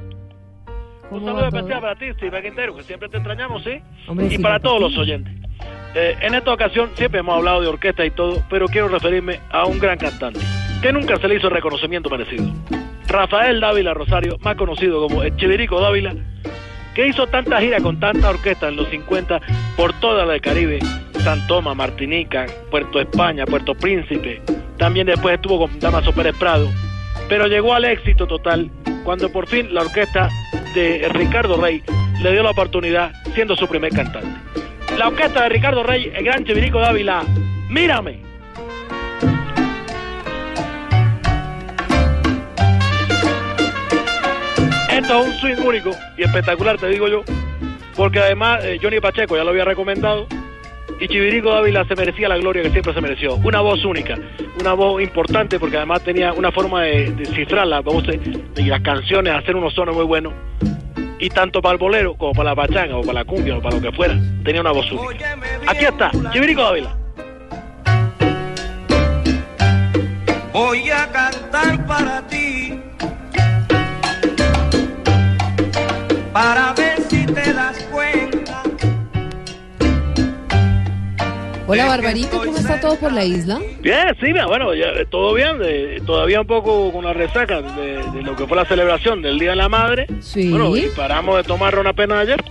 ¿Cómo 1.09 1.18
Un 1.18 1.26
saludo 1.26 1.47
especial 1.47 1.81
para 1.81 1.95
ti, 1.95 2.05
Steve 2.13 2.41
Quintero, 2.41 2.76
que 2.76 2.84
siempre 2.84 3.09
te 3.09 3.18
extrañamos, 3.18 3.63
¿sí? 3.65 3.81
Hombre, 4.07 4.27
y 4.27 4.30
sí, 4.30 4.38
para 4.38 4.59
todos 4.61 4.80
los 4.80 4.97
oyentes. 4.97 5.34
Eh, 5.93 6.15
en 6.22 6.34
esta 6.34 6.53
ocasión 6.53 6.91
siempre 6.95 7.19
hemos 7.19 7.35
hablado 7.35 7.59
de 7.59 7.68
orquesta 7.68 8.05
y 8.05 8.11
todo, 8.11 8.41
pero 8.49 8.68
quiero 8.68 8.88
referirme 8.88 9.41
a 9.51 9.65
un 9.65 9.77
gran 9.77 9.97
cantante, 9.97 10.39
que 10.81 10.93
nunca 10.93 11.18
se 11.18 11.27
le 11.27 11.35
hizo 11.35 11.47
el 11.47 11.53
reconocimiento 11.53 12.09
merecido. 12.09 12.45
Rafael 13.07 13.59
Dávila 13.59 13.93
Rosario, 13.93 14.38
más 14.39 14.55
conocido 14.55 15.05
como 15.05 15.22
el 15.23 15.35
Chivirico 15.35 15.81
Dávila, 15.81 16.15
que 16.95 17.07
hizo 17.07 17.27
tanta 17.27 17.59
gira 17.59 17.81
con 17.81 17.99
tanta 17.99 18.30
orquesta 18.30 18.69
en 18.69 18.77
los 18.77 18.88
50 18.88 19.41
por 19.76 19.91
toda 19.99 20.26
la 20.26 20.31
del 20.31 20.41
Caribe, 20.41 20.80
San 21.26 21.45
Tomás, 21.45 21.76
Martinica, 21.76 22.45
Puerto 22.69 23.01
España, 23.01 23.45
Puerto 23.45 23.76
Príncipe, 23.76 24.41
también 24.77 25.07
después 25.07 25.35
estuvo 25.35 25.59
con 25.59 25.77
Damaso 25.77 26.13
Pérez 26.13 26.38
Prado, 26.38 26.69
pero 27.32 27.48
llegó 27.48 27.74
al 27.74 27.86
éxito 27.86 28.28
total 28.28 28.70
cuando 29.06 29.32
por 29.32 29.48
fin 29.48 29.74
la 29.74 29.84
orquesta 29.84 30.28
de 30.76 31.08
Ricardo 31.14 31.56
Rey 31.56 31.82
le 32.22 32.34
dio 32.34 32.44
la 32.44 32.49
oportunidad 32.49 33.14
siendo 33.34 33.56
su 33.56 33.70
primer 33.70 33.94
cantante. 33.94 34.28
La 34.98 35.08
orquesta 35.08 35.44
de 35.44 35.48
Ricardo 35.48 35.82
Rey, 35.82 36.12
el 36.14 36.26
gran 36.26 36.44
Chivirico 36.44 36.82
Dávila, 36.82 37.24
mírame. 37.70 38.20
Esto 44.91 45.22
es 45.22 45.28
un 45.28 45.34
swing 45.40 45.66
único 45.66 45.91
y 46.18 46.24
espectacular, 46.24 46.78
te 46.78 46.90
digo 46.90 47.08
yo, 47.08 47.24
porque 47.95 48.20
además 48.20 48.62
eh, 48.66 48.78
Johnny 48.82 48.99
Pacheco 48.99 49.38
ya 49.38 49.45
lo 49.45 49.52
había 49.52 49.64
recomendado 49.64 50.28
Y 51.02 51.07
Chivirico 51.07 51.49
Dávila 51.49 51.84
se 51.86 51.95
merecía 51.95 52.30
la 52.30 52.38
gloria 52.38 52.61
que 52.61 52.69
siempre 52.69 52.94
se 52.94 53.02
mereció. 53.02 53.36
Una 53.38 53.60
voz 53.60 53.84
única, 53.84 54.19
una 54.60 54.73
voz 54.73 55.02
importante 55.02 55.60
porque 55.60 55.78
además 55.78 56.03
tenía 56.03 56.32
una 56.32 56.52
forma 56.52 56.84
de, 56.84 57.10
de 57.10 57.26
cifrar 57.26 57.65
las 57.65 57.84
voces 57.84 58.19
y 58.56 58.64
las 58.65 58.82
canciones, 58.82 59.34
hacer 59.34 59.56
unos 59.56 59.73
sones 59.73 59.95
muy 59.95 60.06
buenos. 60.06 60.32
Y 61.18 61.30
tanto 61.30 61.60
para 61.60 61.73
el 61.73 61.80
bolero 61.80 62.14
como 62.14 62.34
para 62.34 62.52
la 62.52 62.56
pachanga 62.56 62.98
o 62.98 63.02
para 63.02 63.14
la 63.14 63.26
cumbia 63.26 63.57
o 63.57 63.61
para 63.61 63.78
lo 63.78 63.82
que 63.82 63.91
fuera, 63.91 64.15
tenía 64.45 64.61
una 64.61 64.73
voz 64.73 64.91
única. 64.91 65.36
Aquí 65.65 65.86
está, 65.86 66.11
Chivirico 66.32 66.61
Dávila. 66.61 66.95
Voy 70.53 70.88
a 70.91 71.07
cantar 71.11 71.88
para 71.88 72.28
ti. 72.28 72.80
Para 76.32 76.73
ver 76.73 77.02
si 77.10 77.26
te 77.26 77.53
das 77.53 77.90
Hola, 81.72 81.85
Barbarito, 81.85 82.38
¿cómo 82.38 82.57
está 82.57 82.81
todo 82.81 82.98
por 82.98 83.14
la 83.14 83.23
isla? 83.23 83.57
Bien, 83.80 84.14
sí, 84.19 84.34
bueno, 84.45 84.73
ya, 84.73 84.88
eh, 84.88 85.06
todo 85.10 85.34
bien, 85.34 85.56
todavía 86.06 86.41
un 86.41 86.48
poco 86.48 86.91
con 86.91 87.06
la 87.06 87.14
resaca 87.14 87.61
de, 87.61 88.03
de 88.11 88.22
lo 88.23 88.35
que 88.35 88.45
fue 88.45 88.57
la 88.57 88.65
celebración 88.65 89.22
del 89.22 89.39
Día 89.39 89.52
de 89.52 89.56
la 89.56 89.69
Madre. 89.69 90.06
Sí. 90.19 90.49
Bueno, 90.49 90.76
y 90.76 90.89
paramos 90.89 91.38
de 91.38 91.43
tomar 91.43 91.80
una 91.80 91.93
pena 91.93 92.19
ayer. 92.19 92.43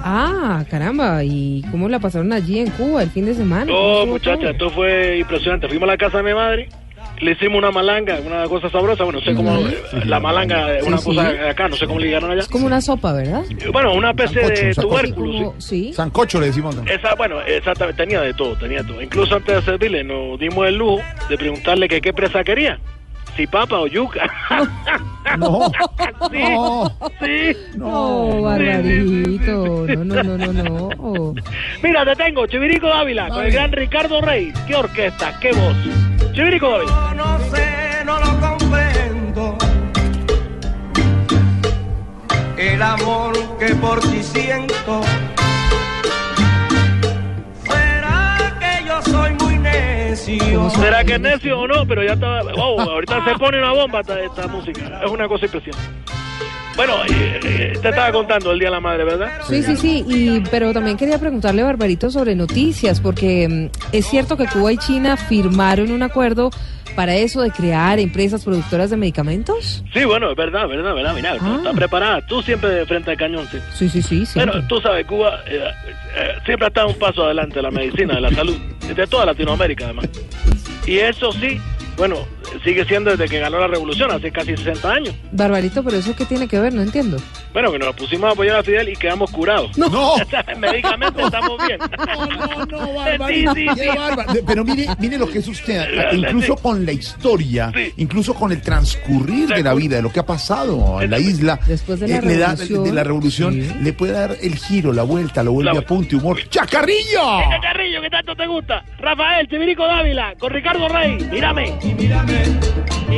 Ah, 0.00 0.64
caramba, 0.68 1.22
¿y 1.22 1.62
cómo 1.70 1.88
la 1.88 2.00
pasaron 2.00 2.32
allí 2.32 2.58
en 2.58 2.70
Cuba 2.70 3.04
el 3.04 3.10
fin 3.10 3.24
de 3.24 3.34
semana? 3.34 3.66
¿Cómo 3.70 4.00
No, 4.00 4.06
muchacha, 4.06 4.50
esto 4.50 4.68
fue 4.70 5.18
impresionante. 5.18 5.68
Fuimos 5.68 5.88
a 5.88 5.92
la 5.92 5.96
casa 5.96 6.16
de 6.16 6.24
mi 6.24 6.34
madre, 6.34 6.68
le 7.20 7.32
hicimos 7.32 7.58
una 7.58 7.70
malanga, 7.70 8.18
una 8.24 8.44
cosa 8.44 8.70
sabrosa. 8.70 9.04
Bueno, 9.04 9.18
no 9.20 9.24
sé 9.24 9.34
cómo. 9.34 9.56
Eh, 9.68 9.82
La 10.04 10.20
malanga 10.20 10.76
es 10.76 10.84
una 10.86 10.98
Sí, 10.98 11.04
cosa 11.06 11.30
sí. 11.30 11.36
acá, 11.38 11.68
no 11.68 11.76
sé 11.76 11.86
cómo 11.86 11.98
le 12.00 12.06
dijeron 12.06 12.30
allá. 12.30 12.40
Es 12.40 12.48
como 12.48 12.66
una 12.66 12.80
sopa, 12.80 13.12
¿verdad? 13.12 13.42
Bueno, 13.72 13.94
una 13.94 14.10
especie 14.10 14.42
Sancocho, 14.42 14.64
de 14.64 14.74
tubérculo. 14.74 15.54
sí. 15.58 15.68
Sí. 15.88 15.92
Sancocho 15.92 16.40
le 16.40 16.46
decimos. 16.46 16.74
¿no? 16.76 16.82
Esa, 16.90 17.14
bueno, 17.14 17.40
exactamente, 17.42 18.02
tenía 18.02 18.20
de 18.20 18.34
todo, 18.34 18.56
tenía 18.56 18.82
de 18.82 18.88
todo. 18.88 19.02
Incluso 19.02 19.36
antes 19.36 19.54
de 19.56 19.62
servirle, 19.62 20.02
nos 20.04 20.38
dimos 20.38 20.66
el 20.66 20.76
lujo 20.76 21.02
de 21.28 21.36
preguntarle 21.36 21.88
que 21.88 22.00
qué 22.00 22.12
presa 22.12 22.42
quería. 22.44 22.78
Si 23.38 23.46
papa 23.46 23.78
o 23.78 23.86
yuca. 23.86 24.28
No, 25.38 25.70
sí, 26.30 26.38
no, 26.40 26.90
sí. 27.20 27.56
No, 27.76 28.42
Barbarito, 28.42 29.86
no, 29.86 30.04
no, 30.04 30.22
no, 30.22 30.52
no, 30.52 30.88
no. 30.88 31.34
Mira, 31.82 32.04
te 32.06 32.16
tengo, 32.16 32.46
Chivirico 32.46 32.88
Dávila, 32.88 33.28
con 33.28 33.44
el 33.44 33.52
gran 33.52 33.70
Ricardo 33.70 34.22
Rey. 34.22 34.52
Qué 34.66 34.74
orquesta, 34.74 35.38
qué 35.38 35.52
voz. 35.52 36.32
Chivirico 36.32 36.70
Dávila. 36.70 37.14
No 37.14 37.38
sé, 37.50 38.04
no 38.06 38.18
lo 38.18 38.40
comprendo. 38.40 39.58
El 42.56 42.82
amor 42.82 43.58
que 43.58 43.74
por 43.74 44.00
ti 44.00 44.22
siento. 44.22 45.02
¿Será 50.76 51.04
que 51.04 51.14
es 51.14 51.20
necio 51.20 51.60
o 51.60 51.66
no? 51.66 51.86
Pero 51.86 52.04
ya 52.04 52.12
está. 52.12 52.42
Wow, 52.42 52.80
ahorita 52.80 53.24
se 53.24 53.38
pone 53.38 53.58
una 53.58 53.72
bomba 53.72 54.00
esta, 54.00 54.20
esta 54.20 54.46
música. 54.48 55.00
Es 55.04 55.10
una 55.10 55.26
cosa 55.26 55.46
impresionante. 55.46 55.88
Bueno, 56.76 56.94
eh, 57.06 57.40
eh, 57.42 57.78
te 57.82 57.88
estaba 57.88 58.12
contando 58.12 58.52
el 58.52 58.58
Día 58.60 58.68
de 58.68 58.74
la 58.74 58.80
Madre, 58.80 59.02
¿verdad? 59.02 59.28
Sí, 59.48 59.64
sí, 59.64 59.74
sí, 59.74 60.04
y, 60.06 60.40
pero 60.48 60.72
también 60.72 60.96
quería 60.96 61.18
preguntarle, 61.18 61.64
Barbarito, 61.64 62.08
sobre 62.08 62.36
noticias, 62.36 63.00
porque 63.00 63.48
mm, 63.48 63.96
es 63.96 64.06
cierto 64.06 64.36
que 64.36 64.46
Cuba 64.46 64.72
y 64.72 64.76
China 64.76 65.16
firmaron 65.16 65.90
un 65.90 66.04
acuerdo 66.04 66.50
para 66.98 67.14
eso 67.14 67.42
de 67.42 67.52
crear 67.52 68.00
empresas 68.00 68.44
productoras 68.44 68.90
de 68.90 68.96
medicamentos. 68.96 69.84
Sí, 69.94 70.04
bueno, 70.04 70.32
es 70.32 70.36
verdad, 70.36 70.66
verdad, 70.66 70.92
verdad. 70.96 71.14
Mira, 71.14 71.36
Ah. 71.40 71.54
está 71.58 71.72
preparada. 71.72 72.20
Tú 72.26 72.42
siempre 72.42 72.70
de 72.70 72.86
frente 72.86 73.12
al 73.12 73.16
cañón, 73.16 73.46
sí. 73.52 73.58
Sí, 73.72 73.88
sí, 73.88 74.02
sí, 74.02 74.26
siempre. 74.26 74.52
Bueno, 74.52 74.66
tú 74.66 74.80
sabes, 74.80 75.06
Cuba 75.06 75.38
eh, 75.46 75.60
eh, 76.16 76.32
siempre 76.44 76.64
ha 76.66 76.68
estado 76.70 76.88
un 76.88 76.98
paso 76.98 77.24
adelante 77.24 77.54
de 77.54 77.62
la 77.62 77.70
medicina, 77.70 78.16
de 78.16 78.20
la 78.22 78.32
salud, 78.32 78.56
de 78.96 79.06
toda 79.06 79.26
Latinoamérica 79.26 79.84
además. 79.84 80.08
Y 80.88 80.98
eso 80.98 81.30
sí, 81.30 81.60
bueno, 81.98 82.16
sigue 82.64 82.84
siendo 82.86 83.10
desde 83.10 83.26
que 83.28 83.38
ganó 83.40 83.58
la 83.58 83.66
revolución, 83.66 84.10
hace 84.10 84.30
casi 84.30 84.56
60 84.56 84.90
años. 84.90 85.14
Barbarito, 85.32 85.82
pero 85.84 85.96
eso 85.98 86.14
qué 86.16 86.24
tiene 86.24 86.46
que 86.48 86.58
ver, 86.60 86.72
no 86.72 86.80
entiendo. 86.82 87.18
Bueno, 87.52 87.72
que 87.72 87.78
nos 87.78 87.94
pusimos 87.96 88.30
a 88.30 88.32
apoyar 88.32 88.56
a 88.56 88.62
Fidel 88.62 88.88
y 88.90 88.96
quedamos 88.96 89.30
curados. 89.30 89.76
No. 89.76 90.14
Médicamente 90.58 91.22
estamos 91.22 91.52
bien. 91.66 91.78
Sí, 93.28 93.44
sí, 93.54 93.66
sí. 93.74 93.80
Qué 93.80 93.88
bárbaro. 93.88 94.32
De- 94.32 94.42
Pero 94.42 94.64
mire, 94.64 94.86
mire 94.98 95.18
lo 95.18 95.28
que 95.28 95.38
es 95.38 95.48
usted, 95.48 96.12
incluso 96.12 96.56
con 96.56 96.84
la 96.86 96.92
historia, 96.92 97.72
incluso 97.96 98.34
con 98.34 98.52
el 98.52 98.60
transcurrir 98.62 99.48
de 99.48 99.62
la 99.62 99.74
vida, 99.74 99.96
de 99.96 100.02
lo 100.02 100.12
que 100.12 100.20
ha 100.20 100.26
pasado 100.26 101.00
en 101.02 101.10
la 101.10 101.18
isla, 101.18 101.58
Después 101.66 102.00
de 102.00 102.08
la 102.08 102.16
eh, 102.16 102.22
le 102.22 102.36
da- 102.38 102.48
revolución. 102.54 102.84
de 102.84 102.92
la 102.92 103.04
revolución, 103.04 103.84
le 103.84 103.92
puede 103.92 104.12
dar 104.12 104.36
el 104.40 104.54
giro, 104.56 104.92
la 104.92 105.02
vuelta, 105.02 105.42
lo 105.42 105.52
vuelve 105.52 105.78
a 105.78 105.82
punto 105.82 106.14
y 106.16 106.18
humor. 106.18 106.38
¡Chacarrillo! 106.48 107.40
Ese 107.40 107.60
carrillo 107.62 108.00
que 108.02 108.10
tanto 108.10 108.34
te 108.36 108.46
gusta. 108.46 108.84
Rafael 108.98 109.48
Chivirico 109.48 109.86
Dávila, 109.86 110.34
con 110.38 110.50
Ricardo 110.52 110.88
Rey. 110.88 111.18
Mírame. 111.30 111.72
Y 111.88 111.94
mírame, 111.94 112.42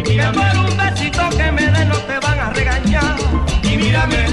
que 0.05 0.23
por 0.33 0.71
un 0.71 0.77
besito 0.77 1.29
que 1.37 1.53
me 1.53 1.63
den 1.71 1.89
no 1.89 1.97
te 1.97 2.19
van 2.21 2.39
a 2.39 2.51
regañar. 2.51 3.17
Y 3.65 3.77
mírame, 3.77 4.27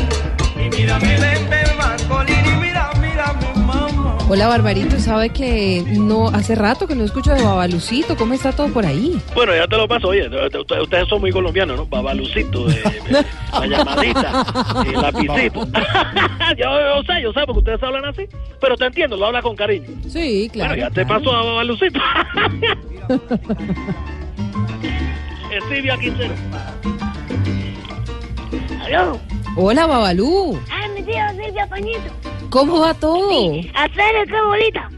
y 0.55 0.69
mírame, 0.75 1.19
ven, 1.19 1.49
ven, 1.49 1.77
Marcolín, 1.77 2.45
y 2.45 2.55
mira, 2.61 2.89
mírame, 3.01 3.53
mamá. 3.65 4.17
Hola, 4.29 4.47
Barbarito, 4.47 4.99
sabe 4.99 5.29
que 5.29 5.83
no 5.87 6.27
hace 6.27 6.53
rato 6.55 6.85
que 6.87 6.95
no 6.95 7.03
escucho 7.03 7.33
de 7.33 7.41
Babalucito, 7.43 8.15
¿cómo 8.17 8.33
está 8.33 8.51
todo 8.51 8.67
por 8.69 8.85
ahí? 8.85 9.19
Bueno, 9.33 9.55
ya 9.55 9.67
te 9.67 9.75
lo 9.77 9.87
paso. 9.87 10.09
Oye, 10.09 10.27
ustedes, 10.27 10.81
ustedes 10.83 11.07
son 11.07 11.21
muy 11.21 11.31
colombianos, 11.31 11.77
¿no? 11.77 11.85
Babalucito, 11.87 12.65
de, 12.67 12.73
de- 12.75 13.25
la 13.53 13.65
llamadita, 13.67 14.45
el 14.85 14.93
lapicito. 15.01 15.65
yo, 16.57 16.65
yo 16.79 17.03
sé, 17.07 17.21
yo 17.23 17.33
sé, 17.33 17.39
porque 17.45 17.59
ustedes 17.59 17.81
hablan 17.83 18.05
así. 18.05 18.23
Pero 18.61 18.75
te 18.77 18.85
entiendo, 18.85 19.17
lo 19.17 19.25
hablas 19.27 19.43
con 19.43 19.55
cariño. 19.55 19.87
Sí, 20.09 20.49
claro. 20.53 20.69
Bueno, 20.75 20.83
ya 20.89 20.93
te 20.93 21.05
paso 21.05 21.31
a 21.33 21.43
Babalucito. 21.43 21.99
Es 25.51 25.63
Silvia 25.69 25.97
Quintero. 25.97 26.33
Aló. 28.85 29.19
Hola, 29.55 29.87
Babalú, 29.87 30.59
Ah, 30.69 30.87
mi 30.93 31.01
tío 31.03 31.15
Silvia 31.31 31.67
Pañito. 31.67 31.99
¿cómo 32.49 32.79
va 32.79 32.93
todo? 32.93 33.29
Hacer 33.75 34.27
qué 34.27 34.41
bolita. 34.47 34.89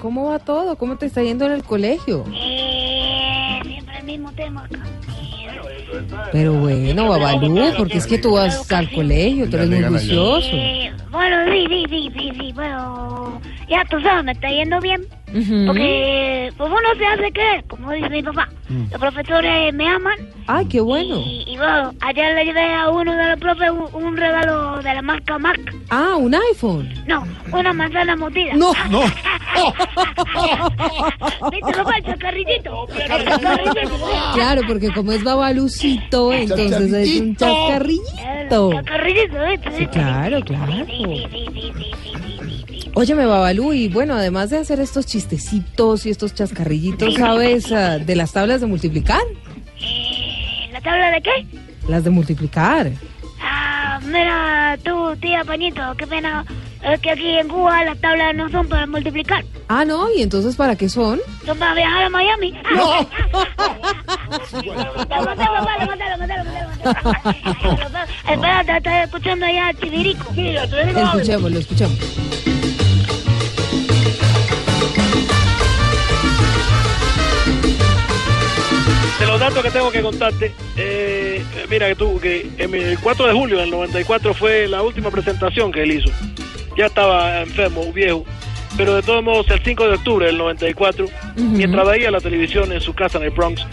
¿Cómo 0.00 0.30
va 0.30 0.38
todo? 0.38 0.76
¿Cómo 0.76 0.96
te 0.96 1.06
está 1.06 1.22
yendo 1.22 1.46
en 1.46 1.52
el 1.52 1.62
colegio? 1.64 2.24
Eh, 2.34 3.60
siempre 3.64 3.98
el 3.98 4.04
mismo 4.04 4.32
tema 4.32 4.64
acá. 4.64 4.80
Pero 6.32 6.52
bueno, 6.54 7.08
Babalú, 7.08 7.58
porque 7.76 7.98
es 7.98 8.06
que 8.06 8.18
tú 8.18 8.32
vas 8.32 8.70
al 8.72 8.90
colegio, 8.90 9.48
tú 9.48 9.56
eres 9.56 9.70
muy 9.70 9.82
juicioso. 9.82 10.48
Eh, 10.52 10.92
bueno, 11.10 11.36
sí, 11.50 11.64
sí, 11.68 11.84
sí, 11.88 12.10
sí, 12.16 12.30
sí, 12.38 12.52
pero 12.54 13.40
ya 13.68 13.84
tú 13.88 14.00
sabes, 14.00 14.24
me 14.24 14.32
está 14.32 14.48
yendo 14.50 14.80
bien. 14.80 15.06
Porque 15.66 16.52
pues 16.56 16.70
uno 16.70 16.94
se 16.98 17.06
hace 17.06 17.32
creer, 17.32 17.64
como 17.68 17.92
dice 17.92 18.08
mi 18.08 18.22
papá. 18.22 18.48
Mm. 18.68 18.90
Los 18.90 19.00
profesores 19.00 19.74
me 19.74 19.88
aman. 19.88 20.18
Ay, 20.46 20.66
qué 20.66 20.80
bueno. 20.80 21.16
Y, 21.24 21.44
y 21.46 21.56
bueno, 21.56 21.92
ayer 22.00 22.34
le 22.34 22.44
llevé 22.46 22.74
a 22.74 22.88
uno 22.90 23.14
de 23.14 23.28
los 23.30 23.38
profes 23.40 23.70
un, 23.70 24.02
un 24.04 24.16
regalo 24.16 24.78
de 24.82 24.94
la 24.94 25.02
marca 25.02 25.38
Mac. 25.38 25.58
Ah, 25.90 26.16
un 26.16 26.34
iPhone. 26.34 26.88
No, 27.06 27.24
una 27.52 27.72
manzana 27.72 28.16
mordida. 28.16 28.54
No, 28.54 28.72
no. 28.90 29.00
¿Viste, 31.50 31.72
papá, 31.72 31.96
el 31.98 32.04
chacarrillito? 32.04 32.86
Claro, 34.34 34.62
porque 34.66 34.92
como 34.92 35.12
es 35.12 35.22
Babalucito, 35.24 36.32
entonces 36.32 36.92
es 36.92 37.20
un 37.20 37.36
chascarrillito. 37.36 38.72
Chacarrillito, 38.72 39.44
¿viste? 39.50 39.70
Sí, 39.78 39.86
claro, 39.86 40.40
claro. 40.42 40.72
Sí, 40.86 41.26
sí, 41.30 41.46
sí, 41.52 41.72
sí, 41.74 41.90
sí. 42.02 42.27
Óyeme, 43.00 43.26
Babalú, 43.26 43.72
y 43.72 43.86
bueno, 43.86 44.14
además 44.14 44.50
de 44.50 44.58
hacer 44.58 44.80
estos 44.80 45.06
chistecitos 45.06 46.04
y 46.04 46.10
estos 46.10 46.34
chascarrillitos, 46.34 47.14
¿sabes 47.14 47.70
ah, 47.70 47.96
de 47.98 48.16
las 48.16 48.32
tablas 48.32 48.60
de 48.60 48.66
multiplicar? 48.66 49.20
Eh, 49.80 50.68
¿La 50.72 50.80
tabla 50.80 51.12
de 51.12 51.22
qué? 51.22 51.46
Las 51.86 52.02
de 52.02 52.10
multiplicar. 52.10 52.90
Ah, 53.40 54.00
mira, 54.04 54.76
tú, 54.82 55.14
tía 55.20 55.44
Pañito, 55.44 55.80
qué 55.96 56.08
pena. 56.08 56.44
Es 56.82 56.98
que 57.00 57.12
aquí 57.12 57.38
en 57.38 57.46
Cuba 57.46 57.84
las 57.84 58.00
tablas 58.00 58.34
no 58.34 58.48
son 58.50 58.66
para 58.66 58.84
multiplicar, 58.88 59.44
Ah, 59.68 59.84
no, 59.84 60.12
¿y 60.12 60.22
entonces 60.22 60.56
para 60.56 60.74
qué 60.74 60.88
son? 60.88 61.20
son 61.46 61.56
para 61.56 61.74
viajar 61.74 62.02
a 62.02 62.10
Miami. 62.10 62.52
No. 62.74 63.08
Espérate, 68.28 68.76
estoy 68.76 68.92
escuchando 69.04 69.46
allá 69.46 69.68
a 69.68 69.74
Chivirico. 69.74 70.34
Sí, 70.34 70.56
a 70.56 70.66
Chivirico. 70.68 71.00
Escuchémoslo, 71.00 71.58
escuchemos. 71.60 71.98
De 79.18 79.26
los 79.26 79.40
datos 79.40 79.62
que 79.64 79.70
tengo 79.70 79.90
que 79.90 80.00
contarte, 80.00 80.52
eh, 80.76 81.44
mira 81.68 81.88
que 81.88 81.96
tú, 81.96 82.20
que 82.20 82.48
el 82.56 82.98
4 83.00 83.26
de 83.26 83.32
julio 83.32 83.58
del 83.58 83.70
94 83.70 84.32
fue 84.32 84.68
la 84.68 84.82
última 84.82 85.10
presentación 85.10 85.72
que 85.72 85.82
él 85.82 85.92
hizo. 85.92 86.10
Ya 86.76 86.86
estaba 86.86 87.40
enfermo, 87.40 87.92
viejo, 87.92 88.24
pero 88.76 88.94
de 88.94 89.02
todos 89.02 89.24
modos 89.24 89.50
el 89.50 89.60
5 89.60 89.88
de 89.88 89.94
octubre 89.96 90.26
del 90.26 90.38
94, 90.38 91.06
mientras 91.34 91.88
veía 91.88 92.12
la 92.12 92.20
televisión 92.20 92.70
en 92.70 92.80
su 92.80 92.94
casa 92.94 93.18
en 93.18 93.24
el 93.24 93.30
Bronx, 93.30 93.66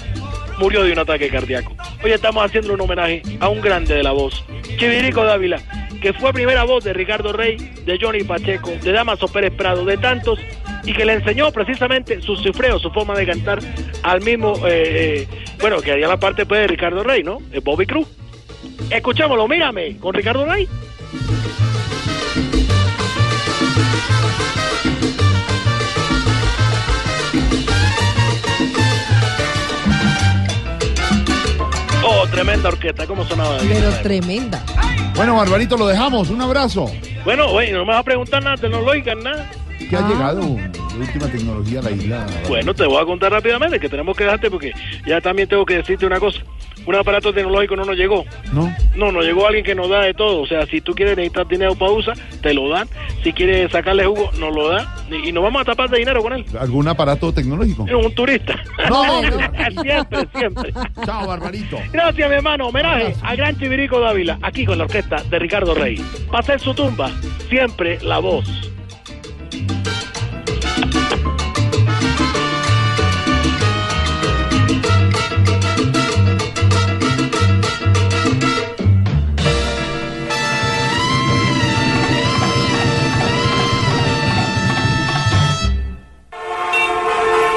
murió 0.58 0.84
de 0.84 0.92
un 0.92 1.00
ataque 1.00 1.30
cardíaco. 1.30 1.76
Hoy 2.04 2.12
estamos 2.12 2.44
haciendo 2.44 2.74
un 2.74 2.82
homenaje 2.82 3.22
a 3.40 3.50
un 3.50 3.62
grande 3.62 3.94
de 3.94 4.02
la 4.02 4.14
voz, 4.14 4.44
Chivirico 4.80 5.24
Dávila, 5.24 5.62
que 6.02 6.12
fue 6.14 6.34
primera 6.34 6.64
voz 6.64 6.84
de 6.84 6.94
Ricardo 6.94 7.34
Rey, 7.34 7.58
de 7.86 8.00
Johnny 8.02 8.24
Pacheco, 8.24 8.72
de 8.82 8.92
Damaso 8.92 9.28
Pérez 9.28 9.54
Prado, 9.54 9.86
de 9.86 9.98
tantos, 9.98 10.40
y 10.86 10.94
que 10.94 11.06
le 11.06 11.14
enseñó 11.14 11.52
precisamente 11.52 12.22
su 12.22 12.36
cifreo, 12.38 12.80
su 12.80 12.92
forma 12.92 13.16
de 13.16 13.26
cantar 13.26 13.60
al 14.04 14.22
mismo, 14.22 14.56
eh, 14.68 15.28
eh, 15.28 15.28
bueno, 15.60 15.82
que 15.82 15.92
haría 15.92 16.08
la 16.08 16.18
parte 16.18 16.46
pues, 16.46 16.62
de 16.62 16.68
Ricardo 16.68 17.04
Rey, 17.04 17.24
¿no? 17.24 17.40
Eh, 17.52 17.60
Bobby 17.64 17.86
Cruz. 17.86 18.08
Escuchémoslo, 18.90 19.48
mírame, 19.48 19.98
con 19.98 20.14
Ricardo 20.14 20.46
Rey. 20.46 20.68
Oh, 32.08 32.28
tremenda 32.28 32.70
orquesta, 32.70 33.08
¿cómo 33.08 33.26
sonaba? 33.26 33.58
Pero 33.68 33.90
tremenda. 34.04 34.64
Bueno, 35.16 35.36
Barbarito, 35.36 35.76
lo 35.78 35.88
dejamos. 35.88 36.30
Un 36.30 36.42
abrazo. 36.42 36.92
Bueno, 37.24 37.50
güey, 37.50 37.72
no 37.72 37.80
me 37.80 37.86
vas 37.86 38.02
a 38.02 38.04
preguntar 38.04 38.44
nada, 38.44 38.58
te 38.58 38.70
no 38.70 38.82
lo 38.82 38.92
oigan 38.92 39.24
nada. 39.24 39.50
¿Qué 39.90 39.96
ha 39.96 40.08
llegado 40.08 40.42
de 40.42 41.00
última 41.00 41.28
tecnología 41.28 41.80
a 41.80 41.84
la 41.84 41.92
isla? 41.92 42.26
Bueno, 42.48 42.74
te 42.74 42.86
voy 42.86 43.02
a 43.02 43.06
contar 43.06 43.32
rápidamente 43.32 43.80
que 43.80 43.90
tenemos 43.90 44.16
que 44.18 44.24
dejarte 44.24 44.50
porque 44.50 44.72
ya 45.06 45.22
también 45.22 45.48
tengo 45.48 45.66
que 45.66 45.78
decirte 45.78 46.06
una 46.06 46.20
cosa. 46.20 46.42
Un 46.86 46.96
aparato 46.96 47.34
tecnológico 47.34 47.76
no 47.76 47.86
nos 47.86 47.96
llegó. 47.96 48.26
¿No? 48.54 48.74
No, 48.96 49.12
nos 49.12 49.26
llegó 49.26 49.48
alguien 49.48 49.66
que 49.66 49.74
nos 49.74 49.90
da 49.90 50.02
de 50.02 50.14
todo. 50.14 50.42
O 50.42 50.48
sea, 50.48 50.66
si 50.68 50.82
tú 50.82 50.94
quieres 50.94 51.18
necesitar 51.18 51.48
dinero 51.48 51.76
para 51.76 51.92
usar, 51.92 52.18
te 52.42 52.54
lo 52.54 52.70
dan. 52.70 52.88
Si 53.24 53.34
quieres 53.34 53.72
sacarle 53.72 54.06
jugo, 54.06 54.30
nos 54.40 54.56
lo 54.56 54.70
dan. 54.70 54.88
Y, 55.12 55.32
nos 55.32 55.44
vamos 55.44 55.62
a 55.62 55.66
tapar 55.66 55.90
de 55.90 56.00
dinero 56.00 56.22
con 56.22 56.34
él. 56.34 56.46
¿Algún 56.60 56.88
aparato 56.88 57.34
tecnológico? 57.34 57.86
Es 57.88 57.94
un 57.94 58.14
turista. 58.14 58.56
No. 58.90 59.22
siempre, 59.82 60.28
siempre. 60.36 60.74
Chao, 61.06 61.28
Barbarito. 61.28 61.78
Gracias, 61.92 62.30
mi 62.30 62.36
hermano. 62.36 62.68
Homenaje 62.68 63.16
a 63.22 63.36
Gran 63.36 63.58
Chivirico 63.58 64.00
Dávila, 64.00 64.38
aquí 64.42 64.66
con 64.66 64.78
la 64.78 64.84
orquesta 64.86 65.24
de 65.24 65.40
Ricardo 65.40 65.74
Rey. 65.74 66.00
Para 66.28 66.40
hacer 66.40 66.60
su 66.60 66.74
tumba, 66.74 67.12
siempre 67.50 68.00
la 68.02 68.20
voz. 68.20 68.75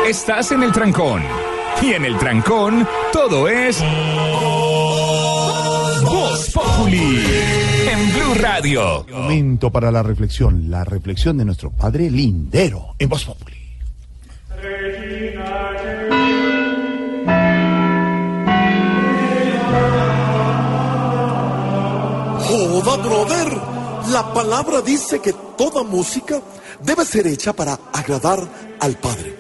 Estás 0.09 0.53
en 0.53 0.63
el 0.63 0.73
trancón. 0.73 1.23
Y 1.83 1.93
en 1.93 2.05
el 2.05 2.17
trancón, 2.19 2.89
todo 3.13 3.47
es. 3.47 3.83
Voz. 6.03 6.51
Blue 8.29 8.43
Radio. 8.43 9.07
Momento 9.11 9.71
para 9.71 9.91
la 9.91 10.03
reflexión. 10.03 10.71
La 10.71 10.85
reflexión 10.85 11.39
de 11.39 11.47
nuestro 11.47 11.71
padre 11.71 12.11
Lindero 12.11 12.95
en 12.99 13.09
Voz 13.09 13.25
Populi. 13.25 13.57
Joda, 22.41 22.97
brother. 22.97 23.61
La 24.13 24.33
palabra 24.35 24.83
dice 24.83 25.21
que 25.21 25.33
toda 25.57 25.83
música 25.83 26.43
debe 26.83 27.05
ser 27.07 27.27
hecha 27.27 27.55
para 27.55 27.79
agradar 27.93 28.41
al 28.81 28.97
Padre. 28.97 29.37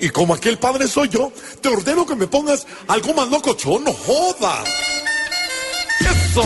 Y 0.00 0.08
como 0.08 0.34
aquel 0.34 0.58
Padre 0.58 0.88
soy 0.88 1.08
yo, 1.08 1.32
te 1.60 1.68
ordeno 1.68 2.06
que 2.06 2.16
me 2.16 2.26
pongas 2.26 2.66
algo 2.88 3.12
más 3.14 3.28
locochón, 3.28 3.84
no 3.84 3.92
joda. 3.92 4.64
Eso, 6.00 6.42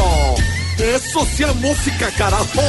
eso 0.78 1.24
sea 1.24 1.52
música, 1.54 2.10
carajo. 2.16 2.60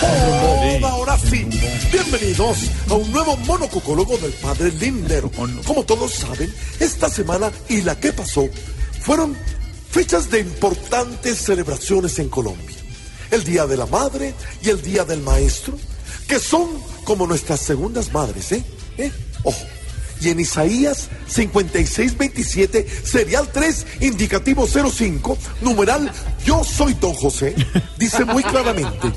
Joda, 0.00 0.90
ahora 0.90 1.18
sí. 1.18 1.46
Bienvenidos 1.92 2.70
a 2.90 2.94
un 2.94 3.10
nuevo 3.12 3.36
monococólogo 3.38 4.16
del 4.18 4.32
Padre 4.32 4.72
Lindero. 4.72 5.30
Como 5.64 5.84
todos 5.84 6.12
saben, 6.12 6.52
esta 6.80 7.08
semana 7.08 7.50
y 7.68 7.82
la 7.82 7.98
que 7.98 8.12
pasó 8.12 8.48
fueron 9.00 9.36
fechas 9.90 10.30
de 10.30 10.40
importantes 10.40 11.38
celebraciones 11.38 12.18
en 12.18 12.28
Colombia. 12.28 12.76
El 13.30 13.44
Día 13.44 13.66
de 13.66 13.76
la 13.76 13.86
Madre 13.86 14.34
y 14.62 14.70
el 14.70 14.82
Día 14.82 15.04
del 15.04 15.20
Maestro, 15.20 15.78
que 16.26 16.38
son 16.38 16.68
como 17.04 17.26
nuestras 17.26 17.60
segundas 17.60 18.12
madres, 18.12 18.52
¿eh? 18.52 18.64
¿Eh? 18.98 19.12
Ojo. 19.42 19.73
Y 20.24 20.30
en 20.30 20.40
Isaías 20.40 21.10
56, 21.26 22.16
27, 22.16 22.86
serial 23.04 23.46
3, 23.52 23.86
indicativo 24.00 24.66
05, 24.66 25.36
numeral 25.60 26.10
Yo 26.46 26.64
soy 26.64 26.94
Don 26.94 27.12
José, 27.12 27.54
dice 27.98 28.24
muy 28.24 28.42
claramente, 28.42 29.12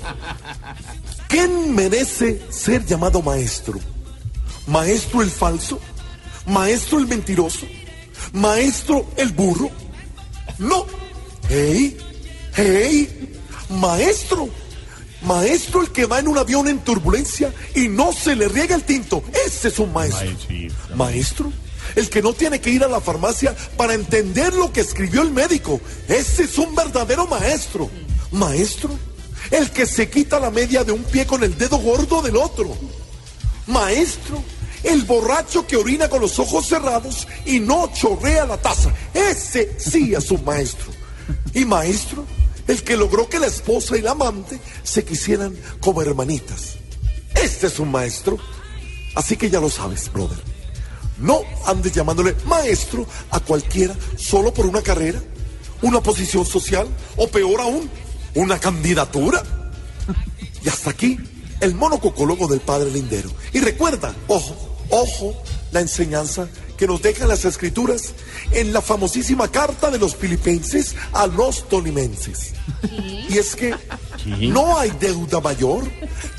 ¿quién 1.29 1.73
merece 1.73 2.41
ser 2.49 2.85
llamado 2.85 3.21
maestro? 3.21 3.79
¿Maestro 4.67 5.21
el 5.21 5.31
falso? 5.31 5.79
¿Maestro 6.45 6.99
el 6.99 7.07
mentiroso? 7.07 7.65
¿Maestro 8.33 9.09
el 9.15 9.31
burro? 9.31 9.71
No. 10.57 10.85
¡Hey! 11.47 11.97
¡Hey! 12.53 13.39
Maestro. 13.69 14.49
Maestro 15.27 15.81
el 15.81 15.91
que 15.91 16.05
va 16.05 16.19
en 16.19 16.29
un 16.29 16.37
avión 16.37 16.69
en 16.69 16.79
turbulencia 16.79 17.53
y 17.75 17.89
no 17.89 18.13
se 18.13 18.33
le 18.33 18.47
riega 18.47 18.75
el 18.75 18.83
tinto. 18.83 19.21
Ese 19.45 19.67
es 19.67 19.77
un 19.77 19.91
maestro. 19.91 20.29
Maestro. 20.95 21.51
El 21.95 22.09
que 22.09 22.21
no 22.21 22.33
tiene 22.33 22.61
que 22.61 22.69
ir 22.69 22.83
a 22.83 22.87
la 22.87 23.01
farmacia 23.01 23.55
para 23.75 23.93
entender 23.93 24.53
lo 24.53 24.71
que 24.71 24.79
escribió 24.79 25.21
el 25.21 25.31
médico. 25.31 25.81
Ese 26.07 26.43
es 26.43 26.57
un 26.57 26.73
verdadero 26.73 27.27
maestro. 27.27 27.89
Maestro. 28.31 28.97
El 29.51 29.69
que 29.71 29.85
se 29.85 30.09
quita 30.09 30.39
la 30.39 30.49
media 30.49 30.85
de 30.85 30.93
un 30.93 31.03
pie 31.03 31.27
con 31.27 31.43
el 31.43 31.57
dedo 31.57 31.77
gordo 31.77 32.21
del 32.21 32.37
otro. 32.37 32.77
Maestro. 33.67 34.41
El 34.81 35.03
borracho 35.03 35.67
que 35.67 35.75
orina 35.75 36.07
con 36.07 36.21
los 36.21 36.39
ojos 36.39 36.67
cerrados 36.67 37.27
y 37.45 37.59
no 37.59 37.91
chorrea 37.93 38.45
la 38.45 38.57
taza. 38.57 38.93
Ese 39.13 39.75
sí 39.77 40.13
es 40.13 40.31
un 40.31 40.45
maestro. 40.45 40.87
Y 41.53 41.65
maestro, 41.65 42.25
el 42.67 42.83
que 42.83 42.97
logró 42.97 43.29
que 43.29 43.39
la 43.39 43.47
esposa 43.47 43.97
y 43.97 44.01
la 44.01 44.11
amante 44.11 44.59
se 44.83 45.05
quisieran 45.05 45.55
como 45.79 46.01
hermanitas. 46.01 46.75
Este 47.35 47.67
es 47.67 47.79
un 47.79 47.91
maestro. 47.91 48.37
Así 49.15 49.37
que 49.37 49.49
ya 49.49 49.59
lo 49.59 49.69
sabes, 49.69 50.11
brother. 50.11 50.37
No 51.19 51.41
andes 51.65 51.93
llamándole 51.93 52.35
maestro 52.45 53.07
a 53.31 53.39
cualquiera 53.39 53.95
solo 54.17 54.53
por 54.53 54.65
una 54.65 54.81
carrera, 54.81 55.21
una 55.81 56.01
posición 56.01 56.45
social 56.45 56.87
o 57.15 57.27
peor 57.27 57.61
aún, 57.61 57.89
una 58.35 58.59
candidatura. 58.59 59.43
Y 60.63 60.69
hasta 60.69 60.91
aquí 60.91 61.17
el 61.59 61.73
monococólogo 61.73 62.47
del 62.47 62.59
padre 62.59 62.91
Lindero. 62.91 63.31
Y 63.53 63.59
recuerda, 63.59 64.13
ojo, 64.27 64.55
ojo, 64.89 65.35
la 65.71 65.81
enseñanza 65.81 66.47
que 66.77 66.87
nos 66.87 67.01
dejan 67.01 67.27
las 67.27 67.43
escrituras 67.45 68.13
en 68.51 68.71
la 68.73 68.81
famosísima 68.81 69.47
carta 69.49 69.89
de 69.89 69.97
los 69.97 70.15
filipenses 70.15 70.95
a 71.13 71.27
los 71.27 71.67
tolimenses. 71.67 72.53
Y 73.29 73.37
es 73.37 73.55
que 73.55 73.75
no 74.25 74.77
hay 74.77 74.91
deuda 74.99 75.39
mayor 75.41 75.83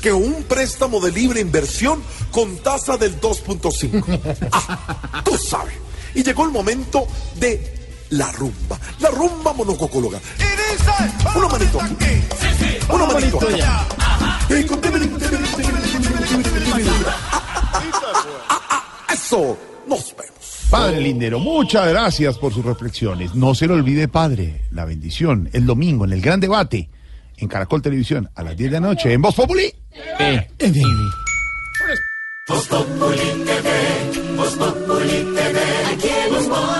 que 0.01 0.11
un 0.13 0.43
préstamo 0.43 0.99
de 1.01 1.11
libre 1.11 1.41
inversión 1.41 2.01
con 2.31 2.57
tasa 2.57 2.97
del 2.97 3.19
2.5. 3.19 4.49
Ah, 4.51 5.21
tú 5.25 5.37
sabes. 5.37 5.73
Y 6.15 6.23
llegó 6.23 6.45
el 6.45 6.51
momento 6.51 7.05
de 7.35 7.77
la 8.11 8.31
rumba. 8.31 8.79
La 8.99 9.09
rumba 9.09 9.53
monococóloga. 9.53 10.19
Una 11.35 11.47
manito 11.47 11.81
aquí. 11.81 11.95
Una 12.89 13.05
manito 13.05 13.39
acá. 13.39 13.87
Eh, 14.49 14.65
con- 14.65 14.79
Eso. 19.13 19.57
Nos 19.87 20.15
vemos. 20.17 20.67
Padre 20.69 21.01
Lindero, 21.01 21.39
muchas 21.39 21.87
gracias 21.89 22.37
por 22.37 22.53
sus 22.53 22.63
reflexiones. 22.63 23.33
No 23.33 23.55
se 23.55 23.65
lo 23.65 23.73
olvide, 23.73 24.07
Padre, 24.07 24.61
la 24.71 24.85
bendición, 24.85 25.49
el 25.53 25.65
domingo 25.65 26.05
en 26.05 26.13
el 26.13 26.21
gran 26.21 26.39
debate 26.39 26.89
en 27.37 27.47
Caracol 27.47 27.81
Televisión 27.81 28.29
a 28.35 28.43
las 28.43 28.55
10 28.55 28.71
de 28.71 28.79
la 28.79 28.87
noche 28.87 29.13
en 29.13 29.21
Voz 29.21 29.35
Populi. 29.35 29.73
Voz 32.47 32.67
Populi 32.67 33.45
TV, 33.45 34.35
Voz 34.35 34.55
Populi 34.55 35.35
TV, 35.35 35.59
aquí 35.93 36.07
el 36.07 36.35
humor. 36.35 36.79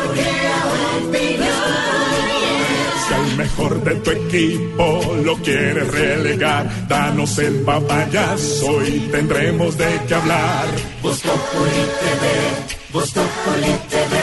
Si 3.08 3.14
al 3.14 3.38
mejor 3.38 3.84
de 3.84 3.96
tu 3.96 4.12
equipo 4.12 5.16
lo 5.24 5.36
quieres 5.38 5.88
relegar, 5.92 6.88
danos 6.88 7.38
el 7.40 7.62
papayazo 7.62 8.84
y 8.86 9.00
tendremos 9.12 9.78
de 9.78 10.00
qué 10.08 10.14
hablar. 10.16 10.68
Voz 11.02 11.20
Populi 11.22 11.86
TV, 12.00 12.79
Vos 12.92 13.12
Populi 13.12 13.72
TV, 13.88 14.16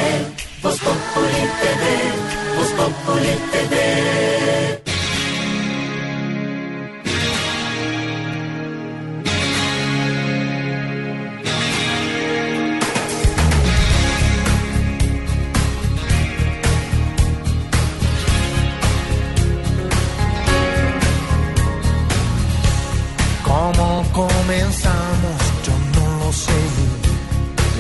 Vos 0.61 0.79
Populi 0.81 1.43
TV, 1.61 1.83
Vos 2.57 2.71
Populi 2.73 3.35
TV. 3.53 3.75
Como 23.45 24.05
comenzar? 24.13 24.86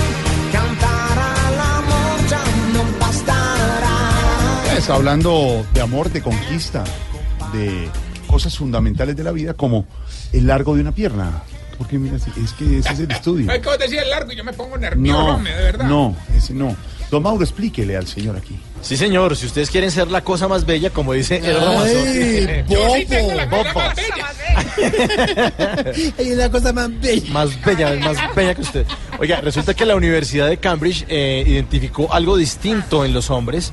Cantar 0.52 1.20
al 1.20 1.60
amor 1.60 2.28
ya 2.30 2.44
no 2.74 3.00
bastará. 3.00 4.64
Pues, 4.74 4.90
hablando 4.90 5.66
de 5.74 5.82
amor, 5.82 6.10
de 6.12 6.22
conquista, 6.22 6.84
de 7.54 7.90
cosas 8.28 8.58
fundamentales 8.58 9.16
de 9.16 9.24
la 9.24 9.32
vida, 9.32 9.54
como 9.54 9.86
el 10.34 10.48
largo 10.48 10.76
de 10.76 10.82
una 10.82 10.92
pierna. 10.92 11.44
Porque 11.78 11.98
mira, 11.98 12.18
es 12.18 12.24
que 12.54 12.80
ese 12.80 12.92
es 12.94 13.00
el 13.00 13.12
estudio. 13.12 13.50
Ay, 13.52 13.62
como 13.62 13.78
decía 13.78 14.02
el 14.02 14.10
largo 14.10 14.32
y 14.34 14.36
yo 14.36 14.44
me 14.44 14.52
pongo 14.54 14.78
nervioso, 14.78 15.38
No, 15.38 15.44
de 15.44 15.52
verdad. 15.52 15.86
no, 15.86 16.16
ese 16.36 16.54
no. 16.54 16.76
Don 17.10 17.24
Mauro, 17.24 17.42
explíquele 17.44 17.96
al 17.96 18.06
señor 18.06 18.36
aquí. 18.36 18.60
Sí, 18.82 18.98
señor, 18.98 19.36
si 19.36 19.46
ustedes 19.46 19.70
quieren 19.70 19.92
ser 19.92 20.10
la 20.10 20.24
cosa 20.24 20.48
más 20.48 20.66
bella, 20.66 20.90
como 20.90 21.14
dice 21.14 21.38
el 21.38 21.58
Ay, 21.58 21.64
Ramazotti. 21.64 22.74
Yo 22.74 22.90
sí 22.96 23.06
tengo 23.06 23.34
la 23.34 23.50
cosa 23.50 23.64
Bobo. 23.74 23.80
más 23.80 23.96
bella. 23.96 24.26
Hay 26.18 26.32
una 26.34 26.50
cosa 26.50 26.74
más 26.74 27.00
bella. 27.02 27.34
Más 27.34 27.64
bella, 27.66 27.96
más 28.00 28.18
bella 28.36 28.56
que 28.56 28.62
usted. 28.62 28.86
Oiga, 29.20 29.42
resulta 29.42 29.74
que 29.74 29.86
la 29.86 29.96
Universidad 29.96 30.48
de 30.48 30.58
Cambridge 30.58 31.06
eh, 31.10 31.44
identificó 31.46 32.12
algo 32.14 32.38
distinto 32.38 33.04
en 33.06 33.14
los 33.14 33.30
hombres 33.30 33.72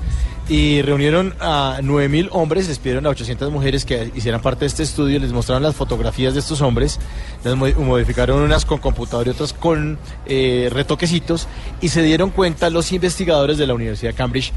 y 0.48 0.80
reunieron 0.82 1.34
a 1.40 1.78
9.000 1.82 2.28
hombres, 2.30 2.68
les 2.68 2.78
pidieron 2.78 3.04
a 3.06 3.10
800 3.10 3.50
mujeres 3.50 3.84
que 3.84 4.12
hicieran 4.14 4.40
parte 4.42 4.60
de 4.60 4.66
este 4.66 4.84
estudio, 4.84 5.18
les 5.18 5.32
mostraron 5.32 5.62
las 5.64 5.74
fotografías 5.74 6.34
de 6.34 6.40
estos 6.40 6.60
hombres, 6.60 7.00
las 7.42 7.56
mo- 7.56 7.66
modificaron 7.78 8.40
unas 8.42 8.64
con 8.64 8.78
computador 8.78 9.26
y 9.26 9.30
otras 9.30 9.52
con 9.52 9.98
eh, 10.26 10.68
retoquecitos 10.70 11.48
y 11.80 11.88
se 11.88 12.02
dieron 12.02 12.30
cuenta 12.30 12.70
los 12.70 12.92
investigadores 12.92 13.58
de 13.58 13.66
la 13.66 13.74
Universidad 13.74 14.12
de 14.12 14.16
Cambridge 14.16 14.52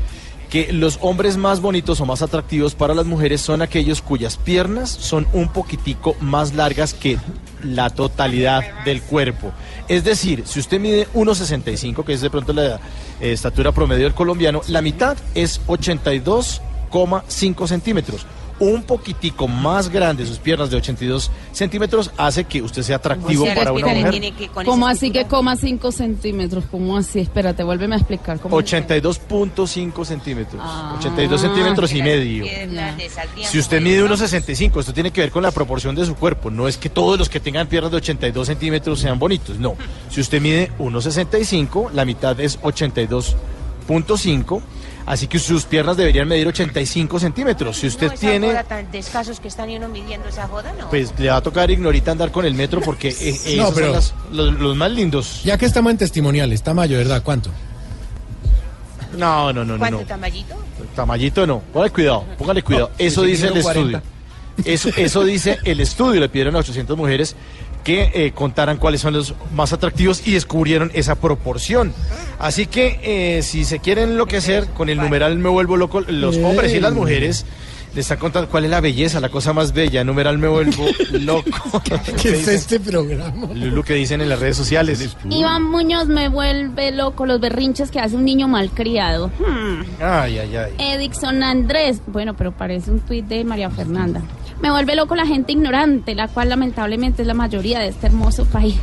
que 0.50 0.74
los 0.74 0.98
hombres 1.02 1.38
más 1.38 1.62
bonitos 1.62 2.02
o 2.02 2.06
más 2.06 2.22
atractivos 2.22 2.76
para 2.76 2.96
las 2.96 3.06
mujeres 3.06 3.42
son 3.42 3.62
aquellos 3.62 4.02
cuyas 4.02 4.38
piernas 4.38 4.90
son 4.90 5.28
un 5.32 5.50
poquitico 5.50 6.16
más 6.20 6.56
largas 6.56 6.94
que 6.94 7.18
la 7.64 7.92
totalidad 7.92 8.84
del 8.84 9.02
cuerpo. 9.02 9.54
Es 9.88 10.04
decir, 10.04 10.44
si 10.46 10.60
usted 10.60 10.80
mide 10.80 11.08
1,65, 11.14 12.04
que 12.04 12.14
es 12.14 12.22
de 12.22 12.30
pronto 12.30 12.54
la 12.54 12.76
eh, 12.76 13.32
estatura 13.32 13.72
promedio 13.72 14.04
del 14.06 14.14
colombiano, 14.14 14.62
la 14.68 14.82
mitad 14.82 15.18
es 15.36 15.62
82,5 15.68 17.68
centímetros. 17.68 18.26
Un 18.60 18.84
poquitico 18.84 19.48
más 19.48 19.90
grande 19.90 20.26
sus 20.26 20.38
piernas 20.38 20.70
de 20.70 20.78
82 20.78 21.32
centímetros 21.54 22.12
hace 22.18 22.44
que 22.44 22.62
usted 22.62 22.84
sea 22.84 22.98
atractivo 22.98 23.46
para 23.56 23.72
una 23.72 23.88
mujer. 23.88 24.34
¿Cómo 24.66 24.88
así 24.88 25.12
que 25.12 25.26
coma 25.26 25.56
5 25.56 25.92
centímetros? 25.92 26.66
¿Cómo 26.70 26.98
así? 26.98 27.20
Espérate, 27.20 27.64
vuélveme 27.64 27.96
a 27.96 28.00
explicar. 28.00 28.40
¿Cómo 28.40 28.58
82.5 28.58 30.06
centímetros. 30.06 30.62
Ah. 30.64 30.96
82 30.98 31.42
centímetros 31.42 31.94
y 31.94 32.02
medio. 32.02 32.46
Ya. 32.46 32.98
Si 33.44 33.60
usted 33.60 33.82
mide 33.82 34.04
1,65, 34.04 34.80
esto 34.80 34.94
tiene 34.94 35.12
que 35.12 35.22
ver 35.22 35.32
con 35.32 35.44
la 35.44 35.52
proporción 35.52 35.96
de 35.96 36.06
su 36.06 36.16
cuerpo. 36.16 36.52
No 36.52 36.68
es 36.68 36.78
que 36.78 36.90
todos 36.90 37.18
los 37.18 37.30
que 37.30 37.40
tengan 37.40 37.68
piernas 37.68 37.92
de 37.92 37.98
82 37.98 38.48
centímetros 38.48 39.00
sean 39.00 39.20
bonitos. 39.20 39.58
No. 39.58 39.76
Si 40.10 40.20
usted 40.20 40.42
mide 40.42 40.72
1,65, 40.80 41.92
la 41.94 42.06
mitad 42.06 42.40
es 42.40 42.60
82.5. 42.62 44.62
Así 45.10 45.26
que 45.26 45.40
sus 45.40 45.66
piernas 45.66 45.98
deberían 45.98 46.28
medir 46.28 46.48
85 46.48 47.20
centímetros. 47.20 47.78
Si 47.78 47.88
usted 47.88 48.08
no, 48.10 48.14
esa 48.14 48.22
tiene, 48.22 48.48
joda 48.50 48.64
tan 48.64 48.92
de 48.92 49.00
escasos 49.00 49.40
que 49.40 49.48
están 49.48 49.68
uno 49.72 49.90
midiendo 49.90 50.30
esa 50.30 50.48
joda, 50.48 50.72
no. 50.78 50.88
pues 50.92 51.12
le 51.18 51.30
va 51.32 51.38
a 51.38 51.42
tocar 51.42 51.72
ignorita 51.72 52.12
andar 52.12 52.32
con 52.32 52.46
el 52.46 52.54
metro 52.54 52.80
porque 52.80 53.08
eh, 53.10 53.16
eh, 53.46 53.56
No, 53.58 53.64
esos 53.64 53.74
pero- 53.74 53.86
son 53.88 53.94
las- 53.96 54.14
los, 54.32 54.54
los 54.60 54.76
más 54.76 54.92
lindos. 54.92 55.42
Ya 55.44 55.58
que 55.58 55.66
estamos 55.66 55.90
en 55.92 55.98
testimoniales, 55.98 56.62
Tamayo, 56.62 56.96
¿verdad? 57.00 57.24
¿Cuánto? 57.24 57.50
No, 59.18 59.52
no, 59.52 59.66
no, 59.66 59.74
no. 59.74 59.80
¿Cuánto 59.80 60.02
no. 60.02 60.06
tamayito? 60.06 60.56
Tamayito 60.96 61.48
no. 61.48 61.60
Póngale 61.74 61.92
cuidado, 61.92 62.26
póngale 62.38 62.62
cuidado. 62.62 62.92
Eso 63.00 63.24
sí, 63.24 63.32
dice 63.32 63.48
el 63.48 63.58
estudio. 63.58 64.02
Eso, 64.64 64.90
eso 64.96 65.24
dice 65.24 65.58
el 65.64 65.80
estudio. 65.80 66.20
Le 66.22 66.30
pidieron 66.30 66.56
a 66.56 66.60
800 66.60 66.96
mujeres 66.96 67.36
que 67.84 68.12
eh, 68.14 68.32
contaran 68.34 68.78
cuáles 68.78 69.02
son 69.02 69.14
los 69.14 69.34
más 69.54 69.74
atractivos 69.74 70.28
y 70.28 70.34
descubrieron 70.34 70.92
esa 70.94 71.16
proporción. 71.16 71.94
Así 72.38 72.68
que 72.68 73.00
eh, 73.04 73.42
si 73.42 73.66
se 73.66 73.80
quieren 73.80 74.12
enloquecer 74.12 74.68
con 74.68 74.90
el 74.90 74.98
numeral 74.98 75.38
me 75.38 75.50
vuelvo 75.50 75.78
loco, 75.78 76.02
los 76.02 76.38
hombres 76.38 76.74
y 76.74 76.80
las 76.80 76.94
mujeres 76.94 77.46
le 77.94 78.02
están 78.02 78.20
contando 78.20 78.50
cuál 78.50 78.66
es 78.66 78.72
la 78.72 78.82
belleza, 78.82 79.20
la 79.20 79.30
cosa 79.30 79.52
más 79.54 79.74
bella. 79.74 80.04
Numeral 80.04 80.38
me 80.38 80.48
vuelvo 80.48 80.86
loco. 81.12 81.82
¿Qué 82.22 82.30
es 82.30 82.48
este 82.48 82.80
programa? 82.80 83.48
Lulu 83.54 83.84
que 83.84 83.96
dicen 83.96 84.22
en 84.22 84.30
las 84.30 84.40
redes 84.40 84.58
sociales. 84.58 85.16
Iván 85.30 85.64
Muñoz 85.64 86.08
me 86.08 86.30
vuelve 86.30 86.92
loco 86.92 87.26
los 87.26 87.40
berrinches 87.40 87.90
que 87.90 88.00
hace 88.00 88.16
un 88.16 88.26
niño 88.26 88.48
malcriado. 88.48 89.32
Hmm. 89.40 89.82
Ay, 90.02 90.38
ay, 90.38 90.56
ay. 90.56 90.74
Edixon 90.78 91.42
Andrés, 91.44 92.02
bueno, 92.08 92.36
pero 92.36 92.52
parece 92.52 92.92
un 92.92 93.00
tuit 93.00 93.26
de 93.26 93.44
María 93.44 93.70
Fernanda. 93.70 94.22
Me 94.62 94.72
vuelve 94.72 94.96
loco 94.96 95.16
la 95.16 95.26
gente 95.26 95.54
ignorante, 95.54 96.16
la 96.16 96.28
cual 96.28 96.50
lamentablemente 96.50 97.22
es 97.22 97.28
la 97.28 97.34
mayoría 97.34 97.80
de 97.80 97.88
este 97.88 98.08
hermoso 98.08 98.46
país. 98.46 98.76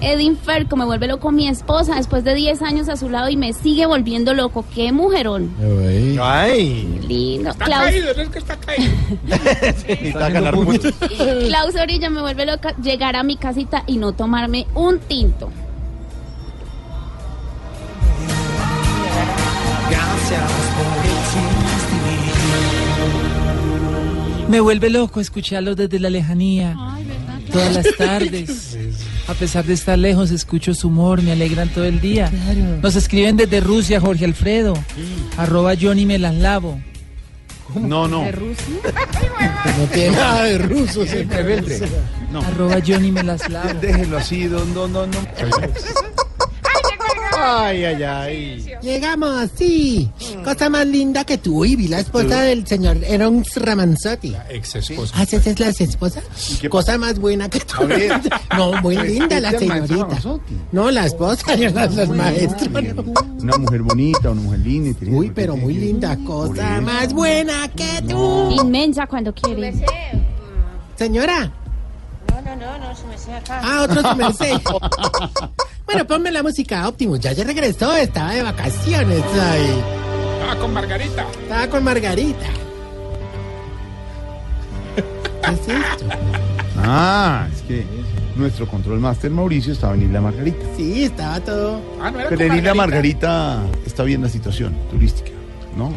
Edin 0.00 0.36
Ferco, 0.36 0.76
me 0.76 0.84
vuelve 0.84 1.06
loco 1.06 1.32
mi 1.32 1.48
esposa 1.48 1.94
después 1.94 2.24
de 2.24 2.34
10 2.34 2.60
años 2.62 2.88
a 2.90 2.96
su 2.96 3.08
lado 3.08 3.30
y 3.30 3.36
me 3.36 3.54
sigue 3.54 3.86
volviendo 3.86 4.34
loco. 4.34 4.64
¡Qué 4.74 4.92
mujerón! 4.92 5.50
Ay. 6.20 7.00
Lindo. 7.08 7.50
Está 7.50 7.64
Klaus, 7.64 7.84
caído, 7.84 8.14
no 8.14 8.22
es 8.22 8.28
que 8.28 8.38
está 8.38 8.56
caído. 8.56 8.92
Necesita 9.24 10.28
ganar 10.28 10.54
puntos. 10.54 10.92
Klaus 11.48 11.74
Orilla 11.74 12.10
me 12.10 12.20
vuelve 12.20 12.44
loca 12.44 12.74
llegar 12.82 13.16
a 13.16 13.22
mi 13.22 13.36
casita 13.36 13.82
y 13.86 13.96
no 13.96 14.12
tomarme 14.12 14.66
un 14.74 14.98
tinto. 14.98 15.50
Gracias 19.88 20.52
por 20.76 21.05
Me 24.48 24.60
vuelve 24.60 24.90
loco 24.90 25.20
escucharlos 25.20 25.76
desde 25.76 25.98
la 25.98 26.10
lejanía. 26.10 26.76
Todas 27.50 27.74
las 27.74 27.96
tardes. 27.96 28.78
A 29.28 29.34
pesar 29.34 29.64
de 29.64 29.74
estar 29.74 29.98
lejos, 29.98 30.30
escucho 30.30 30.72
su 30.72 30.86
humor, 30.88 31.20
me 31.20 31.32
alegran 31.32 31.68
todo 31.68 31.84
el 31.84 32.00
día. 32.00 32.30
Nos 32.80 32.94
escriben 32.94 33.36
desde 33.36 33.60
Rusia, 33.60 34.00
Jorge 34.00 34.24
Alfredo. 34.24 34.74
Arroba 35.36 35.74
Johnny 35.80 36.06
me 36.06 36.18
las 36.18 36.34
lavo. 36.34 36.80
No, 37.74 38.06
no. 38.06 38.24
No 39.78 39.84
tiene 39.92 40.16
nada 40.16 40.44
de 40.44 40.58
ruso 40.58 41.04
rebelde. 41.04 41.88
No. 42.32 42.40
Arroba 42.40 42.76
Johnny 42.86 43.10
me 43.10 43.22
las 43.22 43.48
lavo. 43.50 43.78
Déjelo 43.80 44.16
así, 44.16 44.44
don, 44.46 44.72
don, 44.72 44.92
don, 44.92 45.10
no. 45.10 45.18
Ay, 47.38 47.84
ay, 47.84 48.02
ay. 48.02 48.66
Llegamos, 48.82 49.50
sí. 49.54 50.10
Cosa 50.44 50.70
más 50.70 50.86
linda 50.86 51.24
que 51.24 51.38
tú 51.38 51.64
y 51.64 51.76
vi 51.76 51.88
la 51.88 52.00
esposa 52.00 52.42
del 52.42 52.66
señor 52.66 52.98
Eron 53.04 53.44
Ramanzotti. 53.54 54.34
Ex 54.48 54.76
esposa. 54.76 55.14
¿Ah, 55.16 55.22
esa 55.22 55.36
es 55.36 55.60
la 55.60 55.68
esposa? 55.68 56.22
Cosa 56.68 56.98
más 56.98 57.18
buena 57.18 57.48
que 57.48 57.60
tú. 57.60 57.76
No, 58.56 58.72
muy 58.80 58.96
linda 58.96 59.38
la 59.40 59.50
señorita. 59.58 60.18
No, 60.72 60.90
la 60.90 61.06
esposa, 61.06 61.54
yo 61.56 61.68
las, 61.70 61.94
las 61.94 62.08
maestros. 62.08 62.68
Una 63.40 63.58
mujer 63.58 63.82
bonita, 63.82 64.30
una 64.30 64.40
mujer 64.40 64.60
linda. 64.60 64.98
Uy, 65.08 65.30
pero 65.34 65.56
muy 65.56 65.74
linda. 65.74 66.16
Cosa 66.24 66.80
más 66.80 67.12
buena 67.12 67.68
que 67.68 68.02
tú. 68.08 68.50
Inmensa 68.52 69.06
cuando 69.06 69.34
quiere. 69.34 69.74
Señora. 70.96 71.52
No, 72.30 72.40
no, 72.42 72.56
no, 72.56 72.78
no, 72.78 72.96
se 72.96 73.06
me 73.06 73.18
sea 73.18 73.36
acá. 73.38 73.60
Ah, 73.62 73.82
otro 73.82 74.02
su 74.02 74.16
merced. 74.16 74.52
Bueno, 75.86 76.04
ponme 76.04 76.32
la 76.32 76.42
música 76.42 76.88
Optimus. 76.88 77.20
Ya 77.20 77.32
ya 77.32 77.44
regresó, 77.44 77.94
estaba 77.96 78.32
de 78.32 78.42
vacaciones. 78.42 79.22
Ay. 79.40 79.82
Ah, 80.48 80.56
con 80.56 80.72
Margarita. 80.72 81.26
Estaba 81.42 81.68
con 81.68 81.84
Margarita. 81.84 82.46
¿Qué 84.96 85.52
es 85.52 85.60
esto? 85.60 86.06
Ah, 86.78 87.46
es 87.54 87.62
que. 87.62 87.86
nuestro 88.34 88.66
control 88.66 88.98
master 88.98 89.30
Mauricio 89.30 89.72
estaba 89.72 89.94
en 89.94 90.02
Isla 90.02 90.20
Margarita. 90.20 90.66
Sí, 90.76 91.04
estaba 91.04 91.40
todo. 91.40 91.80
Ah, 92.00 92.10
no 92.10 92.18
era 92.18 92.28
Pero 92.30 92.40
con 92.42 92.50
en 92.50 92.58
Isla 92.58 92.74
Margarita. 92.74 93.62
Está 93.86 94.02
bien 94.02 94.22
la 94.22 94.28
situación 94.28 94.76
turística, 94.90 95.30
¿no? 95.76 95.94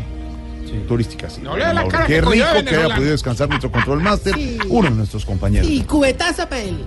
Turística, 0.88 1.28
sí. 1.32 1.42
No 1.42 1.58
le 1.58 1.64
da 1.64 1.74
la 1.74 1.82
Mauro, 1.82 1.90
cara 1.90 2.06
Qué 2.06 2.14
que 2.14 2.22
rico 2.22 2.46
que 2.64 2.76
haya 2.76 2.96
podido 2.96 3.12
descansar 3.12 3.50
nuestro 3.50 3.72
control 3.72 4.02
master, 4.02 4.36
uno 4.70 4.90
de 4.90 4.96
nuestros 4.96 5.26
compañeros. 5.26 5.68
Y 5.68 5.82
cubetazo 5.82 6.48
para 6.48 6.62
él. 6.62 6.86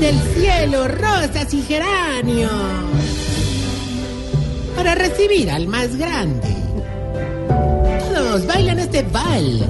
Del 0.00 0.16
cielo 0.36 0.86
rosas 0.86 1.52
y 1.52 1.62
geranios 1.62 2.50
para 4.76 4.94
recibir 4.94 5.50
al 5.50 5.66
más 5.66 5.96
grande. 5.96 6.46
Todos 8.14 8.46
bailan 8.46 8.78
este 8.78 9.02
vals. 9.02 9.64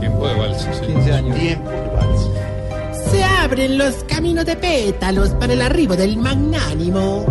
Tiempo 0.00 0.26
de 0.26 0.34
vals. 0.34 0.66
15 0.84 1.12
años. 1.12 1.38
Tiempo 1.38 1.70
de 1.70 1.88
vals. 1.88 3.10
Se 3.12 3.22
abren 3.22 3.78
los 3.78 3.94
caminos 4.04 4.44
de 4.44 4.56
pétalos 4.56 5.30
para 5.30 5.52
el 5.52 5.62
arribo 5.62 5.94
del 5.94 6.16
magnánimo. 6.16 7.24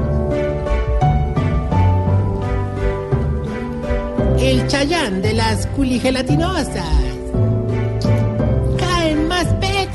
El 4.39 4.65
chayán 4.67 5.21
de 5.21 5.33
las 5.33 5.67
culigelatinosas. 5.67 7.10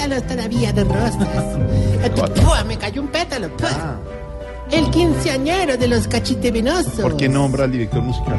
Pétalos 0.07 0.27
todavía 0.29 0.73
de 0.73 0.85
rosas. 0.85 2.39
¡Pua! 2.45 2.63
Me 2.65 2.77
cayó 2.79 3.03
un 3.03 3.09
pétalo. 3.09 3.49
¡pua! 3.57 3.99
El 4.71 4.89
quinceañero 4.91 5.77
de 5.77 5.89
los 5.89 6.07
cachitevenosos. 6.07 7.01
¿Por 7.01 7.17
qué 7.17 7.29
nombra 7.29 7.65
al 7.65 7.73
director 7.73 8.01
musical? 8.03 8.39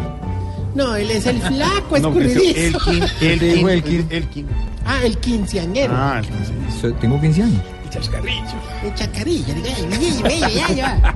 No, 0.75 0.95
él 0.95 1.11
es 1.11 1.25
el 1.25 1.41
flaco 1.41 1.97
No, 1.99 2.07
escurridizo. 2.09 2.57
el 2.57 2.73
quin- 2.75 3.11
el 3.21 3.43
el 3.69 3.83
quin- 3.83 4.05
el 4.09 4.29
quin- 4.31 4.45
Ah, 4.85 4.99
el 5.03 5.17
quinceañero. 5.17 5.93
Ah, 5.93 6.19
el 6.19 6.25
quince. 6.27 6.53
So- 6.79 6.93
Tengo 6.93 7.19
15 7.19 7.43
años. 7.43 7.61
Chascarrillo. 7.89 8.43
El 8.85 8.93
chacarrillo, 8.95 9.53
diga, 9.55 9.97
diga, 9.97 10.29
diga, 10.29 10.49
ya, 10.49 10.73
ya. 10.73 11.15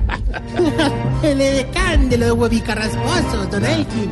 El 1.22 1.40
edecán 1.40 2.08
de 2.10 2.18
los 2.18 2.32
huevicarrasposos, 2.32 3.50
Don 3.50 3.64
Elkin. 3.64 4.10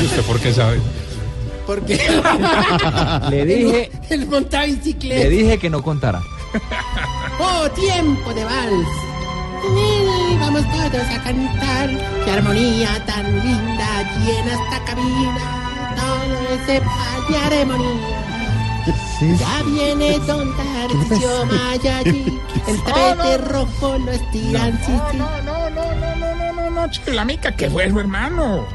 ¿Y 0.00 0.04
usted 0.06 0.22
por 0.22 0.38
qué 0.40 0.52
sabe? 0.54 0.78
Porque 1.68 1.98
Le 3.30 3.44
dije, 3.44 3.90
el 4.08 4.26
monta 4.26 4.64
bicicleta. 4.64 5.22
le 5.24 5.28
dije 5.28 5.58
que 5.58 5.68
no 5.68 5.82
contara. 5.82 6.22
Oh, 7.38 7.68
tiempo 7.72 8.32
de 8.32 8.42
vals. 8.42 8.88
Vamos 10.40 10.62
todos 10.62 11.06
a 11.08 11.22
cantar. 11.22 11.90
Qué 12.24 12.30
armonía 12.30 13.04
tan 13.04 13.26
linda 13.26 14.02
llena 14.24 14.52
esta 14.54 14.84
cabina. 14.86 15.94
Todo 15.94 16.38
ese 16.54 16.80
paz 16.80 17.28
de 17.28 17.58
armonía. 17.60 18.18
Ya 19.38 19.62
viene 19.64 20.18
Don 20.20 20.54
Mayallí. 21.48 22.40
El 22.66 22.82
tapete 22.82 23.38
rojo 23.38 23.98
lo 23.98 24.10
estiran, 24.10 24.80
sí. 24.86 24.92
No, 25.18 25.42
no, 25.42 25.68
no, 25.68 25.94
no, 25.94 26.16
no, 26.16 26.34
no, 26.34 26.52
no, 26.54 26.70
no, 26.70 26.90
chiflamica, 26.90 27.52
¿qué 27.52 27.68
fue 27.68 27.84
eso, 27.86 28.00
hermano? 28.00 28.66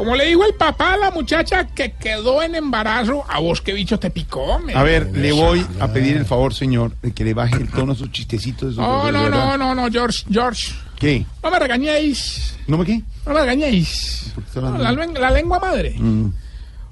Como 0.00 0.16
le 0.16 0.24
dijo 0.24 0.46
el 0.46 0.54
papá 0.54 0.94
a 0.94 0.96
la 0.96 1.10
muchacha 1.10 1.66
que 1.66 1.92
quedó 1.92 2.42
en 2.42 2.54
embarazo, 2.54 3.22
a 3.28 3.38
vos 3.38 3.60
qué 3.60 3.74
bicho 3.74 3.98
te 3.98 4.08
picó, 4.10 4.58
me- 4.58 4.72
A 4.74 4.82
ver, 4.82 5.14
le 5.14 5.30
voy 5.30 5.62
a 5.78 5.92
pedir 5.92 6.16
el 6.16 6.24
favor, 6.24 6.54
señor, 6.54 6.92
de 7.02 7.12
que 7.12 7.22
le 7.22 7.34
baje 7.34 7.56
el 7.56 7.68
tono 7.68 7.92
a 7.92 7.94
sus 7.94 8.10
chistecitos. 8.10 8.76
No, 8.76 9.12
no, 9.12 9.28
no, 9.28 9.58
no, 9.58 9.74
no, 9.74 9.90
George, 9.90 10.24
George. 10.32 10.72
¿Qué? 10.98 11.26
No 11.42 11.50
me 11.50 11.58
regañéis, 11.58 12.56
¿No 12.66 12.78
me 12.78 12.86
qué? 12.86 13.02
no 13.26 13.34
me 13.34 13.40
regañéis. 13.40 14.32
No, 14.54 14.78
la, 14.78 15.30
lengua 15.32 15.58
madre. 15.58 15.94
Mm. 15.98 16.32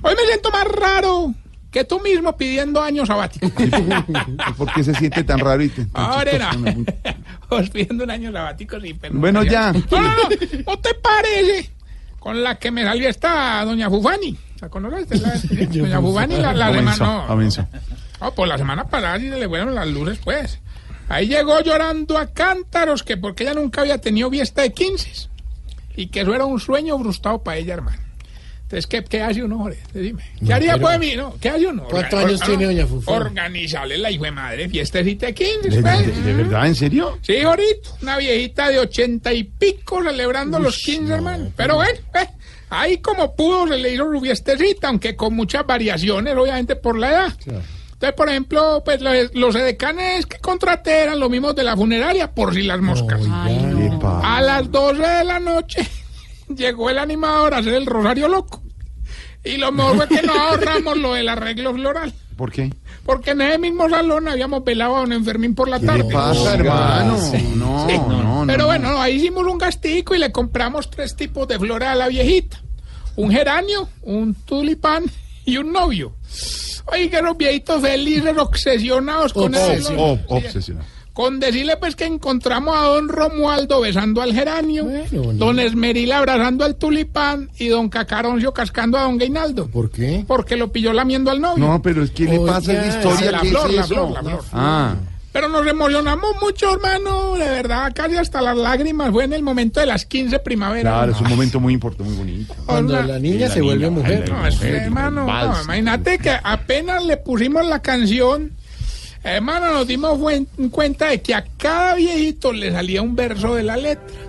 Hoy 0.02 0.14
me 0.14 0.26
siento 0.26 0.50
más 0.50 0.66
raro 0.66 1.32
que 1.70 1.84
tú 1.84 2.00
mismo 2.00 2.36
pidiendo 2.36 2.82
año 2.82 3.06
sabático. 3.06 3.48
¿Por 4.58 4.70
qué 4.74 4.84
se 4.84 4.94
siente 4.94 5.24
tan 5.24 5.38
raro 5.38 5.62
y 5.62 5.70
tan 5.70 5.88
Ahora 5.94 6.30
chistoso? 6.30 6.58
era. 7.04 7.16
Vos 7.48 7.70
pidiendo 7.70 8.04
un 8.04 8.10
año 8.10 8.30
sabático, 8.32 8.78
sí, 8.78 8.92
pero. 8.92 9.14
Bueno, 9.18 9.44
ya. 9.44 9.72
No, 9.72 9.80
no, 9.92 10.02
no, 10.02 10.14
¿no 10.66 10.78
te 10.78 10.92
parece 10.92 11.70
con 12.18 12.42
la 12.42 12.56
que 12.56 12.70
me 12.70 12.84
salió 12.84 13.08
esta 13.08 13.64
doña 13.64 13.88
Fufani? 13.88 14.36
¿La 14.60 14.68
conoces? 14.68 15.08
Doña 15.70 16.00
Fufani 16.00 16.36
la, 16.36 16.52
la 16.52 16.72
semana. 16.72 17.26
No, 18.20 18.34
pues 18.34 18.48
la 18.48 18.58
semana 18.58 18.84
pasada 18.84 19.18
se 19.18 19.24
le 19.30 19.48
fueron 19.48 19.74
las 19.74 19.86
luces, 19.86 20.18
pues. 20.24 20.60
Ahí 21.08 21.26
llegó 21.28 21.60
llorando 21.62 22.18
a 22.18 22.26
cántaros 22.26 23.02
que 23.02 23.16
porque 23.16 23.44
ella 23.44 23.54
nunca 23.54 23.80
había 23.80 23.98
tenido 23.98 24.28
fiesta 24.30 24.62
de 24.62 24.72
15 24.72 25.28
y 25.96 26.08
que 26.08 26.20
eso 26.20 26.34
era 26.34 26.44
un 26.44 26.60
sueño 26.60 26.98
frustrado 26.98 27.42
para 27.42 27.56
ella, 27.56 27.74
hermano. 27.74 27.98
Entonces, 28.70 28.86
¿qué, 28.86 29.02
qué 29.02 29.22
hace 29.22 29.42
uno, 29.42 29.60
Jorge? 29.60 29.78
Dime. 29.94 30.22
¿Qué 30.40 30.44
No, 30.44 30.54
haría 30.54 30.76
pues 30.76 30.98
mí? 30.98 31.16
No, 31.16 31.34
¿Qué 31.40 31.48
hace 31.48 31.66
uno? 31.68 31.84
¿Cuántos 31.84 32.22
años 32.22 32.40
tiene 32.42 32.66
doña 32.66 32.86
Fufani? 32.86 33.16
Organizarle 33.16 33.96
la 33.96 34.10
hijo 34.10 34.24
de 34.24 34.30
madre 34.30 34.68
fiestecita 34.68 35.24
de 35.26 35.34
15, 35.34 35.70
¿De, 35.70 35.80
pues. 35.80 36.06
de- 36.06 36.22
de 36.22 36.34
verdad? 36.34 36.66
¿En 36.66 36.74
serio? 36.74 37.18
Sí, 37.22 37.38
ahorita, 37.40 37.88
una 38.02 38.18
viejita 38.18 38.68
de 38.68 38.78
ochenta 38.80 39.32
y 39.32 39.44
pico 39.44 40.02
celebrando 40.04 40.58
los 40.58 40.76
15, 40.78 41.10
hermano. 41.14 41.50
Pero 41.56 41.76
bueno, 41.76 41.98
eh, 42.20 42.28
ahí 42.68 42.98
como 42.98 43.34
pudo 43.34 43.66
se 43.68 43.78
le 43.78 43.94
hizo 43.94 44.12
su 44.12 44.20
fiestecita, 44.20 44.88
aunque 44.88 45.16
con 45.16 45.34
muchas 45.34 45.64
variaciones, 45.66 46.36
obviamente, 46.36 46.76
por 46.76 46.98
la 46.98 47.10
edad. 47.10 47.32
Entonces, 47.46 48.12
por 48.14 48.28
ejemplo, 48.28 48.82
pues 48.84 49.00
los, 49.00 49.34
los 49.34 49.54
edecanes 49.56 50.26
que 50.26 50.36
contraté 50.40 51.04
eran 51.04 51.18
los 51.18 51.30
mismos 51.30 51.56
de 51.56 51.64
la 51.64 51.74
funeraria, 51.74 52.30
por 52.30 52.52
si 52.52 52.64
las 52.64 52.80
moscas. 52.82 53.22
A 54.22 54.42
las 54.42 54.70
12 54.70 55.00
de 55.02 55.24
la 55.24 55.40
noche 55.40 55.88
llegó 56.54 56.90
el 56.90 56.98
animador 56.98 57.54
a 57.54 57.58
hacer 57.58 57.74
el 57.74 57.86
rosario 57.86 58.28
loco. 58.28 58.62
Y 59.44 59.56
lo 59.56 59.70
mejor 59.72 59.96
fue 59.96 60.08
que 60.08 60.22
no 60.26 60.32
ahorramos 60.40 60.98
lo 60.98 61.14
del 61.14 61.28
arreglo 61.28 61.72
floral. 61.74 62.12
¿Por 62.36 62.52
qué? 62.52 62.72
Porque 63.04 63.30
en 63.30 63.40
ese 63.40 63.58
mismo 63.58 63.88
salón 63.88 64.28
habíamos 64.28 64.62
velado 64.64 64.96
a 64.96 65.00
don 65.00 65.12
Enfermín 65.12 65.54
por 65.54 65.68
la 65.68 65.80
¿Qué 65.80 65.86
tarde. 65.86 66.04
le 66.04 66.12
pasa, 66.12 66.54
hermano? 66.54 67.16
No, 67.16 67.18
Sí. 67.30 67.42
no, 67.56 67.86
no. 67.86 68.44
Pero 68.46 68.66
bueno, 68.66 68.90
no, 68.92 69.00
ahí 69.00 69.16
hicimos 69.16 69.44
un 69.46 69.58
gastico 69.58 70.14
y 70.14 70.18
le 70.18 70.30
compramos 70.30 70.90
tres 70.90 71.16
tipos 71.16 71.48
de 71.48 71.58
flores 71.58 71.88
a 71.88 71.94
la 71.94 72.08
viejita. 72.08 72.60
Un 73.16 73.30
geranio, 73.32 73.88
un 74.02 74.34
tulipán 74.34 75.04
y 75.44 75.56
un 75.56 75.72
novio. 75.72 76.14
Oye, 76.86 77.10
que 77.10 77.20
los 77.20 77.36
viejitos 77.36 77.82
felices, 77.82 78.36
obsesionados 78.38 79.32
con 79.32 79.54
el 79.54 79.60
Obses- 79.82 79.96
ob- 79.96 80.24
obsesionado. 80.28 80.86
Con 81.18 81.40
decirle 81.40 81.76
pues 81.78 81.96
que 81.96 82.04
encontramos 82.04 82.76
a 82.76 82.82
don 82.82 83.08
Romualdo 83.08 83.80
besando 83.80 84.22
al 84.22 84.32
geranio, 84.32 84.86
don 85.32 85.58
Esmerila 85.58 86.18
abrazando 86.18 86.64
al 86.64 86.76
tulipán 86.76 87.50
y 87.58 87.66
don 87.66 87.88
Cacaroncio 87.88 88.54
cascando 88.54 88.96
a 88.96 89.02
don 89.02 89.18
Gainaldo. 89.18 89.66
¿Por 89.66 89.90
qué? 89.90 90.24
Porque 90.28 90.54
lo 90.54 90.70
pilló 90.70 90.92
lamiendo 90.92 91.32
al 91.32 91.40
novio. 91.40 91.66
No, 91.66 91.82
pero 91.82 92.04
es 92.04 92.12
que 92.12 92.22
le 92.26 92.38
pasa 92.38 92.72
la 92.72 92.86
historia. 92.86 93.32
la 93.32 93.40
¿qué 93.40 93.48
flor, 93.48 93.74
la 93.74 93.82
flor, 93.82 94.10
la 94.12 94.22
flor. 94.22 94.44
Ah, 94.52 94.94
Pero 95.32 95.48
nos 95.48 95.66
emocionamos 95.66 96.36
mucho, 96.40 96.74
hermano, 96.74 97.34
de 97.34 97.48
verdad, 97.48 97.90
casi 97.92 98.14
hasta 98.14 98.40
las 98.40 98.56
lágrimas. 98.56 99.10
Fue 99.10 99.24
en 99.24 99.32
el 99.32 99.42
momento 99.42 99.80
de 99.80 99.86
las 99.86 100.06
15 100.06 100.38
primaveras. 100.38 100.92
claro, 100.92 101.10
es 101.10 101.20
un 101.20 101.30
momento 101.30 101.58
muy 101.58 101.74
importante, 101.74 102.12
muy 102.12 102.16
bonito. 102.16 102.54
Cuando 102.64 102.92
Hola. 102.94 103.06
la 103.08 103.18
niña 103.18 103.48
la 103.48 103.54
se 103.54 103.60
vuelve 103.60 103.90
niña, 103.90 104.02
mujer. 104.02 104.30
No, 104.30 104.46
es 104.46 104.62
hermano, 104.62 105.26
no, 105.26 105.62
imagínate 105.64 106.18
que 106.20 106.30
apenas 106.44 107.04
le 107.04 107.16
pusimos 107.16 107.66
la 107.66 107.82
canción, 107.82 108.52
hermano, 109.22 109.72
nos 109.72 109.86
dimos 109.86 110.18
cuenta 110.70 111.08
de 111.08 111.20
que 111.20 111.34
a 111.34 111.44
cada 111.56 111.94
viejito 111.94 112.52
le 112.52 112.72
salía 112.72 113.02
un 113.02 113.16
verso 113.16 113.54
de 113.54 113.62
la 113.62 113.76
letra. 113.76 114.27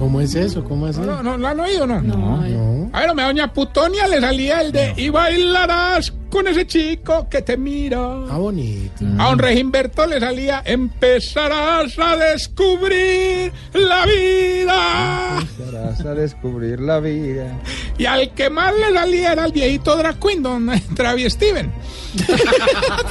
¿Cómo 0.00 0.20
es 0.22 0.34
eso? 0.34 0.64
¿Cómo 0.64 0.86
así? 0.86 0.98
No, 0.98 1.22
no, 1.22 1.36
¿lo 1.36 1.46
han 1.46 1.60
oído 1.60 1.86
no? 1.86 2.00
No. 2.00 2.88
A 2.90 3.00
ver, 3.00 3.10
a 3.10 3.12
doña 3.12 3.52
Putonia 3.52 4.08
le 4.08 4.18
salía 4.18 4.62
el 4.62 4.72
de 4.72 4.94
y 4.96 5.10
bailarás 5.10 6.10
con 6.30 6.48
ese 6.48 6.66
chico 6.66 7.28
que 7.28 7.42
te 7.42 7.58
mira. 7.58 7.98
Ah, 8.30 8.38
bonito. 8.38 9.04
A 9.18 9.28
don 9.28 9.38
Regimberto 9.38 10.06
le 10.06 10.18
salía 10.18 10.62
empezarás 10.64 11.98
a 11.98 12.16
descubrir 12.16 13.52
la 13.74 14.06
vida. 14.06 15.38
Empezarás 15.38 16.00
a 16.00 16.14
descubrir 16.14 16.80
la 16.80 16.98
vida. 17.00 17.60
Y 17.98 18.06
al 18.06 18.32
que 18.32 18.48
más 18.48 18.72
le 18.74 18.94
salía 18.94 19.32
era 19.32 19.44
el 19.44 19.52
viejito 19.52 19.96
drag 19.96 20.18
queen, 20.18 20.42
don 20.42 20.70
Travis 20.96 21.34
Steven. 21.34 21.70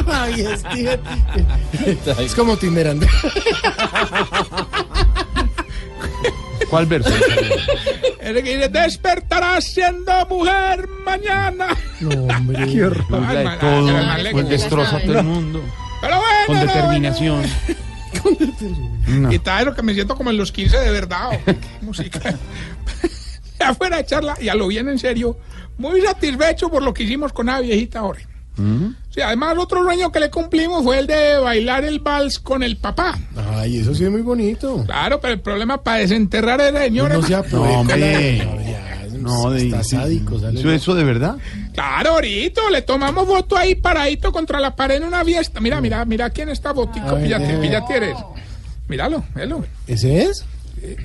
Ay, 0.07 0.43
Steven. 0.57 0.99
Es 2.19 2.33
como 2.33 2.57
Tinderando. 2.57 3.05
¿Cuál 6.69 6.85
verso? 6.85 7.09
El 8.19 8.43
que 8.43 8.57
dice, 8.57 8.69
despertarás 8.69 9.63
siendo 9.65 10.11
mujer 10.29 10.87
mañana. 11.03 11.75
No, 11.99 12.09
hombre. 12.25 12.65
Qué 12.71 12.83
horror. 12.83 13.23
Ay, 13.25 13.37
de 13.37 13.57
todo, 13.57 13.97
ay, 13.97 14.27
pues 14.31 14.49
destroza 14.49 14.97
a 14.97 15.01
todo 15.01 15.19
el 15.19 15.25
mundo. 15.25 15.63
Pero 16.01 16.17
bueno. 16.17 16.45
Con 16.47 16.59
determinación. 16.59 17.41
bueno. 18.23 18.53
No. 19.07 19.31
Y 19.33 19.39
tal, 19.39 19.65
lo 19.65 19.75
que 19.75 19.81
me 19.81 19.93
siento 19.93 20.15
como 20.15 20.29
en 20.29 20.37
los 20.37 20.51
15 20.51 20.77
de 20.77 20.91
verdad. 20.91 21.29
oh, 21.33 21.45
qué 21.45 21.57
música. 21.81 22.35
Afuera 23.59 23.97
de 23.97 24.05
charla, 24.05 24.37
y 24.39 24.47
a 24.49 24.55
lo 24.55 24.67
bien 24.67 24.87
en 24.87 24.99
serio, 24.99 25.37
muy 25.77 26.01
satisfecho 26.01 26.69
por 26.69 26.83
lo 26.83 26.93
que 26.93 27.03
hicimos 27.03 27.33
con 27.33 27.47
la 27.47 27.59
viejita 27.59 27.99
ahora. 27.99 28.21
¿Mm? 28.59 28.95
Sí, 29.09 29.21
además, 29.21 29.55
otro 29.57 29.83
sueño 29.83 30.11
que 30.11 30.19
le 30.19 30.29
cumplimos 30.29 30.83
fue 30.83 30.99
el 30.99 31.07
de 31.07 31.37
bailar 31.39 31.85
el 31.85 31.99
vals 31.99 32.39
con 32.39 32.61
el 32.61 32.77
papá. 32.77 33.17
Ay, 33.55 33.79
eso 33.79 33.95
sí 33.95 34.03
es 34.03 34.11
muy 34.11 34.21
bonito. 34.21 34.83
Claro, 34.85 35.19
pero 35.19 35.33
el 35.33 35.39
problema 35.39 35.81
para 35.81 35.99
desenterrar 35.99 36.61
a 36.61 36.69
esa 36.69 36.79
señora. 36.79 37.17
No. 37.17 37.43
No, 37.51 37.61
hombre. 37.79 38.47
No, 39.19 39.51
de 39.51 39.65
Está 39.65 39.83
sádico, 39.83 40.39
sale 40.39 40.59
¿Eso, 40.59 40.71
eso 40.71 40.95
de 40.95 41.03
verdad? 41.03 41.35
Claro, 41.73 42.11
ahorita 42.11 42.61
le 42.71 42.81
tomamos 42.81 43.27
foto 43.27 43.57
ahí 43.57 43.75
paradito 43.75 44.31
contra 44.31 44.59
la 44.59 44.75
pared 44.75 44.97
en 44.97 45.03
una 45.03 45.25
fiesta. 45.25 45.59
Mira, 45.59 45.81
mira, 45.81 46.05
mira 46.05 46.29
quién 46.29 46.49
está 46.49 46.71
botico. 46.71 47.15
Píllate, 47.17 47.45
déjame. 47.45 47.67
píllate 47.67 47.97
eres. 47.97 48.17
Míralo, 48.87 49.23
velo. 49.35 49.63
¿Ese 49.87 50.23
es? 50.23 50.45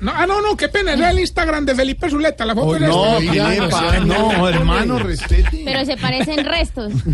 No, 0.01 0.12
ah, 0.14 0.26
no, 0.26 0.40
no, 0.40 0.56
qué 0.56 0.68
pena, 0.68 0.94
es 0.94 1.01
el 1.01 1.20
Instagram 1.20 1.64
de 1.64 1.74
Felipe 1.74 2.09
Zuleta, 2.10 2.44
la 2.44 2.55
foto 2.55 2.68
Oh, 2.68 2.74
es 2.76 2.80
no, 2.82 3.18
esta. 3.18 3.32
¿qué 3.32 3.60
le 3.60 3.68
pasa? 3.68 4.01
No, 4.01 4.48
hermano, 4.48 4.98
respete. 4.98 5.62
Pero 5.64 5.84
se 5.84 5.96
parecen 5.96 6.44
restos. 6.44 6.92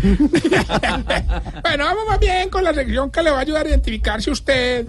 Bueno, 1.61 1.85
vamos 1.85 2.03
más 2.07 2.19
bien 2.19 2.49
con 2.49 2.63
la 2.63 2.73
sección 2.73 3.09
que 3.11 3.23
le 3.23 3.31
va 3.31 3.37
a 3.37 3.41
ayudar 3.41 3.65
a 3.65 3.69
identificarse 3.69 4.31
usted. 4.31 4.85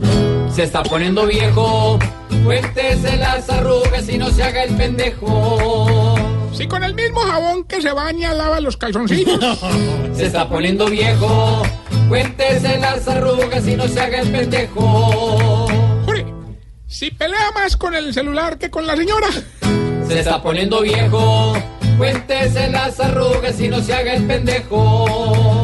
Se 0.52 0.64
está 0.64 0.82
poniendo 0.82 1.26
viejo, 1.26 1.98
cuéntese 2.44 3.16
las 3.16 3.48
arrugas 3.48 4.08
y 4.08 4.18
no 4.18 4.30
se 4.30 4.42
haga 4.42 4.64
el 4.64 4.74
pendejo. 4.76 6.16
Si 6.54 6.66
con 6.66 6.82
el 6.84 6.94
mismo 6.94 7.20
jabón 7.20 7.64
que 7.64 7.80
se 7.80 7.92
baña 7.92 8.34
lava 8.34 8.60
los 8.60 8.76
calzoncillos. 8.76 9.38
Se 10.14 10.26
está 10.26 10.48
poniendo 10.48 10.86
viejo, 10.86 11.62
cuéntese 12.08 12.78
las 12.78 13.06
arrugas 13.08 13.66
y 13.66 13.74
no 13.76 13.88
se 13.88 14.00
haga 14.00 14.20
el 14.20 14.30
pendejo. 14.30 15.51
Si 16.92 17.10
pelea 17.10 17.50
más 17.54 17.76
con 17.78 17.94
el 17.94 18.12
celular 18.12 18.58
que 18.58 18.70
con 18.70 18.86
la 18.86 18.94
señora. 18.94 19.28
Se 20.06 20.20
está 20.20 20.42
poniendo 20.42 20.82
viejo, 20.82 21.54
cuéntese 21.96 22.68
las 22.70 23.00
arrugas 23.00 23.58
y 23.58 23.68
no 23.68 23.80
se 23.80 23.94
haga 23.94 24.12
el 24.12 24.24
pendejo. 24.26 25.62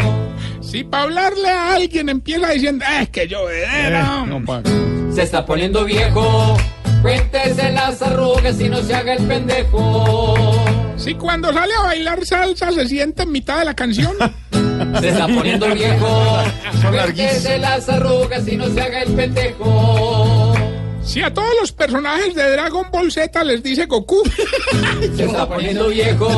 Si 0.62 0.84
para 0.84 1.02
hablarle 1.02 1.50
a 1.50 1.74
alguien 1.74 2.09
empieza 2.09 2.48
diciendo, 2.48 2.82
"Ah, 2.88 3.02
es 3.02 3.10
que 3.10 3.28
yo 3.28 3.48
era. 3.50 4.24
Se 5.14 5.22
está 5.22 5.44
poniendo 5.44 5.84
viejo, 5.84 6.56
cuéntese 7.02 7.72
las 7.72 8.00
arrugas 8.00 8.59
y 8.59 8.70
no 8.70 8.80
se 8.80 8.94
haga 8.94 9.12
el 9.12 9.26
pendejo. 9.26 10.34
Si 10.96 11.14
cuando 11.14 11.52
sale 11.52 11.74
a 11.74 11.82
bailar 11.82 12.24
salsa 12.24 12.72
se 12.72 12.88
siente 12.88 13.24
en 13.24 13.32
mitad 13.32 13.59
de 13.59 13.64
la 13.66 13.74
canción. 13.74 14.16
Se 15.00 15.09
está 15.09 15.26
poniendo 15.26 15.66
viejo, 15.74 16.38
cuéntese 16.88 17.59
las 17.59 17.88
arrugas 17.88 18.46
y 18.48 18.56
no 18.56 18.66
se 18.68 18.80
haga 18.80 19.02
el 19.02 19.12
pendejo. 19.12 20.48
Si 21.03 21.23
a 21.23 21.33
todos 21.33 21.49
los 21.61 21.73
personajes 21.73 22.35
de 22.35 22.51
Dragon 22.51 22.87
Ball 22.93 23.11
Z 23.11 23.43
les 23.45 23.62
dice 23.62 23.87
Goku. 23.87 24.23
Se 25.16 25.25
está 25.25 25.49
poniendo 25.49 25.89
viejo, 25.89 26.29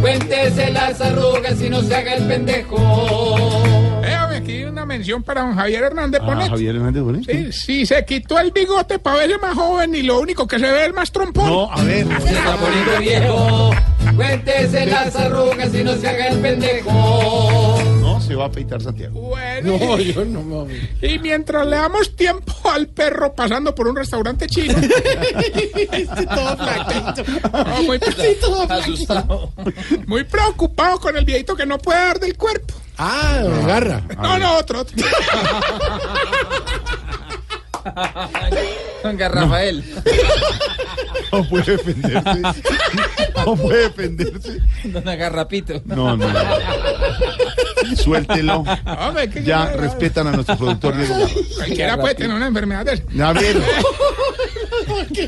cuéntese 0.00 0.70
las 0.70 1.00
arrugas 1.00 1.60
y 1.62 1.70
no 1.70 1.80
se 1.82 1.94
haga 1.94 2.14
el 2.14 2.26
pendejo. 2.26 3.62
Déjame 4.02 4.36
aquí 4.38 4.64
una 4.64 4.84
mención 4.84 5.22
para 5.22 5.42
don 5.42 5.54
Javier 5.54 5.84
Hernández 5.84 6.20
Ah, 6.22 6.26
Bonet. 6.26 6.48
Javier 6.48 6.74
Hernández 6.76 7.02
Bonet. 7.02 7.24
Sí, 7.24 7.52
sí, 7.52 7.86
se 7.86 8.04
quitó 8.04 8.40
el 8.40 8.50
bigote 8.50 8.98
para 8.98 9.18
verse 9.18 9.38
más 9.38 9.54
joven 9.54 9.94
y 9.94 10.02
lo 10.02 10.18
único 10.20 10.46
que 10.48 10.58
se 10.58 10.70
ve 10.70 10.86
es 10.86 10.92
más 10.92 11.12
trompón. 11.12 11.46
No, 11.48 11.70
a 11.72 11.82
ver. 11.84 12.04
Se 12.22 12.30
está 12.32 12.56
poniendo 12.56 12.98
viejo, 12.98 13.70
cuéntese 14.16 14.86
las 14.86 15.14
arrugas 15.14 15.72
y 15.74 15.84
no 15.84 15.94
se 15.96 16.08
haga 16.08 16.26
el 16.28 16.38
pendejo. 16.40 17.71
No, 18.32 18.38
se 18.38 18.40
va 18.40 18.44
a 18.46 18.50
peitar 18.50 18.80
Santiago. 18.80 19.20
Bueno, 19.20 19.78
No, 19.78 19.98
yo 19.98 20.24
no 20.24 20.42
mami. 20.42 20.74
y 21.02 21.18
mientras 21.18 21.66
le 21.66 21.76
damos 21.76 22.16
tiempo 22.16 22.52
al 22.70 22.88
perro 22.88 23.34
pasando 23.34 23.74
por 23.74 23.86
un 23.88 23.96
restaurante 23.96 24.46
chino. 24.46 24.74
Este 24.78 26.26
todo 26.26 26.56
flaquito. 26.56 27.24
No, 27.52 27.82
muy, 27.82 27.96
Este 28.00 28.34
todo. 28.36 28.62
Asustado. 28.72 29.52
muy 30.06 30.24
preocupado 30.24 30.98
con 31.00 31.16
el 31.16 31.24
viejito 31.24 31.54
que 31.56 31.66
no 31.66 31.78
puede 31.78 31.98
dar 31.98 32.18
del 32.20 32.36
cuerpo. 32.36 32.74
Ah, 32.98 33.42
me 33.48 33.62
agarra. 33.64 34.02
No, 34.20 34.38
no, 34.38 34.58
otro, 34.58 34.80
otro. 34.80 34.96
Don 39.02 39.18
Rafael. 39.18 39.84
No 41.32 41.44
puede 41.48 41.72
defenderse. 41.76 42.42
No 43.44 43.56
puede 43.56 43.82
defenderse. 43.88 44.60
Don 44.84 45.08
Agarrapito. 45.08 45.82
No, 45.84 46.16
no. 46.16 46.28
Suéltelo. 47.96 48.64
Hombre, 48.98 49.28
que- 49.30 49.42
Ya 49.42 49.66
respetan 49.72 50.26
a 50.28 50.32
nuestro 50.32 50.56
productor 50.56 50.96
Diego. 50.96 51.14
Cualquiera 51.56 51.96
puede 51.98 52.14
tener 52.14 52.36
una 52.36 52.46
enfermedad 52.46 52.84
de. 52.84 53.22
A 53.22 53.32
ver, 53.32 53.56
Qué 55.14 55.26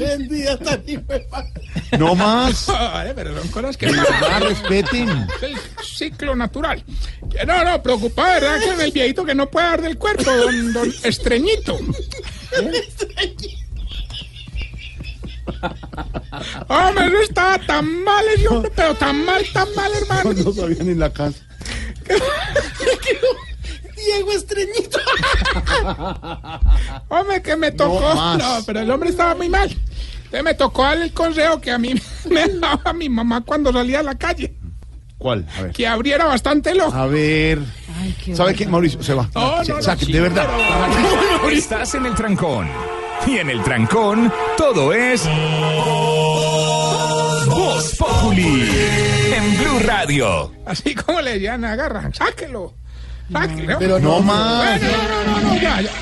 no 1.98 2.14
más. 2.14 2.66
Vale, 2.68 3.14
pero 3.14 3.38
son 3.38 3.48
cosas 3.48 3.76
que 3.76 3.86
verdad, 3.86 4.40
respeten. 4.40 5.08
Es 5.36 5.42
el 5.42 5.56
ciclo 5.84 6.34
natural. 6.34 6.82
Que 7.30 7.44
No, 7.46 7.64
no, 7.64 7.82
preocupado, 7.82 8.40
¿verdad? 8.40 8.60
Con 8.66 8.80
el 8.80 8.90
viejito 8.92 9.24
que 9.24 9.34
no 9.34 9.50
puede 9.50 9.66
dar 9.66 9.82
del 9.82 9.98
cuerpo, 9.98 10.30
don, 10.30 10.72
don 10.72 10.92
Estreñito. 11.04 11.78
Hombre, 16.68 17.06
eso 17.06 17.20
estaba 17.22 17.58
tan 17.58 18.02
mal 18.04 18.24
ese 18.36 18.48
hombre, 18.48 18.70
pero 18.74 18.94
tan 18.94 19.24
mal, 19.24 19.44
tan 19.52 19.68
mal, 19.74 19.90
hermano. 19.94 20.32
No 20.32 20.52
sabían 20.52 20.88
en 20.88 20.98
la 20.98 21.10
casa. 21.12 21.38
Diego 23.96 24.32
Estreñito. 24.32 24.98
Hombre, 27.08 27.42
que 27.42 27.56
me 27.56 27.70
tocó. 27.72 28.14
No 28.14 28.58
pero 28.66 28.80
el 28.80 28.90
hombre 28.90 29.10
estaba 29.10 29.34
muy 29.34 29.48
mal. 29.48 29.70
Entonces 29.70 30.42
me 30.44 30.54
tocó 30.54 30.82
darle 30.82 31.04
el 31.06 31.12
consejo 31.12 31.60
que 31.60 31.70
a 31.70 31.78
mí 31.78 31.94
me 32.30 32.48
daba 32.48 32.92
mi 32.92 33.08
mamá 33.08 33.42
cuando 33.42 33.72
salía 33.72 34.00
a 34.00 34.02
la 34.02 34.16
calle. 34.16 34.54
¿Cuál? 35.16 35.46
A 35.56 35.62
ver. 35.62 35.72
Que 35.72 35.86
abriera 35.86 36.26
bastante 36.26 36.70
el 36.72 36.80
ojo. 36.80 36.94
A 36.94 37.06
ver. 37.06 37.60
¿Sabe 38.34 38.54
qué, 38.54 38.66
Mauricio? 38.66 39.02
Se 39.02 39.14
va. 39.14 39.30
No, 39.34 39.58
no, 39.58 39.64
Se- 39.64 39.72
no, 39.72 39.82
saque, 39.82 40.04
sí, 40.06 40.12
de 40.12 40.20
verdad. 40.20 40.46
Estás 41.50 41.94
en 41.94 42.04
el 42.06 42.14
trancón. 42.14 42.68
Y 43.26 43.38
en 43.38 43.48
el 43.48 43.62
trancón, 43.62 44.30
todo 44.58 44.92
es. 44.92 45.24
Voz 47.46 47.94
Populi. 47.96 48.68
Así 50.66 50.94
como 50.94 51.20
le 51.20 51.34
decían, 51.34 51.64
agarra, 51.64 52.10
sáquelo. 52.12 52.74
Pero 53.78 53.98
No 53.98 53.98
no, 53.98 54.20
más. 54.20 54.80
Bueno, 54.80 54.96
no, 55.08 55.24
no, 55.24 55.40
no, 55.40 55.56
ya, 55.60 55.80
ya. 55.80 55.90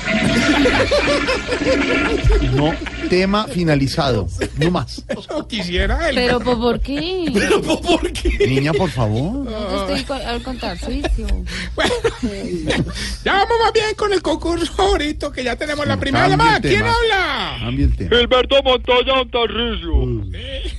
No, 2.53 2.73
tema 3.09 3.47
finalizado. 3.47 4.27
No 4.57 4.71
más. 4.71 5.03
Eso 5.07 5.47
quisiera 5.47 6.09
él. 6.09 6.15
Pero 6.15 6.39
¿por 6.39 6.57
por 6.57 6.79
qué? 6.79 7.25
¿por 7.63 8.11
qué? 8.11 8.47
Niña, 8.47 8.73
por 8.73 8.89
favor. 8.89 9.47
Yo 9.49 9.95
estoy 9.95 10.17
al 10.17 10.41
contarcicio. 10.43 11.27
Bueno, 11.75 11.93
ya 13.25 13.33
vamos 13.33 13.57
más 13.63 13.73
bien 13.73 13.95
con 13.95 14.13
el 14.13 14.21
concurso 14.21 14.71
ahorita, 14.77 15.31
que 15.31 15.43
ya 15.43 15.55
tenemos 15.55 15.85
la 15.87 15.97
primera 15.97 16.27
cambie 16.27 16.37
llamada. 16.37 16.59
¿Quién 16.61 16.77
tema. 16.79 16.93
habla? 16.93 17.57
Cambia 17.59 17.85
el 17.85 17.95
tema. 17.95 18.15
Gilberto 18.17 18.63
Montoya, 18.63 19.21
un 19.21 19.31
Tarricio. 19.31 19.93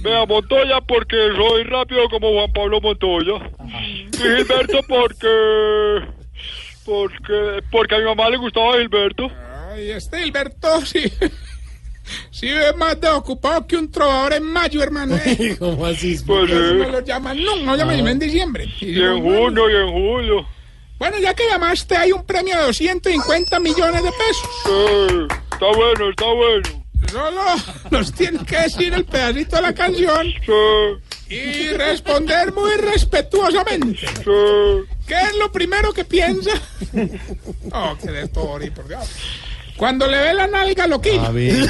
Vea, 0.03 0.27
Montoya 0.27 0.81
porque 0.87 1.17
soy 1.37 1.65
rápido 1.65 2.09
como 2.11 2.33
Juan 2.33 2.53
Pablo 2.53 2.81
Montoya. 2.81 3.51
Y 3.67 4.09
Gilberto 4.17 4.81
porque... 4.89 6.24
Porque, 6.85 7.63
porque 7.71 7.95
a 7.95 7.99
mi 7.99 8.05
mamá 8.05 8.29
le 8.31 8.37
gustaba 8.37 8.77
Gilberto. 8.79 9.29
Ay, 9.73 9.91
este 9.91 10.27
Hilberto, 10.27 10.81
sí. 10.87 11.13
Sí, 12.31 12.49
es 12.49 12.77
más 12.77 13.01
de 13.01 13.09
ocupado 13.09 13.67
que 13.67 13.77
un 13.77 13.91
trovador 13.91 14.35
en 14.35 14.43
mayo, 14.45 14.83
hermano. 14.83 15.17
¿eh? 15.25 15.57
¿Cómo 15.59 15.87
así? 15.87 16.19
Pues 16.27 16.51
sí. 16.51 16.57
no 16.57 16.89
lo 16.91 17.01
llaman, 17.01 17.43
no, 17.43 17.57
no 17.57 17.77
llaman 17.77 17.97
sino 17.97 18.09
en 18.11 18.19
diciembre. 18.19 18.69
Y 18.81 19.01
en 19.03 19.23
junio 19.23 19.71
y 19.71 19.75
en 19.77 19.91
julio. 19.93 20.47
Bueno, 20.99 21.19
ya 21.19 21.35
que 21.35 21.49
llamaste, 21.49 21.97
hay 21.97 22.13
un 22.13 22.25
premio 22.25 22.57
de 22.57 22.63
250 22.67 23.59
millones 23.61 24.03
de 24.03 24.11
pesos. 24.13 24.51
Sí, 24.65 25.27
está 25.53 25.67
bueno, 25.75 26.11
está 26.11 26.27
bueno. 26.27 26.85
Solo 27.11 27.43
nos 27.91 28.13
tiene 28.13 28.39
que 28.47 28.57
decir 28.57 28.93
el 28.95 29.05
pedacito 29.05 29.57
de 29.57 29.63
la 29.63 29.75
canción 29.75 30.27
Sí, 31.29 31.35
y 31.35 31.69
responder 31.75 32.53
muy 32.53 32.75
respetuosamente. 32.77 34.07
sí. 34.07 34.94
¿Qué 35.07 35.15
es 35.15 35.37
lo 35.37 35.53
primero 35.53 35.93
que 35.93 36.05
piensa? 36.05 36.51
Oh, 37.73 37.97
qué 38.01 38.11
de 38.11 38.29
todo, 38.29 38.59
por 38.75 38.89
Dios. 38.89 39.09
Cuando 39.77 40.07
le 40.07 40.17
ve 40.17 40.35
la 40.35 40.47
nalga 40.47 40.85
a 40.85 40.87
Loquillo. 40.87 41.23
A 41.23 41.31
ver. 41.31 41.67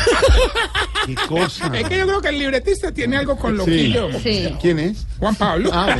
¿Qué 1.06 1.14
cosa? 1.26 1.70
Es 1.74 1.88
que 1.88 1.98
yo 1.98 2.06
creo 2.06 2.20
que 2.20 2.28
el 2.28 2.38
libretista 2.38 2.92
tiene 2.92 3.16
algo 3.16 3.36
con 3.36 3.52
Sí. 3.64 3.88
Loquillo. 3.88 4.20
Sí. 4.20 4.54
¿Quién 4.60 4.78
es? 4.78 5.06
Juan 5.18 5.34
Pablo. 5.36 5.70
Ah, 5.72 5.96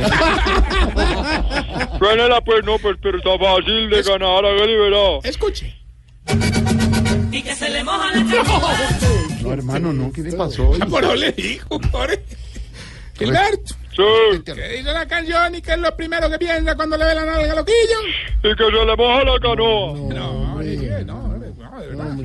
bueno. 0.93 1.97
Suénela 1.99 2.41
pues, 2.41 2.63
no, 2.63 2.77
pues, 2.77 2.97
pero 3.01 3.17
está 3.17 3.37
fácil 3.39 3.89
de 3.89 4.03
ganar, 4.03 4.45
haga 4.45 4.65
liberado. 4.65 5.19
Escuche. 5.23 5.75
Y 7.31 7.41
que 7.41 7.55
se 7.55 7.69
le 7.69 7.83
moja 7.83 8.13
la. 8.13 8.23
No, 9.41 9.51
hermano, 9.51 9.91
no. 9.93 10.11
¿Qué 10.11 10.21
le 10.21 10.33
pasó? 10.33 10.71
Por 10.89 11.17
le 11.17 11.31
dijo, 11.31 11.79
pobre. 11.79 12.23
Gilberto. 13.17 13.75
Sí, 13.95 14.41
¿Qué 14.43 14.53
dice 14.77 14.91
la 14.93 15.05
canción 15.07 15.55
y 15.55 15.61
qué 15.61 15.71
es 15.71 15.77
lo 15.79 15.95
primero 15.95 16.29
que 16.29 16.37
piensa 16.37 16.75
cuando 16.75 16.97
le 16.97 17.05
ve 17.05 17.15
la 17.15 17.25
nalga 17.25 17.51
a 17.53 17.55
Loquillo? 17.55 17.99
y 18.43 18.55
que 18.55 18.63
se 18.65 18.85
le 18.85 18.95
moja 18.95 19.23
la 19.23 19.39
canoa. 19.39 19.93
No, 20.13 20.59
dije, 20.59 21.05
no, 21.05 21.27
no, 21.29 21.39
de 21.39 21.87
verdad. 21.87 22.17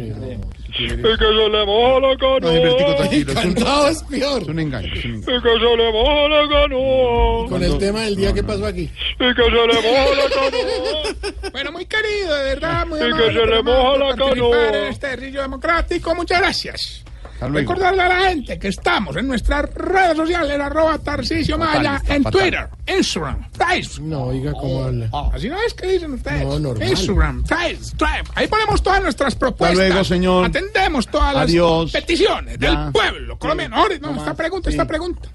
Y 0.72 0.86
que 0.88 1.16
se 1.16 1.24
le 1.32 1.66
moja 1.66 2.00
la 2.00 2.14
No, 2.14 2.50
Gilbertico, 2.50 2.78
canoa. 2.78 2.96
tranquilo. 2.96 3.32
Es 3.32 3.36
un, 3.36 3.42
Cantado 3.54 3.88
es 3.88 4.02
peor. 4.04 4.42
es 4.42 4.48
un 4.48 4.58
engaño. 4.58 4.92
es 4.94 5.04
un 5.04 5.16
Y 5.16 5.24
que 5.24 5.32
se 5.40 5.76
le 5.76 5.92
moja 5.92 6.28
la 6.28 6.48
canoa. 6.48 7.48
Con 7.48 7.62
el 7.62 7.78
tema 7.78 8.00
del 8.02 8.16
día 8.16 8.32
que 8.32 8.42
pasó 8.42 8.66
aquí. 8.66 8.90
Y 9.20 9.34
que 9.34 9.42
se 9.42 9.50
le 9.50 9.66
moja 9.66 10.14
la 10.16 10.28
canoa. 10.34 11.50
Bueno, 11.52 11.72
muy 11.72 11.86
querido, 11.86 12.34
de 12.34 12.44
verdad, 12.44 12.86
muy 12.86 12.98
Y 12.98 13.02
que 13.02 13.06
amable 13.08 13.32
se 13.40 13.46
le 13.46 13.62
moja 13.62 13.96
la 13.98 14.16
canoa. 14.16 14.68
en 14.68 14.84
este 14.86 15.16
río 15.16 15.42
democrático. 15.42 16.14
Muchas 16.14 16.40
gracias. 16.40 17.04
Recordarle 17.48 18.02
a 18.02 18.08
la 18.08 18.28
gente 18.28 18.58
que 18.58 18.68
estamos 18.68 19.16
en 19.16 19.26
nuestras 19.28 19.72
redes 19.74 20.16
sociales, 20.16 20.60
arroba 20.60 20.98
Tarcisio 20.98 21.56
Maya, 21.58 22.02
en 22.06 22.22
fatal. 22.22 22.40
Twitter, 22.40 22.68
Instagram, 22.86 23.46
Facebook. 23.52 24.06
No, 24.06 24.22
oiga 24.24 24.52
cómo 24.52 24.84
habla. 24.84 25.08
Así 25.32 25.48
no 25.48 25.56
es 25.62 25.74
que 25.74 25.86
dicen 25.86 26.12
ustedes. 26.14 26.44
No, 26.44 26.58
normal. 26.58 26.88
Instagram, 26.88 27.44
Facebook. 27.46 28.08
Ahí 28.34 28.46
ponemos 28.46 28.82
todas 28.82 29.02
nuestras 29.02 29.34
propuestas. 29.34 29.78
luego, 29.78 30.04
señor. 30.04 30.44
Atendemos 30.46 31.06
todas 31.08 31.34
las 31.34 31.44
Adiós. 31.44 31.92
peticiones 31.92 32.58
Ya. 32.58 32.70
del 32.84 32.92
pueblo 32.92 33.38
colombiano. 33.38 33.76
Ahora, 33.76 33.96
no, 34.00 34.14
esta 34.16 34.34
pregunta, 34.34 34.70
esta 34.70 34.86
pregunta. 34.86 35.28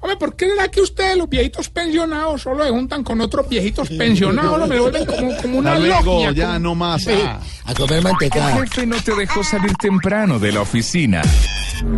Hombre, 0.00 0.16
¿por 0.16 0.36
qué 0.36 0.48
será 0.48 0.68
que 0.68 0.80
ustedes, 0.80 1.16
los 1.16 1.28
viejitos 1.28 1.68
pensionados, 1.70 2.42
solo 2.42 2.64
se 2.64 2.70
juntan 2.70 3.02
con 3.02 3.20
otros 3.20 3.48
viejitos 3.48 3.88
pensionados? 3.88 4.58
No 4.58 4.66
me 4.68 4.78
vuelven 4.78 5.04
como, 5.04 5.36
como 5.38 5.58
una 5.58 5.76
luego, 5.78 6.14
logia. 6.24 6.30
ya 6.32 6.46
como- 6.46 6.58
no 6.60 6.74
más. 6.76 7.06
ah. 7.08 7.40
A 7.64 7.74
comer 7.74 7.98
El 7.98 8.04
mantecada. 8.04 8.56
jefe 8.58 8.86
no 8.86 8.96
te 9.02 9.14
dejó 9.14 9.42
salir 9.42 9.72
temprano 9.74 10.38
de 10.38 10.52
la 10.52 10.60
oficina. 10.60 11.22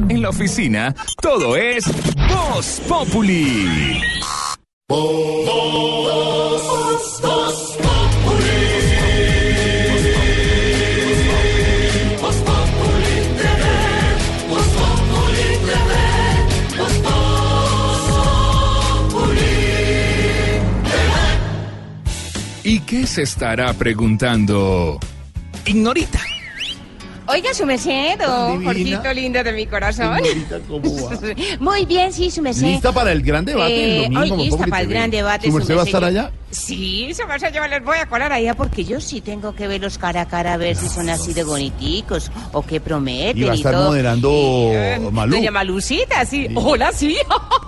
En 0.08 0.22
la 0.22 0.30
oficina, 0.30 0.94
todo 1.20 1.56
es 1.56 1.84
Voz 2.28 2.80
Populi. 2.88 4.00
¿Y 4.88 5.46
qué 22.90 23.06
se 23.06 23.22
estará 23.22 23.72
preguntando? 23.72 24.98
Ignorita. 25.64 26.29
Oiga, 27.30 27.54
su 27.54 27.64
merced, 27.66 28.18
Divina. 28.18 28.64
Jorgito 28.64 29.12
lindo 29.14 29.42
de 29.44 29.52
mi 29.52 29.66
corazón. 29.66 30.18
Muy 31.60 31.84
bien, 31.86 32.12
sí, 32.12 32.30
su 32.30 32.42
merced. 32.42 32.66
¿Lista 32.66 32.92
para 32.92 33.12
el 33.12 33.22
gran 33.22 33.44
debate 33.44 33.72
Eh, 33.74 33.96
el 34.06 34.14
domingo? 34.14 34.20
hoy 34.22 34.30
Voz 34.30 34.38
lista 34.38 34.66
para 34.66 34.82
el 34.82 34.88
gran 34.88 35.10
debate. 35.10 35.46
¿Su 35.48 35.52
merced 35.56 35.76
va 35.76 35.82
a 35.82 35.84
estar 35.84 36.04
allá? 36.04 36.30
Sí, 36.50 37.12
su 37.14 37.24
merced, 37.28 37.52
yo 37.54 37.60
me 37.60 37.68
les 37.68 37.84
voy 37.84 37.98
a 37.98 38.06
colar 38.06 38.32
allá 38.32 38.54
porque 38.54 38.84
yo 38.84 39.00
sí 39.00 39.20
tengo 39.20 39.54
que 39.54 39.68
verlos 39.68 39.98
cara 39.98 40.22
a 40.22 40.26
cara 40.26 40.54
a 40.54 40.56
ver 40.56 40.74
si 40.74 40.88
son 40.88 41.08
así 41.08 41.32
de 41.32 41.44
boniticos 41.44 42.32
o 42.52 42.62
qué 42.62 42.80
prometen 42.80 43.38
Y 43.38 43.44
va 43.44 43.52
a 43.52 43.54
estar 43.54 43.72
todo. 43.72 43.86
moderando 43.90 44.30
Eh, 44.72 44.98
Malú. 45.12 45.36
Doña 45.36 45.52
Malucita, 45.52 46.24
sí. 46.24 46.48
Hola, 46.56 46.90
sí. 46.92 47.16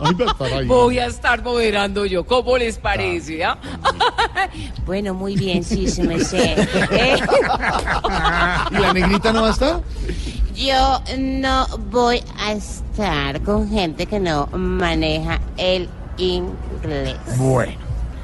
Ay, 0.03 0.17
a 0.27 0.45
ahí. 0.59 0.67
Voy 0.67 0.99
a 0.99 1.07
estar 1.07 1.45
moderando 1.45 2.05
yo. 2.07 2.25
¿Cómo 2.27 2.59
les 2.59 2.79
parece? 2.79 3.45
ah? 3.45 3.57
bueno, 4.85 5.15
muy 5.15 5.37
bien, 5.37 5.63
sí, 5.63 5.89
su 5.89 6.03
merced. 6.03 6.69
Eh, 6.93 7.17
¿Y 8.71 8.75
la 8.75 8.93
negrita 8.93 9.33
no 9.33 9.43
va 9.43 9.51
Yo 10.55 11.01
no 11.19 11.67
voy 11.91 12.23
a 12.39 12.53
estar 12.53 13.41
con 13.43 13.69
gente 13.71 14.07
que 14.07 14.21
no 14.21 14.47
maneja 14.53 15.41
el 15.57 15.89
inglés. 16.19 17.17
Bueno. 17.37 17.73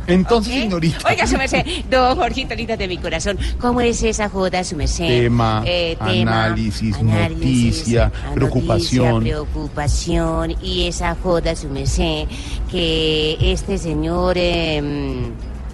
Entonces, 0.07 0.55
ignorita. 0.65 1.07
Oiga, 1.07 1.27
su 1.27 1.37
merced, 1.37 1.67
don 1.91 2.17
Jorgito, 2.17 2.55
linda 2.55 2.79
de 2.79 2.89
mi 2.89 2.97
corazón, 2.97 3.39
¿cómo 3.61 3.83
es 3.83 4.03
esa 4.03 4.31
joda, 4.31 4.65
su 4.65 4.75
merced? 4.75 5.07
Tema, 5.07 5.63
Eh, 5.67 5.99
tema, 5.99 6.45
análisis, 6.47 6.99
noticia, 7.03 8.11
preocupación. 8.35 9.21
preocupación 9.23 10.55
y 10.63 10.87
esa 10.89 11.15
joda, 11.23 11.55
su 11.55 11.69
merced, 11.69 12.27
que 12.71 13.37
este 13.53 13.77
señor... 13.77 14.37
Eh, 14.39 15.31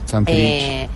Santrich. 0.07 0.37
eh, 0.39 0.89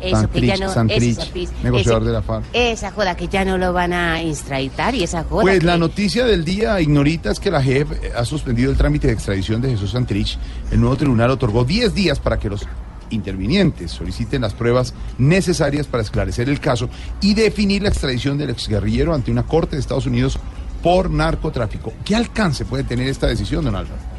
eso 0.00 0.30
que 0.30 0.40
ya 0.46 0.56
Santrich, 0.56 0.60
no... 0.60 0.72
Santrich, 0.72 1.18
ese 1.18 1.52
negociador 1.62 2.02
ese- 2.02 2.08
de 2.10 2.12
la 2.16 2.22
FARC. 2.22 2.44
Esa 2.52 2.90
joda 2.92 3.16
que 3.16 3.28
ya 3.28 3.44
no 3.44 3.58
lo 3.58 3.72
van 3.72 3.92
a 3.92 4.20
extraditar 4.22 4.94
y 4.94 5.02
esa 5.02 5.24
joda 5.24 5.42
Pues 5.42 5.60
que- 5.60 5.66
la 5.66 5.76
noticia 5.78 6.24
del 6.24 6.44
día, 6.44 6.80
Ignorita, 6.80 7.30
es 7.30 7.40
que 7.40 7.50
la 7.50 7.62
JEP 7.62 7.88
ha 8.16 8.24
suspendido 8.24 8.70
el 8.70 8.76
trámite 8.76 9.06
de 9.08 9.12
extradición 9.14 9.60
de 9.60 9.70
Jesús 9.70 9.92
Santrich. 9.92 10.38
El 10.70 10.80
nuevo 10.80 10.96
tribunal 10.96 11.30
otorgó 11.30 11.64
10 11.64 11.94
días 11.94 12.18
para 12.20 12.38
que 12.38 12.48
los 12.50 12.66
intervinientes 13.10 13.90
soliciten 13.92 14.42
las 14.42 14.54
pruebas 14.54 14.94
necesarias 15.18 15.86
para 15.86 16.02
esclarecer 16.02 16.48
el 16.48 16.58
caso 16.60 16.88
y 17.20 17.34
definir 17.34 17.82
la 17.82 17.88
extradición 17.88 18.38
del 18.38 18.50
exguerrillero 18.50 19.14
ante 19.14 19.30
una 19.30 19.44
corte 19.44 19.76
de 19.76 19.80
Estados 19.80 20.06
Unidos 20.06 20.38
por 20.82 21.10
narcotráfico. 21.10 21.92
¿Qué 22.04 22.14
alcance 22.16 22.64
puede 22.64 22.84
tener 22.84 23.08
esta 23.08 23.26
decisión, 23.26 23.64
don 23.64 23.76
Álvaro? 23.76 24.13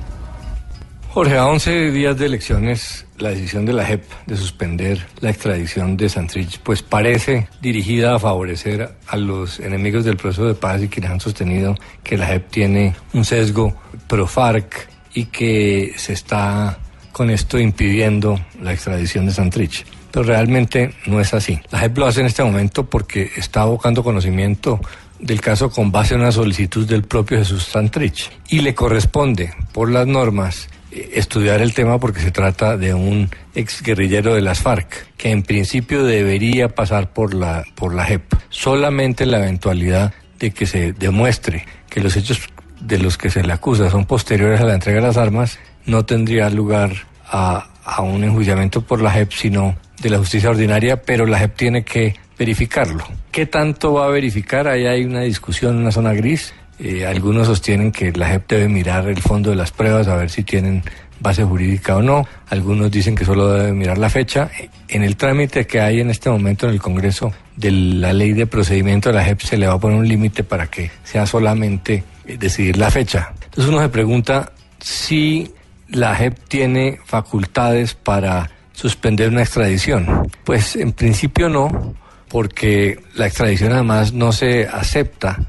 Jorge, 1.15 1.37
a 1.37 1.47
11 1.47 1.91
días 1.91 2.17
de 2.17 2.25
elecciones, 2.25 3.05
la 3.19 3.29
decisión 3.29 3.65
de 3.65 3.71
la 3.71 3.85
JEP 3.85 4.03
de 4.25 4.35
suspender 4.35 5.07
la 5.21 5.29
extradición 5.29 5.95
de 5.95 6.09
Santrich, 6.09 6.59
pues 6.59 6.81
parece 6.81 7.47
dirigida 7.61 8.15
a 8.15 8.19
favorecer 8.19 8.97
a 9.07 9.15
los 9.15 9.61
enemigos 9.61 10.03
del 10.03 10.17
proceso 10.17 10.45
de 10.45 10.55
paz 10.55 10.83
y 10.83 10.89
quienes 10.89 11.11
han 11.11 11.21
sostenido 11.21 11.73
que 12.03 12.17
la 12.17 12.27
JEP 12.27 12.49
tiene 12.49 12.95
un 13.13 13.23
sesgo 13.23 13.73
pro-FARC 14.07 14.89
y 15.13 15.27
que 15.27 15.93
se 15.95 16.11
está 16.11 16.79
con 17.13 17.29
esto 17.29 17.57
impidiendo 17.59 18.37
la 18.61 18.73
extradición 18.73 19.25
de 19.25 19.31
Santrich. 19.31 19.85
Pero 20.11 20.25
realmente 20.25 20.95
no 21.05 21.21
es 21.21 21.33
así. 21.33 21.57
La 21.71 21.79
JEP 21.79 21.97
lo 21.97 22.07
hace 22.07 22.19
en 22.19 22.25
este 22.25 22.43
momento 22.43 22.89
porque 22.89 23.31
está 23.37 23.61
abocando 23.61 24.03
conocimiento 24.03 24.81
del 25.17 25.39
caso 25.39 25.69
con 25.69 25.93
base 25.93 26.15
en 26.15 26.19
una 26.19 26.33
solicitud 26.33 26.85
del 26.85 27.03
propio 27.03 27.37
Jesús 27.37 27.63
Santrich. 27.63 28.29
Y 28.49 28.59
le 28.59 28.75
corresponde, 28.75 29.53
por 29.71 29.89
las 29.89 30.05
normas, 30.05 30.67
estudiar 31.13 31.61
el 31.61 31.73
tema 31.73 31.99
porque 31.99 32.19
se 32.19 32.31
trata 32.31 32.77
de 32.77 32.93
un 32.93 33.29
ex 33.53 33.81
guerrillero 33.81 34.35
de 34.35 34.41
las 34.41 34.59
FARC, 34.59 35.07
que 35.17 35.31
en 35.31 35.43
principio 35.43 36.03
debería 36.03 36.69
pasar 36.69 37.11
por 37.13 37.33
la, 37.33 37.63
por 37.75 37.93
la 37.93 38.05
JEP. 38.05 38.33
Solamente 38.49 39.23
en 39.23 39.31
la 39.31 39.39
eventualidad 39.39 40.13
de 40.39 40.51
que 40.51 40.65
se 40.65 40.93
demuestre 40.93 41.65
que 41.89 42.01
los 42.01 42.15
hechos 42.15 42.49
de 42.79 42.99
los 42.99 43.17
que 43.17 43.29
se 43.29 43.43
le 43.43 43.53
acusa 43.53 43.89
son 43.89 44.05
posteriores 44.05 44.61
a 44.61 44.65
la 44.65 44.75
entrega 44.75 44.99
de 45.01 45.07
las 45.07 45.17
armas, 45.17 45.59
no 45.85 46.05
tendría 46.05 46.49
lugar 46.49 46.91
a, 47.25 47.69
a 47.83 48.01
un 48.01 48.23
enjuiciamiento 48.23 48.81
por 48.81 49.01
la 49.01 49.11
JEP, 49.11 49.31
sino 49.31 49.75
de 50.01 50.09
la 50.09 50.17
justicia 50.17 50.49
ordinaria, 50.49 51.01
pero 51.01 51.25
la 51.25 51.39
JEP 51.39 51.55
tiene 51.55 51.83
que 51.83 52.15
verificarlo. 52.37 53.03
¿Qué 53.31 53.45
tanto 53.45 53.93
va 53.93 54.05
a 54.05 54.09
verificar? 54.09 54.67
Ahí 54.67 54.85
hay 54.85 55.05
una 55.05 55.21
discusión, 55.21 55.77
una 55.77 55.91
zona 55.91 56.13
gris. 56.13 56.53
Eh, 56.79 57.05
algunos 57.05 57.47
sostienen 57.47 57.91
que 57.91 58.11
la 58.11 58.27
JEP 58.27 58.49
debe 58.49 58.67
mirar 58.67 59.07
el 59.07 59.21
fondo 59.21 59.49
de 59.49 59.55
las 59.55 59.71
pruebas 59.71 60.07
a 60.07 60.15
ver 60.15 60.29
si 60.29 60.43
tienen 60.43 60.83
base 61.19 61.43
jurídica 61.43 61.95
o 61.97 62.01
no. 62.01 62.27
Algunos 62.49 62.91
dicen 62.91 63.15
que 63.15 63.25
solo 63.25 63.51
debe 63.53 63.71
mirar 63.71 63.97
la 63.97 64.09
fecha. 64.09 64.49
En 64.87 65.03
el 65.03 65.15
trámite 65.15 65.65
que 65.65 65.79
hay 65.79 66.01
en 66.01 66.09
este 66.09 66.29
momento 66.29 66.67
en 66.67 66.73
el 66.73 66.81
Congreso 66.81 67.33
de 67.55 67.71
la 67.71 68.13
ley 68.13 68.33
de 68.33 68.47
procedimiento 68.47 69.09
de 69.09 69.15
la 69.15 69.23
JEP 69.23 69.41
se 69.41 69.57
le 69.57 69.67
va 69.67 69.73
a 69.73 69.79
poner 69.79 69.97
un 69.97 70.07
límite 70.07 70.43
para 70.43 70.67
que 70.67 70.91
sea 71.03 71.25
solamente 71.25 72.03
eh, 72.25 72.37
decidir 72.37 72.77
la 72.77 72.91
fecha. 72.91 73.33
Entonces 73.45 73.71
uno 73.71 73.81
se 73.81 73.89
pregunta 73.89 74.51
si 74.79 75.51
la 75.89 76.15
JEP 76.15 76.37
tiene 76.47 76.99
facultades 77.05 77.93
para 77.93 78.49
suspender 78.73 79.29
una 79.29 79.41
extradición. 79.41 80.29
Pues 80.43 80.75
en 80.75 80.91
principio 80.91 81.47
no, 81.47 81.95
porque 82.27 82.99
la 83.15 83.27
extradición 83.27 83.71
además 83.71 84.11
no 84.11 84.33
se 84.33 84.67
acepta 84.67 85.39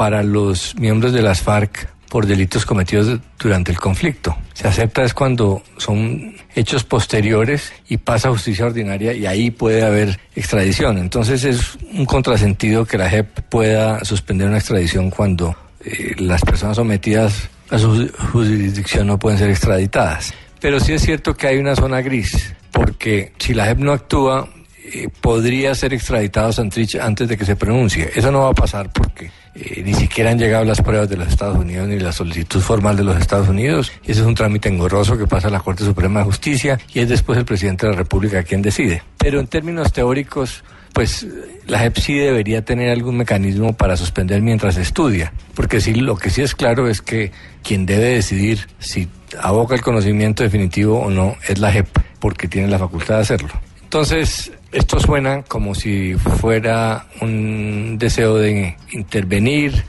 para 0.00 0.22
los 0.22 0.74
miembros 0.76 1.12
de 1.12 1.20
las 1.20 1.42
FARC 1.42 1.86
por 2.08 2.24
delitos 2.24 2.64
cometidos 2.64 3.20
durante 3.38 3.70
el 3.70 3.78
conflicto. 3.78 4.34
Se 4.54 4.66
acepta 4.66 5.02
es 5.02 5.12
cuando 5.12 5.62
son 5.76 6.36
hechos 6.54 6.84
posteriores 6.84 7.74
y 7.86 7.98
pasa 7.98 8.30
justicia 8.30 8.64
ordinaria 8.64 9.12
y 9.12 9.26
ahí 9.26 9.50
puede 9.50 9.82
haber 9.82 10.18
extradición. 10.34 10.96
Entonces 10.96 11.44
es 11.44 11.76
un 11.92 12.06
contrasentido 12.06 12.86
que 12.86 12.96
la 12.96 13.10
JEP 13.10 13.40
pueda 13.50 14.02
suspender 14.02 14.48
una 14.48 14.56
extradición 14.56 15.10
cuando 15.10 15.54
eh, 15.84 16.14
las 16.16 16.40
personas 16.40 16.76
sometidas 16.76 17.50
a 17.68 17.78
su 17.78 18.10
jurisdicción 18.32 19.06
no 19.06 19.18
pueden 19.18 19.38
ser 19.38 19.50
extraditadas. 19.50 20.32
Pero 20.62 20.80
sí 20.80 20.94
es 20.94 21.02
cierto 21.02 21.34
que 21.34 21.46
hay 21.46 21.58
una 21.58 21.76
zona 21.76 22.00
gris, 22.00 22.54
porque 22.72 23.34
si 23.38 23.52
la 23.52 23.66
JEP 23.66 23.78
no 23.80 23.92
actúa, 23.92 24.48
eh, 24.82 25.10
podría 25.20 25.74
ser 25.74 25.92
extraditado 25.92 26.54
Santrich 26.54 26.96
antes 26.96 27.28
de 27.28 27.36
que 27.36 27.44
se 27.44 27.54
pronuncie. 27.54 28.10
Eso 28.14 28.32
no 28.32 28.40
va 28.40 28.48
a 28.48 28.54
pasar 28.54 28.90
porque 28.90 29.30
eh, 29.54 29.82
ni 29.84 29.94
siquiera 29.94 30.30
han 30.30 30.38
llegado 30.38 30.64
las 30.64 30.80
pruebas 30.80 31.08
de 31.08 31.16
los 31.16 31.28
Estados 31.28 31.58
Unidos 31.58 31.88
ni 31.88 31.98
la 31.98 32.12
solicitud 32.12 32.60
formal 32.60 32.96
de 32.96 33.04
los 33.04 33.16
Estados 33.16 33.48
Unidos. 33.48 33.90
Ese 34.04 34.20
es 34.20 34.26
un 34.26 34.34
trámite 34.34 34.68
engorroso 34.68 35.18
que 35.18 35.26
pasa 35.26 35.48
a 35.48 35.50
la 35.50 35.60
Corte 35.60 35.84
Suprema 35.84 36.20
de 36.20 36.26
Justicia 36.26 36.78
y 36.92 37.00
es 37.00 37.08
después 37.08 37.38
el 37.38 37.44
presidente 37.44 37.86
de 37.86 37.92
la 37.92 37.98
República 37.98 38.42
quien 38.42 38.62
decide. 38.62 39.02
Pero 39.18 39.40
en 39.40 39.48
términos 39.48 39.92
teóricos, 39.92 40.62
pues 40.92 41.26
la 41.66 41.78
JEP 41.80 41.96
sí 41.98 42.14
debería 42.18 42.64
tener 42.64 42.90
algún 42.90 43.16
mecanismo 43.16 43.72
para 43.72 43.96
suspender 43.96 44.42
mientras 44.42 44.76
estudia, 44.76 45.32
porque 45.54 45.80
sí, 45.80 45.94
lo 45.94 46.16
que 46.16 46.30
sí 46.30 46.42
es 46.42 46.54
claro 46.54 46.88
es 46.88 47.00
que 47.00 47.32
quien 47.62 47.86
debe 47.86 48.06
decidir 48.06 48.68
si 48.78 49.08
aboca 49.40 49.74
el 49.74 49.82
conocimiento 49.82 50.42
definitivo 50.42 51.00
o 51.00 51.10
no 51.10 51.36
es 51.46 51.58
la 51.58 51.72
JEP, 51.72 51.88
porque 52.18 52.48
tiene 52.48 52.68
la 52.68 52.78
facultad 52.78 53.16
de 53.16 53.20
hacerlo. 53.22 53.50
Entonces, 53.82 54.52
esto 54.72 55.00
suena 55.00 55.42
como 55.42 55.74
si 55.74 56.14
fuera 56.14 57.06
un 57.20 57.96
deseo 57.98 58.36
de 58.36 58.76
intervenir 58.92 59.84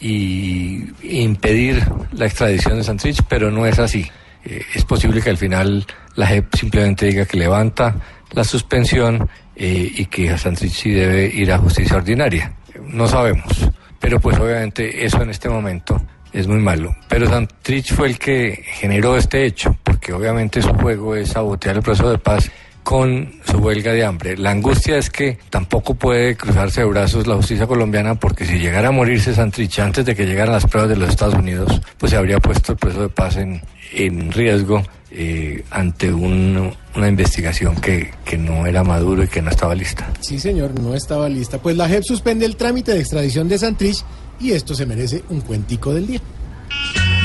y 0.00 0.84
impedir 1.02 1.84
la 2.12 2.26
extradición 2.26 2.78
de 2.78 2.84
Santrich, 2.84 3.22
pero 3.28 3.50
no 3.50 3.66
es 3.66 3.78
así. 3.78 4.06
Eh, 4.44 4.62
es 4.74 4.84
posible 4.84 5.20
que 5.20 5.30
al 5.30 5.36
final 5.36 5.86
la 6.14 6.26
JEP 6.26 6.54
simplemente 6.54 7.06
diga 7.06 7.26
que 7.26 7.36
levanta 7.36 7.94
la 8.32 8.44
suspensión 8.44 9.28
eh, 9.56 9.92
y 9.94 10.06
que 10.06 10.36
Santrich 10.38 10.72
sí 10.72 10.90
debe 10.90 11.26
ir 11.26 11.52
a 11.52 11.58
justicia 11.58 11.96
ordinaria. 11.96 12.54
No 12.86 13.06
sabemos, 13.06 13.70
pero 13.98 14.20
pues 14.20 14.38
obviamente 14.38 15.04
eso 15.04 15.22
en 15.22 15.30
este 15.30 15.48
momento 15.48 16.00
es 16.32 16.46
muy 16.46 16.60
malo. 16.60 16.94
Pero 17.08 17.28
Santrich 17.28 17.92
fue 17.92 18.08
el 18.08 18.18
que 18.18 18.64
generó 18.64 19.16
este 19.16 19.44
hecho, 19.44 19.76
porque 19.82 20.12
obviamente 20.12 20.62
su 20.62 20.72
juego 20.74 21.14
es 21.14 21.30
sabotear 21.30 21.76
el 21.76 21.82
proceso 21.82 22.10
de 22.10 22.18
paz 22.18 22.50
con 22.82 23.34
su 23.44 23.58
huelga 23.58 23.92
de 23.92 24.04
hambre. 24.04 24.36
La 24.36 24.50
angustia 24.50 24.96
es 24.98 25.10
que 25.10 25.38
tampoco 25.50 25.94
puede 25.94 26.36
cruzarse 26.36 26.80
de 26.80 26.86
brazos 26.86 27.26
la 27.26 27.36
justicia 27.36 27.66
colombiana 27.66 28.14
porque 28.16 28.44
si 28.44 28.58
llegara 28.58 28.88
a 28.88 28.92
morirse 28.92 29.34
Santrich 29.34 29.78
antes 29.78 30.04
de 30.04 30.14
que 30.16 30.26
llegaran 30.26 30.52
las 30.54 30.66
pruebas 30.66 30.88
de 30.90 30.96
los 30.96 31.10
Estados 31.10 31.34
Unidos, 31.34 31.80
pues 31.98 32.10
se 32.10 32.16
habría 32.16 32.38
puesto 32.40 32.72
el 32.72 32.78
proceso 32.78 33.02
de 33.02 33.08
paz 33.08 33.36
en, 33.36 33.62
en 33.94 34.32
riesgo 34.32 34.82
eh, 35.12 35.64
ante 35.70 36.12
un- 36.12 36.72
una 36.96 37.08
investigación 37.08 37.76
que, 37.76 38.12
que 38.24 38.36
no 38.38 38.66
era 38.66 38.82
maduro 38.84 39.22
y 39.24 39.28
que 39.28 39.42
no 39.42 39.50
estaba 39.50 39.74
lista. 39.74 40.08
Sí, 40.20 40.38
señor, 40.40 40.78
no 40.80 40.94
estaba 40.94 41.28
lista. 41.28 41.58
Pues 41.58 41.76
la 41.76 41.88
JEP 41.88 42.02
suspende 42.04 42.46
el 42.46 42.56
trámite 42.56 42.92
de 42.92 43.00
extradición 43.00 43.48
de 43.48 43.58
Santrich 43.58 44.04
y 44.40 44.52
esto 44.52 44.74
se 44.74 44.86
merece 44.86 45.22
un 45.28 45.40
cuentico 45.42 45.92
del 45.94 46.06
día. 46.06 46.20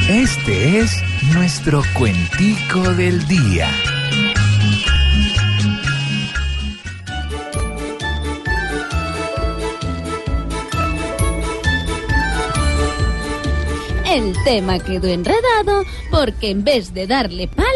Este 0.09 0.79
es 0.79 0.91
nuestro 1.33 1.81
cuentico 1.93 2.81
del 2.93 3.25
día. 3.27 3.67
El 14.15 14.33
tema 14.45 14.79
quedó 14.79 15.09
enredado 15.09 15.83
porque 16.09 16.49
en 16.49 16.63
vez 16.63 16.93
de 16.93 17.05
darle 17.05 17.49
palo, 17.49 17.67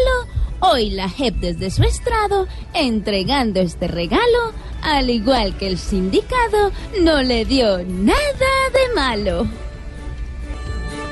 hoy 0.60 0.88
la 0.88 1.10
JEP 1.10 1.34
desde 1.34 1.70
su 1.70 1.82
estrado, 1.82 2.48
entregando 2.72 3.60
este 3.60 3.86
regalo, 3.88 4.54
al 4.80 5.10
igual 5.10 5.58
que 5.58 5.66
el 5.66 5.76
sindicato, 5.76 6.72
no 7.02 7.20
le 7.22 7.44
dio 7.44 7.84
nada 7.86 8.70
de 8.72 8.94
malo. 8.94 9.46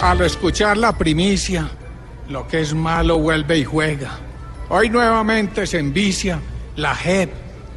Al 0.00 0.22
escuchar 0.22 0.78
la 0.78 0.96
primicia, 0.96 1.68
lo 2.30 2.48
que 2.48 2.62
es 2.62 2.72
malo 2.72 3.18
vuelve 3.18 3.58
y 3.58 3.64
juega. 3.64 4.12
Hoy 4.70 4.88
nuevamente 4.88 5.66
se 5.66 5.78
envicia 5.78 6.40
la 6.76 6.94
JEP 6.94 7.30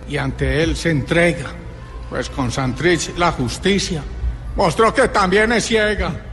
y 0.08 0.16
ante 0.16 0.64
él 0.64 0.78
se 0.78 0.92
entrega. 0.92 1.52
Pues 2.10 2.30
con 2.30 2.50
Santrich 2.50 3.14
la 3.18 3.34
justicia 3.34 4.02
mostró 4.56 4.94
que 4.94 5.10
también 5.10 5.52
es 5.52 5.66
ciega. 5.66 6.31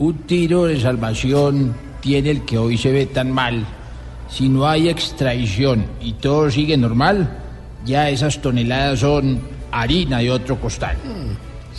Un 0.00 0.14
tiro 0.20 0.64
de 0.64 0.80
salvación 0.80 1.74
tiene 2.00 2.30
el 2.30 2.46
que 2.46 2.56
hoy 2.56 2.78
se 2.78 2.90
ve 2.90 3.04
tan 3.04 3.30
mal. 3.32 3.66
Si 4.30 4.48
no 4.48 4.66
hay 4.66 4.88
extradición 4.88 5.84
y 6.00 6.14
todo 6.14 6.50
sigue 6.50 6.78
normal, 6.78 7.28
ya 7.84 8.08
esas 8.08 8.40
toneladas 8.40 9.00
son 9.00 9.42
harina 9.70 10.20
de 10.20 10.30
otro 10.30 10.58
costal. 10.58 10.96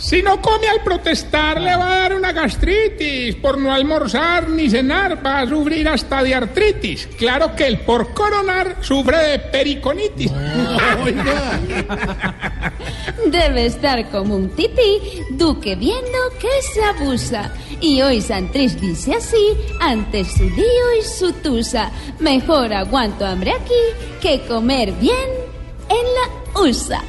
Si 0.02 0.20
no 0.20 0.42
come 0.42 0.66
al 0.66 0.82
protestar, 0.82 1.60
le 1.60 1.76
va 1.76 1.92
a 1.92 1.98
dar 2.00 2.16
una 2.16 2.32
gastritis. 2.32 3.36
Por 3.36 3.56
no 3.56 3.72
almorzar 3.72 4.48
ni 4.48 4.68
cenar, 4.68 5.24
va 5.24 5.38
a 5.40 5.46
sufrir 5.46 5.88
hasta 5.88 6.24
de 6.24 6.34
artritis. 6.34 7.06
Claro 7.16 7.54
que 7.54 7.68
el 7.68 7.78
por 7.78 8.12
coronar 8.12 8.78
sufre 8.80 9.16
de 9.16 9.38
periconitis. 9.38 10.32
Debe 13.26 13.66
estar 13.66 14.10
como 14.10 14.34
un 14.34 14.50
tití, 14.50 15.22
Duque 15.30 15.76
viendo 15.76 16.18
que 16.40 16.48
se 16.74 16.82
abusa. 16.82 17.52
Y 17.80 18.02
hoy 18.02 18.20
Santrich 18.20 18.72
dice 18.72 19.14
así, 19.14 19.56
ante 19.80 20.24
su 20.24 20.42
lío 20.50 20.96
y 21.00 21.04
su 21.04 21.32
tusa, 21.34 21.92
mejor 22.18 22.72
aguanto 22.72 23.24
hambre 23.24 23.52
aquí 23.52 24.18
que 24.20 24.40
comer 24.48 24.90
bien 24.94 25.30
en 25.88 26.04
la 26.14 26.60
USA. 26.60 27.04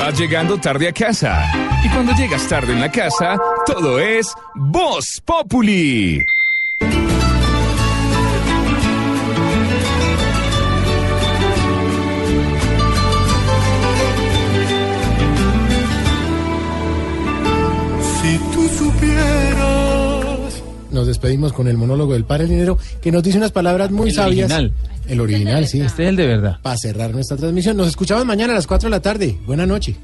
Vas 0.00 0.18
llegando 0.18 0.58
tarde 0.58 0.88
a 0.88 0.92
casa. 0.92 1.44
Y 1.84 1.88
cuando 1.90 2.12
llegas 2.14 2.46
tarde 2.48 2.72
en 2.72 2.80
la 2.80 2.90
casa, 2.90 3.38
todo 3.66 3.98
es 3.98 4.34
Voz 4.54 5.20
Populi. 5.24 6.24
Si 18.22 18.38
tú 18.52 18.68
supieras. 18.68 19.69
Nos 21.00 21.06
despedimos 21.06 21.54
con 21.54 21.66
el 21.66 21.78
monólogo 21.78 22.12
del 22.12 22.26
padre 22.26 22.46
Linero 22.46 22.76
que 23.00 23.10
nos 23.10 23.22
dice 23.22 23.38
unas 23.38 23.52
palabras 23.52 23.90
muy 23.90 24.10
El 24.10 24.14
sabias. 24.14 24.50
original. 24.50 24.74
El 25.08 25.20
original, 25.22 25.66
sí. 25.66 25.80
Este 25.80 26.02
es 26.02 26.08
el 26.10 26.16
de 26.16 26.26
verdad. 26.26 26.60
Para 26.60 26.76
cerrar 26.76 27.10
nuestra 27.10 27.38
transmisión. 27.38 27.74
Nos 27.78 27.88
escuchamos 27.88 28.26
mañana 28.26 28.52
a 28.52 28.56
las 28.56 28.66
4 28.66 28.88
de 28.88 28.90
la 28.90 29.00
tarde. 29.00 29.38
Buena 29.46 29.64
noche. 29.64 29.96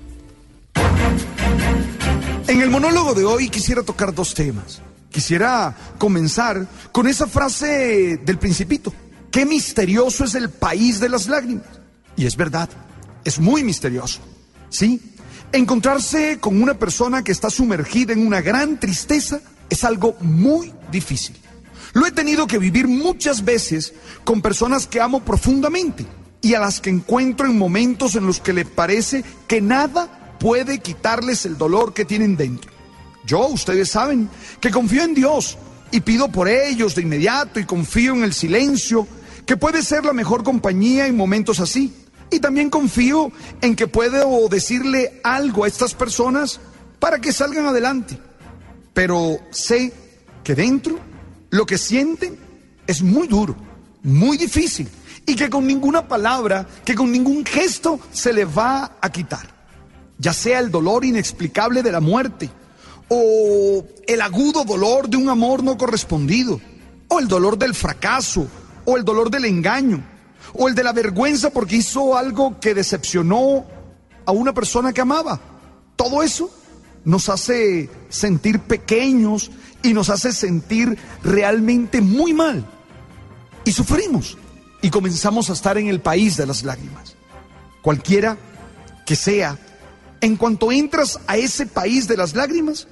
En 2.49 2.63
el 2.63 2.71
monólogo 2.71 3.13
de 3.13 3.27
hoy 3.27 3.51
quisiera 3.51 3.83
tocar 3.83 4.15
dos 4.15 4.33
temas. 4.33 4.81
Quisiera 5.11 5.77
comenzar 5.99 6.67
con 6.93 7.07
esa 7.07 7.27
frase 7.27 8.17
del 8.25 8.39
principito. 8.39 8.91
Qué 9.31 9.45
misterioso 9.45 10.25
es 10.25 10.35
el 10.35 10.49
país 10.49 10.99
de 10.99 11.11
las 11.11 11.27
lágrimas. 11.29 11.67
Y 12.17 12.25
es 12.25 12.39
verdad, 12.39 12.71
es 13.23 13.39
muy 13.39 13.63
misterioso. 13.63 14.21
¿Sí? 14.71 14.99
Encontrarse 15.53 16.39
con 16.41 16.63
una 16.63 16.73
persona 16.73 17.23
que 17.23 17.33
está 17.33 17.51
sumergida 17.51 18.15
en 18.15 18.27
una 18.27 18.41
gran 18.41 18.81
tristeza 18.81 19.43
es 19.71 19.85
algo 19.85 20.17
muy 20.21 20.73
difícil. 20.91 21.37
Lo 21.93 22.07
he 22.07 22.11
tenido 22.11 22.47
que 22.47 22.59
vivir 22.59 22.89
muchas 22.89 23.45
veces 23.45 23.95
con 24.25 24.43
personas 24.43 24.87
que 24.87 25.01
amo 25.01 25.21
profundamente 25.21 26.05
y 26.43 26.55
a 26.55 26.61
las 26.61 26.81
que 26.81 26.91
encuentro 26.91 27.47
en 27.47 27.59
momentos 27.59 28.15
en 28.17 28.27
los 28.27 28.41
que 28.41 28.53
les 28.53 28.67
parece 28.67 29.25
que 29.49 29.61
nada 29.61 30.37
puede 30.39 30.79
quitarles 30.81 31.47
el 31.47 31.57
dolor 31.57 31.95
que 31.95 32.05
tienen 32.05 32.37
dentro. 32.37 32.71
Yo, 33.25 33.47
ustedes 33.49 33.91
saben, 33.91 34.29
que 34.61 34.71
confío 34.71 35.03
en 35.03 35.15
Dios 35.15 35.59
y 35.91 36.01
pido 36.01 36.29
por 36.29 36.49
ellos 36.49 36.95
de 36.95 37.03
inmediato 37.03 37.59
y 37.59 37.65
confío 37.65 38.15
en 38.15 38.23
el 38.23 38.33
silencio, 38.33 39.09
que 39.47 39.57
puede 39.57 39.83
ser 39.83 40.05
la 40.05 40.13
mejor 40.13 40.45
compañía 40.45 41.07
en 41.07 41.17
momentos 41.17 41.61
así. 41.61 41.93
Y 42.31 42.41
también 42.41 42.71
confío 42.71 43.33
en 43.61 43.75
que 43.75 43.87
puedo 43.87 44.49
decirle 44.49 45.21
algo 45.25 45.65
a 45.65 45.69
estas 45.69 45.95
personas 45.95 46.61
para 46.99 47.21
que 47.21 47.33
salgan 47.33 47.67
adelante. 47.67 48.19
Pero 48.97 49.41
sé 49.51 49.93
que 50.43 50.55
dentro 50.55 50.99
lo 51.51 51.67
que 51.67 51.77
sienten 51.77 52.39
es 52.87 53.03
muy 53.03 53.29
duro, 53.29 53.55
muy 54.03 54.39
difícil 54.39 54.89
y 55.27 55.37
que 55.37 55.51
con 55.51 55.67
ninguna 55.67 56.09
palabra, 56.09 56.67
que 56.83 56.95
con 56.95 57.13
ningún 57.13 57.45
gesto 57.45 58.01
se 58.11 58.33
le 58.33 58.47
va 58.47 58.93
a 58.99 59.11
quitar. 59.11 59.47
Ya 60.17 60.33
sea 60.33 60.61
el 60.61 60.71
dolor 60.71 61.05
inexplicable 61.05 61.83
de 61.83 61.93
la 61.93 62.01
muerte, 62.01 62.49
o 63.09 63.85
el 64.07 64.21
agudo 64.23 64.65
dolor 64.65 65.11
de 65.11 65.19
un 65.19 65.29
amor 65.29 65.63
no 65.63 65.77
correspondido, 65.77 66.59
o 67.09 67.19
el 67.19 67.29
dolor 67.29 67.59
del 67.59 67.75
fracaso, 67.75 68.49
o 68.87 68.97
el 68.97 69.05
dolor 69.05 69.31
del 69.31 69.45
engaño, 69.45 70.03
o 70.55 70.69
el 70.69 70.75
de 70.75 70.85
la 70.85 70.95
vergüenza 70.95 71.51
porque 71.51 71.77
hizo 71.77 72.17
algo 72.17 72.59
que 72.59 72.73
decepcionó 72.73 73.67
a 74.25 74.33
una 74.33 74.55
persona 74.55 74.95
que 74.95 75.03
amaba. 75.03 75.39
Todo 75.97 76.23
eso 76.23 76.51
nos 77.07 77.29
hace 77.29 77.89
sentir 78.09 78.59
pequeños 78.59 79.53
y 79.83 79.95
nos 79.95 80.11
hace 80.11 80.33
sentir 80.33 80.99
realmente 81.23 82.01
muy 82.01 82.35
mal. 82.35 82.67
Y 83.65 83.71
sufrimos 83.71 84.37
y 84.83 84.91
comenzamos 84.91 85.49
a 85.49 85.53
estar 85.53 85.79
en 85.79 85.87
el 85.87 86.01
país 86.01 86.37
de 86.37 86.47
las 86.47 86.65
lágrimas. 86.65 87.15
Cualquiera 87.81 88.37
que 89.07 89.15
sea, 89.15 89.57
en 90.21 90.37
cuanto 90.37 90.73
entras 90.73 91.21
a 91.29 91.37
ese 91.37 91.67
país 91.67 92.09
de 92.09 92.17
las 92.17 92.35
lágrimas, 92.35 92.89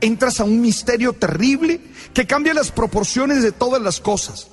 entras 0.00 0.38
a 0.38 0.44
un 0.44 0.60
misterio 0.60 1.12
terrible 1.12 1.80
que 2.14 2.24
cambia 2.24 2.54
las 2.54 2.70
proporciones 2.70 3.42
de 3.42 3.50
todas 3.50 3.82
las 3.82 3.98
cosas, 4.00 4.46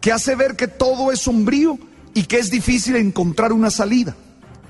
que 0.00 0.12
hace 0.12 0.34
ver 0.34 0.56
que 0.56 0.66
todo 0.66 1.12
es 1.12 1.20
sombrío 1.20 1.78
y 2.14 2.22
que 2.22 2.38
es 2.38 2.50
difícil 2.50 2.96
encontrar 2.96 3.52
una 3.52 3.70
salida. 3.70 4.16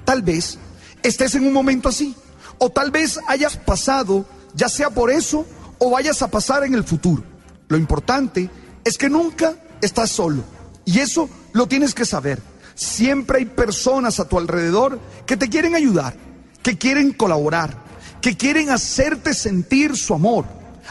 Tal 0.05 0.23
vez 0.23 0.59
estés 1.05 1.37
en 1.37 1.47
un 1.47 1.53
momento 1.53 1.89
así, 1.89 2.17
o 2.59 2.71
tal 2.71 2.91
vez 2.91 3.19
hayas 3.29 3.57
pasado, 3.57 4.25
ya 4.55 4.69
sea 4.69 4.91
por 4.91 5.11
eso 5.11 5.47
o 5.79 5.91
vayas 5.91 6.23
a 6.23 6.31
pasar 6.31 6.65
en 6.65 6.75
el 6.75 6.85
futuro. 6.85 7.23
Lo 7.69 7.77
importante 7.77 8.51
es 8.85 8.97
que 8.97 9.09
nunca 9.09 9.55
estás 9.81 10.11
solo, 10.11 10.43
y 10.85 11.01
eso 11.01 11.29
lo 11.53 11.67
tienes 11.67 11.95
que 11.95 12.07
saber. 12.07 12.41
Siempre 12.75 13.39
hay 13.39 13.45
personas 13.47 14.21
a 14.21 14.29
tu 14.29 14.39
alrededor 14.39 15.01
que 15.27 15.37
te 15.37 15.49
quieren 15.49 15.75
ayudar, 15.75 16.15
que 16.63 16.79
quieren 16.79 17.13
colaborar, 17.13 17.77
que 18.21 18.37
quieren 18.37 18.71
hacerte 18.71 19.35
sentir 19.35 19.97
su 19.97 20.15
amor. 20.15 20.45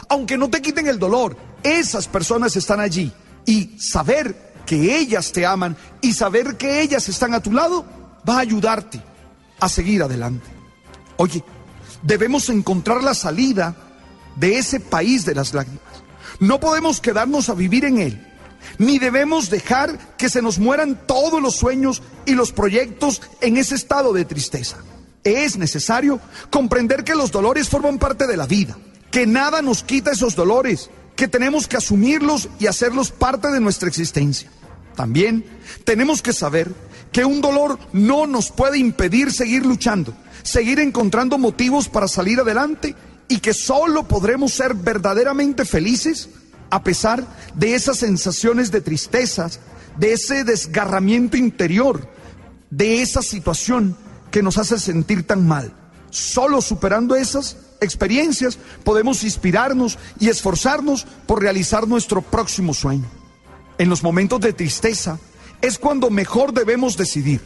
Aunque 0.08 0.36
no 0.36 0.50
te 0.50 0.60
quiten 0.60 0.86
el 0.86 0.98
dolor, 0.98 1.36
esas 1.62 2.08
personas 2.08 2.56
están 2.56 2.80
allí. 2.80 3.12
Y 3.46 3.78
saber 3.78 4.52
que 4.66 4.98
ellas 4.98 5.32
te 5.32 5.46
aman 5.46 5.76
y 6.02 6.12
saber 6.12 6.56
que 6.56 6.82
ellas 6.82 7.08
están 7.08 7.34
a 7.34 7.40
tu 7.40 7.52
lado 7.52 7.84
va 8.28 8.36
a 8.36 8.40
ayudarte 8.40 9.00
a 9.60 9.68
seguir 9.68 10.02
adelante. 10.02 10.46
Oye, 11.16 11.42
debemos 12.02 12.48
encontrar 12.48 13.02
la 13.02 13.14
salida 13.14 13.76
de 14.36 14.58
ese 14.58 14.80
país 14.80 15.24
de 15.24 15.34
las 15.34 15.54
lágrimas. 15.54 15.82
No 16.40 16.60
podemos 16.60 17.00
quedarnos 17.00 17.48
a 17.48 17.54
vivir 17.54 17.84
en 17.84 17.98
él. 17.98 18.22
ni 18.78 18.98
debemos 18.98 19.50
dejar 19.50 20.16
que 20.16 20.28
se 20.28 20.42
nos 20.42 20.58
mueran 20.58 21.06
todos 21.06 21.40
los 21.40 21.54
sueños 21.54 22.02
y 22.24 22.32
los 22.32 22.52
proyectos 22.52 23.22
en 23.40 23.56
ese 23.56 23.74
estado 23.74 24.12
de 24.12 24.24
tristeza. 24.24 24.78
Es 25.24 25.56
necesario 25.56 26.20
comprender 26.50 27.04
que 27.04 27.14
los 27.14 27.32
dolores 27.32 27.68
forman 27.68 27.98
parte 27.98 28.26
de 28.26 28.36
la 28.36 28.46
vida, 28.46 28.76
que 29.10 29.26
nada 29.26 29.62
nos 29.62 29.82
quita 29.82 30.12
esos 30.12 30.36
dolores, 30.36 30.90
que 31.16 31.28
tenemos 31.28 31.66
que 31.66 31.76
asumirlos 31.76 32.48
y 32.58 32.66
hacerlos 32.66 33.10
parte 33.10 33.50
de 33.50 33.60
nuestra 33.60 33.88
existencia. 33.88 34.50
También 34.94 35.44
tenemos 35.84 36.22
que 36.22 36.32
saber 36.32 36.72
que 37.16 37.24
un 37.24 37.40
dolor 37.40 37.78
no 37.94 38.26
nos 38.26 38.50
puede 38.50 38.76
impedir 38.76 39.32
seguir 39.32 39.64
luchando, 39.64 40.12
seguir 40.42 40.78
encontrando 40.80 41.38
motivos 41.38 41.88
para 41.88 42.08
salir 42.08 42.40
adelante 42.40 42.94
y 43.26 43.38
que 43.38 43.54
solo 43.54 44.06
podremos 44.06 44.52
ser 44.52 44.74
verdaderamente 44.74 45.64
felices 45.64 46.28
a 46.68 46.84
pesar 46.84 47.26
de 47.54 47.74
esas 47.74 47.96
sensaciones 47.96 48.70
de 48.70 48.82
tristezas, 48.82 49.60
de 49.98 50.12
ese 50.12 50.44
desgarramiento 50.44 51.38
interior, 51.38 52.06
de 52.68 53.00
esa 53.00 53.22
situación 53.22 53.96
que 54.30 54.42
nos 54.42 54.58
hace 54.58 54.78
sentir 54.78 55.26
tan 55.26 55.48
mal. 55.48 55.72
Solo 56.10 56.60
superando 56.60 57.16
esas 57.16 57.56
experiencias 57.80 58.58
podemos 58.84 59.24
inspirarnos 59.24 59.98
y 60.20 60.28
esforzarnos 60.28 61.06
por 61.24 61.40
realizar 61.40 61.88
nuestro 61.88 62.20
próximo 62.20 62.74
sueño. 62.74 63.06
En 63.78 63.88
los 63.88 64.02
momentos 64.02 64.38
de 64.42 64.52
tristeza 64.52 65.18
es 65.60 65.78
cuando 65.78 66.10
mejor 66.10 66.52
debemos 66.52 66.96
decidir. 66.96 67.40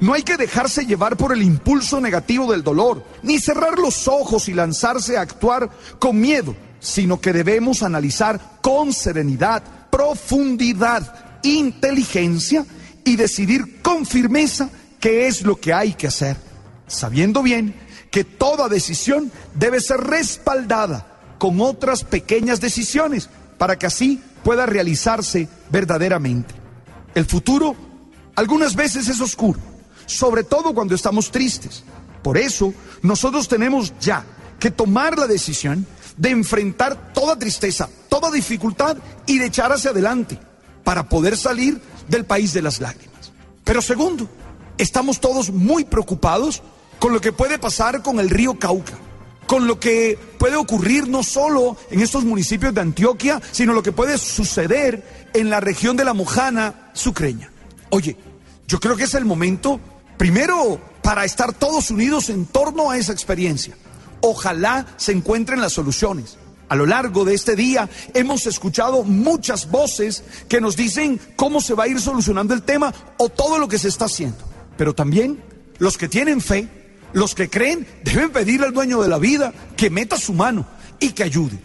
No 0.00 0.12
hay 0.12 0.22
que 0.22 0.36
dejarse 0.36 0.86
llevar 0.86 1.16
por 1.16 1.32
el 1.32 1.42
impulso 1.42 2.00
negativo 2.00 2.50
del 2.50 2.62
dolor, 2.62 3.04
ni 3.22 3.38
cerrar 3.38 3.78
los 3.78 4.08
ojos 4.08 4.48
y 4.48 4.54
lanzarse 4.54 5.16
a 5.16 5.20
actuar 5.20 5.70
con 5.98 6.20
miedo, 6.20 6.56
sino 6.80 7.20
que 7.20 7.32
debemos 7.32 7.82
analizar 7.82 8.58
con 8.60 8.92
serenidad, 8.92 9.62
profundidad, 9.90 11.40
inteligencia 11.42 12.66
y 13.04 13.16
decidir 13.16 13.82
con 13.82 14.04
firmeza 14.04 14.68
qué 14.98 15.26
es 15.26 15.42
lo 15.42 15.56
que 15.56 15.72
hay 15.72 15.94
que 15.94 16.08
hacer, 16.08 16.36
sabiendo 16.86 17.42
bien 17.42 17.74
que 18.10 18.24
toda 18.24 18.68
decisión 18.68 19.30
debe 19.54 19.80
ser 19.80 20.00
respaldada 20.00 21.06
con 21.38 21.60
otras 21.60 22.04
pequeñas 22.04 22.60
decisiones 22.60 23.28
para 23.58 23.78
que 23.78 23.86
así 23.86 24.22
pueda 24.42 24.66
realizarse 24.66 25.48
verdaderamente. 25.70 26.63
El 27.14 27.26
futuro 27.26 27.76
algunas 28.36 28.74
veces 28.74 29.08
es 29.08 29.20
oscuro, 29.20 29.60
sobre 30.06 30.44
todo 30.44 30.74
cuando 30.74 30.94
estamos 30.94 31.30
tristes. 31.30 31.84
Por 32.22 32.38
eso 32.38 32.72
nosotros 33.02 33.48
tenemos 33.48 33.92
ya 34.00 34.24
que 34.58 34.70
tomar 34.70 35.18
la 35.18 35.26
decisión 35.26 35.86
de 36.16 36.30
enfrentar 36.30 37.12
toda 37.12 37.38
tristeza, 37.38 37.88
toda 38.08 38.30
dificultad 38.30 38.96
y 39.26 39.38
de 39.38 39.46
echar 39.46 39.72
hacia 39.72 39.90
adelante 39.90 40.38
para 40.82 41.08
poder 41.08 41.36
salir 41.36 41.80
del 42.08 42.24
país 42.24 42.52
de 42.52 42.62
las 42.62 42.80
lágrimas. 42.80 43.32
Pero 43.64 43.80
segundo, 43.80 44.28
estamos 44.78 45.20
todos 45.20 45.50
muy 45.50 45.84
preocupados 45.84 46.62
con 46.98 47.12
lo 47.12 47.20
que 47.20 47.32
puede 47.32 47.58
pasar 47.58 48.02
con 48.02 48.20
el 48.20 48.30
río 48.30 48.58
Cauca, 48.58 48.94
con 49.54 49.68
lo 49.68 49.78
que 49.78 50.18
puede 50.36 50.56
ocurrir 50.56 51.06
no 51.06 51.22
solo 51.22 51.76
en 51.88 52.00
estos 52.00 52.24
municipios 52.24 52.74
de 52.74 52.80
Antioquia, 52.80 53.40
sino 53.52 53.72
lo 53.72 53.84
que 53.84 53.92
puede 53.92 54.18
suceder 54.18 55.28
en 55.32 55.48
la 55.48 55.60
región 55.60 55.96
de 55.96 56.04
la 56.04 56.12
Mojana 56.12 56.90
sucreña. 56.92 57.52
Oye, 57.90 58.16
yo 58.66 58.80
creo 58.80 58.96
que 58.96 59.04
es 59.04 59.14
el 59.14 59.24
momento, 59.24 59.78
primero, 60.16 60.80
para 61.04 61.24
estar 61.24 61.52
todos 61.52 61.92
unidos 61.92 62.30
en 62.30 62.46
torno 62.46 62.90
a 62.90 62.98
esa 62.98 63.12
experiencia. 63.12 63.76
Ojalá 64.22 64.86
se 64.96 65.12
encuentren 65.12 65.60
las 65.60 65.74
soluciones. 65.74 66.36
A 66.68 66.74
lo 66.74 66.84
largo 66.84 67.24
de 67.24 67.34
este 67.34 67.54
día 67.54 67.88
hemos 68.12 68.46
escuchado 68.46 69.04
muchas 69.04 69.70
voces 69.70 70.24
que 70.48 70.60
nos 70.60 70.74
dicen 70.74 71.20
cómo 71.36 71.60
se 71.60 71.74
va 71.74 71.84
a 71.84 71.88
ir 71.88 72.00
solucionando 72.00 72.54
el 72.54 72.64
tema 72.64 72.92
o 73.18 73.28
todo 73.28 73.60
lo 73.60 73.68
que 73.68 73.78
se 73.78 73.86
está 73.86 74.06
haciendo. 74.06 74.38
Pero 74.76 74.96
también 74.96 75.44
los 75.78 75.96
que 75.96 76.08
tienen 76.08 76.40
fe, 76.40 76.83
los 77.14 77.34
que 77.34 77.48
creen, 77.48 77.86
deben 78.04 78.30
pedirle 78.30 78.66
al 78.66 78.74
dueño 78.74 79.00
de 79.00 79.08
la 79.08 79.18
vida 79.18 79.54
que 79.76 79.88
meta 79.88 80.18
su 80.18 80.34
mano 80.34 80.66
y 81.00 81.10
que 81.10 81.22
ayude. 81.22 81.58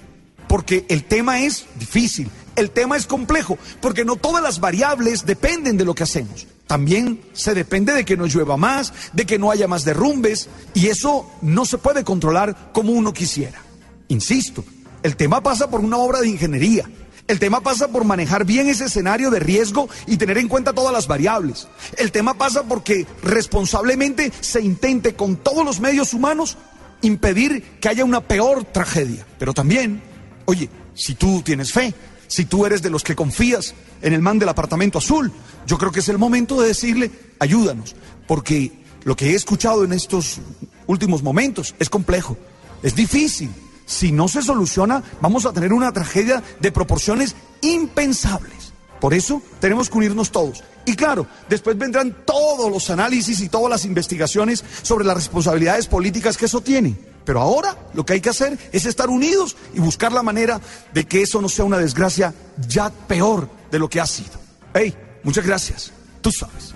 Porque 0.48 0.86
el 0.88 1.04
tema 1.04 1.42
es 1.42 1.66
difícil, 1.78 2.30
el 2.56 2.72
tema 2.72 2.96
es 2.96 3.06
complejo, 3.06 3.58
porque 3.82 4.06
no 4.06 4.16
todas 4.16 4.42
las 4.42 4.60
variables 4.60 5.26
dependen 5.26 5.78
de 5.78 5.86
lo 5.86 5.94
que 5.94 6.04
hacemos. 6.04 6.48
También 6.66 7.22
se 7.34 7.54
depende 7.54 7.94
de 7.94 8.06
que 8.06 8.16
no 8.16 8.28
llueva 8.28 8.56
más, 8.56 8.94
de 9.14 9.26
que 9.26 9.40
no 9.40 9.52
haya 9.52 9.68
más 9.68 9.86
derrumbes, 9.86 10.50
y 10.74 10.88
eso 10.88 11.30
no 11.42 11.66
se 11.66 11.78
puede 11.78 12.04
controlar 12.04 12.72
como 12.72 12.94
uno 12.94 13.14
quisiera. 13.14 13.60
Insisto, 14.08 14.64
el 15.02 15.16
tema 15.16 15.42
pasa 15.42 15.70
por 15.70 15.82
una 15.82 15.98
obra 15.98 16.20
de 16.20 16.30
ingeniería. 16.30 16.90
El 17.30 17.38
tema 17.38 17.62
pasa 17.62 17.90
por 17.90 18.06
manejar 18.06 18.44
bien 18.44 18.70
ese 18.70 18.86
escenario 18.86 19.30
de 19.30 19.40
riesgo 19.40 19.88
y 20.08 20.18
tener 20.18 20.40
en 20.40 20.48
cuenta 20.48 20.74
todas 20.74 20.92
las 20.92 21.06
variables. 21.06 21.68
El 21.96 22.12
tema 22.12 22.34
pasa 22.34 22.64
porque 22.64 23.06
responsablemente 23.22 24.34
se 24.40 24.62
intente 24.62 25.14
con 25.14 25.36
todos 25.36 25.64
los 25.64 25.80
medios 25.80 26.16
humanos 26.16 26.58
impedir 27.04 27.78
que 27.80 27.88
haya 27.88 28.04
una 28.04 28.22
peor 28.22 28.64
tragedia. 28.64 29.28
Pero 29.38 29.54
también, 29.54 30.02
oye, 30.46 30.72
si 30.96 31.14
tú 31.14 31.44
tienes 31.44 31.72
fe, 31.72 31.94
si 32.26 32.46
tú 32.46 32.66
eres 32.66 32.82
de 32.82 32.90
los 32.90 33.04
que 33.04 33.16
confías 33.16 33.76
en 34.02 34.14
el 34.14 34.24
man 34.24 34.40
del 34.40 34.50
apartamento 34.50 34.98
azul, 34.98 35.32
yo 35.68 35.78
creo 35.78 35.92
que 35.92 36.00
es 36.00 36.10
el 36.10 36.18
momento 36.18 36.60
de 36.60 36.70
decirle, 36.70 37.12
ayúdanos, 37.38 37.96
porque 38.28 38.72
lo 39.04 39.16
que 39.16 39.34
he 39.34 39.36
escuchado 39.36 39.84
en 39.84 39.94
estos 39.94 40.40
últimos 40.88 41.22
momentos 41.22 41.76
es 41.78 41.92
complejo, 41.92 42.40
es 42.82 42.96
difícil. 42.96 43.52
Si 43.90 44.12
no 44.12 44.28
se 44.28 44.44
soluciona, 44.44 45.02
vamos 45.20 45.48
a 45.48 45.52
tener 45.52 45.74
una 45.74 45.92
tragedia 45.92 46.44
de 46.60 46.72
proporciones 46.72 47.36
impensables. 47.62 48.72
Por 49.02 49.16
eso 49.16 49.42
tenemos 49.60 49.90
que 49.90 49.98
unirnos 49.98 50.32
todos. 50.32 50.64
Y 50.86 50.96
claro, 50.96 51.26
después 51.50 51.76
vendrán 51.76 52.18
todos 52.24 52.72
los 52.72 52.88
análisis 52.92 53.42
y 53.42 53.50
todas 53.50 53.68
las 53.68 53.86
investigaciones 53.86 54.64
sobre 54.84 55.06
las 55.06 55.16
responsabilidades 55.16 55.88
políticas 55.88 56.38
que 56.38 56.46
eso 56.46 56.62
tiene. 56.62 56.96
Pero 57.26 57.42
ahora 57.42 57.76
lo 57.96 58.06
que 58.06 58.14
hay 58.14 58.22
que 58.22 58.30
hacer 58.30 58.60
es 58.72 58.86
estar 58.86 59.10
unidos 59.10 59.58
y 59.74 59.80
buscar 59.80 60.12
la 60.12 60.22
manera 60.22 60.62
de 60.94 61.08
que 61.08 61.24
eso 61.24 61.42
no 61.42 61.50
sea 61.50 61.66
una 61.66 61.80
desgracia 61.80 62.32
ya 62.68 62.92
peor 62.92 63.50
de 63.72 63.80
lo 63.80 63.90
que 63.90 64.00
ha 64.00 64.06
sido. 64.06 64.40
Hey, 64.72 64.96
muchas 65.24 65.48
gracias. 65.48 65.92
Tú 66.22 66.32
sabes. 66.32 66.76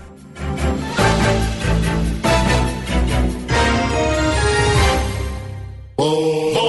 Oh. 5.96 6.63